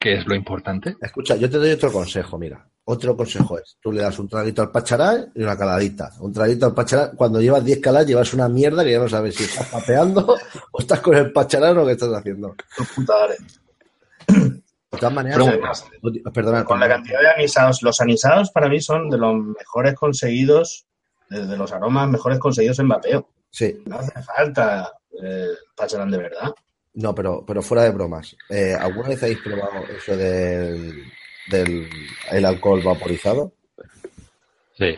¿Qué 0.00 0.14
es 0.14 0.26
lo 0.26 0.34
importante? 0.34 0.96
Escucha, 0.98 1.36
yo 1.36 1.50
te 1.50 1.58
doy 1.58 1.72
otro 1.72 1.92
consejo, 1.92 2.38
mira. 2.38 2.66
Otro 2.84 3.14
consejo 3.14 3.58
es, 3.58 3.76
tú 3.82 3.92
le 3.92 4.00
das 4.00 4.18
un 4.18 4.30
traguito 4.30 4.62
al 4.62 4.70
pacharán 4.70 5.30
y 5.34 5.42
una 5.42 5.58
caladita. 5.58 6.10
Un 6.20 6.32
traguito 6.32 6.64
al 6.64 6.74
pacharán, 6.74 7.14
cuando 7.14 7.38
llevas 7.38 7.62
10 7.62 7.80
caladas 7.80 8.08
llevas 8.08 8.32
una 8.32 8.48
mierda 8.48 8.82
que 8.82 8.92
ya 8.92 8.98
no 8.98 9.10
sabes 9.10 9.34
si 9.34 9.44
estás 9.44 9.66
papeando 9.68 10.36
o 10.72 10.80
estás 10.80 11.00
con 11.00 11.14
el 11.16 11.30
pacharán 11.30 11.76
o 11.76 11.84
qué 11.84 11.92
estás 11.92 12.14
haciendo. 12.14 12.56
De 14.26 14.98
todas 14.98 15.12
maneras, 15.12 15.84
perdona, 16.32 16.64
Con 16.64 16.80
la 16.80 16.88
cantidad 16.88 17.20
de 17.20 17.28
anisados, 17.28 17.82
los 17.82 18.00
anisados 18.00 18.50
para 18.50 18.70
mí 18.70 18.80
son 18.80 19.10
de 19.10 19.18
los 19.18 19.34
mejores 19.34 19.94
conseguidos, 19.94 20.86
de, 21.28 21.46
de 21.46 21.56
los 21.58 21.72
aromas 21.72 22.08
mejores 22.08 22.38
conseguidos 22.38 22.78
en 22.78 22.88
vapeo. 22.88 23.28
Sí, 23.50 23.82
No 23.84 23.98
hace 23.98 24.20
falta 24.22 24.94
eh, 25.22 25.48
pacharán 25.76 26.10
de 26.10 26.18
verdad. 26.18 26.54
No, 26.94 27.14
pero, 27.14 27.44
pero 27.46 27.62
fuera 27.62 27.84
de 27.84 27.90
bromas. 27.90 28.36
Eh, 28.48 28.74
¿Alguna 28.78 29.08
vez 29.08 29.22
habéis 29.22 29.38
probado 29.38 29.84
eso 29.96 30.16
del, 30.16 31.04
del 31.50 31.88
el 32.30 32.44
alcohol 32.44 32.82
vaporizado? 32.82 33.52
Sí. 34.76 34.94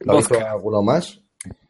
¿Lo 0.00 0.12
habéis 0.12 0.28
probado 0.28 0.50
alguno 0.56 0.82
más? 0.82 1.20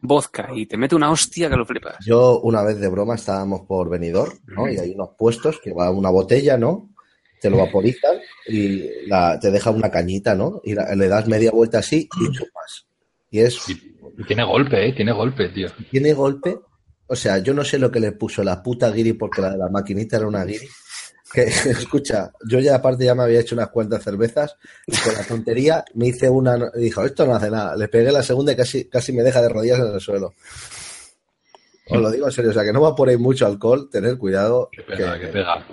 Vodka 0.01 0.49
y 0.53 0.65
te 0.65 0.75
mete 0.77 0.95
una 0.95 1.11
hostia 1.11 1.49
que 1.49 1.55
lo 1.55 1.65
flipas. 1.65 1.97
Yo 2.05 2.39
una 2.41 2.63
vez 2.63 2.79
de 2.79 2.87
broma 2.89 3.15
estábamos 3.15 3.61
por 3.67 3.89
venidor, 3.89 4.33
¿no? 4.47 4.69
Y 4.69 4.77
hay 4.77 4.91
unos 4.91 5.09
puestos 5.17 5.59
que 5.61 5.71
va 5.73 5.91
una 5.91 6.09
botella, 6.09 6.57
¿no? 6.57 6.89
Te 7.39 7.49
lo 7.49 7.57
vaporizan 7.57 8.17
y 8.47 9.07
la, 9.07 9.39
te 9.39 9.49
deja 9.49 9.69
una 9.71 9.89
cañita, 9.89 10.35
¿no? 10.35 10.59
Y 10.63 10.73
la- 10.73 10.93
le 10.95 11.07
das 11.07 11.27
media 11.27 11.51
vuelta 11.51 11.79
así 11.79 12.07
y 12.19 12.31
chupas. 12.31 12.85
Y 13.29 13.39
es, 13.39 13.69
Y, 13.69 13.95
y 14.17 14.23
tiene 14.25 14.43
golpe, 14.43 14.87
¿eh? 14.89 14.93
Tiene 14.93 15.11
golpe, 15.13 15.49
tío. 15.49 15.69
tiene 15.89 16.13
golpe. 16.13 16.59
O 17.11 17.15
sea, 17.15 17.39
yo 17.39 17.53
no 17.53 17.65
sé 17.65 17.77
lo 17.77 17.91
que 17.91 17.99
le 17.99 18.13
puso 18.13 18.41
la 18.41 18.63
puta 18.63 18.89
guiri 18.89 19.13
porque 19.13 19.41
la 19.41 19.49
de 19.51 19.57
la 19.57 19.67
maquinita 19.67 20.15
era 20.15 20.27
una 20.27 20.45
guiri. 20.45 20.65
Que, 21.33 21.43
escucha, 21.69 22.31
yo 22.47 22.59
ya 22.59 22.75
aparte 22.75 23.03
ya 23.03 23.13
me 23.15 23.23
había 23.23 23.41
hecho 23.41 23.53
unas 23.55 23.67
cuantas 23.69 24.01
cervezas 24.03 24.55
y 24.87 24.95
con 24.95 25.13
la 25.13 25.23
tontería 25.23 25.83
me 25.95 26.07
hice 26.07 26.29
una 26.29 26.57
y 26.75 26.79
dijo, 26.79 27.03
esto 27.03 27.25
no 27.25 27.35
hace 27.35 27.49
nada. 27.51 27.75
Le 27.75 27.89
pegué 27.89 28.11
la 28.13 28.23
segunda 28.23 28.53
y 28.53 28.55
casi, 28.55 28.87
casi 28.87 29.11
me 29.11 29.23
deja 29.23 29.41
de 29.41 29.49
rodillas 29.49 29.79
en 29.79 29.93
el 29.93 29.99
suelo. 29.99 30.33
Os 31.89 31.99
lo 32.01 32.09
digo 32.11 32.27
en 32.27 32.31
serio, 32.31 32.51
o 32.51 32.53
sea, 32.53 32.63
que 32.63 32.71
no 32.71 32.81
va 32.81 32.95
por 32.95 33.09
ahí 33.09 33.17
mucho 33.17 33.45
alcohol, 33.45 33.89
tener 33.91 34.17
cuidado. 34.17 34.69
Que 34.71 34.81
pega, 34.83 35.15
que- 35.19 35.25
que 35.25 35.27
pega. 35.33 35.65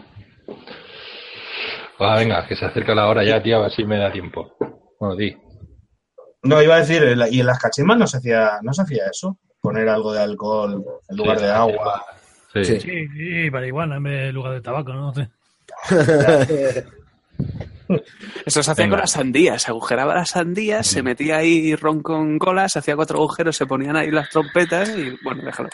Ah, 2.00 2.16
venga, 2.16 2.46
que 2.46 2.56
se 2.56 2.64
acerca 2.64 2.94
la 2.94 3.08
hora 3.08 3.24
ya, 3.24 3.42
tío, 3.42 3.56
a 3.58 3.62
ver 3.62 3.72
si 3.72 3.84
me 3.84 3.98
da 3.98 4.12
tiempo. 4.12 4.56
Bueno, 5.00 5.16
di. 5.16 5.36
No, 6.42 6.62
iba 6.62 6.76
a 6.76 6.80
decir, 6.80 7.02
y 7.30 7.40
en 7.40 7.46
las 7.46 7.58
cachimbas 7.58 7.98
no 7.98 8.06
se 8.06 8.16
hacía, 8.18 8.58
no 8.62 8.72
se 8.72 8.82
hacía 8.82 9.04
eso, 9.10 9.38
poner 9.60 9.88
algo 9.88 10.12
de 10.12 10.20
alcohol 10.22 10.84
en 11.08 11.16
lugar 11.16 11.38
Sí, 11.38 11.44
de 11.44 11.50
agua. 11.50 12.04
Sí. 12.52 12.64
Sí. 12.64 12.80
Sí, 12.80 13.06
sí, 13.08 13.50
marihuana 13.50 13.96
en 13.96 14.34
lugar 14.34 14.54
de 14.54 14.60
tabaco, 14.60 14.92
¿no? 14.92 15.12
Sí. 15.14 15.22
Eso 18.44 18.62
se 18.62 18.70
hacía 18.70 18.84
Venga. 18.84 18.96
con 18.96 19.00
las 19.00 19.10
sandías. 19.12 19.62
Se 19.62 19.70
agujeraba 19.70 20.14
las 20.14 20.28
sandías, 20.30 20.86
se 20.86 21.02
metía 21.02 21.38
ahí 21.38 21.74
ron 21.74 22.02
con 22.02 22.38
cola, 22.38 22.68
se 22.68 22.78
hacía 22.80 22.96
cuatro 22.96 23.18
agujeros, 23.18 23.56
se 23.56 23.66
ponían 23.66 23.96
ahí 23.96 24.10
las 24.10 24.28
trompetas 24.28 24.90
y 24.90 25.16
bueno, 25.22 25.42
déjalo. 25.44 25.68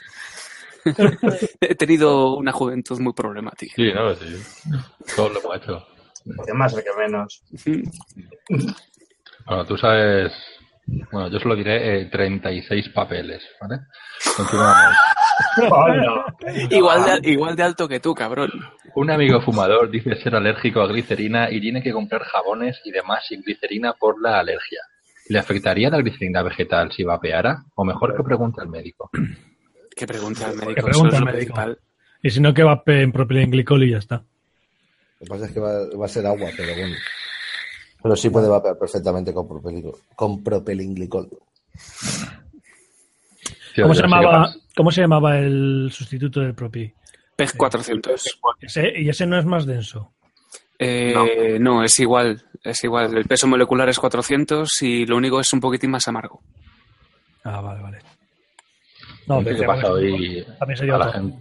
He 1.61 1.74
tenido 1.74 2.35
una 2.36 2.52
juventud 2.52 3.01
muy 3.01 3.12
problemática. 3.15 3.73
Sí, 3.74 3.93
no, 3.93 4.15
sí. 4.15 4.43
Todo 5.16 5.31
lo 5.31 5.40
hemos 5.40 5.56
hecho. 5.56 5.86
Que 6.47 6.52
más 6.52 6.73
o 6.74 6.77
que 6.77 6.93
menos. 6.98 7.43
Bueno, 9.47 9.65
tú 9.66 9.77
sabes. 9.77 10.32
Bueno, 10.86 11.28
yo 11.28 11.39
solo 11.40 11.56
diré 11.56 12.02
eh, 12.02 12.05
36 12.06 12.90
papeles, 12.90 13.43
¿vale? 13.61 13.81
Continuamos. 14.36 14.97
Igual 16.70 17.05
de, 17.23 17.31
igual 17.31 17.56
de 17.56 17.62
alto 17.65 17.89
que 17.89 17.98
tú, 18.01 18.15
cabrón. 18.15 18.51
Un 18.94 19.11
amigo 19.11 19.40
fumador 19.40 19.90
dice 19.90 20.15
ser 20.16 20.36
alérgico 20.36 20.81
a 20.81 20.86
glicerina 20.86 21.51
y 21.51 21.61
tiene 21.61 21.82
que 21.82 21.93
comprar 21.93 22.23
jabones 22.23 22.81
y 22.85 22.93
demás 22.93 23.24
sin 23.27 23.43
glicerina 23.43 23.94
por 23.94 24.20
la 24.23 24.39
alergia. 24.39 24.81
¿Le 25.28 25.39
afectaría 25.39 25.90
la 25.90 25.98
glicerina 25.98 26.43
vegetal 26.43 26.93
si 26.93 27.02
vapeara? 27.02 27.65
O 27.74 27.85
mejor 27.85 28.16
que 28.16 28.23
pregunte 28.23 28.61
al 28.61 28.69
médico. 28.69 29.11
¿Qué 29.97 30.06
pregunta 30.06 30.47
al 30.47 30.61
Que 30.61 30.66
médico? 30.66 30.86
pregunta 30.86 31.16
al 31.16 31.24
médico. 31.24 31.55
Y 32.23 32.31
si 32.31 32.40
no, 32.40 32.55
que 32.55 32.62
va 32.62 32.82
en 32.86 33.11
propilenglicol 33.11 33.82
y 33.85 33.90
ya 33.90 33.98
está. 33.98 34.16
Lo 35.20 35.24
que 35.24 35.31
pasa 35.31 35.47
es 35.47 35.52
que 35.52 35.61
va, 35.61 35.73
va 35.98 36.05
a 36.05 36.09
ser 36.09 36.27
agua, 36.27 36.48
pero 36.56 36.74
bueno. 36.77 36.94
Pero 38.05 38.16
sí 38.16 38.28
puede 38.28 38.48
vapear 38.48 38.76
perfectamente 38.76 39.32
con. 39.32 39.48
Tío, 43.74 43.85
¿Cómo 43.85 43.94
se, 43.94 44.02
llamaba. 44.02 44.55
¿Cómo 44.76 44.90
se 44.90 45.01
llamaba 45.01 45.39
el 45.39 45.89
sustituto 45.90 46.40
del 46.40 46.55
Propi? 46.55 46.93
PEG 47.35 47.56
400. 47.56 48.40
Ese, 48.60 48.93
y 48.94 49.09
ese 49.09 49.24
no 49.24 49.39
es 49.39 49.47
más 49.47 49.64
denso. 49.64 50.12
Eh, 50.78 51.56
no. 51.59 51.82
es 51.82 51.98
igual. 51.98 52.43
Es 52.62 52.85
igual. 52.85 53.16
El 53.16 53.24
peso 53.24 53.47
molecular 53.47 53.89
es 53.89 53.98
400 53.98 54.82
y 54.82 55.06
lo 55.06 55.16
único 55.16 55.40
es 55.40 55.51
un 55.55 55.60
poquitín 55.60 55.90
más 55.90 56.06
amargo. 56.06 56.43
Ah, 57.43 57.62
vale, 57.62 57.81
vale. 57.81 57.98
No, 59.26 59.39
¿Qué 59.39 59.47
pensaba 59.47 59.76
pasa 59.76 59.93
hoy 59.93 60.47
también 60.59 60.76
sería 60.76 60.97
a 60.97 60.98
la, 60.98 61.10
gente, 61.10 61.39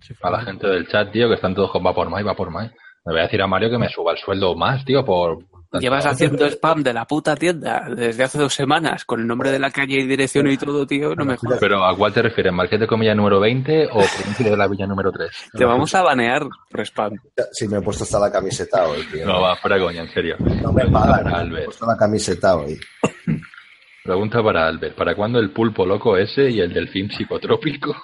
Sí, 0.00 0.14
a 0.22 0.30
la 0.30 0.40
gente 0.40 0.66
del 0.68 0.88
chat, 0.88 1.12
tío, 1.12 1.28
que 1.28 1.34
están 1.34 1.54
todos 1.54 1.70
con 1.70 1.82
Vapormai, 1.82 2.24
Vapormai? 2.24 2.68
Me 3.04 3.12
voy 3.12 3.20
a 3.20 3.24
decir 3.24 3.42
a 3.42 3.46
Mario 3.46 3.68
que 3.68 3.76
me 3.76 3.90
suba 3.90 4.12
el 4.12 4.18
sueldo 4.18 4.54
más, 4.54 4.82
tío, 4.86 5.04
por... 5.04 5.44
tanto- 5.70 5.80
Llevas 5.82 6.06
haciendo 6.06 6.46
spam 6.46 6.82
de 6.82 6.92
la 6.92 7.04
puta 7.04 7.36
tienda 7.36 7.88
desde 7.94 8.24
hace 8.24 8.38
dos 8.38 8.54
semanas 8.54 9.04
con 9.04 9.20
el 9.20 9.26
nombre 9.26 9.50
de 9.50 9.58
la 9.58 9.70
calle 9.70 9.96
y 10.00 10.06
dirección 10.06 10.46
y 10.50 10.56
todo, 10.56 10.86
tío. 10.86 11.14
No 11.14 11.24
me 11.24 11.36
jodas. 11.36 11.58
Pero 11.60 11.84
¿a 11.84 11.96
cuál 11.96 12.12
te 12.12 12.22
refieres? 12.22 12.52
¿Marqués 12.52 12.80
de 12.80 12.86
Comilla 12.86 13.14
número 13.14 13.38
20 13.40 13.86
o 13.92 13.98
Príncipe 13.98 14.50
de 14.50 14.56
la 14.56 14.66
Villa 14.68 14.86
número 14.86 15.10
3? 15.12 15.30
Te 15.52 15.64
vamos 15.64 15.94
a 15.94 16.02
banear 16.02 16.42
por 16.70 16.80
spam. 16.80 17.12
Si 17.52 17.68
me 17.68 17.78
he 17.78 17.80
puesto 17.82 18.04
hasta 18.04 18.18
la 18.18 18.30
camiseta 18.32 18.86
hoy, 18.88 19.02
tío. 19.12 19.26
No, 19.26 19.40
va, 19.42 19.56
fuera 19.56 19.78
coña, 19.78 20.02
en 20.02 20.08
serio. 20.12 20.36
No 20.62 20.72
me 20.72 20.86
pagan. 20.86 21.22
para 21.22 21.24
Me 21.24 21.30
he 21.30 21.34
Albert. 21.40 21.64
puesto 21.66 21.86
la 21.86 21.96
camiseta 21.96 22.56
hoy. 22.56 22.78
Pregunta 24.04 24.42
para 24.42 24.66
Albert. 24.66 24.96
¿Para 24.96 25.14
cuándo 25.14 25.38
el 25.38 25.50
pulpo 25.50 25.84
loco 25.84 26.16
ese 26.16 26.48
y 26.50 26.60
el 26.60 26.72
delfín 26.72 27.10
psicotrópico? 27.10 27.94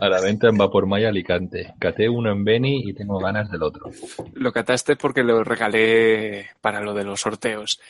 A 0.00 0.08
la 0.08 0.20
venta 0.20 0.48
en 0.48 0.56
Vapor 0.56 0.86
Maya 0.86 1.08
Alicante. 1.08 1.74
Caté 1.78 2.08
uno 2.08 2.30
en 2.32 2.44
Beni 2.44 2.82
y 2.88 2.92
tengo 2.94 3.18
ganas 3.18 3.50
del 3.50 3.62
otro. 3.62 3.90
Lo 4.34 4.52
cataste 4.52 4.96
porque 4.96 5.22
lo 5.22 5.42
regalé 5.44 6.46
para 6.60 6.80
lo 6.80 6.94
de 6.94 7.04
los 7.04 7.20
sorteos. 7.20 7.80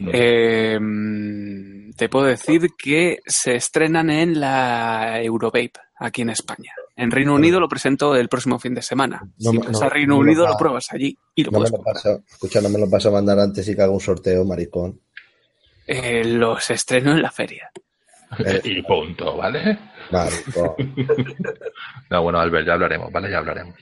No. 0.00 0.10
Eh, 0.12 0.78
te 1.96 2.08
puedo 2.08 2.26
decir 2.26 2.70
que 2.78 3.18
se 3.26 3.56
estrenan 3.56 4.10
en 4.10 4.40
la 4.40 5.20
Eurovape 5.22 5.72
aquí 5.98 6.22
en 6.22 6.30
España. 6.30 6.72
En 6.96 7.10
Reino 7.10 7.34
Unido 7.34 7.60
lo 7.60 7.68
presento 7.68 8.14
el 8.14 8.28
próximo 8.28 8.58
fin 8.58 8.74
de 8.74 8.82
semana. 8.82 9.22
No 9.38 9.50
si 9.52 9.58
me- 9.58 9.66
vas 9.66 9.80
no, 9.80 9.86
a 9.86 9.88
Reino 9.88 10.14
no 10.16 10.22
me 10.22 10.30
Unido 10.30 10.46
lo 10.46 10.56
pruebas 10.56 10.86
allí 10.92 11.16
y 11.34 11.44
lo 11.44 11.50
No 11.50 11.60
me 11.60 11.70
puedes 11.70 11.78
lo 11.78 11.82
paso, 11.84 12.22
escucha, 12.30 12.60
no 12.60 12.68
me 12.68 12.78
lo 12.78 12.88
vas 12.88 13.06
a 13.06 13.10
mandar 13.10 13.38
antes 13.38 13.66
y 13.68 13.74
que 13.74 13.82
haga 13.82 13.92
un 13.92 14.00
sorteo, 14.00 14.44
maricón. 14.44 15.00
Eh, 15.86 16.24
los 16.24 16.70
estreno 16.70 17.12
en 17.12 17.22
la 17.22 17.30
feria. 17.30 17.70
Eh, 18.38 18.60
Y 18.64 18.82
punto, 18.82 19.36
¿vale? 19.36 19.78
maricón. 20.10 20.74
No, 22.10 22.22
bueno, 22.22 22.40
Albert, 22.40 22.66
ya 22.66 22.74
hablaremos, 22.74 23.12
¿vale? 23.12 23.30
Ya 23.30 23.38
hablaremos. 23.38 23.74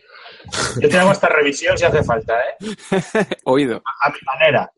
Yo 0.80 0.88
te 0.88 0.98
hago 0.98 1.12
esta 1.12 1.28
revisión 1.28 1.76
si 1.76 1.84
hace 1.84 2.02
falta, 2.02 2.34
¿eh? 2.40 2.56
Oído. 3.44 3.82
A 4.04 4.10
mi 4.10 4.18
manera. 4.24 4.70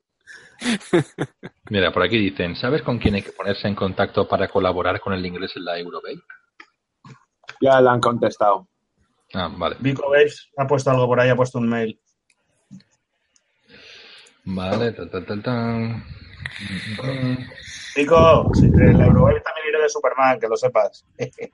Mira, 1.70 1.92
por 1.92 2.02
aquí 2.02 2.18
dicen, 2.18 2.54
¿sabes 2.56 2.82
con 2.82 2.98
quién 2.98 3.14
hay 3.14 3.22
que 3.22 3.32
ponerse 3.32 3.66
en 3.66 3.74
contacto 3.74 4.28
para 4.28 4.48
colaborar 4.48 5.00
con 5.00 5.12
el 5.12 5.24
inglés 5.24 5.52
en 5.56 5.64
la 5.64 5.78
Eurobay? 5.78 6.20
Ya 7.60 7.80
la 7.80 7.92
han 7.92 8.00
contestado. 8.00 8.68
Ah, 9.34 9.50
vale. 9.56 9.76
Vico 9.80 10.08
Babes 10.10 10.48
ha 10.56 10.66
puesto 10.66 10.90
algo 10.90 11.06
por 11.06 11.20
ahí, 11.20 11.30
ha 11.30 11.36
puesto 11.36 11.58
un 11.58 11.68
mail. 11.68 12.00
Vale, 14.44 14.92
tal, 14.92 15.10
tal, 15.10 15.26
tal, 15.26 15.42
tal. 15.42 16.04
Vico, 17.96 18.50
sí, 18.54 18.66
el 18.66 19.00
Eurobabe 19.00 19.40
también 19.40 19.68
iré 19.68 19.82
de 19.82 19.88
Superman, 19.88 20.38
que 20.38 20.48
lo 20.48 20.56
sepas. 20.56 21.04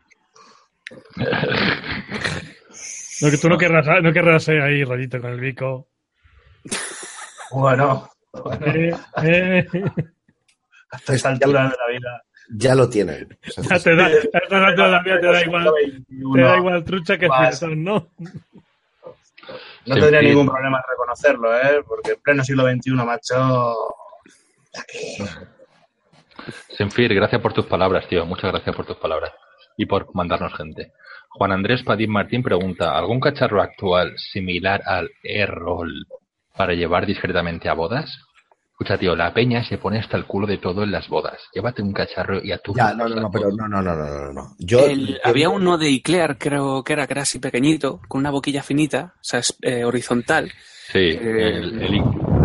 No, 3.22 3.30
que 3.30 3.38
tú 3.38 3.48
no 3.48 3.56
querrás, 3.56 4.02
no 4.02 4.12
querrás 4.12 4.46
eh, 4.48 4.60
ahí, 4.60 4.84
rayito, 4.84 5.20
con 5.20 5.32
el 5.32 5.40
bico. 5.40 5.88
Bueno, 7.50 8.10
Eh, 8.72 8.94
eh, 9.22 9.66
hasta 10.90 11.14
esta 11.14 11.30
altura 11.30 11.62
de 11.64 11.68
la 11.68 11.88
vida. 11.90 12.22
Ya 12.50 12.74
lo 12.74 12.88
tienen. 12.88 13.38
O 13.48 13.50
sea, 13.50 13.78
ya 13.78 13.82
te 13.82 13.96
da, 13.96 14.06
a 14.06 14.10
estas 14.10 14.52
alturas 14.52 14.76
de 14.76 14.88
la 14.88 15.02
vida 15.02 15.20
te 15.20 15.26
da 15.26 15.42
igual, 15.42 15.72
te 16.34 16.40
da 16.40 16.56
igual 16.58 16.84
trucha 16.84 17.18
que 17.18 17.28
cierto, 17.28 17.74
¿no? 17.74 18.10
No 19.86 19.94
tendría 19.94 20.22
ningún 20.22 20.46
problema 20.46 20.78
en 20.78 20.84
reconocerlo, 20.90 21.56
¿eh? 21.56 21.82
Porque 21.86 22.12
en 22.12 22.20
pleno 22.20 22.44
siglo 22.44 22.68
XXI, 22.70 22.90
macho. 22.92 23.74
Senfir, 26.76 27.14
gracias 27.14 27.40
por 27.40 27.52
tus 27.52 27.66
palabras, 27.66 28.06
tío. 28.08 28.24
Muchas 28.26 28.50
gracias 28.52 28.74
por 28.74 28.86
tus 28.86 28.96
palabras. 28.96 29.32
Y 29.76 29.86
por 29.86 30.14
mandarnos 30.14 30.54
gente. 30.54 30.92
Juan 31.30 31.52
Andrés 31.52 31.82
Padín 31.82 32.10
Martín 32.10 32.42
pregunta, 32.42 32.96
¿algún 32.96 33.20
cacharro 33.20 33.60
actual 33.60 34.14
similar 34.16 34.80
al 34.86 35.10
E-Roll 35.22 36.06
para 36.56 36.72
llevar 36.74 37.04
discretamente 37.06 37.68
a 37.68 37.74
bodas? 37.74 38.10
Escucha, 38.70 38.98
tío, 38.98 39.16
la 39.16 39.32
peña 39.32 39.64
se 39.64 39.78
pone 39.78 39.98
hasta 39.98 40.16
el 40.18 40.26
culo 40.26 40.46
de 40.46 40.58
todo 40.58 40.82
en 40.82 40.92
las 40.92 41.08
bodas. 41.08 41.40
Llévate 41.54 41.80
un 41.82 41.92
cacharro 41.94 42.42
y 42.42 42.52
a 42.52 42.58
tu... 42.58 42.74
Ya, 42.74 42.92
no, 42.92 43.08
no, 43.08 43.16
no, 43.22 43.30
pero 43.30 43.48
no, 43.50 43.66
no, 43.68 43.80
no, 43.82 43.94
no, 43.94 44.04
no, 44.06 44.32
no. 44.32 44.42
Yo, 44.58 44.86
El- 44.86 45.18
había 45.24 45.48
uno 45.48 45.78
de 45.78 45.88
Iclear, 45.90 46.36
creo 46.36 46.84
que 46.84 46.92
era, 46.92 47.06
que 47.06 47.14
era 47.14 47.22
así 47.22 47.38
pequeñito, 47.38 48.00
con 48.08 48.20
una 48.20 48.30
boquilla 48.30 48.62
finita, 48.62 49.14
o 49.16 49.18
sea, 49.22 49.40
es, 49.40 49.56
eh, 49.62 49.84
horizontal. 49.84 50.52
Sí, 50.92 50.98
el, 50.98 51.82
el 51.82 51.94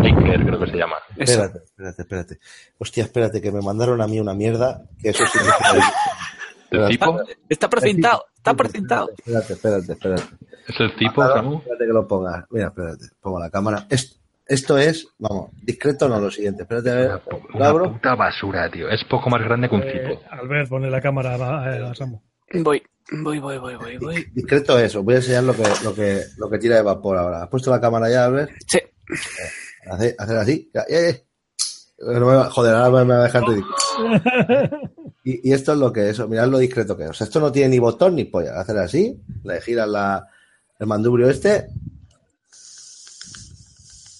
Iker 0.02 0.44
creo 0.46 0.58
que 0.60 0.70
se 0.70 0.76
llama. 0.76 0.96
Eso. 1.16 1.32
Espérate, 1.44 1.58
espérate, 1.64 2.02
espérate. 2.02 2.38
Hostia, 2.78 3.04
espérate, 3.04 3.40
que 3.40 3.52
me 3.52 3.60
mandaron 3.62 4.00
a 4.00 4.06
mí 4.06 4.18
una 4.20 4.34
mierda, 4.34 4.82
que 5.00 5.10
eso 5.10 5.24
sí 5.26 5.38
que- 5.38 6.76
¿El 6.78 6.88
tipo? 6.88 7.20
Está 7.48 7.68
precintado, 7.68 8.24
está 8.36 8.54
precintado. 8.54 9.10
Espérate, 9.18 9.52
espérate, 9.52 9.92
espérate. 9.92 10.22
¿Es 10.68 10.80
el 10.80 10.96
tipo, 10.96 11.22
Samu? 11.26 11.58
Espérate 11.58 11.86
que 11.86 11.92
lo 11.92 12.06
pongas. 12.08 12.44
Mira, 12.50 12.68
espérate, 12.68 13.04
pongo 13.20 13.38
la 13.40 13.50
cámara. 13.50 13.86
Es- 13.90 14.18
esto 14.46 14.76
es, 14.78 15.06
vamos, 15.18 15.50
discreto 15.62 16.08
no 16.08 16.18
lo 16.20 16.30
siguiente. 16.30 16.62
Espérate 16.62 16.90
a 16.90 16.94
ver, 16.94 17.20
Una 17.54 17.72
puta 17.72 18.14
basura, 18.14 18.70
tío. 18.70 18.88
Es 18.88 19.04
poco 19.04 19.28
más 19.30 19.42
grande 19.42 19.68
que 19.68 19.74
un 19.74 19.82
Eh, 19.82 19.92
tipo. 19.92 20.22
Albert, 20.30 20.68
pone 20.68 20.90
la 20.90 21.00
cámara 21.00 21.34
a, 21.34 21.90
a 21.90 21.94
Samu. 21.94 22.20
Voy, 22.54 22.82
voy, 23.22 23.38
voy, 23.38 23.58
voy, 23.58 23.76
voy, 23.76 23.98
voy. 23.98 24.26
Discreto 24.34 24.78
es, 24.78 24.94
os 24.96 25.04
voy 25.04 25.14
a 25.14 25.16
enseñar 25.18 25.44
lo 25.44 25.54
que, 25.54 25.62
lo 25.84 25.94
que, 25.94 26.22
lo 26.38 26.48
que 26.50 26.58
tira 26.58 26.76
de 26.76 26.82
vapor 26.82 27.18
ahora. 27.18 27.42
¿Has 27.42 27.48
puesto 27.48 27.70
la 27.70 27.80
cámara 27.80 28.08
ya, 28.10 28.24
Albert? 28.24 28.50
Sí, 28.66 28.78
Hacer, 29.90 30.14
hacer 30.18 30.36
así. 30.36 30.70
Va- 32.04 32.50
joder, 32.50 32.74
ahora 32.74 33.04
me 33.04 33.14
va 33.14 33.20
a 33.20 33.24
dejar 33.24 33.42
ridículo. 33.44 33.76
Y, 35.24 35.50
y 35.50 35.52
esto 35.52 35.72
es 35.74 35.78
lo 35.78 35.92
que 35.92 36.10
es, 36.10 36.18
mirad 36.28 36.48
lo 36.48 36.58
discreto 36.58 36.96
que 36.96 37.04
es. 37.04 37.10
O 37.10 37.12
sea, 37.14 37.28
esto 37.28 37.38
no 37.38 37.52
tiene 37.52 37.68
ni 37.68 37.78
botón 37.78 38.16
ni 38.16 38.24
polla. 38.24 38.58
Hacer 38.58 38.76
así, 38.78 39.22
le 39.44 39.60
giras 39.60 39.86
la, 39.88 40.26
el 40.80 40.86
mandubrio 40.88 41.30
este. 41.30 41.68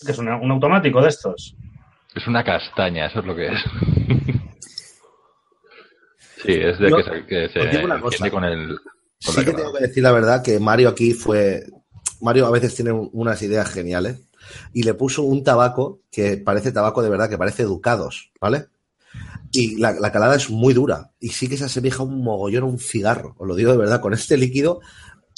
Que 0.07 0.13
es 0.13 0.19
un, 0.19 0.29
un 0.29 0.51
automático 0.53 1.03
de 1.03 1.09
estos. 1.09 1.57
Es 2.15 2.25
una 2.29 2.45
castaña, 2.45 3.07
eso 3.07 3.19
es 3.19 3.25
lo 3.27 3.35
que 3.35 3.47
es. 3.49 3.53
sí, 6.45 6.53
es 6.53 6.79
de 6.79 6.91
Yo- 6.91 6.97
que 6.99 7.03
se, 7.03 7.27
que 7.27 7.49
se 7.49 7.61
os 7.61 7.71
digo 7.71 7.85
una 7.85 8.01
cosa. 8.01 8.15
enciende 8.17 8.31
con 8.31 8.45
el... 8.45 8.69
con 8.69 9.35
Sí 9.35 9.41
que 9.41 9.45
cámara. 9.47 9.57
tengo 9.65 9.73
que 9.79 9.87
decir 9.87 10.03
la 10.05 10.13
verdad 10.13 10.43
que 10.43 10.61
Mario 10.61 10.89
aquí 10.89 11.13
fue. 11.15 11.65
Mario 12.21 12.47
a 12.47 12.51
veces 12.53 12.75
tiene 12.77 12.93
un- 12.93 13.11
unas 13.13 13.43
ideas 13.43 13.69
geniales 13.69 14.21
y 14.73 14.83
le 14.83 14.95
puso 14.95 15.23
un 15.23 15.43
tabaco 15.45 16.01
que 16.11 16.37
parece 16.37 16.73
tabaco 16.73 17.03
de 17.03 17.11
verdad, 17.11 17.29
que 17.29 17.39
parece 17.39 17.65
Ducados, 17.65 18.31
¿vale? 18.41 18.67
Y 19.53 19.77
la, 19.77 19.93
la 19.93 20.11
calada 20.13 20.37
es 20.37 20.49
muy 20.51 20.73
dura 20.75 21.11
y 21.21 21.29
sí 21.31 21.49
que 21.49 21.57
se 21.59 21.65
asemeja 21.65 22.03
un 22.03 22.23
mogollón 22.25 22.63
a 22.63 22.67
un 22.67 22.79
cigarro, 22.79 23.35
os 23.39 23.47
lo 23.47 23.55
digo 23.55 23.73
de 23.73 23.79
verdad, 23.79 24.01
con 24.01 24.15
este 24.15 24.37
líquido 24.37 24.81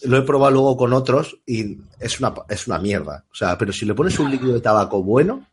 lo 0.02 0.18
he 0.18 0.22
probado 0.22 0.50
luego 0.52 0.76
con 0.76 0.92
otros 0.92 1.38
y 1.46 1.78
es 1.98 2.18
una, 2.20 2.34
es 2.50 2.66
una 2.66 2.78
mierda. 2.78 3.24
O 3.32 3.34
sea, 3.34 3.56
pero 3.56 3.72
si 3.72 3.86
le 3.86 3.94
pones 3.94 4.18
un 4.18 4.30
líquido 4.30 4.52
de 4.52 4.60
tabaco 4.60 5.02
bueno, 5.02 5.46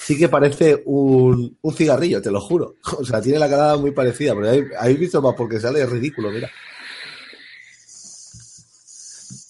sí 0.00 0.18
que 0.18 0.28
parece 0.28 0.82
un, 0.86 1.56
un 1.60 1.74
cigarrillo, 1.74 2.20
te 2.20 2.30
lo 2.32 2.40
juro. 2.40 2.74
O 2.98 3.04
sea, 3.04 3.20
tiene 3.20 3.38
la 3.38 3.48
calada 3.48 3.76
muy 3.76 3.92
parecida, 3.92 4.34
pero 4.34 4.50
ahí- 4.50 4.64
habéis 4.80 4.98
visto 4.98 5.22
más 5.22 5.34
porque 5.36 5.60
sale 5.60 5.86
ridículo, 5.86 6.30
mira. 6.32 6.50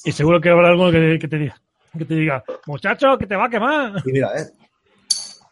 Y 0.05 0.13
seguro 0.13 0.41
que 0.41 0.51
habrá 0.51 0.69
algo 0.69 0.91
que, 0.91 1.19
que 1.21 1.29
te 1.29 1.39
diga, 1.39 1.61
que 1.99 2.05
te 2.05 2.15
diga, 2.15 2.45
muchacho, 2.67 3.17
que 3.19 3.27
te 3.27 3.37
va 3.37 3.47
a 3.47 3.51
quemar. 3.51 4.03
Y 4.05 4.13
mira, 4.13 4.31
¿eh? 4.39 4.51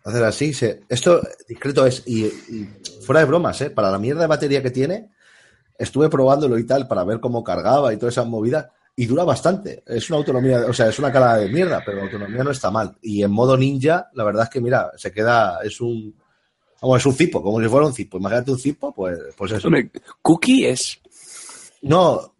Hacer 0.05 0.24
así, 0.24 0.52
se- 0.52 0.82
esto 0.89 1.20
discreto 1.48 1.86
es, 1.86 2.02
y, 2.06 2.24
y 2.24 2.69
fuera 3.05 3.20
de 3.20 3.27
bromas, 3.27 3.60
¿eh? 3.60 3.70
Para 3.70 3.90
la 3.90 3.98
mierda 3.98 4.23
de 4.23 4.27
batería 4.27 4.62
que 4.62 4.70
tiene, 4.73 5.10
estuve 5.78 6.09
probándolo 6.09 6.59
y 6.59 6.66
tal 6.66 6.89
para 6.89 7.05
ver 7.05 7.20
cómo 7.20 7.44
cargaba 7.44 7.93
y 7.93 7.97
todas 7.97 8.14
esas 8.14 8.27
movidas, 8.27 8.66
y 8.97 9.06
dura 9.06 9.24
bastante. 9.24 9.82
Es 9.86 10.10
una 10.10 10.19
autonomía, 10.19 10.66
o 10.69 10.73
sea, 10.73 10.89
es 10.89 10.98
una 10.98 11.12
calada 11.12 11.39
de 11.39 11.48
mierda, 11.48 11.82
pero 11.85 11.98
la 11.98 12.02
autonomía 12.05 12.43
no 12.44 12.51
está 12.51 12.70
mal. 12.70 12.97
Y 13.01 13.23
en 13.23 13.31
modo 13.31 13.56
ninja, 13.56 14.09
la 14.14 14.24
verdad 14.24 14.44
es 14.44 14.51
que, 14.51 14.60
mira, 14.60 14.90
se 14.97 15.12
queda, 15.12 15.60
es 15.62 15.81
un, 15.81 16.14
vamos, 16.81 16.98
es 16.98 17.06
un 17.06 17.14
cipo, 17.14 17.43
como 17.43 17.60
si 17.60 17.69
fuera 17.69 17.86
un 17.86 17.94
cipo. 17.94 18.19
Imagínate 18.19 18.51
un 18.51 18.59
cipo, 18.59 18.93
pues, 18.93 19.19
pues 19.36 19.52
eso. 19.52 19.69
hombre, 19.69 19.90
Cookie 20.20 20.66
es. 20.66 20.98
No, 21.82 22.31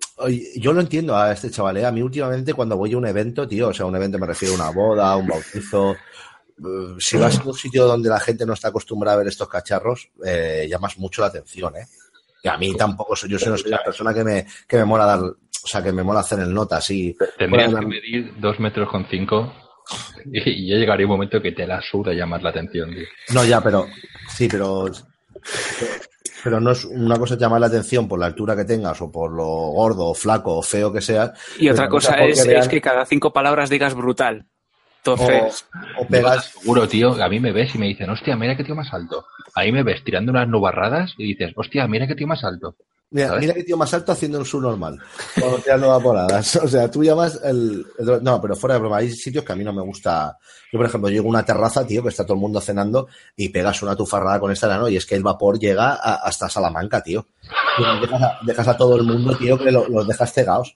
yo 0.57 0.73
lo 0.73 0.81
entiendo 0.81 1.17
a 1.17 1.33
este 1.33 1.51
chaval. 1.51 1.77
¿eh? 1.79 1.87
A 1.87 1.93
mí 1.93 2.03
últimamente 2.03 2.55
cuando 2.55 2.77
voy 2.77 2.93
a 2.93 2.99
un 2.99 3.07
evento, 3.07 3.47
tío, 3.49 3.69
o 3.69 3.73
sea, 3.75 3.87
un 3.87 3.97
evento 3.97 4.19
me 4.19 4.27
refiero 4.27 4.55
a 4.55 4.57
una 4.57 4.71
boda, 4.71 5.17
un 5.17 5.27
bautizo. 5.27 5.93
eh, 5.93 6.95
Si 6.99 7.17
vas 7.17 7.39
a 7.41 7.45
un 7.45 7.55
sitio 7.55 7.87
donde 7.87 8.09
la 8.09 8.21
gente 8.21 8.47
no 8.47 8.53
está 8.53 8.69
acostumbrada 8.69 9.15
a 9.17 9.19
ver 9.19 9.29
estos 9.29 9.49
cacharros, 9.49 10.11
eh, 10.25 10.67
llamas 10.69 10.99
mucho 10.99 11.23
la 11.23 11.29
atención, 11.29 11.75
¿eh? 11.77 11.87
Y 12.45 12.49
a 12.49 12.59
mí 12.59 12.75
tampoco 12.77 13.15
soy, 13.17 13.31
yo 13.31 13.39
soy- 13.39 13.63
la 13.71 13.83
persona 13.85 14.13
que 14.13 14.25
me, 14.25 14.47
que 14.67 14.77
me 14.77 14.85
mola 14.85 15.07
dar, 15.07 15.21
o 15.21 15.37
sea, 15.67 15.83
que 15.83 15.93
me 15.93 16.03
mola 16.03 16.21
hacer 16.21 16.41
el 16.41 16.53
nota 16.53 16.77
así. 16.79 17.17
Tendrías 17.39 17.71
Bueno, 17.71 17.81
que 17.89 17.95
medir 17.95 18.35
dos 18.41 18.59
metros 18.59 18.89
con 18.91 19.07
cinco 19.09 19.53
y, 20.27 20.41
y 20.51 20.69
ya 20.71 20.77
llegaría 20.77 21.07
un 21.07 21.13
momento 21.13 21.41
que 21.41 21.53
te 21.53 21.67
la 21.67 21.81
suda 21.81 22.13
llamar 22.13 22.43
la 22.43 22.51
atención, 22.51 22.91
tío. 22.91 23.07
No, 23.33 23.45
ya, 23.45 23.61
pero 23.61 23.87
sí, 24.29 24.49
pero 24.49 24.91
pero 26.43 26.61
no 26.61 26.73
es 26.73 26.85
una 26.85 27.17
cosa 27.19 27.37
llamar 27.37 27.61
la 27.61 27.67
atención 27.69 28.09
por 28.09 28.19
la 28.19 28.27
altura 28.27 28.57
que 28.57 28.65
tengas 28.65 29.01
o 29.01 29.11
por 29.11 29.31
lo 29.33 29.45
gordo 29.45 30.07
o 30.09 30.15
flaco 30.15 30.57
o 30.57 30.63
feo 30.63 30.93
que 30.93 31.01
seas. 31.01 31.33
Y 31.59 31.69
otra 31.69 31.89
cosa 31.89 32.15
es, 32.17 32.47
vean- 32.47 32.61
es 32.61 32.69
que 32.69 32.81
cada 32.81 33.05
cinco 33.07 33.33
palabras 33.33 33.71
digas 33.71 33.95
brutal. 33.95 34.47
Entonces, 35.05 35.67
o 35.99 36.07
pegas 36.07 36.45
Seguro, 36.61 36.87
tío, 36.89 37.21
a 37.23 37.29
mí 37.29 37.41
me 37.41 37.51
ves 37.53 37.75
y 37.75 37.79
me 37.79 37.87
dicen, 37.89 38.09
hostia, 38.11 38.37
mira 38.37 38.57
qué 38.57 38.63
tío 38.65 38.75
más 38.77 38.93
alto. 38.93 39.27
Ahí 39.55 39.73
me 39.73 39.83
ves 39.83 40.05
tirando 40.05 40.31
unas 40.31 40.47
nubarradas 40.49 41.15
y 41.19 41.29
dices, 41.35 41.53
hostia, 41.57 41.87
mira 41.89 42.07
qué 42.07 42.15
tío 42.15 42.27
más 42.29 42.45
alto. 42.45 42.77
Mira, 43.11 43.37
mira 43.37 43.53
qué 43.53 43.65
tío 43.65 43.77
más 43.77 43.93
alto 43.93 44.13
haciendo 44.13 44.39
un 44.39 44.47
subnormal. 44.47 44.99
Cuando 45.39 45.59
tirando 45.59 45.89
vaporadas. 45.89 46.57
O 46.63 46.69
sea, 46.69 46.91
tú 46.91 47.03
llamas 47.05 47.39
el, 47.45 47.85
el- 47.99 48.23
No, 48.23 48.41
pero 48.41 48.55
fuera 48.57 48.75
de 48.75 48.81
broma, 48.81 48.99
hay 48.99 49.11
sitios 49.11 49.45
que 49.45 49.53
a 49.53 49.57
mí 49.57 49.65
no 49.65 49.73
me 49.73 49.83
gusta. 49.83 50.39
Yo, 50.73 50.79
por 50.79 50.87
ejemplo, 50.87 51.11
llego 51.11 51.27
a 51.27 51.31
una 51.31 51.45
terraza, 51.45 51.85
tío, 51.87 52.03
que 52.03 52.09
está 52.09 52.25
todo 52.25 52.35
el 52.35 52.41
mundo 52.41 52.61
cenando 52.61 53.09
y 53.37 53.49
pegas 53.51 53.83
una 53.83 53.95
tufarrada 53.97 54.39
con 54.41 54.51
esta 54.53 54.79
¿no? 54.79 54.89
Y 54.89 54.97
es 54.97 55.05
que 55.05 55.17
el 55.17 55.23
vapor 55.25 55.59
llega 55.59 55.95
a- 55.95 56.21
hasta 56.25 56.49
Salamanca, 56.49 57.03
tío. 57.03 57.27
Dejas, 58.01 58.23
a, 58.23 58.39
dejas 58.47 58.69
a 58.69 58.77
todo 58.79 58.97
el 58.97 59.03
mundo, 59.03 59.37
tío, 59.37 59.59
que 59.59 59.71
lo- 59.73 59.89
los 59.89 60.07
dejas 60.09 60.33
cegados. 60.33 60.75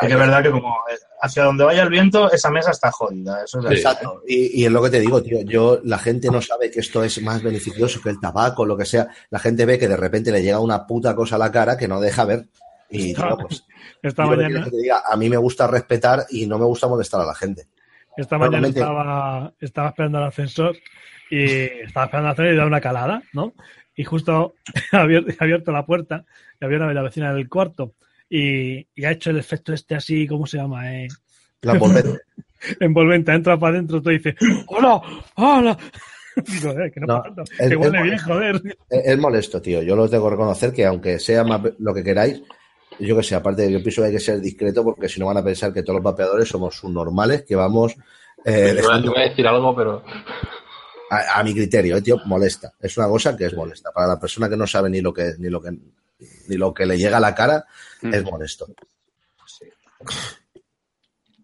Sí 0.00 0.06
que 0.06 0.12
es 0.12 0.18
verdad 0.18 0.42
que 0.42 0.50
como 0.52 0.68
eh, 0.90 0.94
hacia 1.20 1.42
donde 1.44 1.64
vaya 1.64 1.82
el 1.82 1.88
viento, 1.88 2.30
esa 2.30 2.48
mesa 2.50 2.70
está 2.70 2.92
jodida. 2.92 3.42
Eso 3.44 3.58
es 3.58 3.64
Sí. 3.64 3.68
así. 3.68 3.76
Exacto. 3.76 4.22
Y, 4.26 4.60
y 4.62 4.64
es 4.66 4.70
lo 4.70 4.82
que 4.82 4.90
te 4.90 5.00
digo, 5.00 5.20
tío. 5.22 5.40
Yo, 5.42 5.80
la 5.82 5.98
gente 5.98 6.28
no 6.30 6.40
sabe 6.40 6.70
que 6.70 6.78
esto 6.80 7.02
es 7.02 7.20
más 7.22 7.42
beneficioso 7.42 8.00
que 8.00 8.10
el 8.10 8.20
tabaco, 8.20 8.64
lo 8.64 8.76
que 8.76 8.84
sea. 8.84 9.08
La 9.30 9.38
gente 9.40 9.66
ve 9.66 9.78
que 9.78 9.88
de 9.88 9.96
repente 9.96 10.30
le 10.30 10.42
llega 10.42 10.60
una 10.60 10.86
puta 10.86 11.14
cosa 11.16 11.34
a 11.36 11.38
la 11.40 11.50
cara 11.50 11.76
que 11.76 11.88
no 11.88 12.00
deja 12.00 12.24
ver. 12.24 12.46
Y, 12.88 13.14
tío, 13.14 13.36
pues, 13.40 13.64
Esta 14.02 14.26
mañana, 14.26 14.48
quiero 14.48 14.64
que 14.64 14.70
te 14.70 14.76
diga, 14.76 15.02
a 15.06 15.16
mí 15.16 15.28
me 15.28 15.36
gusta 15.36 15.66
respetar 15.66 16.24
y 16.30 16.46
no 16.46 16.58
me 16.58 16.64
gusta 16.66 16.86
molestar 16.88 17.20
a 17.20 17.26
la 17.26 17.34
gente. 17.34 17.66
esta 18.16 18.38
mañana 18.38 18.60
Normalmente- 18.68 18.80
estaba, 18.80 19.52
estaba 19.60 19.88
esperando 19.88 20.18
al 20.18 20.24
ascensor 20.24 20.76
y 21.30 21.44
estaba 21.44 22.06
esperando 22.06 22.28
al 22.28 22.32
ascensor 22.32 22.54
y 22.54 22.56
da 22.56 22.66
una 22.66 22.80
calada, 22.80 23.22
¿no? 23.32 23.54
Y 23.96 24.04
justo 24.04 24.54
he 24.92 24.96
abierto, 24.96 25.30
he 25.32 25.36
abierto 25.38 25.72
la 25.72 25.84
puerta 25.86 26.24
y 26.60 26.64
había 26.64 26.78
una 26.78 26.92
la 26.92 27.02
vecina 27.02 27.32
del 27.34 27.48
cuarto 27.48 27.94
y, 28.30 28.86
y 28.94 29.04
ha 29.04 29.10
hecho 29.10 29.30
el 29.30 29.38
efecto 29.38 29.72
este 29.74 29.94
así, 29.96 30.26
¿cómo 30.26 30.46
se 30.46 30.56
llama? 30.56 30.90
Eh, 30.94 31.08
La 31.62 31.72
envolvente. 31.74 32.18
envolvente, 32.80 33.32
entra 33.32 33.58
para 33.58 33.74
adentro, 33.74 34.00
todo 34.00 34.12
y 34.12 34.18
dice, 34.18 34.34
¡Hola! 34.68 35.02
¡Hola! 35.34 35.76
Digo, 36.46 36.70
eh, 36.80 36.90
que 36.92 37.00
no, 37.00 37.06
No, 37.06 37.22
pasa 37.22 37.34
tanto, 37.34 37.52
es- 37.58 37.68
bien, 37.68 37.92
molesto. 37.92 38.26
joder. 38.32 38.62
Es, 38.88 39.04
es 39.06 39.18
molesto, 39.18 39.60
tío. 39.60 39.82
Yo 39.82 39.96
lo 39.96 40.08
tengo 40.08 40.24
que 40.26 40.30
reconocer 40.30 40.72
que 40.72 40.86
aunque 40.86 41.18
sea 41.18 41.42
más 41.44 41.60
lo 41.78 41.92
que 41.92 42.04
queráis, 42.04 42.40
yo 43.00 43.16
que 43.16 43.22
sé, 43.22 43.34
aparte 43.34 43.62
de 43.62 43.68
que 43.68 43.74
yo 43.74 43.82
pienso 43.82 44.02
que 44.02 44.06
hay 44.08 44.12
que 44.14 44.20
ser 44.20 44.40
discreto 44.40 44.84
porque 44.84 45.08
si 45.08 45.18
no 45.20 45.26
van 45.26 45.36
a 45.38 45.44
pensar 45.44 45.72
que 45.72 45.82
todos 45.82 45.96
los 45.96 46.04
vapeadores 46.04 46.48
somos 46.48 46.76
subnormales 46.76 47.42
que 47.44 47.56
vamos 47.56 47.94
eh, 48.44 48.74
iba 48.78 48.94
a 49.20 49.28
decir 49.28 49.46
algo, 49.46 49.74
pero 49.74 50.02
a, 51.10 51.40
a 51.40 51.42
mi 51.42 51.52
criterio, 51.52 51.96
eh, 51.96 52.02
tío, 52.02 52.18
molesta. 52.26 52.72
Es 52.80 52.96
una 52.96 53.08
cosa 53.08 53.36
que 53.36 53.46
es 53.46 53.54
molesta. 53.54 53.90
Para 53.92 54.06
la 54.06 54.20
persona 54.20 54.48
que 54.48 54.56
no 54.56 54.66
sabe 54.66 54.88
ni 54.88 55.00
lo 55.00 55.12
que 55.12 55.32
ni 55.38 55.48
lo 55.50 55.60
que 55.60 55.70
ni 56.48 56.56
lo 56.56 56.72
que 56.74 56.86
le 56.86 56.96
llega 56.98 57.16
a 57.16 57.20
la 57.20 57.34
cara, 57.34 57.64
Mm. 58.02 58.14
es 58.14 58.24
molesto. 58.24 58.66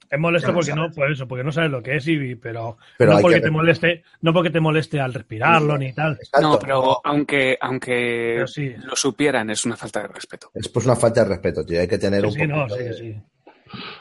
Es 0.08 0.20
molesto 0.20 0.54
porque 0.54 0.72
no, 0.72 0.88
por 0.92 1.10
eso, 1.10 1.26
porque 1.26 1.42
no 1.42 1.50
sabes 1.50 1.70
lo 1.70 1.82
que 1.82 1.96
es, 1.96 2.06
y, 2.06 2.36
pero, 2.36 2.78
Pero 2.96 3.14
no 3.14 3.20
porque 3.20 3.36
que- 3.36 3.42
te 3.42 3.50
moleste, 3.50 4.04
no 4.20 4.32
porque 4.32 4.50
te 4.50 4.60
moleste 4.60 5.00
al 5.00 5.12
respirarlo 5.12 5.76
ni 5.76 5.92
tal. 5.92 6.12
Exacto. 6.12 6.40
No, 6.48 6.58
pero 6.60 7.00
aunque, 7.04 7.58
aunque 7.60 8.34
Pero 8.36 8.46
sí. 8.46 8.72
lo 8.84 8.94
supieran, 8.94 9.50
es 9.50 9.64
una 9.64 9.76
falta 9.76 10.02
de 10.02 10.08
respeto. 10.08 10.50
Es 10.54 10.68
pues 10.68 10.86
una 10.86 10.94
falta 10.94 11.24
de 11.24 11.30
respeto, 11.30 11.64
tío. 11.66 11.80
Hay 11.80 11.88
que 11.88 11.98
tener 11.98 12.20
Sí, 12.20 12.26
un 12.28 12.32
sí, 12.32 12.46
no, 12.46 12.66
de- 12.68 12.92
sí. 12.94 13.16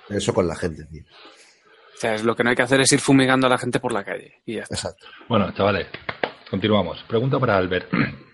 eso 0.10 0.32
con 0.34 0.48
la 0.48 0.56
gente, 0.56 0.86
tío. 0.86 1.04
O 1.04 1.98
sea, 1.98 2.14
es 2.14 2.24
lo 2.24 2.36
que 2.36 2.44
no 2.44 2.52
hay 2.52 2.56
que 2.56 2.62
hacer 2.62 2.80
es 2.82 2.92
ir 2.94 3.00
fumigando 3.00 3.48
a 3.48 3.50
la 3.50 3.58
gente 3.58 3.80
por 3.80 3.92
la 3.92 4.04
calle. 4.04 4.42
Y 4.46 4.56
ya 4.58 4.62
está. 4.62 4.76
Exacto. 4.76 5.08
bueno, 5.28 5.52
chavales, 5.54 5.88
continuamos. 6.52 7.04
Pregunta 7.08 7.40
para 7.40 7.58
Albert. 7.58 7.92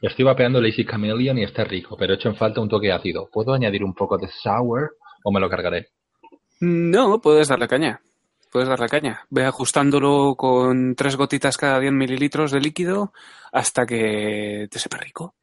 Estoy 0.00 0.24
vapeando 0.24 0.60
Lazy 0.60 0.84
Chameleon 0.84 1.38
y 1.38 1.44
está 1.44 1.64
rico, 1.64 1.96
pero 1.96 2.12
he 2.12 2.16
hecho 2.16 2.28
en 2.28 2.36
falta 2.36 2.60
un 2.60 2.68
toque 2.68 2.92
ácido. 2.92 3.28
¿Puedo 3.32 3.52
añadir 3.52 3.84
un 3.84 3.94
poco 3.94 4.18
de 4.18 4.28
sour 4.28 4.96
o 5.24 5.32
me 5.32 5.40
lo 5.40 5.48
cargaré? 5.48 5.88
No, 6.60 7.20
puedes 7.20 7.48
darle 7.48 7.68
caña. 7.68 8.00
Puedes 8.50 8.68
darle 8.68 8.88
caña. 8.88 9.26
Ve 9.30 9.44
ajustándolo 9.44 10.34
con 10.36 10.94
tres 10.94 11.16
gotitas 11.16 11.56
cada 11.56 11.80
10 11.80 11.92
mililitros 11.92 12.50
de 12.50 12.60
líquido 12.60 13.12
hasta 13.50 13.86
que 13.86 14.68
te 14.70 14.78
sepa 14.78 14.98
rico. 14.98 15.34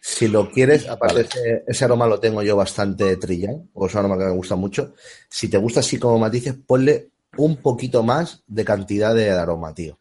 Si 0.00 0.28
lo 0.28 0.50
quieres, 0.50 0.88
aparte 0.88 1.22
ese, 1.22 1.64
ese 1.66 1.84
aroma 1.84 2.06
lo 2.06 2.20
tengo 2.20 2.42
yo 2.42 2.56
bastante 2.56 3.16
trillado, 3.16 3.64
o 3.74 3.86
es 3.86 3.94
un 3.94 4.00
aroma 4.00 4.18
que 4.18 4.24
me 4.24 4.36
gusta 4.36 4.56
mucho. 4.56 4.94
Si 5.28 5.48
te 5.48 5.58
gusta 5.58 5.80
así 5.80 5.98
como 5.98 6.18
matices, 6.18 6.54
ponle 6.54 7.10
un 7.36 7.56
poquito 7.56 8.02
más 8.02 8.42
de 8.46 8.64
cantidad 8.64 9.14
de 9.14 9.30
aroma, 9.30 9.74
tío. 9.74 9.98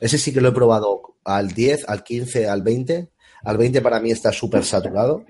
Ese 0.00 0.18
sí 0.18 0.32
que 0.32 0.40
lo 0.40 0.48
he 0.48 0.52
probado 0.52 1.09
al 1.36 1.48
10, 1.52 1.88
al 1.88 2.02
15, 2.02 2.48
al 2.48 2.62
20. 2.62 3.08
Al 3.44 3.56
20 3.56 3.80
para 3.80 4.00
mí 4.00 4.10
está 4.10 4.32
súper 4.32 4.64
saturado. 4.64 5.24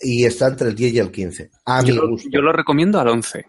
Y 0.00 0.24
está 0.24 0.48
entre 0.48 0.68
el 0.68 0.74
10 0.74 0.94
y 0.94 0.98
el 0.98 1.10
15. 1.10 1.50
A 1.66 1.82
mi 1.82 1.88
Yo, 1.88 1.94
lo- 1.96 2.08
gusto. 2.08 2.28
yo 2.30 2.40
lo 2.40 2.52
recomiendo 2.52 3.00
al 3.00 3.08
11. 3.08 3.46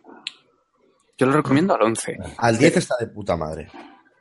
Yo 1.18 1.26
lo 1.28 1.34
recomiendo 1.34 1.74
al 1.76 1.82
11. 1.84 2.18
Al 2.38 2.57
10 2.57 2.78
está 2.78 2.95
de 2.99 3.07
puta 3.07 3.36
madre. 3.36 3.70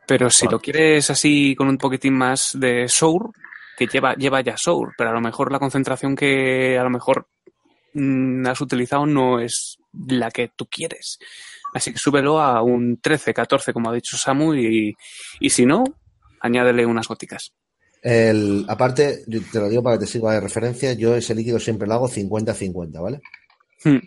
Pero 0.07 0.31
si 0.31 0.47
lo 0.47 0.61
quieres 0.61 1.09
así 1.11 1.55
con 1.57 1.69
un 1.69 1.79
poquitín 1.79 2.15
más 2.15 2.53
de 2.59 2.87
sour, 2.89 3.31
que 3.77 3.87
lleva, 3.87 4.15
lleva 4.15 4.41
ya 4.43 4.57
sour, 4.57 4.93
pero 4.97 5.11
a 5.11 5.15
lo 5.15 5.21
mejor 5.21 5.51
la 5.51 5.59
concentración 5.59 6.15
que 6.15 6.79
a 6.79 6.85
lo 6.85 6.91
mejor 6.91 7.27
mm, 7.95 8.47
has 8.47 8.61
utilizado 8.61 9.07
no 9.07 9.41
es 9.41 9.79
la 10.09 10.31
que 10.31 10.51
tú 10.55 10.67
quieres. 10.67 11.19
Así 11.75 11.91
que 11.93 11.99
súbelo 11.99 12.41
a 12.41 12.63
un 12.63 12.99
13, 13.01 13.35
14, 13.35 13.73
como 13.73 13.91
ha 13.91 13.95
dicho 13.95 14.17
Samu, 14.17 14.55
y, 14.55 14.95
y 15.41 15.51
si 15.51 15.67
no, 15.67 15.83
añádele 16.45 16.87
unas 16.87 17.09
góticas. 17.09 17.53
El, 18.03 18.67
aparte, 18.69 19.25
te 19.27 19.59
lo 19.59 19.69
digo 19.69 19.83
para 19.83 19.97
que 19.97 20.05
te 20.05 20.11
sirva 20.11 20.35
de 20.35 20.41
referencia, 20.41 20.93
yo 20.93 21.17
ese 21.17 21.35
líquido 21.35 21.59
siempre 21.59 21.89
lo 21.89 21.95
hago 21.95 22.09
50-50, 22.09 23.03
¿vale? 23.03 23.21
Hmm. 23.83 23.99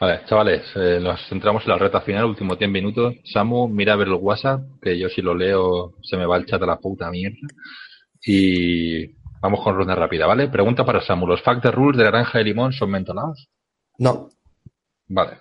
Vale, 0.00 0.20
chavales, 0.26 0.62
eh, 0.74 0.98
nos 1.00 1.20
centramos 1.28 1.62
en 1.62 1.70
la 1.70 1.78
reta 1.78 2.00
final, 2.00 2.24
último 2.24 2.56
10 2.56 2.68
minutos. 2.68 3.14
Samu, 3.32 3.68
mira 3.68 3.92
a 3.92 3.96
ver 3.96 4.08
el 4.08 4.14
WhatsApp, 4.14 4.62
que 4.82 4.98
yo 4.98 5.08
si 5.08 5.22
lo 5.22 5.34
leo 5.34 5.94
se 6.02 6.16
me 6.16 6.26
va 6.26 6.36
el 6.36 6.46
chat 6.46 6.60
a 6.60 6.66
la 6.66 6.80
puta 6.80 7.08
mierda. 7.08 7.46
Y 8.24 9.06
vamos 9.40 9.60
con 9.62 9.76
ronda 9.76 9.94
rápida, 9.94 10.26
¿vale? 10.26 10.48
Pregunta 10.48 10.84
para 10.84 11.00
Samu, 11.00 11.26
¿los 11.26 11.42
fact 11.42 11.64
rules 11.66 11.98
de 11.98 12.04
naranja 12.04 12.40
y 12.40 12.44
limón 12.44 12.72
son 12.72 12.90
mentolados? 12.90 13.48
No, 13.98 14.28
Vale. 15.08 15.38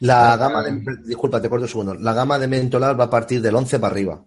La 0.00 0.32
Ah, 0.32 0.36
gama 0.36 0.62
de, 0.62 0.80
disculpa, 1.04 1.40
te 1.42 1.48
corto 1.48 1.64
un 1.64 1.68
segundo. 1.68 1.94
La 1.94 2.12
gama 2.12 2.38
de 2.38 2.46
mentolal 2.48 2.98
va 2.98 3.04
a 3.04 3.10
partir 3.10 3.40
del 3.40 3.54
11 3.54 3.78
para 3.80 3.92
arriba. 3.92 4.20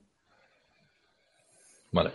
Vale. 1.92 2.12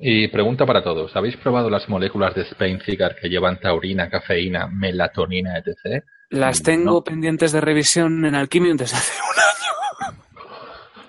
Y 0.00 0.28
pregunta 0.28 0.64
para 0.64 0.82
todos. 0.82 1.14
¿Habéis 1.16 1.36
probado 1.36 1.68
las 1.70 1.88
moléculas 1.88 2.34
de 2.34 2.42
Spain 2.42 2.80
Cigar 2.80 3.16
que 3.20 3.28
llevan 3.28 3.58
taurina, 3.58 4.08
cafeína, 4.08 4.68
melatonina, 4.68 5.58
etc? 5.58 6.04
Las 6.30 6.62
tengo 6.62 7.02
pendientes 7.02 7.52
de 7.52 7.60
revisión 7.60 8.24
en 8.24 8.34
Alquimia 8.34 8.72
desde 8.74 8.96
hace 8.96 9.12
un 9.22 10.08
año. 10.10 10.18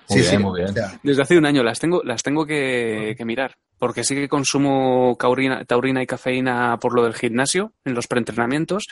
Muy 0.08 0.20
bien, 0.22 0.42
muy 0.42 0.60
bien. 0.60 0.70
O 0.70 0.72
sea, 0.72 1.00
Desde 1.02 1.22
hace 1.22 1.38
un 1.38 1.46
año 1.46 1.62
las 1.62 1.78
tengo, 1.78 2.02
las 2.02 2.22
tengo 2.22 2.44
que, 2.44 3.14
que 3.16 3.24
mirar. 3.24 3.54
Porque 3.80 4.04
sí 4.04 4.14
que 4.14 4.28
consumo 4.28 5.16
caurina- 5.18 5.64
taurina 5.64 6.02
y 6.02 6.06
cafeína 6.06 6.76
por 6.78 6.94
lo 6.94 7.02
del 7.02 7.14
gimnasio 7.14 7.72
en 7.84 7.94
los 7.94 8.06
preentrenamientos 8.06 8.86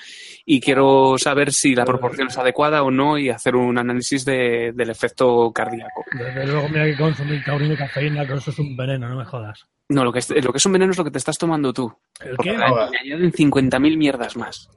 y 0.46 0.60
quiero 0.60 1.16
saber 1.18 1.52
si 1.52 1.74
la 1.74 1.84
proporción 1.84 2.28
es 2.28 2.38
adecuada 2.38 2.82
o 2.82 2.90
no 2.90 3.18
y 3.18 3.28
hacer 3.28 3.54
un 3.54 3.76
análisis 3.78 4.24
de- 4.24 4.72
del 4.74 4.88
efecto 4.90 5.52
cardíaco. 5.52 6.04
Desde 6.12 6.46
luego, 6.46 6.68
mira 6.70 6.86
que 6.86 6.96
consumir 6.96 7.44
taurina 7.44 7.74
y 7.74 7.76
cafeína, 7.76 8.26
que 8.26 8.32
eso 8.34 8.50
es 8.50 8.58
un 8.58 8.76
veneno, 8.76 9.08
no 9.10 9.16
me 9.16 9.24
jodas. 9.26 9.66
No, 9.90 10.04
lo 10.04 10.12
que 10.12 10.20
es, 10.20 10.30
lo 10.44 10.52
que 10.52 10.56
es 10.58 10.66
un 10.66 10.72
veneno 10.72 10.90
es 10.92 10.98
lo 10.98 11.04
que 11.04 11.10
te 11.10 11.18
estás 11.18 11.36
tomando 11.38 11.72
tú. 11.72 11.92
¿El 12.24 12.36
Porque 12.36 12.50
qué? 12.52 12.56
le 12.58 12.98
añaden 13.14 13.32
50.000 13.32 13.96
mierdas 13.98 14.36
más. 14.38 14.68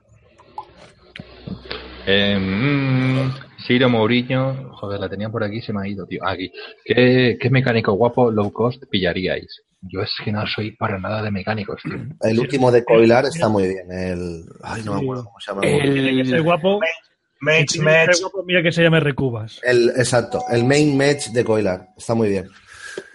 Eh, 2.06 2.38
mm, 2.38 3.32
Ciro 3.66 3.90
Mourinho, 3.90 4.72
joder, 4.74 5.00
la 5.00 5.08
tenía 5.10 5.30
por 5.30 5.44
aquí, 5.44 5.62
se 5.62 5.72
me 5.72 5.82
ha 5.82 5.88
ido, 5.88 6.06
tío. 6.06 6.20
Aquí. 6.28 6.52
¿Qué, 6.84 7.38
qué 7.40 7.50
mecánico 7.50 7.94
guapo 7.94 8.30
low 8.32 8.52
cost 8.52 8.84
pillaríais? 8.90 9.62
Yo 9.82 10.02
es 10.02 10.12
que 10.24 10.32
no 10.32 10.46
soy 10.46 10.72
para 10.72 11.00
nada 11.00 11.24
de 11.24 11.32
mecánicos, 11.32 11.82
tío. 11.82 11.96
el 12.22 12.40
último 12.40 12.72
de 12.72 12.84
Coilar 12.84 13.26
está 13.26 13.50
muy 13.50 13.68
bien. 13.68 13.92
El, 13.92 14.46
ay, 14.62 14.84
no 14.84 14.94
me 14.96 15.02
acuerdo 15.02 15.26
cómo 15.26 15.40
se 15.40 15.52
llama. 15.52 15.62
Ser 15.64 15.86
El, 15.86 16.44
guapo. 16.44 16.80
Ser 16.80 17.82
Mage. 17.82 18.22
guapo, 18.22 18.44
mira 18.46 18.62
que 18.62 18.72
se 18.72 18.84
llame 18.84 19.00
Recubas. 19.00 19.60
El, 19.64 19.90
exacto, 19.98 20.44
el 20.52 20.66
main 20.66 20.96
match 20.96 21.30
de 21.30 21.44
Coilar. 21.44 21.88
Está 21.98 22.14
muy 22.14 22.30
bien. 22.30 22.48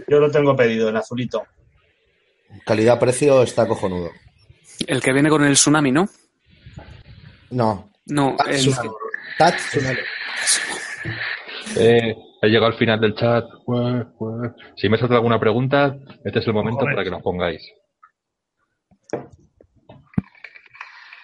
Yo 0.08 0.18
lo 0.18 0.30
tengo 0.30 0.56
pedido, 0.56 0.88
el 0.88 0.96
azulito. 0.96 1.44
Calidad-precio 2.64 3.42
está 3.42 3.68
cojonudo. 3.68 4.10
el 4.86 5.00
que 5.00 5.12
viene 5.12 5.28
con 5.28 5.44
el 5.44 5.54
tsunami, 5.54 5.92
¿no? 5.92 6.08
No. 7.50 7.90
No, 8.06 8.34
Tat 8.36 8.48
el, 8.48 8.56
Tsunami. 8.56 8.88
Tat 9.38 9.56
Tsunami. 9.56 9.98
Eh, 11.76 12.14
he 12.46 12.50
llegado 12.50 12.72
al 12.72 12.78
final 12.78 13.00
del 13.00 13.14
chat. 13.14 13.44
Si 14.76 14.88
me 14.88 14.98
salta 14.98 15.14
alguna 15.16 15.38
pregunta, 15.38 15.96
este 16.24 16.38
es 16.38 16.46
el 16.46 16.54
momento 16.54 16.80
Joder. 16.80 16.94
para 16.94 17.04
que 17.04 17.10
nos 17.10 17.22
pongáis. 17.22 17.62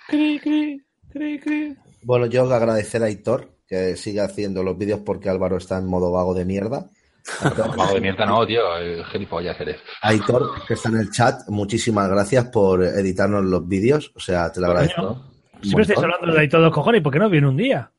Cri, 0.09 0.39
cri, 0.41 0.85
cri, 1.11 1.39
cri. 1.41 1.77
Bueno, 2.03 2.27
yo 2.27 2.43
agradecer 2.53 3.03
a 3.03 3.07
Aitor 3.07 3.49
que 3.67 3.97
sigue 3.97 4.21
haciendo 4.21 4.63
los 4.63 4.77
vídeos 4.77 5.01
porque 5.05 5.31
Álvaro 5.31 5.57
está 5.57 5.79
en 5.79 5.87
modo 5.87 6.13
vago 6.13 6.35
de 6.35 6.45
mierda. 6.45 6.91
Mago 7.77 7.95
de 7.95 8.01
mierda, 8.01 8.27
no, 8.27 8.45
tío. 8.47 8.61
eh, 8.79 9.03
Gilipollas 9.11 9.59
eres. 9.61 9.77
Aitor, 10.03 10.67
que 10.67 10.75
está 10.75 10.89
en 10.89 10.97
el 10.99 11.11
chat, 11.11 11.49
muchísimas 11.49 12.09
gracias 12.11 12.47
por 12.47 12.83
editarnos 12.83 13.45
los 13.45 13.67
vídeos. 13.67 14.13
O 14.17 14.21
sea, 14.21 14.51
te 14.51 14.61
lo 14.61 14.67
agradezco. 14.67 15.25
Siempre 15.63 15.83
estáis 15.83 16.01
hablando 16.03 16.33
de 16.33 16.41
ahí 16.41 16.49
todos 16.49 16.65
los 16.65 16.75
cojones, 16.75 17.01
¿por 17.03 17.13
qué 17.13 17.21
no 17.21 17.31
viene 17.31 17.49
un 17.49 17.57
día? 17.57 17.91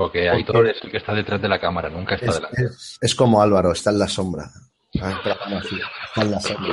Porque 0.00 0.30
Aitor 0.30 0.66
es 0.66 0.78
el 0.82 0.90
que 0.90 0.96
está 0.96 1.12
detrás 1.12 1.42
de 1.42 1.48
la 1.48 1.60
cámara, 1.60 1.90
nunca 1.90 2.14
está 2.14 2.26
Es, 2.30 2.34
delante. 2.36 2.64
es- 2.64 2.98
es 3.02 3.14
como 3.14 3.42
Álvaro, 3.42 3.72
está 3.72 3.90
en 3.90 3.98
la 3.98 4.08
sombra. 4.08 4.50
Ah, 4.98 5.20
está 5.22 6.22
en 6.22 6.30
la 6.30 6.40
serie. 6.40 6.72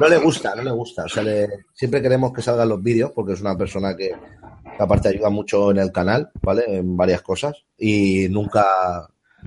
No 0.00 0.08
le 0.08 0.16
gusta, 0.16 0.54
no 0.54 0.62
le 0.62 0.70
gusta. 0.70 1.04
O 1.04 1.08
sea, 1.10 1.22
le- 1.22 1.66
siempre 1.74 2.00
queremos 2.00 2.32
que 2.32 2.40
salgan 2.40 2.70
los 2.70 2.82
vídeos 2.82 3.12
porque 3.14 3.34
es 3.34 3.42
una 3.42 3.54
persona 3.54 3.94
que, 3.94 4.08
que 4.08 4.82
aparte 4.82 5.08
ayuda 5.10 5.28
mucho 5.28 5.70
en 5.72 5.76
el 5.78 5.92
canal, 5.92 6.30
¿vale? 6.40 6.64
En 6.78 6.96
varias 6.96 7.20
cosas. 7.20 7.54
Y 7.76 8.28
nunca. 8.30 8.64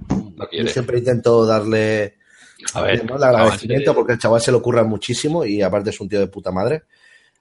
No 0.10 0.32
Yo 0.38 0.48
quiere. 0.50 0.70
siempre 0.70 1.00
intento 1.00 1.44
darle 1.46 2.18
A 2.76 2.88
el 2.92 3.12
agradecimiento 3.24 3.96
porque 3.96 4.14
el 4.14 4.20
chaval 4.20 4.42
se 4.42 4.52
lo 4.52 4.60
ocurra 4.60 4.84
muchísimo 4.84 5.44
y 5.44 5.64
aparte 5.64 5.90
es 5.90 6.00
un 6.00 6.08
tío 6.08 6.20
de 6.20 6.28
puta 6.28 6.52
madre. 6.52 6.84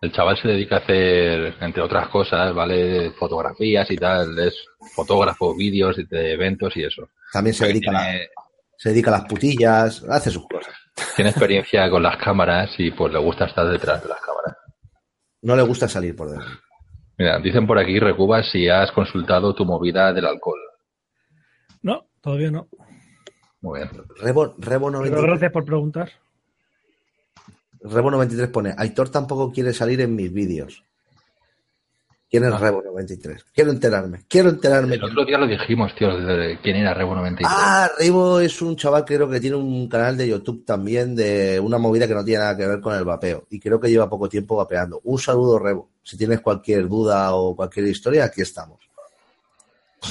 El 0.01 0.13
chaval 0.13 0.37
se 0.41 0.49
dedica 0.49 0.77
a 0.77 0.79
hacer, 0.79 1.57
entre 1.61 1.83
otras 1.83 2.09
cosas, 2.09 2.55
¿vale? 2.55 3.11
Fotografías 3.13 3.91
y 3.91 3.97
tal. 3.97 4.39
Es 4.39 4.55
fotógrafo, 4.95 5.55
vídeos 5.55 5.97
de 6.09 6.33
eventos 6.33 6.75
y 6.77 6.85
eso. 6.85 7.09
También 7.33 7.53
se 7.55 7.67
dedica, 7.67 7.91
a 7.91 7.93
la- 7.93 8.19
se 8.79 8.89
dedica 8.91 9.11
a 9.15 9.19
las 9.19 9.29
putillas, 9.29 10.03
hace 10.09 10.31
sus 10.31 10.47
cosas. 10.49 10.75
tiene 11.17 11.31
experiencia 11.31 11.89
con 11.91 12.03
las 12.03 12.17
cámaras 12.17 12.71
y 12.79 12.91
pues 12.93 13.13
le 13.13 13.19
gusta 13.19 13.45
estar 13.47 13.67
detrás 13.69 14.03
de 14.03 14.09
las 14.09 14.21
cámaras. 14.21 14.57
No 15.43 15.55
le 15.57 15.63
gusta 15.63 15.87
salir 15.89 16.17
por 16.17 16.31
dentro. 16.31 16.49
Mira, 17.19 17.39
dicen 17.39 17.67
por 17.67 17.79
aquí, 17.79 17.99
Recuba, 17.99 18.43
si 18.43 18.69
has 18.69 18.91
consultado 18.93 19.55
tu 19.55 19.65
movida 19.67 20.13
del 20.15 20.25
alcohol. 20.27 20.59
No, 21.83 22.07
todavía 22.23 22.51
no. 22.51 22.69
Muy 23.61 23.81
bien. 23.81 23.91
Rebo, 24.23 24.55
Rebo 24.59 24.87
Pero 24.87 24.99
93, 25.03 25.23
gracias 25.23 25.53
por 25.53 25.65
preguntar. 25.67 26.11
Rebo 27.83 28.11
93 28.11 28.49
pone, 28.49 28.75
Aitor 28.77 29.09
tampoco 29.09 29.51
quiere 29.53 29.73
salir 29.73 30.01
en 30.01 30.15
mis 30.15 30.33
vídeos. 30.33 30.85
¿Quién 32.31 32.45
es 32.45 32.61
Rebo 32.61 32.81
93? 32.81 33.45
Quiero 33.53 33.73
enterarme, 33.73 34.21
quiero 34.29 34.51
enterarme. 34.51 34.95
El 34.95 35.03
otro 35.05 35.25
día 35.25 35.37
lo 35.37 35.49
dijimos, 35.49 35.93
tío, 35.97 36.17
de 36.17 36.61
quién 36.63 36.77
era 36.77 36.95
Rebo 36.95 37.17
93. 37.17 37.49
Ah, 37.51 37.91
Rebo 37.99 38.39
es 38.39 38.63
un 38.63 38.77
chaval 38.77 39.05
que 39.05 39.17
creo 39.17 39.29
que 39.29 39.41
tiene 39.41 39.57
un 39.57 39.89
canal 39.89 40.17
de 40.17 40.29
YouTube 40.29 40.65
también 40.65 41.17
de 41.17 41.59
una 41.59 41.79
movida 41.79 42.07
que 42.07 42.15
no 42.15 42.25
tiene 42.25 42.41
nada 42.45 42.57
que 42.57 42.67
ver 42.69 42.81
con 42.81 42.95
el 42.95 43.05
vapeo. 43.05 43.47
Y 43.51 43.59
creo 43.59 43.81
que 43.81 43.89
lleva 43.91 44.09
poco 44.09 44.29
tiempo 44.29 44.55
vapeando. 44.55 45.01
Un 45.05 45.19
saludo, 45.19 45.59
Rebo. 45.59 45.89
Si 46.05 46.17
tienes 46.17 46.41
cualquier 46.41 46.87
duda 46.87 47.35
o 47.35 47.57
cualquier 47.57 47.87
historia, 47.87 48.27
aquí 48.27 48.43
estamos. 48.43 48.79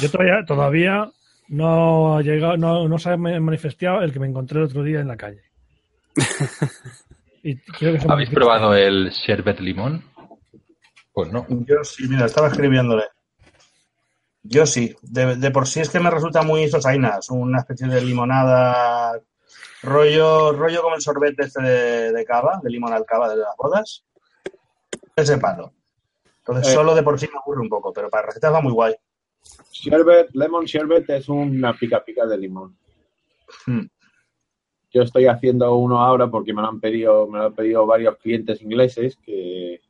Yo 0.02 0.12
todavía, 0.12 0.44
todavía 0.46 1.12
no 1.48 2.18
ha 2.18 2.22
llegado, 2.22 2.58
no, 2.58 2.86
no 2.90 3.00
se 3.00 3.12
ha 3.12 3.18
ma- 3.18 3.40
manifestado 3.40 4.02
el 4.02 4.12
que 4.12 4.20
me 4.20 4.28
encontré 4.28 4.60
el 4.60 4.66
otro 4.66 4.84
día 4.84 5.00
en 5.00 5.08
la 5.08 5.16
calle. 5.16 5.42
Y 7.44 7.58
creo 7.58 7.94
que 7.94 8.00
se 8.02 8.12
¿Habéis 8.12 8.30
probado 8.30 8.74
el 8.74 9.10
sherbet 9.12 9.60
limón? 9.60 10.04
Pues 11.14 11.32
no. 11.32 11.46
Yo 11.50 11.84
sí, 11.84 12.08
mira, 12.08 12.26
estaba 12.26 12.48
escribiéndole. 12.48 13.04
Yo 14.44 14.66
sí. 14.66 14.96
De, 15.02 15.36
de 15.36 15.52
por 15.52 15.68
sí 15.68 15.80
es 15.82 15.90
que 15.90 16.00
me 16.00 16.10
resulta 16.12 16.42
muy 16.44 16.68
sosainas, 16.70 17.30
una 17.30 17.60
especie 17.60 17.88
de 17.88 18.02
limonada, 18.02 19.20
rollo, 19.84 20.54
rollo 20.54 20.82
como 20.82 20.96
el 20.96 21.02
sorbete 21.02 21.44
este 21.46 21.62
de, 21.62 22.12
de 22.12 22.26
cava, 22.26 22.60
de 22.64 22.70
limón 22.70 22.94
al 22.94 23.06
cava 23.06 23.30
de 23.30 23.38
las 23.38 23.56
bodas. 23.58 24.04
Ese 25.16 25.38
palo. 25.38 25.74
Entonces, 26.40 26.72
Eh. 26.72 26.76
solo 26.76 26.96
de 26.96 27.04
por 27.04 27.20
sí 27.20 27.28
me 27.32 27.40
aburre 27.40 27.62
un 27.62 27.70
poco, 27.70 27.92
pero 27.94 28.10
para 28.10 28.28
recetas 28.28 28.54
va 28.54 28.62
muy 28.62 28.72
guay. 28.72 28.96
Sherbet, 29.72 30.30
lemon 30.34 30.66
sherbet 30.66 31.10
es 31.10 31.30
una 31.30 31.74
pica 31.78 32.04
pica 32.04 32.26
de 32.26 32.38
limón. 32.38 32.78
Hmm. 33.66 33.82
Yo 34.92 35.04
estoy 35.04 35.28
haciendo 35.28 35.76
uno 35.76 36.00
ahora 36.00 36.30
porque 36.30 36.54
me 36.54 36.62
lo 36.62 36.68
han 36.68 36.80
pedido, 36.80 37.28
me 37.28 37.38
lo 37.40 37.46
han 37.46 37.54
pedido 37.56 37.86
varios 37.86 38.18
clientes 38.18 38.62
ingleses 38.62 39.18
que 39.24 39.82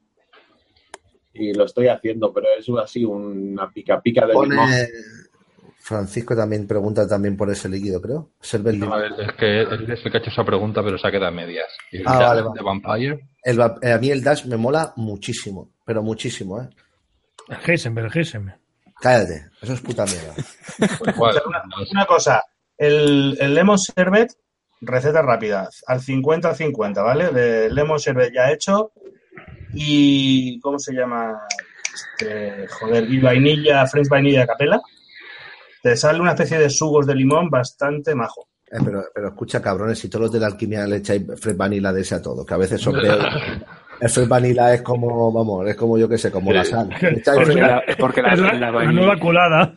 y 1.33 1.53
lo 1.53 1.65
estoy 1.65 1.87
haciendo, 1.87 2.33
pero 2.33 2.47
es 2.57 2.67
así 2.83 3.05
una 3.05 3.69
pica 3.69 4.01
pica 4.01 4.25
de 4.25 4.33
limón. 4.33 4.47
Pone... 4.57 4.87
Francisco 5.77 6.35
también 6.35 6.67
pregunta 6.67 7.07
también 7.07 7.35
por 7.37 7.49
ese 7.49 7.69
líquido, 7.69 8.01
creo. 8.01 8.31
Server 8.41 8.75
No, 8.75 8.93
a 8.93 8.97
ver, 8.99 9.11
es 9.17 9.31
que 9.39 9.61
él 9.61 9.89
es 9.89 10.05
el 10.05 10.11
que 10.11 10.17
ha 10.17 10.21
hecho 10.21 10.29
esa 10.29 10.43
pregunta, 10.43 10.83
pero 10.83 10.97
se 10.97 11.07
ha 11.07 11.11
quedado 11.11 11.27
a 11.27 11.31
medias. 11.31 11.67
¿Y 11.91 11.97
el 11.97 12.03
Ah, 12.07 12.11
Dash 12.13 12.27
vale, 12.27 12.41
vale. 12.41 12.53
de 12.59 12.63
Vampire? 12.63 13.29
El 13.41 13.59
eh, 13.81 13.91
a 13.93 13.97
mí 13.97 14.11
el 14.11 14.23
Dash 14.23 14.45
me 14.45 14.57
mola 14.57 14.93
muchísimo, 14.97 15.71
pero 15.85 16.03
muchísimo, 16.03 16.61
¿eh? 16.61 16.69
El 17.47 17.57
Heisenberg, 17.65 18.11
el 18.11 18.17
Heisenberg. 18.19 18.59
Cállate, 19.01 19.45
eso 19.61 19.73
es 19.73 19.81
puta 19.81 20.05
mierda. 20.05 20.35
Pues 20.99 21.15
no 21.15 21.91
una 21.91 22.05
cosa, 22.05 22.43
el, 22.77 23.37
el 23.39 23.55
lemon 23.55 23.77
sherbet, 23.77 24.31
receta 24.81 25.21
rápida, 25.21 25.69
al 25.87 26.01
50-50, 26.01 27.03
¿vale? 27.03 27.29
De 27.29 27.69
lemon 27.69 27.97
sherbet 27.97 28.33
ya 28.33 28.51
hecho 28.51 28.91
y, 29.73 30.59
¿cómo 30.59 30.79
se 30.79 30.93
llama? 30.93 31.39
Este, 31.93 32.67
joder, 32.67 33.09
y 33.09 33.19
vainilla, 33.19 33.85
French 33.87 34.07
vainilla 34.07 34.47
capela. 34.47 34.81
Te 35.81 35.95
sale 35.95 36.19
una 36.19 36.31
especie 36.31 36.59
de 36.59 36.69
sugos 36.69 37.05
de 37.07 37.15
limón 37.15 37.49
bastante 37.49 38.13
majo. 38.15 38.49
Eh, 38.71 38.77
pero, 38.83 39.05
pero 39.13 39.29
escucha, 39.29 39.61
cabrones, 39.61 39.99
si 39.99 40.09
todos 40.09 40.23
los 40.23 40.31
de 40.31 40.39
la 40.39 40.47
alquimia 40.47 40.85
le 40.85 40.97
echáis 40.97 41.23
Fred 41.39 41.55
Vanilla 41.55 41.91
de 41.91 42.01
ese 42.01 42.15
a 42.15 42.21
todo, 42.21 42.45
que 42.45 42.53
a 42.53 42.57
veces 42.57 42.81
son 42.81 42.93
peores. 42.93 43.25
El 44.01 44.09
Fred 44.09 44.27
Vanilla 44.27 44.73
es 44.73 44.81
como, 44.81 45.31
vamos, 45.31 45.67
es 45.67 45.75
como 45.75 45.97
yo 45.97 46.07
que 46.07 46.17
sé, 46.17 46.31
como 46.31 46.51
la 46.53 46.63
sal. 46.63 46.89
Porque 47.25 47.53
la, 47.55 47.83
porque 47.97 48.21
la- 48.21 48.33
Es 48.33 48.39
la, 48.39 48.53
la 48.71 48.91
nueva 48.91 49.17
colada. 49.19 49.73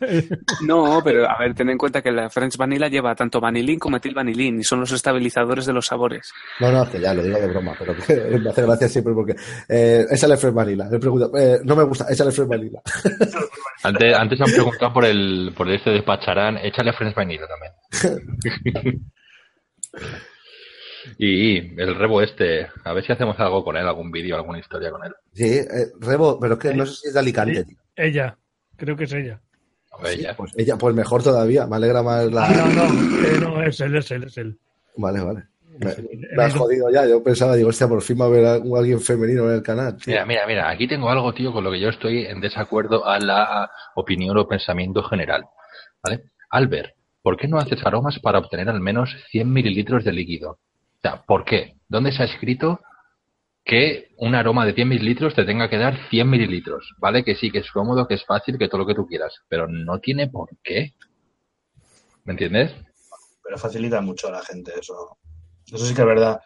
No, 0.65 1.01
pero 1.03 1.29
a 1.29 1.37
ver, 1.39 1.53
ten 1.53 1.69
en 1.69 1.77
cuenta 1.77 2.01
que 2.01 2.11
la 2.11 2.29
French 2.29 2.55
Vanilla 2.57 2.87
lleva 2.87 3.15
tanto 3.15 3.41
vanilín 3.41 3.79
como 3.79 3.95
metilvanilín 3.95 4.59
y 4.59 4.63
son 4.63 4.79
los 4.79 4.91
estabilizadores 4.91 5.65
de 5.65 5.73
los 5.73 5.85
sabores. 5.87 6.31
No, 6.59 6.71
no, 6.71 6.89
que 6.89 6.99
ya 6.99 7.13
lo 7.13 7.21
digo 7.23 7.37
de 7.39 7.47
broma, 7.47 7.73
pero 7.77 7.93
que 7.95 8.15
me 8.39 8.49
hace 8.49 8.61
gracia 8.61 8.87
siempre 8.87 9.13
porque 9.13 9.35
eh, 9.69 10.05
échale 10.09 10.37
Fred 10.37 10.53
Vanilla. 10.53 10.87
Le 10.89 10.99
pregunto, 10.99 11.31
eh, 11.37 11.59
no 11.63 11.75
me 11.75 11.83
gusta, 11.83 12.05
échale 12.09 12.31
Fred 12.31 12.47
Vanilla. 12.47 12.81
Antes, 13.83 14.15
antes 14.15 14.39
han 14.39 14.49
preguntado 14.51 14.93
por 14.93 15.03
el, 15.03 15.51
por 15.57 15.69
este 15.69 15.89
de 15.89 16.03
Pacharán. 16.03 16.57
Échale 16.57 16.93
French 16.93 17.13
Vanilla 17.15 17.43
también. 17.47 19.03
Y 21.17 21.79
el 21.79 21.95
Rebo 21.95 22.21
este, 22.21 22.67
a 22.83 22.93
ver 22.93 23.05
si 23.05 23.11
hacemos 23.11 23.39
algo 23.39 23.63
con 23.63 23.77
él, 23.77 23.87
algún 23.87 24.11
vídeo, 24.11 24.35
alguna 24.35 24.59
historia 24.59 24.91
con 24.91 25.03
él. 25.05 25.13
Sí, 25.33 25.45
eh, 25.45 25.87
Rebo, 25.99 26.39
pero 26.39 26.53
es 26.55 26.59
que 26.59 26.73
no 26.73 26.85
sé 26.85 26.95
si 26.95 27.07
es 27.07 27.13
de 27.13 27.19
Alicante, 27.19 27.65
tío. 27.65 27.77
ella, 27.95 28.37
creo 28.77 28.95
que 28.95 29.03
es 29.05 29.13
ella. 29.13 29.39
A 29.91 30.01
ver, 30.01 30.15
Sí, 30.15 30.21
ya. 30.23 30.35
pues 30.35 30.51
ella, 30.57 30.77
pues 30.77 30.95
mejor 30.95 31.21
todavía, 31.23 31.67
me 31.67 31.75
alegra 31.75 32.01
más 32.01 32.25
la. 32.31 32.45
Ah, 32.45 32.53
no, 32.55 32.67
no, 32.93 33.27
eh, 33.27 33.39
no, 33.39 33.63
es 33.63 33.79
él, 33.79 33.95
es 33.95 34.09
él, 34.11 34.23
es 34.23 34.37
él. 34.37 34.57
Vale, 34.97 35.21
vale. 35.21 35.43
Me, 35.79 36.43
has 36.43 36.53
jodido 36.55 36.89
ya. 36.91 37.05
Yo 37.07 37.23
pensaba, 37.23 37.55
digo, 37.55 37.69
hostia, 37.69 37.87
por 37.87 38.01
fin 38.03 38.19
va 38.19 38.25
a 38.25 38.27
haber 38.27 38.45
a- 38.45 38.53
alguien 38.77 39.01
femenino 39.01 39.45
en 39.49 39.55
el 39.55 39.63
canal. 39.63 39.97
tío. 39.97 40.11
Mira, 40.13 40.25
mira, 40.25 40.47
mira, 40.47 40.69
aquí 40.69 40.87
tengo 40.87 41.09
algo, 41.09 41.33
tío, 41.33 41.51
con 41.51 41.63
lo 41.63 41.71
que 41.71 41.79
yo 41.79 41.89
estoy 41.89 42.25
en 42.25 42.41
desacuerdo 42.41 43.05
a 43.07 43.19
la 43.19 43.71
opinión 43.95 44.37
o 44.37 44.47
pensamiento 44.47 45.01
general. 45.03 45.45
¿Vale? 46.03 46.23
Albert, 46.51 46.95
¿por 47.23 47.37
qué 47.37 47.47
no 47.47 47.57
haces 47.57 47.83
aromas 47.85 48.19
para 48.19 48.37
obtener 48.39 48.69
al 48.69 48.79
menos 48.81 49.09
100 49.31 49.51
mililitros 49.51 50.03
de 50.03 50.11
líquido? 50.11 50.59
Sea, 51.03 51.21
¿por 51.23 51.45
qué? 51.45 51.75
¿Dónde 51.87 52.11
se 52.11 52.23
ha 52.23 52.25
escrito 52.25 52.79
que 53.63 54.09
un 54.17 54.33
aroma 54.33 54.65
de 54.65 54.73
100 54.73 54.89
mililitros 54.89 55.35
te 55.35 55.45
tenga 55.45 55.69
que 55.69 55.77
dar 55.77 56.09
100 56.09 56.27
mililitros? 56.27 56.95
¿Vale? 56.97 57.23
Que 57.23 57.35
sí, 57.35 57.51
que 57.51 57.59
es 57.59 57.71
cómodo, 57.71 58.07
que 58.07 58.15
es 58.15 58.25
fácil, 58.25 58.57
que 58.57 58.67
todo 58.67 58.79
lo 58.79 58.87
que 58.87 58.95
tú 58.95 59.05
quieras, 59.05 59.35
pero 59.47 59.67
no 59.67 59.99
tiene 59.99 60.27
por 60.27 60.49
qué. 60.63 60.93
¿Me 62.23 62.33
entiendes? 62.33 62.73
pero 63.43 63.57
facilita 63.57 64.01
mucho 64.01 64.29
a 64.29 64.31
la 64.31 64.41
gente 64.41 64.71
eso. 64.79 65.17
Eso 65.67 65.85
sí 65.85 65.93
que 65.93 66.01
es 66.01 66.07
verdad. 66.07 66.41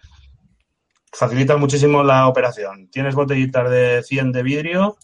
Facilita 1.14 1.56
muchísimo 1.56 2.04
la 2.04 2.28
operación. 2.28 2.90
Tienes 2.90 3.16
botellitas 3.16 3.70
de 3.70 4.04
100 4.04 4.32
de 4.32 4.44
vidrio, 4.44 4.98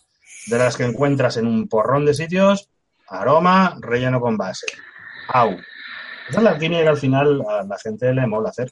de 0.48 0.58
las 0.58 0.76
que 0.76 0.84
encuentras 0.84 1.38
en 1.38 1.48
un 1.48 1.68
porrón 1.68 2.06
de 2.06 2.14
sitios, 2.14 2.70
aroma, 3.08 3.78
relleno 3.80 4.20
con 4.20 4.38
base. 4.38 4.66
Au. 5.30 5.52
Esa 6.30 6.38
es 6.38 6.44
la 6.44 6.52
alquimia 6.52 6.82
que 6.82 6.90
al 6.90 6.98
final 6.98 7.40
la 7.40 7.78
gente 7.78 8.14
le 8.14 8.28
mola 8.28 8.50
hacer. 8.50 8.72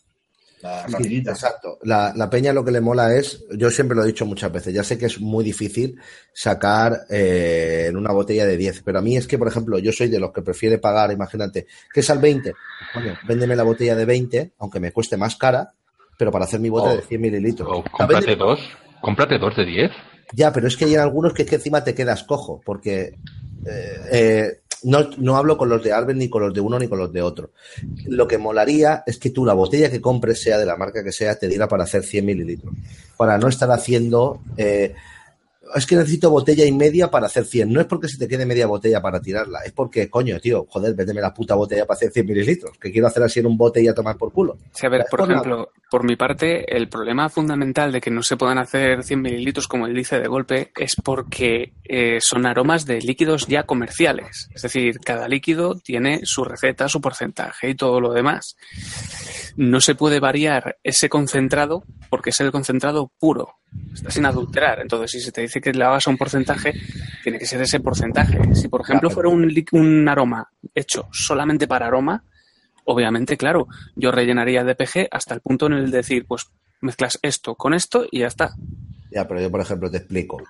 La 0.62 0.86
exacto. 1.00 1.80
La, 1.84 2.14
la 2.16 2.30
peña 2.30 2.54
lo 2.54 2.64
que 2.64 2.72
le 2.72 2.82
mola 2.82 3.16
es, 3.16 3.46
yo 3.58 3.70
siempre 3.70 3.96
lo 3.96 4.04
he 4.04 4.08
dicho 4.08 4.26
muchas 4.26 4.52
veces, 4.52 4.74
ya 4.74 4.84
sé 4.84 4.98
que 4.98 5.08
es 5.08 5.20
muy 5.20 5.44
difícil 5.44 6.00
sacar 6.34 7.02
eh, 7.10 7.88
en 7.90 7.98
una 7.98 8.12
botella 8.12 8.46
de 8.46 8.58
10, 8.58 8.84
pero 8.84 9.00
a 9.00 9.02
mí 9.02 9.18
es 9.18 9.28
que, 9.28 9.38
por 9.38 9.48
ejemplo, 9.48 9.80
yo 9.80 9.92
soy 9.92 10.08
de 10.10 10.20
los 10.20 10.32
que 10.32 10.42
prefiere 10.42 10.78
pagar, 10.78 11.12
imagínate, 11.12 11.68
que 11.94 12.00
es 12.02 12.10
al 12.10 12.20
20, 12.20 12.54
coño, 12.94 13.18
véndeme 13.28 13.56
la 13.56 13.64
botella 13.64 13.96
de 13.96 14.06
20, 14.06 14.52
aunque 14.60 14.80
me 14.80 14.92
cueste 14.92 15.18
más 15.18 15.36
cara, 15.36 15.74
pero 16.18 16.32
para 16.32 16.46
hacer 16.46 16.60
mi 16.60 16.70
bote 16.70 16.90
Oh. 16.90 16.96
de 16.96 17.02
100 17.02 17.22
mililitros. 17.22 17.68
O 17.68 17.80
O 17.80 17.84
sea, 17.84 17.92
cómprate 17.92 18.36
dos, 18.36 18.60
cómprate 19.02 19.38
dos 19.40 19.56
de 19.56 19.66
10. 19.66 19.92
Ya, 20.34 20.54
pero 20.54 20.68
es 20.68 20.78
que 20.78 20.86
hay 20.86 20.96
algunos 20.96 21.34
que 21.34 21.42
es 21.44 21.50
que 21.50 21.56
encima 21.56 21.84
te 21.84 21.94
quedas 21.96 22.24
cojo, 22.24 22.62
porque 22.64 23.18
eh, 23.66 23.98
eh, 24.12 24.61
no, 24.84 25.10
no 25.18 25.38
hablo 25.38 25.58
con 25.58 25.70
los 25.70 25.84
de 25.84 25.94
Albert 25.94 26.18
ni 26.18 26.30
con 26.30 26.44
los 26.44 26.54
de 26.54 26.62
uno 26.62 26.80
ni 26.80 26.88
con 26.88 27.00
los 27.00 27.12
de 27.12 27.22
otro. 27.22 27.52
Lo 28.08 28.28
que 28.28 28.38
molaría 28.38 29.04
es 29.06 29.18
que 29.18 29.30
tú 29.30 29.46
la 29.46 29.54
botella 29.54 29.92
que 29.92 30.02
compres, 30.02 30.42
sea 30.42 30.58
de 30.58 30.66
la 30.66 30.78
marca 30.78 31.04
que 31.04 31.12
sea, 31.12 31.38
te 31.38 31.48
diera 31.48 31.68
para 31.68 31.84
hacer 31.84 32.04
100 32.04 32.26
mililitros. 32.26 32.74
Para 33.18 33.38
no 33.38 33.48
estar 33.48 33.70
haciendo... 33.72 34.42
eh, 34.58 34.94
es 35.76 35.86
que 35.86 35.96
necesito 35.96 36.30
botella 36.30 36.66
y 36.66 36.72
media 36.72 37.10
para 37.10 37.28
hacer 37.28 37.46
100. 37.46 37.72
No 37.72 37.82
es 37.82 37.88
porque 37.88 38.08
se 38.08 38.18
te 38.18 38.28
quede 38.28 38.46
media 38.46 38.68
botella 38.68 39.02
para 39.02 39.22
tirarla, 39.22 39.60
es 39.66 39.72
porque, 39.72 40.10
coño, 40.10 40.40
tío, 40.40 40.66
joder, 40.70 40.94
véndeme 40.94 41.22
la 41.22 41.34
puta 41.34 41.56
botella 41.56 41.86
para 41.86 41.98
hacer 41.98 42.12
100 42.12 42.26
mililitros, 42.26 42.78
que 42.78 42.92
quiero 42.92 43.08
hacer 43.08 43.24
así 43.24 43.40
en 43.40 43.48
un 43.48 43.58
bote 43.58 43.82
y 43.82 43.88
a 43.88 43.94
tomar 43.94 44.18
por 44.18 44.32
culo. 44.32 44.58
Sí, 44.74 44.86
a 44.86 44.90
ver, 44.90 45.06
por 45.10 45.22
ejemplo, 45.22 45.72
por 45.90 46.04
mi 46.04 46.16
parte, 46.16 46.76
el 46.76 46.88
problema 46.90 47.30
fundamental 47.30 47.92
de 47.92 48.02
que 48.02 48.12
no 48.12 48.24
se 48.24 48.38
puedan 48.38 48.58
hacer 48.58 49.04
100 49.04 49.22
mililitros, 49.22 49.68
como 49.68 49.88
él 49.88 49.94
dice 49.94 50.20
de 50.20 50.28
golpe, 50.28 50.72
es 50.78 50.96
porque 50.96 51.74
eh, 51.84 52.20
son 52.22 52.46
aromas 52.46 52.86
de 52.86 53.02
líquidos 53.02 53.48
ya 53.48 53.64
comerciales. 53.64 54.50
Es 54.54 54.62
decir, 54.62 55.00
cada 55.00 55.28
líquido 55.28 55.76
tiene 55.76 56.22
su 56.24 56.44
receta, 56.44 56.88
su 56.88 57.02
porcentaje 57.02 57.70
y 57.70 57.76
todo 57.76 58.00
lo 58.00 58.14
demás. 58.14 58.56
no 59.58 59.82
se 59.82 59.96
puede 59.96 60.20
variar 60.20 60.78
ese 60.84 61.10
concentrado 61.10 61.84
porque 62.12 62.32
es 62.32 62.42
el 62.42 62.52
concentrado 62.52 63.10
puro, 63.18 63.56
está 63.94 64.12
sin 64.12 64.26
adulterar. 64.26 64.82
Entonces, 64.82 65.12
si 65.12 65.22
se 65.22 65.32
te 65.32 65.40
dice 65.40 65.62
que 65.62 65.72
le 65.72 65.86
hagas 65.86 66.08
un 66.08 66.18
porcentaje, 66.18 66.74
tiene 67.24 67.40
que 67.40 67.46
ser 67.46 67.62
ese 67.62 67.80
porcentaje. 67.80 68.54
Si, 68.54 68.68
por 68.68 68.82
ejemplo, 68.82 69.10
fuera 69.10 69.30
un, 69.30 70.10
aroma 70.10 70.52
hecho 70.76 71.08
solamente 71.14 71.70
para 71.70 71.88
aroma, 71.88 72.26
obviamente, 72.84 73.38
claro, 73.38 73.70
yo 73.96 74.12
rellenaría 74.12 74.66
de 74.66 74.76
PG 74.76 75.08
hasta 75.10 75.34
el 75.34 75.40
punto 75.40 75.68
en 75.68 75.74
el 75.74 75.90
de 75.90 75.98
decir, 75.98 76.26
pues 76.28 76.48
mezclas 76.82 77.18
esto 77.22 77.56
con 77.56 77.74
esto 77.74 78.06
y 78.12 78.20
ya 78.20 78.28
está. 78.28 78.56
Ya, 79.10 79.26
pero 79.26 79.40
yo, 79.40 79.50
por 79.50 79.62
ejemplo, 79.62 79.90
te 79.90 79.98
explico. 79.98 80.44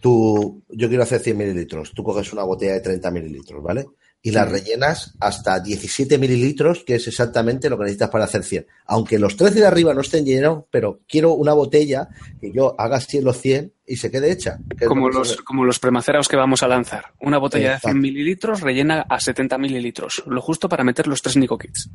Tú, 0.00 0.62
yo 0.70 0.88
quiero 0.88 1.02
hacer 1.02 1.20
100 1.20 1.36
mililitros. 1.36 1.92
Tú 1.92 2.02
coges 2.02 2.32
una 2.32 2.44
botella 2.44 2.72
de 2.72 2.80
30 2.80 3.10
mililitros, 3.10 3.62
¿vale? 3.62 3.84
Y 4.24 4.30
la 4.30 4.44
rellenas 4.44 5.14
hasta 5.18 5.58
17 5.58 6.16
mililitros, 6.16 6.84
que 6.84 6.94
es 6.94 7.08
exactamente 7.08 7.68
lo 7.68 7.76
que 7.76 7.84
necesitas 7.84 8.10
para 8.10 8.24
hacer 8.24 8.44
100. 8.44 8.66
Aunque 8.86 9.18
los 9.18 9.36
13 9.36 9.60
de 9.60 9.66
arriba 9.66 9.94
no 9.94 10.00
estén 10.00 10.24
llenos, 10.24 10.64
pero 10.70 11.00
quiero 11.08 11.34
una 11.34 11.52
botella 11.52 12.08
que 12.40 12.52
yo 12.52 12.76
haga 12.78 13.00
100 13.00 13.24
los 13.24 13.40
100 13.40 13.72
y 13.84 13.96
se 13.96 14.12
quede 14.12 14.30
hecha. 14.30 14.58
que 14.78 14.86
Como 14.86 15.08
lo 15.08 15.18
los, 15.18 15.36
como 15.42 15.64
los 15.64 15.80
premacerados 15.80 16.28
que 16.28 16.36
vamos 16.36 16.62
a 16.62 16.68
lanzar. 16.68 17.12
Una 17.20 17.38
botella 17.38 17.70
de 17.70 17.74
Exacto. 17.74 17.88
100 17.88 18.00
mililitros 18.00 18.60
rellena 18.60 19.04
a 19.08 19.18
70 19.18 19.58
mililitros, 19.58 20.22
lo 20.26 20.40
justo 20.40 20.68
para 20.68 20.84
meter 20.84 21.08
los 21.08 21.20
tres 21.20 21.36
Nico 21.36 21.58
Kits. 21.58 21.90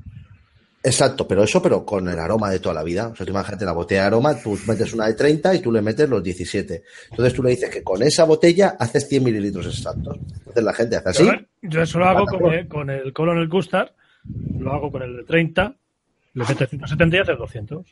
Exacto, 0.87 1.27
pero 1.27 1.43
eso, 1.43 1.61
pero 1.61 1.85
con 1.85 2.07
el 2.07 2.17
aroma 2.17 2.49
de 2.49 2.59
toda 2.59 2.75
la 2.75 2.83
vida. 2.83 3.09
O 3.09 3.15
sea, 3.15 3.25
tú 3.25 3.33
imagínate 3.33 3.65
la 3.65 3.73
botella 3.73 4.01
de 4.01 4.07
aroma, 4.07 4.41
tú 4.41 4.57
metes 4.65 4.93
una 4.93 5.07
de 5.07 5.15
30 5.15 5.55
y 5.55 5.59
tú 5.59 5.69
le 5.69 5.81
metes 5.81 6.07
los 6.07 6.23
17. 6.23 6.81
Entonces 7.11 7.33
tú 7.33 7.43
le 7.43 7.49
dices 7.49 7.69
que 7.69 7.83
con 7.83 8.01
esa 8.03 8.23
botella 8.23 8.77
haces 8.79 9.05
100 9.09 9.21
mililitros 9.21 9.65
exactos. 9.67 10.17
Entonces 10.17 10.63
la 10.63 10.73
gente 10.73 10.95
hace 10.95 11.09
así. 11.09 11.29
Yo, 11.61 11.81
eso 11.81 11.99
lo 11.99 12.05
hago 12.05 12.25
con 12.25 12.53
el, 12.53 12.67
con 12.69 12.89
el, 12.89 13.11
Colonel 13.11 13.49
Custard, 13.49 13.89
lo 14.59 14.71
hago 14.71 14.89
con 14.89 15.01
el 15.01 15.17
de 15.17 15.23
30, 15.23 15.75
le 16.35 16.45
metes 16.45 16.69
170 16.69 17.17
y 17.17 17.19
haces 17.19 17.37
200. 17.37 17.85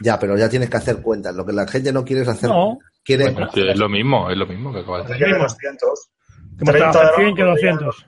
Ya, 0.00 0.18
pero 0.18 0.38
ya 0.38 0.48
tienes 0.48 0.70
que 0.70 0.76
hacer 0.78 1.02
cuentas. 1.02 1.34
Lo 1.36 1.44
que 1.44 1.52
la 1.52 1.68
gente 1.68 1.92
no 1.92 2.06
quiere 2.06 2.22
es 2.22 2.28
hacer. 2.28 2.48
No. 2.48 2.78
Es, 3.04 3.78
lo 3.78 3.88
mismo, 3.90 4.30
es 4.30 4.38
lo 4.38 4.46
mismo 4.46 4.72
que 4.72 4.78
acabas 4.78 5.08
de 5.08 5.14
decir. 5.14 5.26
30 6.64 7.16
100 7.16 7.34
que 7.34 7.42
200 7.42 8.06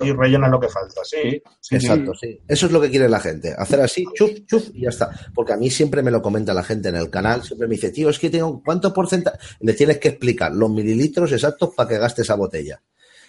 y 0.00 0.12
rellena 0.12 0.48
lo 0.48 0.60
que 0.60 0.68
falta, 0.68 1.00
sí. 1.04 1.42
Exacto, 1.70 2.14
sí. 2.14 2.38
Eso 2.46 2.66
es 2.66 2.72
lo 2.72 2.80
que 2.80 2.90
quiere 2.90 3.08
la 3.08 3.20
gente, 3.20 3.54
hacer 3.56 3.80
así, 3.80 4.04
chuf, 4.14 4.30
chuf 4.46 4.68
y 4.74 4.82
ya 4.82 4.90
está. 4.90 5.10
Porque 5.34 5.52
a 5.52 5.56
mí 5.56 5.70
siempre 5.70 6.02
me 6.02 6.10
lo 6.10 6.22
comenta 6.22 6.54
la 6.54 6.62
gente 6.62 6.88
en 6.88 6.96
el 6.96 7.10
canal, 7.10 7.42
siempre 7.42 7.68
me 7.68 7.74
dice, 7.74 7.90
tío, 7.90 8.08
es 8.08 8.18
que 8.18 8.30
tengo 8.30 8.62
cuánto 8.64 8.92
porcentaje. 8.92 9.38
Le 9.60 9.72
tienes 9.74 9.98
que 9.98 10.08
explicar 10.08 10.52
los 10.52 10.70
mililitros 10.70 11.32
exactos 11.32 11.70
para 11.74 11.88
que 11.88 11.98
gaste 11.98 12.22
esa 12.22 12.34
botella. 12.34 12.80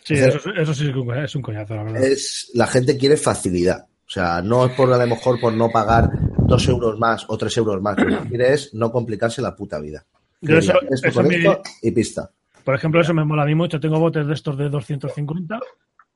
Sí, 0.04 0.14
eso, 0.14 0.38
eso, 0.54 0.74
sí 0.74 0.90
es 1.24 1.36
un 1.36 1.42
coñazo, 1.42 1.76
la 1.76 1.84
verdad. 1.84 2.04
Es, 2.04 2.52
la 2.54 2.68
gente 2.68 2.98
quiere 2.98 3.18
facilidad. 3.18 3.88
O 4.08 4.10
sea, 4.10 4.42
no 4.42 4.66
es 4.66 4.72
por 4.72 4.92
a 4.92 4.98
lo 4.98 5.08
mejor 5.08 5.38
por 5.38 5.52
no 5.52 5.70
pagar 5.70 6.10
dos 6.48 6.66
euros 6.70 6.98
más 6.98 7.26
o 7.28 7.38
tres 7.38 7.58
euros 7.58 7.82
más. 7.82 7.98
Lo 8.00 8.24
que 8.24 8.30
quiere 8.30 8.54
es 8.54 8.74
no 8.74 8.90
complicarse 8.90 9.42
la 9.42 9.54
puta 9.54 9.80
vida. 9.80 10.06
Yo 10.40 10.58
eso, 10.58 10.74
esto, 10.90 11.08
eso 11.08 11.22
esto 11.22 11.62
y 11.82 11.92
pista. 11.92 12.32
Por 12.64 12.76
ejemplo, 12.76 13.02
eso 13.02 13.14
me 13.14 13.26
mola 13.26 13.44
a 13.44 13.46
mí 13.46 13.56
mucho. 13.56 13.80
Tengo 13.82 14.00
botes 14.00 14.26
de 14.26 14.34
estos 14.34 14.58
de 14.58 14.70
250 14.70 15.60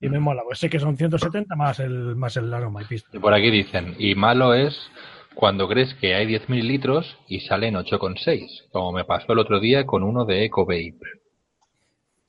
y 0.01 0.09
me 0.09 0.19
mola. 0.19 0.41
Pues 0.43 0.59
sé 0.59 0.69
que 0.69 0.79
son 0.79 0.97
170 0.97 1.55
más 1.55 1.79
el, 1.79 2.15
más 2.15 2.35
el 2.35 2.53
aroma 2.53 2.81
y 2.81 2.85
pista. 2.85 3.09
Y 3.13 3.19
por 3.19 3.33
aquí 3.33 3.51
dicen, 3.51 3.95
y 3.99 4.15
malo 4.15 4.53
es 4.53 4.75
cuando 5.35 5.67
crees 5.67 5.93
que 5.95 6.15
hay 6.15 6.25
10 6.25 6.49
mililitros 6.49 7.17
y 7.27 7.39
salen 7.41 7.75
8,6, 7.75 8.69
como 8.71 8.91
me 8.91 9.05
pasó 9.05 9.33
el 9.33 9.39
otro 9.39 9.59
día 9.59 9.85
con 9.85 10.03
uno 10.03 10.25
de 10.25 10.45
Eco 10.45 10.65
Vape. 10.65 10.99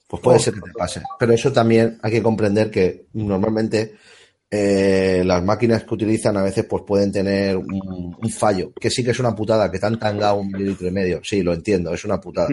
Pues 0.07 0.23
puede 0.23 0.39
ser 0.39 0.55
que 0.55 0.61
te 0.61 0.73
pase. 0.73 1.03
Pero 1.19 1.32
eso 1.32 1.51
también 1.53 1.99
hay 2.03 2.12
que 2.12 2.23
comprender 2.23 2.70
que 2.70 3.07
normalmente 3.15 3.94
eh, 4.51 5.23
las 5.24 5.43
máquinas 5.43 5.85
que 5.85 5.94
utilizan 5.94 6.36
a 6.36 6.43
veces 6.43 6.66
pues 6.69 6.82
pueden 6.86 7.11
tener 7.11 7.57
un, 7.57 8.15
un 8.20 8.31
fallo. 8.31 8.73
Que 8.78 8.90
sí 8.90 9.03
que 9.03 9.12
es 9.12 9.20
una 9.20 9.35
putada, 9.35 9.70
que 9.70 9.78
te 9.78 9.86
han 9.86 9.99
tangado 9.99 10.36
un 10.36 10.49
mililitro 10.53 10.86
y 10.86 10.90
medio. 10.90 11.20
Sí, 11.24 11.43
lo 11.43 11.55
entiendo, 11.55 11.94
es 11.94 12.05
una 12.05 12.20
putada. 12.20 12.49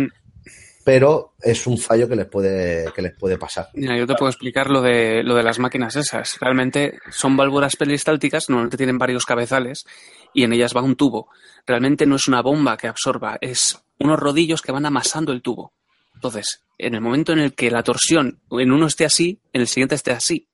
Pero 0.90 1.36
es 1.40 1.68
un 1.68 1.78
fallo 1.78 2.10
que 2.10 2.16
les 2.16 2.26
puede, 2.26 2.92
que 2.96 3.04
les 3.04 3.14
puede 3.14 3.38
pasar. 3.38 3.70
Mira, 3.76 3.96
yo 3.96 4.08
te 4.08 4.16
puedo 4.16 4.32
explicar 4.32 4.72
lo 4.72 4.82
de, 4.82 5.22
lo 5.22 5.36
de 5.36 5.44
las 5.44 5.60
máquinas 5.60 5.96
esas. 5.96 6.40
Realmente 6.40 6.98
son 7.12 7.38
válvulas 7.38 7.76
peristálticas, 7.76 8.50
normalmente 8.50 8.76
tienen 8.76 8.98
varios 8.98 9.24
cabezales 9.24 9.86
y 10.34 10.46
en 10.46 10.52
ellas 10.52 10.76
va 10.76 10.82
un 10.82 10.96
tubo. 10.96 11.30
Realmente 11.68 12.08
no 12.08 12.16
es 12.16 12.28
una 12.28 12.42
bomba 12.42 12.76
que 12.76 12.88
absorba, 12.88 13.38
es 13.40 13.80
unos 14.00 14.18
rodillos 14.18 14.64
que 14.64 14.72
van 14.72 14.88
amasando 14.88 15.32
el 15.32 15.44
tubo. 15.44 15.74
Entonces, 16.16 16.64
en 16.80 16.96
el 16.96 17.02
momento 17.02 17.34
en 17.34 17.40
el 17.40 17.54
que 17.54 17.70
la 17.70 17.84
torsión 17.84 18.40
en 18.50 18.72
uno 18.72 18.88
esté 18.88 19.06
así, 19.06 19.38
en 19.54 19.62
el 19.62 19.68
siguiente 19.68 19.94
esté 19.94 20.12
así. 20.12 20.48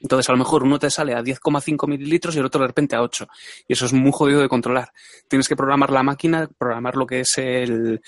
Entonces, 0.00 0.26
a 0.30 0.32
lo 0.32 0.38
mejor 0.38 0.62
uno 0.62 0.78
te 0.78 0.88
sale 0.88 1.12
a 1.12 1.20
10,5 1.20 1.86
mililitros 1.86 2.34
y 2.34 2.38
el 2.38 2.46
otro 2.46 2.62
de 2.62 2.68
repente 2.68 2.96
a 2.96 3.02
8. 3.02 3.28
Y 3.68 3.74
eso 3.74 3.84
es 3.84 3.92
muy 3.92 4.10
jodido 4.10 4.40
de 4.40 4.48
controlar. 4.48 4.90
Tienes 5.28 5.48
que 5.48 5.54
programar 5.54 5.90
la 5.90 6.02
máquina, 6.02 6.48
programar 6.56 6.96
lo 6.96 7.06
que 7.06 7.20
es 7.20 7.36
el, 7.36 8.00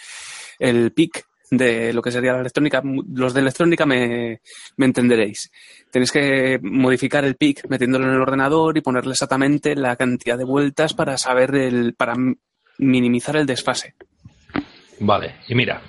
el 0.58 0.90
PIC 0.90 1.26
de 1.56 1.92
lo 1.92 2.02
que 2.02 2.10
sería 2.10 2.32
la 2.32 2.40
electrónica. 2.40 2.82
Los 3.12 3.34
de 3.34 3.40
electrónica 3.40 3.86
me, 3.86 4.40
me 4.76 4.86
entenderéis. 4.86 5.50
Tenéis 5.90 6.12
que 6.12 6.58
modificar 6.62 7.24
el 7.24 7.36
PIC 7.36 7.68
metiéndolo 7.68 8.06
en 8.06 8.14
el 8.14 8.20
ordenador 8.20 8.76
y 8.76 8.80
ponerle 8.80 9.12
exactamente 9.12 9.74
la 9.74 9.96
cantidad 9.96 10.38
de 10.38 10.44
vueltas 10.44 10.94
para 10.94 11.16
saber 11.18 11.54
el, 11.54 11.94
para 11.94 12.14
minimizar 12.78 13.36
el 13.36 13.46
desfase. 13.46 13.94
Vale, 15.00 15.36
y 15.48 15.54
mira, 15.54 15.82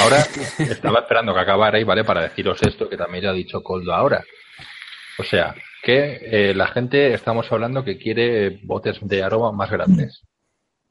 ahora 0.00 0.18
estaba 0.58 1.00
esperando 1.00 1.34
que 1.34 1.40
acabarais, 1.40 1.86
¿vale? 1.86 2.04
Para 2.04 2.22
deciros 2.22 2.62
esto 2.62 2.88
que 2.88 2.96
también 2.96 3.24
ya 3.24 3.30
ha 3.30 3.34
dicho 3.34 3.62
Coldo 3.62 3.92
ahora. 3.92 4.24
O 5.18 5.24
sea, 5.24 5.54
que 5.82 6.18
eh, 6.22 6.54
la 6.54 6.66
gente, 6.68 7.14
estamos 7.14 7.50
hablando 7.52 7.84
que 7.84 7.98
quiere 7.98 8.60
botes 8.64 8.98
de 9.02 9.22
aroma 9.22 9.52
más 9.52 9.70
grandes, 9.70 10.22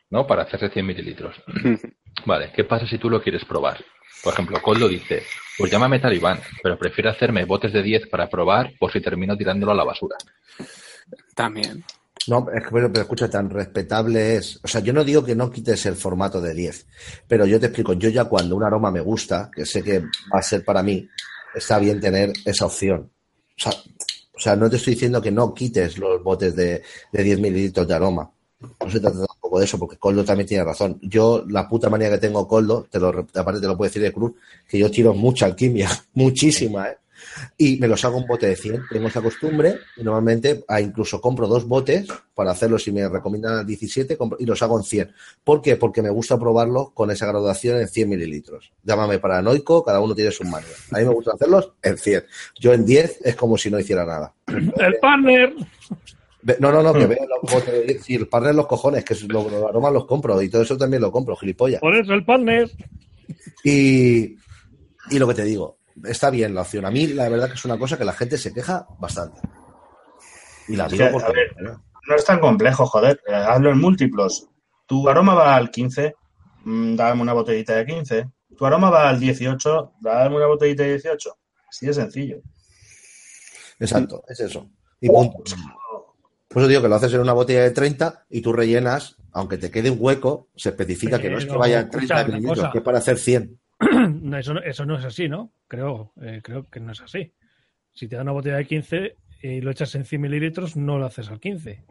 ¿no? 0.09 0.25
Para 0.25 0.43
hacerse 0.43 0.69
100 0.69 0.85
mililitros. 0.85 1.35
Vale, 2.25 2.51
¿qué 2.55 2.63
pasa 2.63 2.87
si 2.87 2.97
tú 2.97 3.09
lo 3.09 3.21
quieres 3.21 3.43
probar? 3.45 3.83
Por 4.23 4.33
ejemplo, 4.33 4.61
Coldo 4.61 4.87
dice, 4.87 5.23
pues 5.57 5.71
llámame 5.71 5.99
talibán, 5.99 6.39
pero 6.63 6.77
prefiero 6.77 7.09
hacerme 7.09 7.45
botes 7.45 7.73
de 7.73 7.83
10 7.83 8.07
para 8.07 8.29
probar 8.29 8.73
por 8.79 8.91
si 8.91 9.01
termino 9.01 9.37
tirándolo 9.37 9.71
a 9.71 9.75
la 9.75 9.83
basura. 9.83 10.15
También. 11.35 11.83
No, 12.27 12.47
es 12.51 12.63
que, 12.63 12.71
pero, 12.71 12.91
pero 12.91 13.03
escucha, 13.03 13.29
tan 13.29 13.49
respetable 13.49 14.35
es. 14.35 14.59
O 14.63 14.67
sea, 14.67 14.81
yo 14.81 14.93
no 14.93 15.03
digo 15.03 15.23
que 15.23 15.35
no 15.35 15.51
quites 15.51 15.85
el 15.85 15.95
formato 15.95 16.41
de 16.41 16.53
10, 16.55 16.87
pero 17.27 17.45
yo 17.45 17.59
te 17.59 17.67
explico, 17.67 17.93
yo 17.93 18.09
ya 18.09 18.25
cuando 18.25 18.55
un 18.55 18.63
aroma 18.63 18.89
me 18.89 19.01
gusta, 19.01 19.51
que 19.53 19.65
sé 19.65 19.83
que 19.83 19.99
va 19.99 20.39
a 20.39 20.41
ser 20.41 20.65
para 20.65 20.81
mí, 20.81 21.07
está 21.53 21.77
bien 21.77 21.99
tener 21.99 22.33
esa 22.45 22.65
opción. 22.65 23.11
O 23.57 23.61
sea, 23.61 23.71
o 23.71 24.39
sea 24.39 24.55
no 24.55 24.69
te 24.69 24.77
estoy 24.77 24.93
diciendo 24.93 25.21
que 25.21 25.31
no 25.31 25.53
quites 25.53 25.97
los 25.99 26.23
botes 26.23 26.55
de, 26.55 26.81
de 27.11 27.23
10 27.23 27.39
mililitros 27.39 27.87
de 27.87 27.93
aroma. 27.93 28.31
No 28.83 28.89
se 28.91 28.99
trata 28.99 29.25
tampoco 29.25 29.59
de 29.59 29.65
eso, 29.65 29.77
porque 29.79 29.97
Coldo 29.97 30.23
también 30.23 30.47
tiene 30.47 30.63
razón. 30.63 30.99
Yo, 31.01 31.43
la 31.49 31.67
puta 31.67 31.89
manía 31.89 32.09
que 32.09 32.17
tengo 32.17 32.47
Coldo, 32.47 32.87
te 32.89 32.99
lo, 32.99 33.09
aparte 33.09 33.59
te 33.61 33.67
lo 33.67 33.77
puedo 33.77 33.89
decir 33.89 34.01
de 34.01 34.13
Cruz, 34.13 34.33
que 34.67 34.77
yo 34.77 34.89
tiro 34.91 35.13
mucha 35.13 35.45
alquimia, 35.45 35.89
muchísima, 36.13 36.89
¿eh? 36.89 36.97
y 37.57 37.77
me 37.77 37.87
los 37.87 38.03
hago 38.05 38.17
un 38.17 38.27
bote 38.27 38.47
de 38.47 38.55
100. 38.55 38.83
Tengo 38.89 39.07
esa 39.07 39.21
costumbre 39.21 39.79
y 39.97 40.03
normalmente 40.03 40.63
ah, 40.67 40.79
incluso 40.79 41.19
compro 41.19 41.47
dos 41.47 41.65
botes 41.67 42.07
para 42.33 42.51
hacerlos 42.51 42.83
si 42.83 42.91
me 42.91 43.07
recomiendan 43.09 43.65
17 43.65 44.17
compro- 44.17 44.37
y 44.39 44.45
los 44.45 44.61
hago 44.61 44.77
en 44.77 44.83
100. 44.83 45.11
¿Por 45.43 45.61
qué? 45.61 45.75
Porque 45.75 46.01
me 46.01 46.09
gusta 46.09 46.37
probarlos 46.37 46.91
con 46.91 47.11
esa 47.11 47.25
graduación 47.25 47.79
en 47.79 47.87
100 47.87 48.09
mililitros. 48.09 48.71
Llámame 48.83 49.19
paranoico, 49.19 49.83
cada 49.83 49.99
uno 50.01 50.13
tiene 50.13 50.31
sus 50.31 50.47
manías. 50.47 50.75
A 50.91 50.99
mí 50.99 51.05
me 51.05 51.13
gusta 51.13 51.31
hacerlos 51.33 51.71
en 51.81 51.97
100. 51.97 52.23
Yo 52.59 52.73
en 52.73 52.85
10 52.85 53.19
es 53.23 53.35
como 53.35 53.57
si 53.57 53.69
no 53.71 53.79
hiciera 53.79 54.05
nada. 54.05 54.33
¡El 54.47 54.95
partner! 55.01 55.53
No, 56.59 56.71
no, 56.71 56.83
no, 56.83 56.93
que 56.93 57.07
veo 57.07 57.25
los 57.27 57.51
botes 57.51 57.73
de 57.73 57.83
10 57.83 58.09
y 58.11 58.15
el 58.15 58.27
partner 58.27 58.53
los 58.53 58.67
cojones, 58.67 59.03
que 59.03 59.15
los 59.27 59.51
aromas 59.67 59.91
los 59.91 60.05
compro 60.05 60.39
y 60.41 60.49
todo 60.49 60.61
eso 60.61 60.77
también 60.77 61.01
lo 61.01 61.11
compro, 61.11 61.35
gilipollas. 61.35 61.81
Por 61.81 61.95
eso 61.95 62.13
el 62.13 62.23
partner. 62.23 62.69
Y, 63.63 64.35
y 65.09 65.19
lo 65.19 65.27
que 65.27 65.33
te 65.33 65.43
digo, 65.43 65.79
está 66.03 66.29
bien 66.29 66.53
la 66.53 66.61
opción. 66.61 66.85
A 66.85 66.91
mí 66.91 67.07
la 67.07 67.29
verdad 67.29 67.47
que 67.47 67.55
es 67.55 67.65
una 67.65 67.79
cosa 67.79 67.97
que 67.97 68.05
la 68.05 68.13
gente 68.13 68.37
se 68.37 68.53
queja 68.53 68.85
bastante. 68.99 69.39
Y 70.67 70.75
la 70.75 70.87
digo 70.87 71.05
que, 71.05 71.11
porque... 71.11 71.33
ver, 71.33 71.77
No 72.07 72.15
es 72.15 72.25
tan 72.25 72.39
complejo, 72.39 72.85
joder. 72.85 73.19
Eh, 73.27 73.33
hazlo 73.33 73.71
en 73.71 73.79
múltiplos. 73.79 74.47
Tu 74.85 75.09
aroma 75.09 75.33
va 75.33 75.55
al 75.55 75.71
15, 75.71 76.13
mm, 76.63 76.95
dame 76.95 77.21
una 77.23 77.33
botellita 77.33 77.75
de 77.75 77.85
15. 77.87 78.29
Tu 78.55 78.65
aroma 78.65 78.91
va 78.91 79.09
al 79.09 79.19
18, 79.19 79.93
dame 79.99 80.35
una 80.35 80.45
botellita 80.45 80.83
de 80.83 80.89
18. 80.89 81.37
Así 81.67 81.87
de 81.87 81.93
sencillo. 81.93 82.37
Exacto, 83.79 84.23
es 84.27 84.39
eso. 84.39 84.69
Y 85.01 85.09
punto. 85.09 85.43
Por 86.55 86.61
eso 86.63 86.69
digo 86.69 86.81
que 86.81 86.87
lo 86.87 86.95
haces 86.95 87.13
en 87.13 87.19
una 87.19 87.33
botella 87.33 87.63
de 87.63 87.71
30 87.71 88.27
y 88.29 88.39
tú 88.41 88.53
rellenas, 88.53 89.17
aunque 89.33 89.57
te 89.57 89.69
quede 89.69 89.91
un 89.91 89.97
hueco, 89.99 90.47
se 90.55 90.69
especifica 90.69 91.19
que 91.19 91.29
no 91.29 91.37
es 91.37 91.43
que 91.43 91.49
Pero, 91.49 91.59
vaya 91.59 91.81
escucha, 91.81 91.97
30 91.97 92.15
una 92.15 92.23
mililitros, 92.37 92.71
que 92.71 92.77
es 92.77 92.83
para 92.85 92.97
hacer 92.99 93.17
100. 93.17 93.59
No, 94.21 94.37
eso, 94.37 94.53
no- 94.53 94.61
eso 94.61 94.85
no 94.85 94.97
es 94.97 95.03
así, 95.03 95.27
¿no? 95.27 95.51
Creo, 95.67 96.13
eh, 96.21 96.39
creo 96.41 96.63
que 96.69 96.79
no 96.79 96.93
es 96.93 97.01
así. 97.01 97.33
Si 97.93 98.07
te 98.07 98.15
da 98.15 98.21
una 98.21 98.31
botella 98.31 98.55
de 98.55 98.65
15 98.65 99.17
y 99.41 99.59
lo 99.59 99.71
echas 99.71 99.93
en 99.95 100.05
100 100.05 100.21
mililitros, 100.21 100.77
no 100.77 100.97
lo 100.97 101.05
haces 101.07 101.27
al 101.29 101.41
15. 101.41 101.83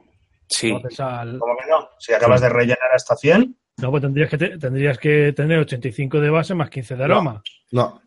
Sí. 0.49 0.71
Lo 0.71 0.79
haces 0.79 0.99
al... 1.01 1.39
¿Cómo 1.39 1.55
que 1.63 1.69
no? 1.71 1.89
Si 1.99 2.15
acabas 2.15 2.41
de 2.41 2.49
rellenar 2.49 2.91
hasta 2.95 3.17
100, 3.17 3.55
No, 3.83 3.91
pues 3.91 4.03
tendrías 4.03 4.31
que, 4.31 4.39
te- 4.39 4.57
tendrías 4.59 4.97
que 4.97 5.33
tener 5.35 5.59
85 5.59 6.21
de 6.21 6.31
base 6.31 6.55
más 6.55 6.71
15 6.71 6.97
de 6.97 7.05
aroma. 7.05 7.43
No, 7.71 7.83
No 7.83 8.03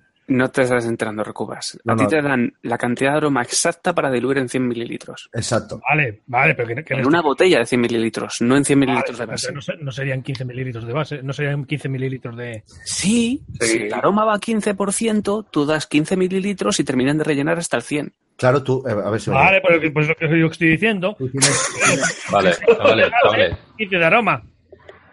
te 0.51 0.63
estás 0.63 0.85
enterando, 0.85 1.23
Recubas. 1.23 1.79
No, 1.85 1.93
a 1.93 1.95
ti 1.95 2.03
no. 2.03 2.09
te 2.09 2.21
dan 2.21 2.53
la 2.63 2.77
cantidad 2.77 3.11
de 3.11 3.17
aroma 3.17 3.41
exacta 3.41 3.93
para 3.95 4.11
diluir 4.11 4.39
en 4.39 4.49
100 4.49 4.67
mililitros. 4.67 5.29
Exacto. 5.33 5.79
Vale, 5.89 6.21
vale, 6.27 6.53
pero 6.53 6.67
que, 6.67 6.83
que 6.83 6.93
En 6.95 7.05
una 7.07 7.21
botella 7.21 7.59
de 7.59 7.65
100 7.65 7.79
mililitros, 7.81 8.35
no 8.41 8.57
en 8.57 8.65
100 8.65 8.79
mililitros 8.79 9.17
de 9.17 9.25
Vale, 9.25 9.31
base. 9.33 9.51
no, 9.53 9.61
se- 9.61 9.77
no 9.77 9.91
serían 9.91 10.21
15 10.21 10.43
mililitros 10.45 10.85
de 10.85 10.93
base, 10.93 11.23
no 11.23 11.31
serían 11.33 11.63
15 11.65 11.89
mililitros 11.89 12.35
de. 12.35 12.63
Sí, 12.83 13.41
Sí. 13.59 13.67
si 13.67 13.77
el 13.83 13.93
aroma 13.93 14.25
va 14.25 14.35
a 14.35 14.39
15%, 14.39 15.45
tú 15.49 15.65
das 15.65 15.87
15 15.87 16.17
mililitros 16.17 16.79
y 16.79 16.83
terminan 16.83 17.17
de 17.17 17.23
rellenar 17.23 17.57
hasta 17.57 17.77
el 17.77 17.83
100. 17.83 18.13
Claro, 18.35 18.61
tú, 18.61 18.83
eh, 18.87 18.91
a 18.91 19.09
ver 19.09 19.19
si. 19.21 19.31
Vale, 19.31 19.61
pues, 19.61 19.91
pues 19.93 20.07
lo 20.09 20.15
que 20.15 20.39
yo 20.39 20.45
estoy 20.47 20.67
diciendo. 20.69 21.15
Tienes- 21.17 22.27
Vale, 22.31 22.51
chavales, 22.77 23.11
chavales. 23.23 23.57
15 23.77 23.95
de 23.97 24.05
aroma. 24.05 24.43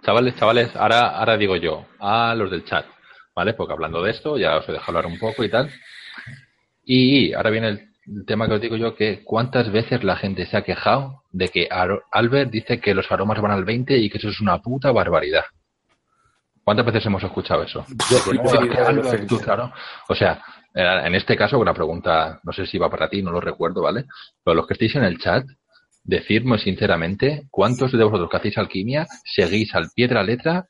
Chavales, 0.05 0.35
chavales, 0.37 0.77
ahora, 0.77 1.17
ahora 1.19 1.37
digo 1.39 1.57
yo, 1.57 1.87
a 2.01 2.35
los 2.35 2.51
del 2.51 2.65
chat, 2.65 2.85
¿vale? 3.35 3.55
Porque 3.55 3.73
hablando 3.73 4.03
de 4.03 4.11
esto, 4.11 4.39
ya 4.39 4.57
os 4.59 4.69
he 4.69 4.73
dejado 4.73 4.99
hablar 4.99 5.07
un 5.07 5.19
poco 5.19 5.45
y 5.45 5.51
tal. 5.51 5.71
Y 6.85 7.33
ahora 7.33 7.51
viene 7.51 7.69
el, 7.69 8.27
tema 8.27 8.47
que 8.47 8.55
os 8.55 8.61
digo 8.61 8.77
yo, 8.77 8.95
que 8.95 9.25
cuántas 9.25 9.73
veces 9.73 10.05
la 10.05 10.17
gente 10.17 10.45
se 10.45 10.57
ha 10.57 10.63
quejado 10.63 11.23
de 11.33 11.49
que 11.49 11.69
Albert 11.71 12.51
dice 12.51 12.79
que 12.79 12.95
los 12.95 13.11
aromas 13.11 13.41
van 13.41 13.53
al 13.53 13.65
20 13.65 13.97
y 13.97 14.11
que 14.11 14.19
eso 14.19 14.29
es 14.29 14.41
una 14.41 14.61
puta 14.61 14.93
barbaridad. 14.93 15.45
¿Cuántas 16.63 16.85
veces 16.87 17.07
hemos 17.07 17.23
escuchado 17.23 17.63
eso? 17.63 17.87
Yo- 18.11 19.41
claro. 19.41 19.73
O 20.09 20.15
sea, 20.15 20.43
eh, 20.75 21.03
en 21.05 21.15
este 21.15 21.37
caso, 21.37 21.59
una 21.59 21.73
pregunta, 21.73 22.41
no 22.43 22.53
sé 22.53 22.67
si 22.67 22.79
va 22.79 22.91
para 22.91 23.09
ti, 23.09 23.23
no 23.23 23.31
lo 23.31 23.41
recuerdo, 23.41 23.83
¿vale? 23.83 24.05
Pero 24.43 24.55
los 24.55 24.67
que 24.67 24.75
estéis 24.75 24.97
en 24.97 25.05
el 25.05 25.19
chat, 25.19 25.47
decidme 26.03 26.59
sinceramente, 26.59 27.45
¿cuántos 27.51 27.93
de 27.93 28.05
vosotros 28.05 28.29
que 28.31 28.37
hacéis 28.37 28.59
alquimia 28.59 29.07
seguís 29.25 29.75
al 29.75 29.91
pie 29.95 30.09
de 30.09 30.15
la 30.15 30.23
letra 30.23 30.67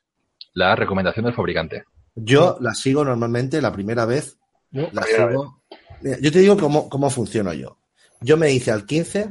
la 0.53 0.75
recomendación 0.75 1.25
del 1.25 1.33
fabricante? 1.33 1.83
Yo 2.15 2.57
la 2.61 2.73
sigo 2.73 3.03
normalmente 3.03 3.61
la 3.61 3.71
primera 3.73 4.05
vez. 4.05 4.37
Yo- 4.71 4.89
La 4.93 5.01
primera 5.03 5.29
sigo. 5.29 5.61
Yo 6.21 6.31
te 6.31 6.39
digo 6.39 6.57
cómo, 6.57 6.89
cómo 6.89 7.09
funciono 7.09 7.53
yo. 7.53 7.77
Yo 8.21 8.37
me 8.37 8.51
hice 8.51 8.71
al 8.71 8.85
15, 8.85 9.29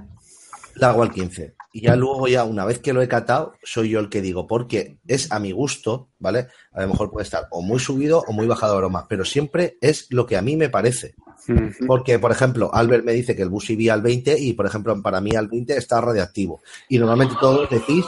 la 0.76 0.90
hago 0.90 1.02
al 1.02 1.12
15. 1.12 1.54
Y 1.72 1.82
ya 1.82 1.96
luego, 1.96 2.28
ya 2.28 2.44
una 2.44 2.64
vez 2.64 2.78
que 2.78 2.92
lo 2.92 3.02
he 3.02 3.08
catado, 3.08 3.54
soy 3.64 3.90
yo 3.90 3.98
el 4.00 4.08
que 4.08 4.22
digo, 4.22 4.46
porque 4.46 4.98
es 5.08 5.32
a 5.32 5.40
mi 5.40 5.50
gusto, 5.50 6.10
¿vale? 6.20 6.46
A 6.72 6.82
lo 6.82 6.88
mejor 6.88 7.10
puede 7.10 7.24
estar 7.24 7.48
o 7.50 7.62
muy 7.62 7.80
subido 7.80 8.22
o 8.28 8.32
muy 8.32 8.46
bajado 8.46 8.72
de 8.74 8.78
aromas, 8.78 9.06
pero 9.08 9.24
siempre 9.24 9.76
es 9.80 10.06
lo 10.10 10.24
que 10.26 10.36
a 10.36 10.42
mí 10.42 10.56
me 10.56 10.68
parece. 10.68 11.14
Porque, 11.86 12.18
por 12.20 12.30
ejemplo, 12.30 12.70
Albert 12.72 13.04
me 13.04 13.12
dice 13.12 13.34
que 13.34 13.42
el 13.42 13.48
bus 13.50 13.70
iría 13.70 13.92
al 13.94 14.02
20 14.02 14.38
y, 14.38 14.52
por 14.52 14.66
ejemplo, 14.66 15.00
para 15.02 15.20
mí 15.20 15.34
al 15.34 15.48
20 15.48 15.76
está 15.76 16.00
radiactivo. 16.00 16.62
Y 16.88 16.98
normalmente 16.98 17.34
todos 17.40 17.68
decís, 17.68 18.04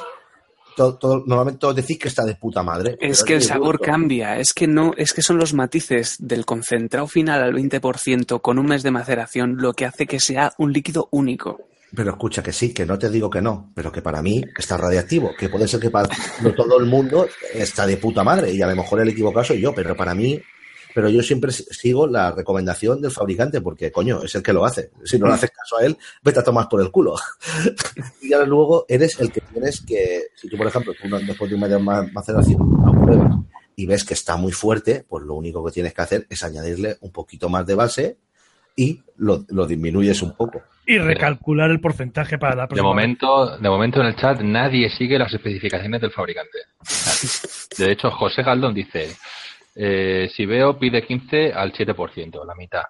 todo- 0.76 1.24
normalmente 1.26 1.58
todos 1.60 1.74
decís 1.76 1.98
que 1.98 2.08
está 2.08 2.24
de 2.24 2.34
puta 2.36 2.62
madre. 2.62 2.96
Es 3.00 3.24
que 3.24 3.34
el 3.34 3.42
sabor 3.42 3.80
cambia, 3.80 4.38
es 4.38 4.52
que 4.52 4.66
no, 4.66 4.92
es 4.96 5.12
que 5.12 5.22
son 5.22 5.38
los 5.38 5.54
matices 5.54 6.16
del 6.20 6.44
concentrado 6.44 7.06
final 7.06 7.42
al 7.42 7.54
20% 7.54 8.40
con 8.40 8.58
un 8.58 8.66
mes 8.66 8.82
de 8.82 8.90
maceración 8.90 9.56
lo 9.58 9.72
que 9.72 9.86
hace 9.86 10.06
que 10.06 10.20
sea 10.20 10.52
un 10.58 10.72
líquido 10.72 11.08
único. 11.10 11.60
Pero 11.94 12.10
escucha 12.10 12.42
que 12.42 12.52
sí, 12.52 12.74
que 12.74 12.84
no 12.84 12.98
te 12.98 13.08
digo 13.08 13.30
que 13.30 13.40
no, 13.40 13.70
pero 13.74 13.90
que 13.92 14.02
para 14.02 14.20
mí 14.20 14.42
está 14.58 14.76
radiactivo, 14.76 15.30
que 15.38 15.48
puede 15.48 15.66
ser 15.68 15.80
que 15.80 15.88
para 15.90 16.08
no 16.42 16.52
todo 16.54 16.78
el 16.78 16.86
mundo 16.86 17.26
está 17.54 17.86
de 17.86 17.96
puta 17.96 18.22
madre 18.24 18.52
y 18.52 18.60
a 18.60 18.66
lo 18.66 18.76
mejor 18.76 19.00
el 19.00 19.08
equivocado 19.08 19.44
soy 19.44 19.60
yo, 19.60 19.72
pero 19.74 19.96
para 19.96 20.14
mí, 20.14 20.38
pero 20.96 21.10
yo 21.10 21.22
siempre 21.22 21.52
sigo 21.52 22.06
la 22.06 22.30
recomendación 22.30 23.02
del 23.02 23.10
fabricante 23.10 23.60
porque 23.60 23.92
coño, 23.92 24.22
es 24.22 24.34
el 24.34 24.42
que 24.42 24.54
lo 24.54 24.64
hace. 24.64 24.90
Si 25.04 25.18
no 25.18 25.26
le 25.26 25.34
haces 25.34 25.50
caso 25.50 25.76
a 25.76 25.84
él, 25.84 25.94
vete 26.22 26.40
a 26.40 26.42
tomar 26.42 26.70
por 26.70 26.80
el 26.80 26.90
culo. 26.90 27.16
y 28.22 28.32
ahora 28.32 28.46
luego 28.46 28.86
eres 28.88 29.20
el 29.20 29.30
que 29.30 29.42
tienes 29.42 29.82
que, 29.82 30.22
si 30.34 30.48
tú 30.48 30.56
por 30.56 30.66
ejemplo, 30.66 30.94
tú 31.00 31.06
no- 31.06 31.18
después 31.20 31.50
de 31.50 31.54
un 31.56 31.60
mes 31.60 31.68
de 31.70 31.78
ma- 31.78 32.08
maceración 32.14 32.58
pruebas 33.04 33.34
y 33.76 33.84
ves 33.84 34.04
que 34.04 34.14
está 34.14 34.38
muy 34.38 34.52
fuerte, 34.52 35.04
pues 35.06 35.22
lo 35.26 35.34
único 35.34 35.62
que 35.66 35.70
tienes 35.72 35.92
que 35.92 36.00
hacer 36.00 36.26
es 36.30 36.42
añadirle 36.42 36.96
un 37.02 37.12
poquito 37.12 37.50
más 37.50 37.66
de 37.66 37.74
base 37.74 38.16
y 38.74 39.02
lo, 39.18 39.44
lo 39.48 39.66
disminuyes 39.66 40.22
un 40.22 40.34
poco. 40.34 40.62
Y 40.86 40.96
recalcular 40.96 41.70
el 41.70 41.80
porcentaje 41.80 42.38
para 42.38 42.54
la 42.56 42.62
De 42.62 42.68
próxima. 42.68 42.88
vez. 42.88 42.94
momento, 42.94 43.58
de 43.58 43.68
momento 43.68 44.00
en 44.00 44.06
el 44.06 44.16
chat 44.16 44.40
nadie 44.40 44.88
sigue 44.88 45.18
las 45.18 45.34
especificaciones 45.34 46.00
del 46.00 46.10
fabricante. 46.10 46.58
De 47.78 47.92
hecho, 47.92 48.10
José 48.10 48.42
Galdón 48.42 48.72
dice, 48.72 49.14
eh, 49.76 50.28
si 50.34 50.46
veo 50.46 50.78
pide 50.78 51.06
15 51.06 51.52
al 51.52 51.72
7%, 51.72 52.44
la 52.44 52.54
mitad. 52.54 52.82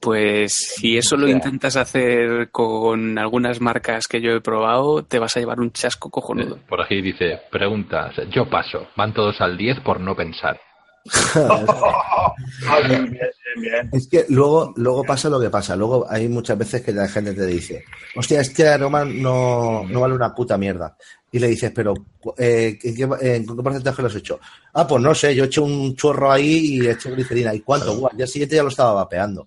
Pues 0.00 0.52
si 0.52 0.98
eso 0.98 1.16
lo 1.16 1.26
intentas 1.26 1.76
hacer 1.76 2.50
con 2.50 3.18
algunas 3.18 3.60
marcas 3.60 4.06
que 4.06 4.20
yo 4.20 4.32
he 4.32 4.40
probado, 4.40 5.04
te 5.04 5.18
vas 5.18 5.36
a 5.36 5.40
llevar 5.40 5.58
un 5.58 5.72
chasco 5.72 6.10
cojonudo. 6.10 6.56
Eh, 6.56 6.60
Por 6.68 6.82
aquí 6.82 7.00
dice, 7.00 7.40
pregunta, 7.50 8.12
yo 8.30 8.48
paso, 8.48 8.88
van 8.96 9.14
todos 9.14 9.40
al 9.40 9.56
10 9.56 9.80
por 9.80 10.00
no 10.00 10.14
pensar. 10.14 10.60
Bien, 12.88 13.04
bien, 13.04 13.10
bien, 13.12 13.60
bien. 13.60 13.90
Es 13.92 14.08
que 14.08 14.24
luego, 14.28 14.72
luego 14.76 15.04
pasa 15.04 15.30
lo 15.30 15.40
que 15.40 15.50
pasa. 15.50 15.76
Luego 15.76 16.04
hay 16.08 16.28
muchas 16.28 16.58
veces 16.58 16.82
que 16.82 16.92
la 16.92 17.08
gente 17.08 17.32
te 17.32 17.46
dice, 17.46 17.84
hostia, 18.16 18.40
este 18.40 18.68
aroma 18.68 19.04
no, 19.04 19.84
no 19.84 20.00
vale 20.00 20.14
una 20.14 20.34
puta 20.34 20.58
mierda. 20.58 20.96
Y 21.32 21.38
le 21.38 21.48
dices, 21.48 21.72
pero 21.74 21.92
eh, 22.38 22.78
¿en, 22.82 22.94
qué, 22.94 23.02
en 23.02 23.46
qué 23.46 23.62
porcentaje 23.62 24.00
lo 24.00 24.08
has 24.08 24.14
hecho? 24.14 24.40
Ah, 24.72 24.86
pues 24.86 25.02
no 25.02 25.14
sé, 25.14 25.34
yo 25.34 25.44
he 25.44 25.46
hecho 25.46 25.64
un 25.64 25.94
chorro 25.96 26.30
ahí 26.30 26.76
y 26.76 26.86
he 26.86 26.92
hecho 26.92 27.10
glicerina. 27.10 27.54
¿Y 27.54 27.60
cuánto? 27.60 28.08
Al 28.08 28.16
día 28.16 28.26
siguiente 28.26 28.56
ya 28.56 28.62
lo 28.62 28.68
estaba 28.68 28.92
vapeando. 28.92 29.46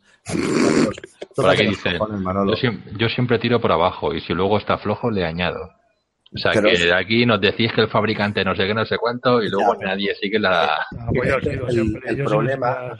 Por 1.35 1.49
aquí 1.49 1.65
dice, 1.69 1.97
cojones, 1.97 2.59
yo 2.97 3.07
siempre 3.07 3.39
tiro 3.39 3.61
por 3.61 3.71
abajo 3.71 4.13
y 4.13 4.21
si 4.21 4.33
luego 4.33 4.57
está 4.57 4.77
flojo 4.77 5.09
le 5.09 5.25
añado. 5.25 5.78
O 6.31 6.37
sea, 6.37 6.51
Pero 6.53 6.69
que 6.69 6.93
aquí 6.93 7.25
nos 7.25 7.41
decís 7.41 7.71
que 7.73 7.81
el 7.81 7.89
fabricante 7.89 8.43
no 8.45 8.55
sé 8.55 8.67
qué, 8.67 8.73
no 8.75 8.85
sé 8.85 8.97
cuánto 8.97 9.41
y 9.41 9.49
luego 9.49 9.75
Ya. 9.79 9.87
nadie 9.87 10.13
sigue 10.21 10.37
la... 10.37 10.65
Ah, 10.75 10.85
pues 11.13 11.27
yo 11.27 11.39
sigo 11.39 11.67
El- 12.05 12.23
problema-. 12.23 12.93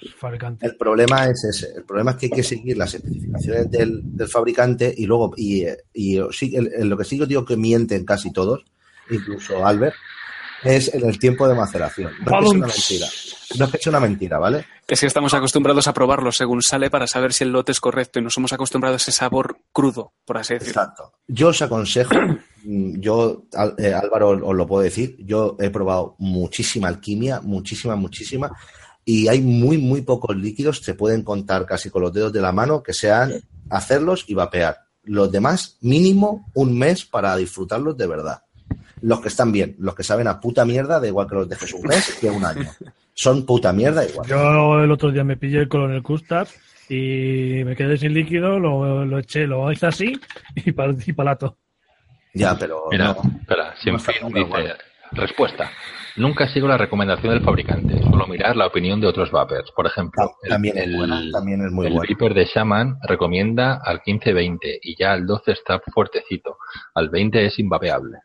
El 0.61 1.31
es 1.31 1.43
ese. 1.43 1.67
El 1.77 1.83
problema 1.83 2.11
es 2.11 2.17
que 2.17 2.25
hay 2.25 2.31
que 2.31 2.43
seguir 2.43 2.75
las 2.75 2.91
especificaciones 2.95 3.69
del, 3.69 4.01
del 4.03 4.27
fabricante 4.27 4.91
y 4.97 5.05
luego, 5.05 5.31
y, 5.37 5.63
y 5.93 6.19
sí, 6.31 6.55
el- 6.55 6.71
el- 6.75 6.89
lo 6.89 6.97
que 6.97 7.03
sí 7.03 7.19
yo 7.19 7.27
digo 7.27 7.45
que 7.45 7.55
mienten 7.55 8.03
casi 8.03 8.33
todos, 8.33 8.65
incluso 9.11 9.63
Albert, 9.63 9.95
es 10.63 10.91
en 10.93 11.07
el 11.07 11.19
tiempo 11.19 11.47
de 11.47 11.53
maceración. 11.55 12.11
No 12.25 12.39
es 12.39 12.41
que 12.41 12.49
sea 12.49 12.57
una 12.57 12.67
mentira. 12.67 13.07
No 13.57 13.65
es 13.65 13.71
que 13.71 13.77
sea 13.77 13.89
una 13.91 13.99
mentira, 13.99 14.37
¿vale? 14.39 14.65
Es 14.87 14.99
que 14.99 15.05
estamos 15.05 15.33
acostumbrados 15.35 15.87
a 15.87 15.93
probarlo 15.93 16.31
según 16.31 16.61
sale 16.63 16.89
para 16.89 17.05
saber 17.07 17.31
si 17.33 17.43
el 17.43 17.51
lote 17.51 17.71
es 17.71 17.79
correcto 17.79 18.17
y 18.19 18.23
nos 18.23 18.35
hemos 18.37 18.53
acostumbrado 18.53 18.95
a 18.95 18.97
ese 18.97 19.11
sabor 19.11 19.57
crudo, 19.71 20.13
por 20.25 20.37
así 20.39 20.55
decirlo. 20.55 20.81
Exacto. 20.81 21.13
Yo 21.27 21.49
os 21.49 21.61
aconsejo, 21.61 22.13
yo, 22.99 23.45
Al- 23.53 23.75
eh, 23.77 23.93
Álvaro, 23.93 24.29
os 24.29 24.55
lo 24.55 24.67
puedo 24.67 24.83
decir, 24.83 25.15
yo 25.19 25.57
he 25.59 25.69
probado 25.69 26.15
muchísima 26.19 26.87
alquimia, 26.87 27.41
muchísima, 27.41 27.95
muchísima, 27.95 28.51
y 29.03 29.27
hay 29.27 29.41
muy, 29.41 29.77
muy 29.79 30.01
pocos 30.01 30.35
líquidos, 30.35 30.79
se 30.79 30.93
pueden 30.93 31.23
contar 31.23 31.65
casi 31.65 31.89
con 31.89 32.03
los 32.03 32.13
dedos 32.13 32.31
de 32.31 32.41
la 32.41 32.51
mano, 32.51 32.83
que 32.83 32.93
sean 32.93 33.33
hacerlos 33.69 34.25
y 34.27 34.35
vapear. 34.35 34.77
Los 35.03 35.31
demás, 35.31 35.77
mínimo 35.81 36.45
un 36.53 36.77
mes 36.77 37.05
para 37.05 37.35
disfrutarlos 37.35 37.97
de 37.97 38.05
verdad. 38.05 38.43
Los 39.01 39.21
que 39.21 39.29
están 39.29 39.51
bien, 39.51 39.75
los 39.79 39.95
que 39.95 40.03
saben 40.03 40.27
a 40.27 40.39
puta 40.39 40.65
mierda, 40.65 40.99
da 40.99 41.07
igual 41.07 41.27
que 41.27 41.35
los 41.35 41.49
dejes 41.49 41.73
un 41.73 41.83
mes 41.87 42.17
que 42.19 42.29
un 42.29 42.45
año. 42.45 42.69
Son 43.13 43.45
puta 43.45 43.73
mierda 43.73 44.07
igual. 44.07 44.27
Yo 44.27 44.79
el 44.83 44.91
otro 44.91 45.11
día 45.11 45.23
me 45.23 45.37
pillé 45.37 45.59
el 45.59 45.69
Colonel 45.69 46.03
Custard 46.03 46.47
y 46.89 47.63
me 47.65 47.75
quedé 47.75 47.97
sin 47.97 48.13
líquido, 48.13 48.59
lo, 48.59 49.05
lo 49.05 49.19
eché, 49.19 49.47
lo 49.47 49.71
hice 49.71 49.87
así 49.87 50.13
y 50.55 50.71
para 50.71 50.93
y 51.05 51.13
palato. 51.13 51.57
Ya, 52.33 52.55
pero 52.57 52.83
Mira, 52.91 53.13
no. 53.13 53.21
espera, 53.41 53.75
sin 53.81 53.93
No 53.93 53.99
fin 53.99 54.33
dice, 54.33 54.75
respuesta. 55.11 55.71
Nunca 56.15 56.47
sigo 56.49 56.67
la 56.67 56.77
recomendación 56.77 57.33
del 57.33 57.43
fabricante, 57.43 58.01
solo 58.03 58.27
mirar 58.27 58.55
la 58.55 58.67
opinión 58.67 58.99
de 58.99 59.07
otros 59.07 59.31
vapers. 59.31 59.71
Por 59.71 59.87
ejemplo, 59.87 60.31
el- 60.43 60.49
también 60.49 60.77
es 60.77 60.83
el, 60.85 60.95
buena, 60.97 61.23
también 61.31 61.65
es 61.65 61.71
muy 61.71 61.87
el. 61.87 61.99
Viper 62.07 62.33
de 62.33 62.45
Shaman 62.45 62.97
recomienda 63.07 63.79
al 63.83 64.01
15-20 64.01 64.79
y 64.81 64.95
ya 64.97 65.13
al 65.13 65.25
12 65.25 65.51
está 65.53 65.79
fuertecito. 65.93 66.57
Al 66.93 67.09
20 67.09 67.45
es 67.45 67.57
invapeable. 67.59 68.19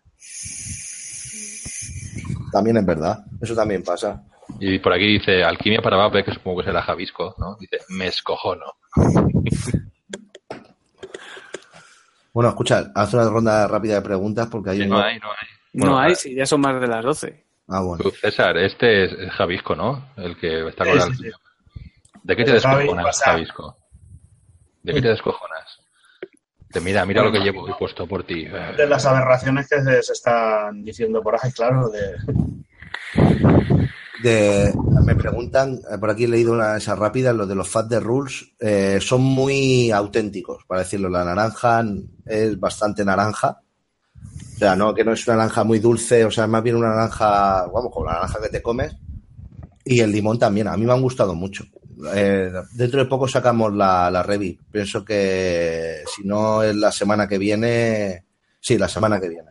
También 2.52 2.76
es 2.76 2.86
verdad, 2.86 3.24
eso 3.40 3.54
también 3.54 3.82
pasa. 3.82 4.22
Y 4.60 4.78
por 4.78 4.92
aquí 4.92 5.06
dice, 5.18 5.42
alquimia 5.42 5.80
para 5.80 5.96
vape, 5.96 6.22
que 6.24 6.32
supongo 6.34 6.58
que 6.60 6.66
será 6.66 6.82
Javisco, 6.82 7.34
¿no? 7.38 7.56
Dice, 7.58 7.78
me 7.88 8.06
escojono. 8.08 8.64
Bueno, 12.34 12.50
escucha, 12.50 12.90
haz 12.94 13.14
una 13.14 13.30
ronda 13.30 13.66
rápida 13.68 13.94
de 13.94 14.02
preguntas 14.02 14.48
porque 14.50 14.70
hay 14.70 14.76
Sí, 14.78 14.82
un... 14.82 14.88
no 14.90 14.98
hay, 15.00 15.18
no 15.20 15.28
hay. 15.30 15.48
No 15.72 15.98
hay, 15.98 16.14
si 16.16 16.34
ya 16.34 16.44
son 16.44 16.60
más 16.60 16.80
de 16.80 16.86
las 16.88 17.02
12. 17.04 17.44
Ah, 17.68 17.80
bueno. 17.80 18.04
César, 18.20 18.56
este 18.58 19.04
es 19.04 19.32
Javisco, 19.32 19.74
¿no? 19.74 20.10
El 20.16 20.36
que 20.36 20.68
está 20.68 20.84
con 20.84 21.00
Sí, 21.00 21.08
la 21.08 21.14
sí. 21.14 21.30
¿De 22.24 22.36
qué 22.36 22.44
te 22.44 22.52
descojonas. 22.54 23.22
Javisco? 23.22 23.76
¿De 24.82 24.94
qué 24.94 25.00
te 25.02 25.08
descojonas? 25.08 25.80
Te 26.70 26.80
mira, 26.80 27.06
mira 27.06 27.22
lo 27.22 27.30
que 27.30 27.38
llevo 27.38 27.68
he 27.68 27.74
puesto 27.74 28.06
por 28.06 28.24
ti. 28.24 28.46
De 28.46 28.86
las 28.86 29.06
aberraciones 29.06 29.68
que 29.68 29.80
se, 29.80 30.02
se 30.02 30.12
están 30.12 30.82
diciendo 30.82 31.22
por 31.22 31.36
ahí, 31.36 31.52
claro, 31.52 31.88
de, 31.88 32.16
De, 34.22 34.72
me 35.04 35.16
preguntan, 35.16 35.80
eh, 35.90 35.98
por 35.98 36.10
aquí 36.10 36.24
he 36.24 36.28
leído 36.28 36.52
una 36.52 36.72
de 36.72 36.78
esas 36.78 36.98
rápidas, 36.98 37.34
los 37.34 37.48
de 37.48 37.54
los 37.54 37.68
Fat 37.68 37.88
de 37.88 37.98
Rules, 38.00 38.52
eh, 38.60 38.98
son 39.00 39.22
muy 39.22 39.90
auténticos, 39.90 40.64
para 40.66 40.82
decirlo. 40.82 41.08
La 41.08 41.24
naranja 41.24 41.84
es 42.24 42.58
bastante 42.58 43.04
naranja. 43.04 43.60
O 44.54 44.58
sea, 44.58 44.76
no, 44.76 44.94
que 44.94 45.04
no 45.04 45.12
es 45.12 45.26
una 45.26 45.38
naranja 45.38 45.64
muy 45.64 45.80
dulce, 45.80 46.24
o 46.24 46.30
sea, 46.30 46.46
más 46.46 46.62
bien 46.62 46.76
una 46.76 46.90
naranja, 46.90 47.66
vamos, 47.66 47.90
como 47.92 48.06
la 48.06 48.14
naranja 48.14 48.40
que 48.40 48.48
te 48.48 48.62
comes. 48.62 48.94
Y 49.84 50.00
el 50.00 50.12
limón 50.12 50.38
también, 50.38 50.68
a 50.68 50.76
mí 50.76 50.86
me 50.86 50.92
han 50.92 51.02
gustado 51.02 51.34
mucho. 51.34 51.64
eh, 52.14 52.52
dentro 52.72 53.00
de 53.00 53.06
poco 53.06 53.26
sacamos 53.28 53.72
la, 53.74 54.10
la 54.10 54.22
revi. 54.22 54.58
Pienso 54.70 55.04
que 55.04 56.02
si 56.14 56.22
no 56.24 56.62
es 56.62 56.74
la 56.76 56.92
semana 56.92 57.26
que 57.28 57.38
viene, 57.38 58.24
sí, 58.60 58.78
la 58.78 58.88
semana 58.88 59.20
que 59.20 59.28
viene 59.28 59.50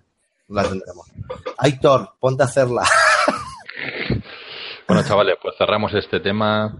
la 0.50 0.64
tendremos. 0.64 1.08
Aitor, 1.58 2.14
ponte 2.20 2.44
a 2.44 2.46
hacerla. 2.46 2.84
Bueno, 4.88 5.04
chavales, 5.04 5.38
pues 5.42 5.56
cerramos 5.58 5.94
este 5.94 6.20
tema 6.20 6.76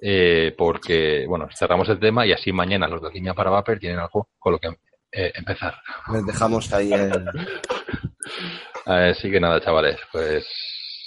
eh, 0.00 0.54
porque, 0.56 1.26
bueno, 1.28 1.48
cerramos 1.54 1.88
el 1.88 1.98
tema 1.98 2.26
y 2.26 2.32
así 2.32 2.52
mañana 2.52 2.88
los 2.88 3.02
de 3.02 3.10
Línea 3.10 3.34
para 3.34 3.50
Vapor 3.50 3.78
tienen 3.78 3.98
algo 3.98 4.28
con 4.38 4.52
lo 4.52 4.58
que 4.58 4.68
eh, 5.12 5.32
empezar. 5.34 5.74
Les 6.12 6.26
dejamos 6.26 6.72
ahí 6.72 6.92
el... 6.92 7.12
Así 8.86 9.30
que 9.30 9.40
nada, 9.40 9.60
chavales, 9.60 9.98
pues 10.12 10.46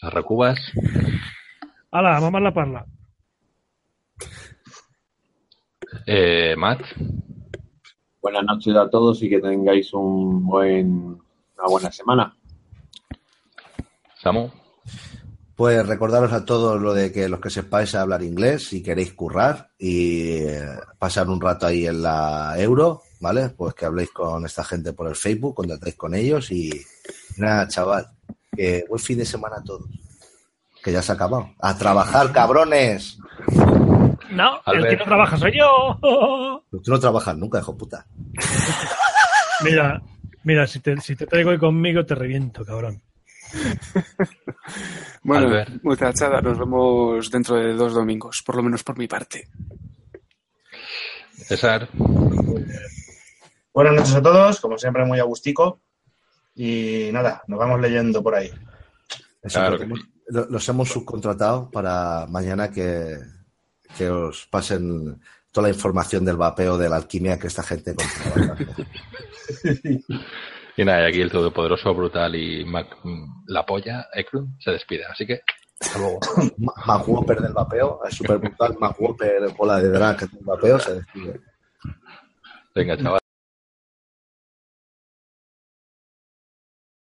a 0.01 0.09
recubas. 0.09 0.59
¡Hala, 1.91 2.19
mamá 2.19 2.39
la 2.39 2.53
parla! 2.53 2.85
Eh, 6.05 6.55
Matt, 6.57 6.81
Buenas 8.27 8.43
noches 8.43 8.75
a 8.75 8.89
todos 8.89 9.23
y 9.23 9.29
que 9.29 9.39
tengáis 9.39 9.93
un 9.93 10.45
buen, 10.45 10.87
una 11.57 11.67
buena 11.69 11.89
semana. 11.91 12.35
Samu, 14.15 14.49
Pues 15.57 15.87
recordaros 15.87 16.31
a 16.33 16.45
todos 16.45 16.79
lo 16.79 16.93
de 16.93 17.11
que 17.11 17.27
los 17.27 17.39
que 17.39 17.49
sepáis 17.49 17.95
hablar 17.95 18.21
inglés, 18.21 18.67
si 18.67 18.83
queréis 18.83 19.13
currar 19.13 19.71
y 19.79 20.43
eh, 20.43 20.69
pasar 20.99 21.27
un 21.29 21.41
rato 21.41 21.65
ahí 21.65 21.87
en 21.87 22.03
la 22.03 22.53
euro, 22.59 23.01
¿vale? 23.19 23.49
Pues 23.49 23.73
que 23.73 23.85
habléis 23.85 24.11
con 24.11 24.45
esta 24.45 24.63
gente 24.63 24.93
por 24.93 25.07
el 25.07 25.15
Facebook, 25.15 25.55
contactéis 25.55 25.95
con 25.95 26.13
ellos 26.13 26.51
y 26.51 26.69
nada, 27.37 27.67
chaval, 27.67 28.05
que 28.55 28.85
buen 28.87 29.01
fin 29.01 29.17
de 29.17 29.25
semana 29.25 29.55
a 29.57 29.63
todos. 29.63 29.89
Que 30.83 30.91
ya 30.91 31.01
se 31.01 31.13
ha 31.13 31.15
acabado. 31.15 31.49
¡A 31.59 31.75
trabajar, 31.75 32.31
cabrones! 32.31 33.17
No, 34.29 34.61
el 34.67 34.87
que 34.87 34.97
no 34.97 35.05
trabaja 35.05 35.37
soy 35.37 35.57
yo. 35.57 35.97
Tú 36.69 36.91
no 36.91 36.99
trabajas 36.99 37.35
nunca, 37.35 37.57
hijo 37.57 37.75
puta. 37.75 38.05
Mira, 39.63 40.03
mira, 40.43 40.67
si 40.67 40.79
te, 40.81 41.01
si 41.01 41.15
te 41.15 41.25
traigo 41.25 41.49
hoy 41.49 41.57
conmigo 41.57 42.05
te 42.05 42.13
reviento, 42.13 42.63
cabrón. 42.63 43.01
Bueno, 45.23 45.47
Albert. 45.47 45.83
muchachada, 45.83 46.41
nos 46.41 46.57
vemos 46.57 47.29
dentro 47.29 47.55
de 47.55 47.73
dos 47.73 47.93
domingos, 47.93 48.41
por 48.45 48.55
lo 48.55 48.63
menos 48.63 48.83
por 48.83 48.97
mi 48.97 49.07
parte. 49.07 49.49
César, 51.33 51.89
Buenas 53.73 53.93
noches 53.93 54.15
a 54.15 54.21
todos, 54.21 54.59
como 54.59 54.77
siempre 54.77 55.05
muy 55.05 55.19
agustico. 55.19 55.81
Y 56.55 57.09
nada, 57.11 57.43
nos 57.47 57.59
vamos 57.59 57.79
leyendo 57.79 58.23
por 58.23 58.35
ahí. 58.35 58.49
Eso, 59.41 59.59
Claro 59.59 59.77
que 59.77 59.87
los 60.27 60.69
hemos 60.69 60.89
subcontratado 60.89 61.69
para 61.71 62.25
mañana 62.27 62.69
que, 62.69 63.17
que 63.97 64.09
os 64.09 64.45
pasen 64.47 65.21
toda 65.51 65.67
la 65.67 65.73
información 65.73 66.25
del 66.25 66.37
vapeo, 66.37 66.77
de 66.77 66.89
la 66.89 66.97
alquimia 66.97 67.39
que 67.39 67.47
esta 67.47 67.63
gente 67.63 67.95
controla. 67.95 68.57
y 70.77 70.85
nada, 70.85 71.01
y 71.03 71.09
aquí 71.09 71.21
el 71.21 71.31
todopoderoso, 71.31 71.93
brutal 71.93 72.35
y 72.35 72.63
Mac- 72.65 72.97
la 73.47 73.65
polla, 73.65 74.07
Ekrun, 74.13 74.55
se 74.59 74.71
despide. 74.71 75.05
Así 75.05 75.25
que, 75.25 75.41
hasta 75.79 75.97
luego. 75.99 76.19
Mac 76.85 77.07
Whopper 77.07 77.41
del 77.41 77.53
vapeo, 77.53 77.99
es 78.07 78.15
súper 78.15 78.37
brutal. 78.37 78.75
Mac 78.79 78.95
Whopper, 78.99 79.49
bola 79.57 79.79
de 79.79 79.89
drag 79.89 80.19
del 80.19 80.43
vapeo, 80.43 80.79
se 80.79 80.95
despide. 80.95 81.41
Venga, 82.75 82.95
chaval. 82.97 83.19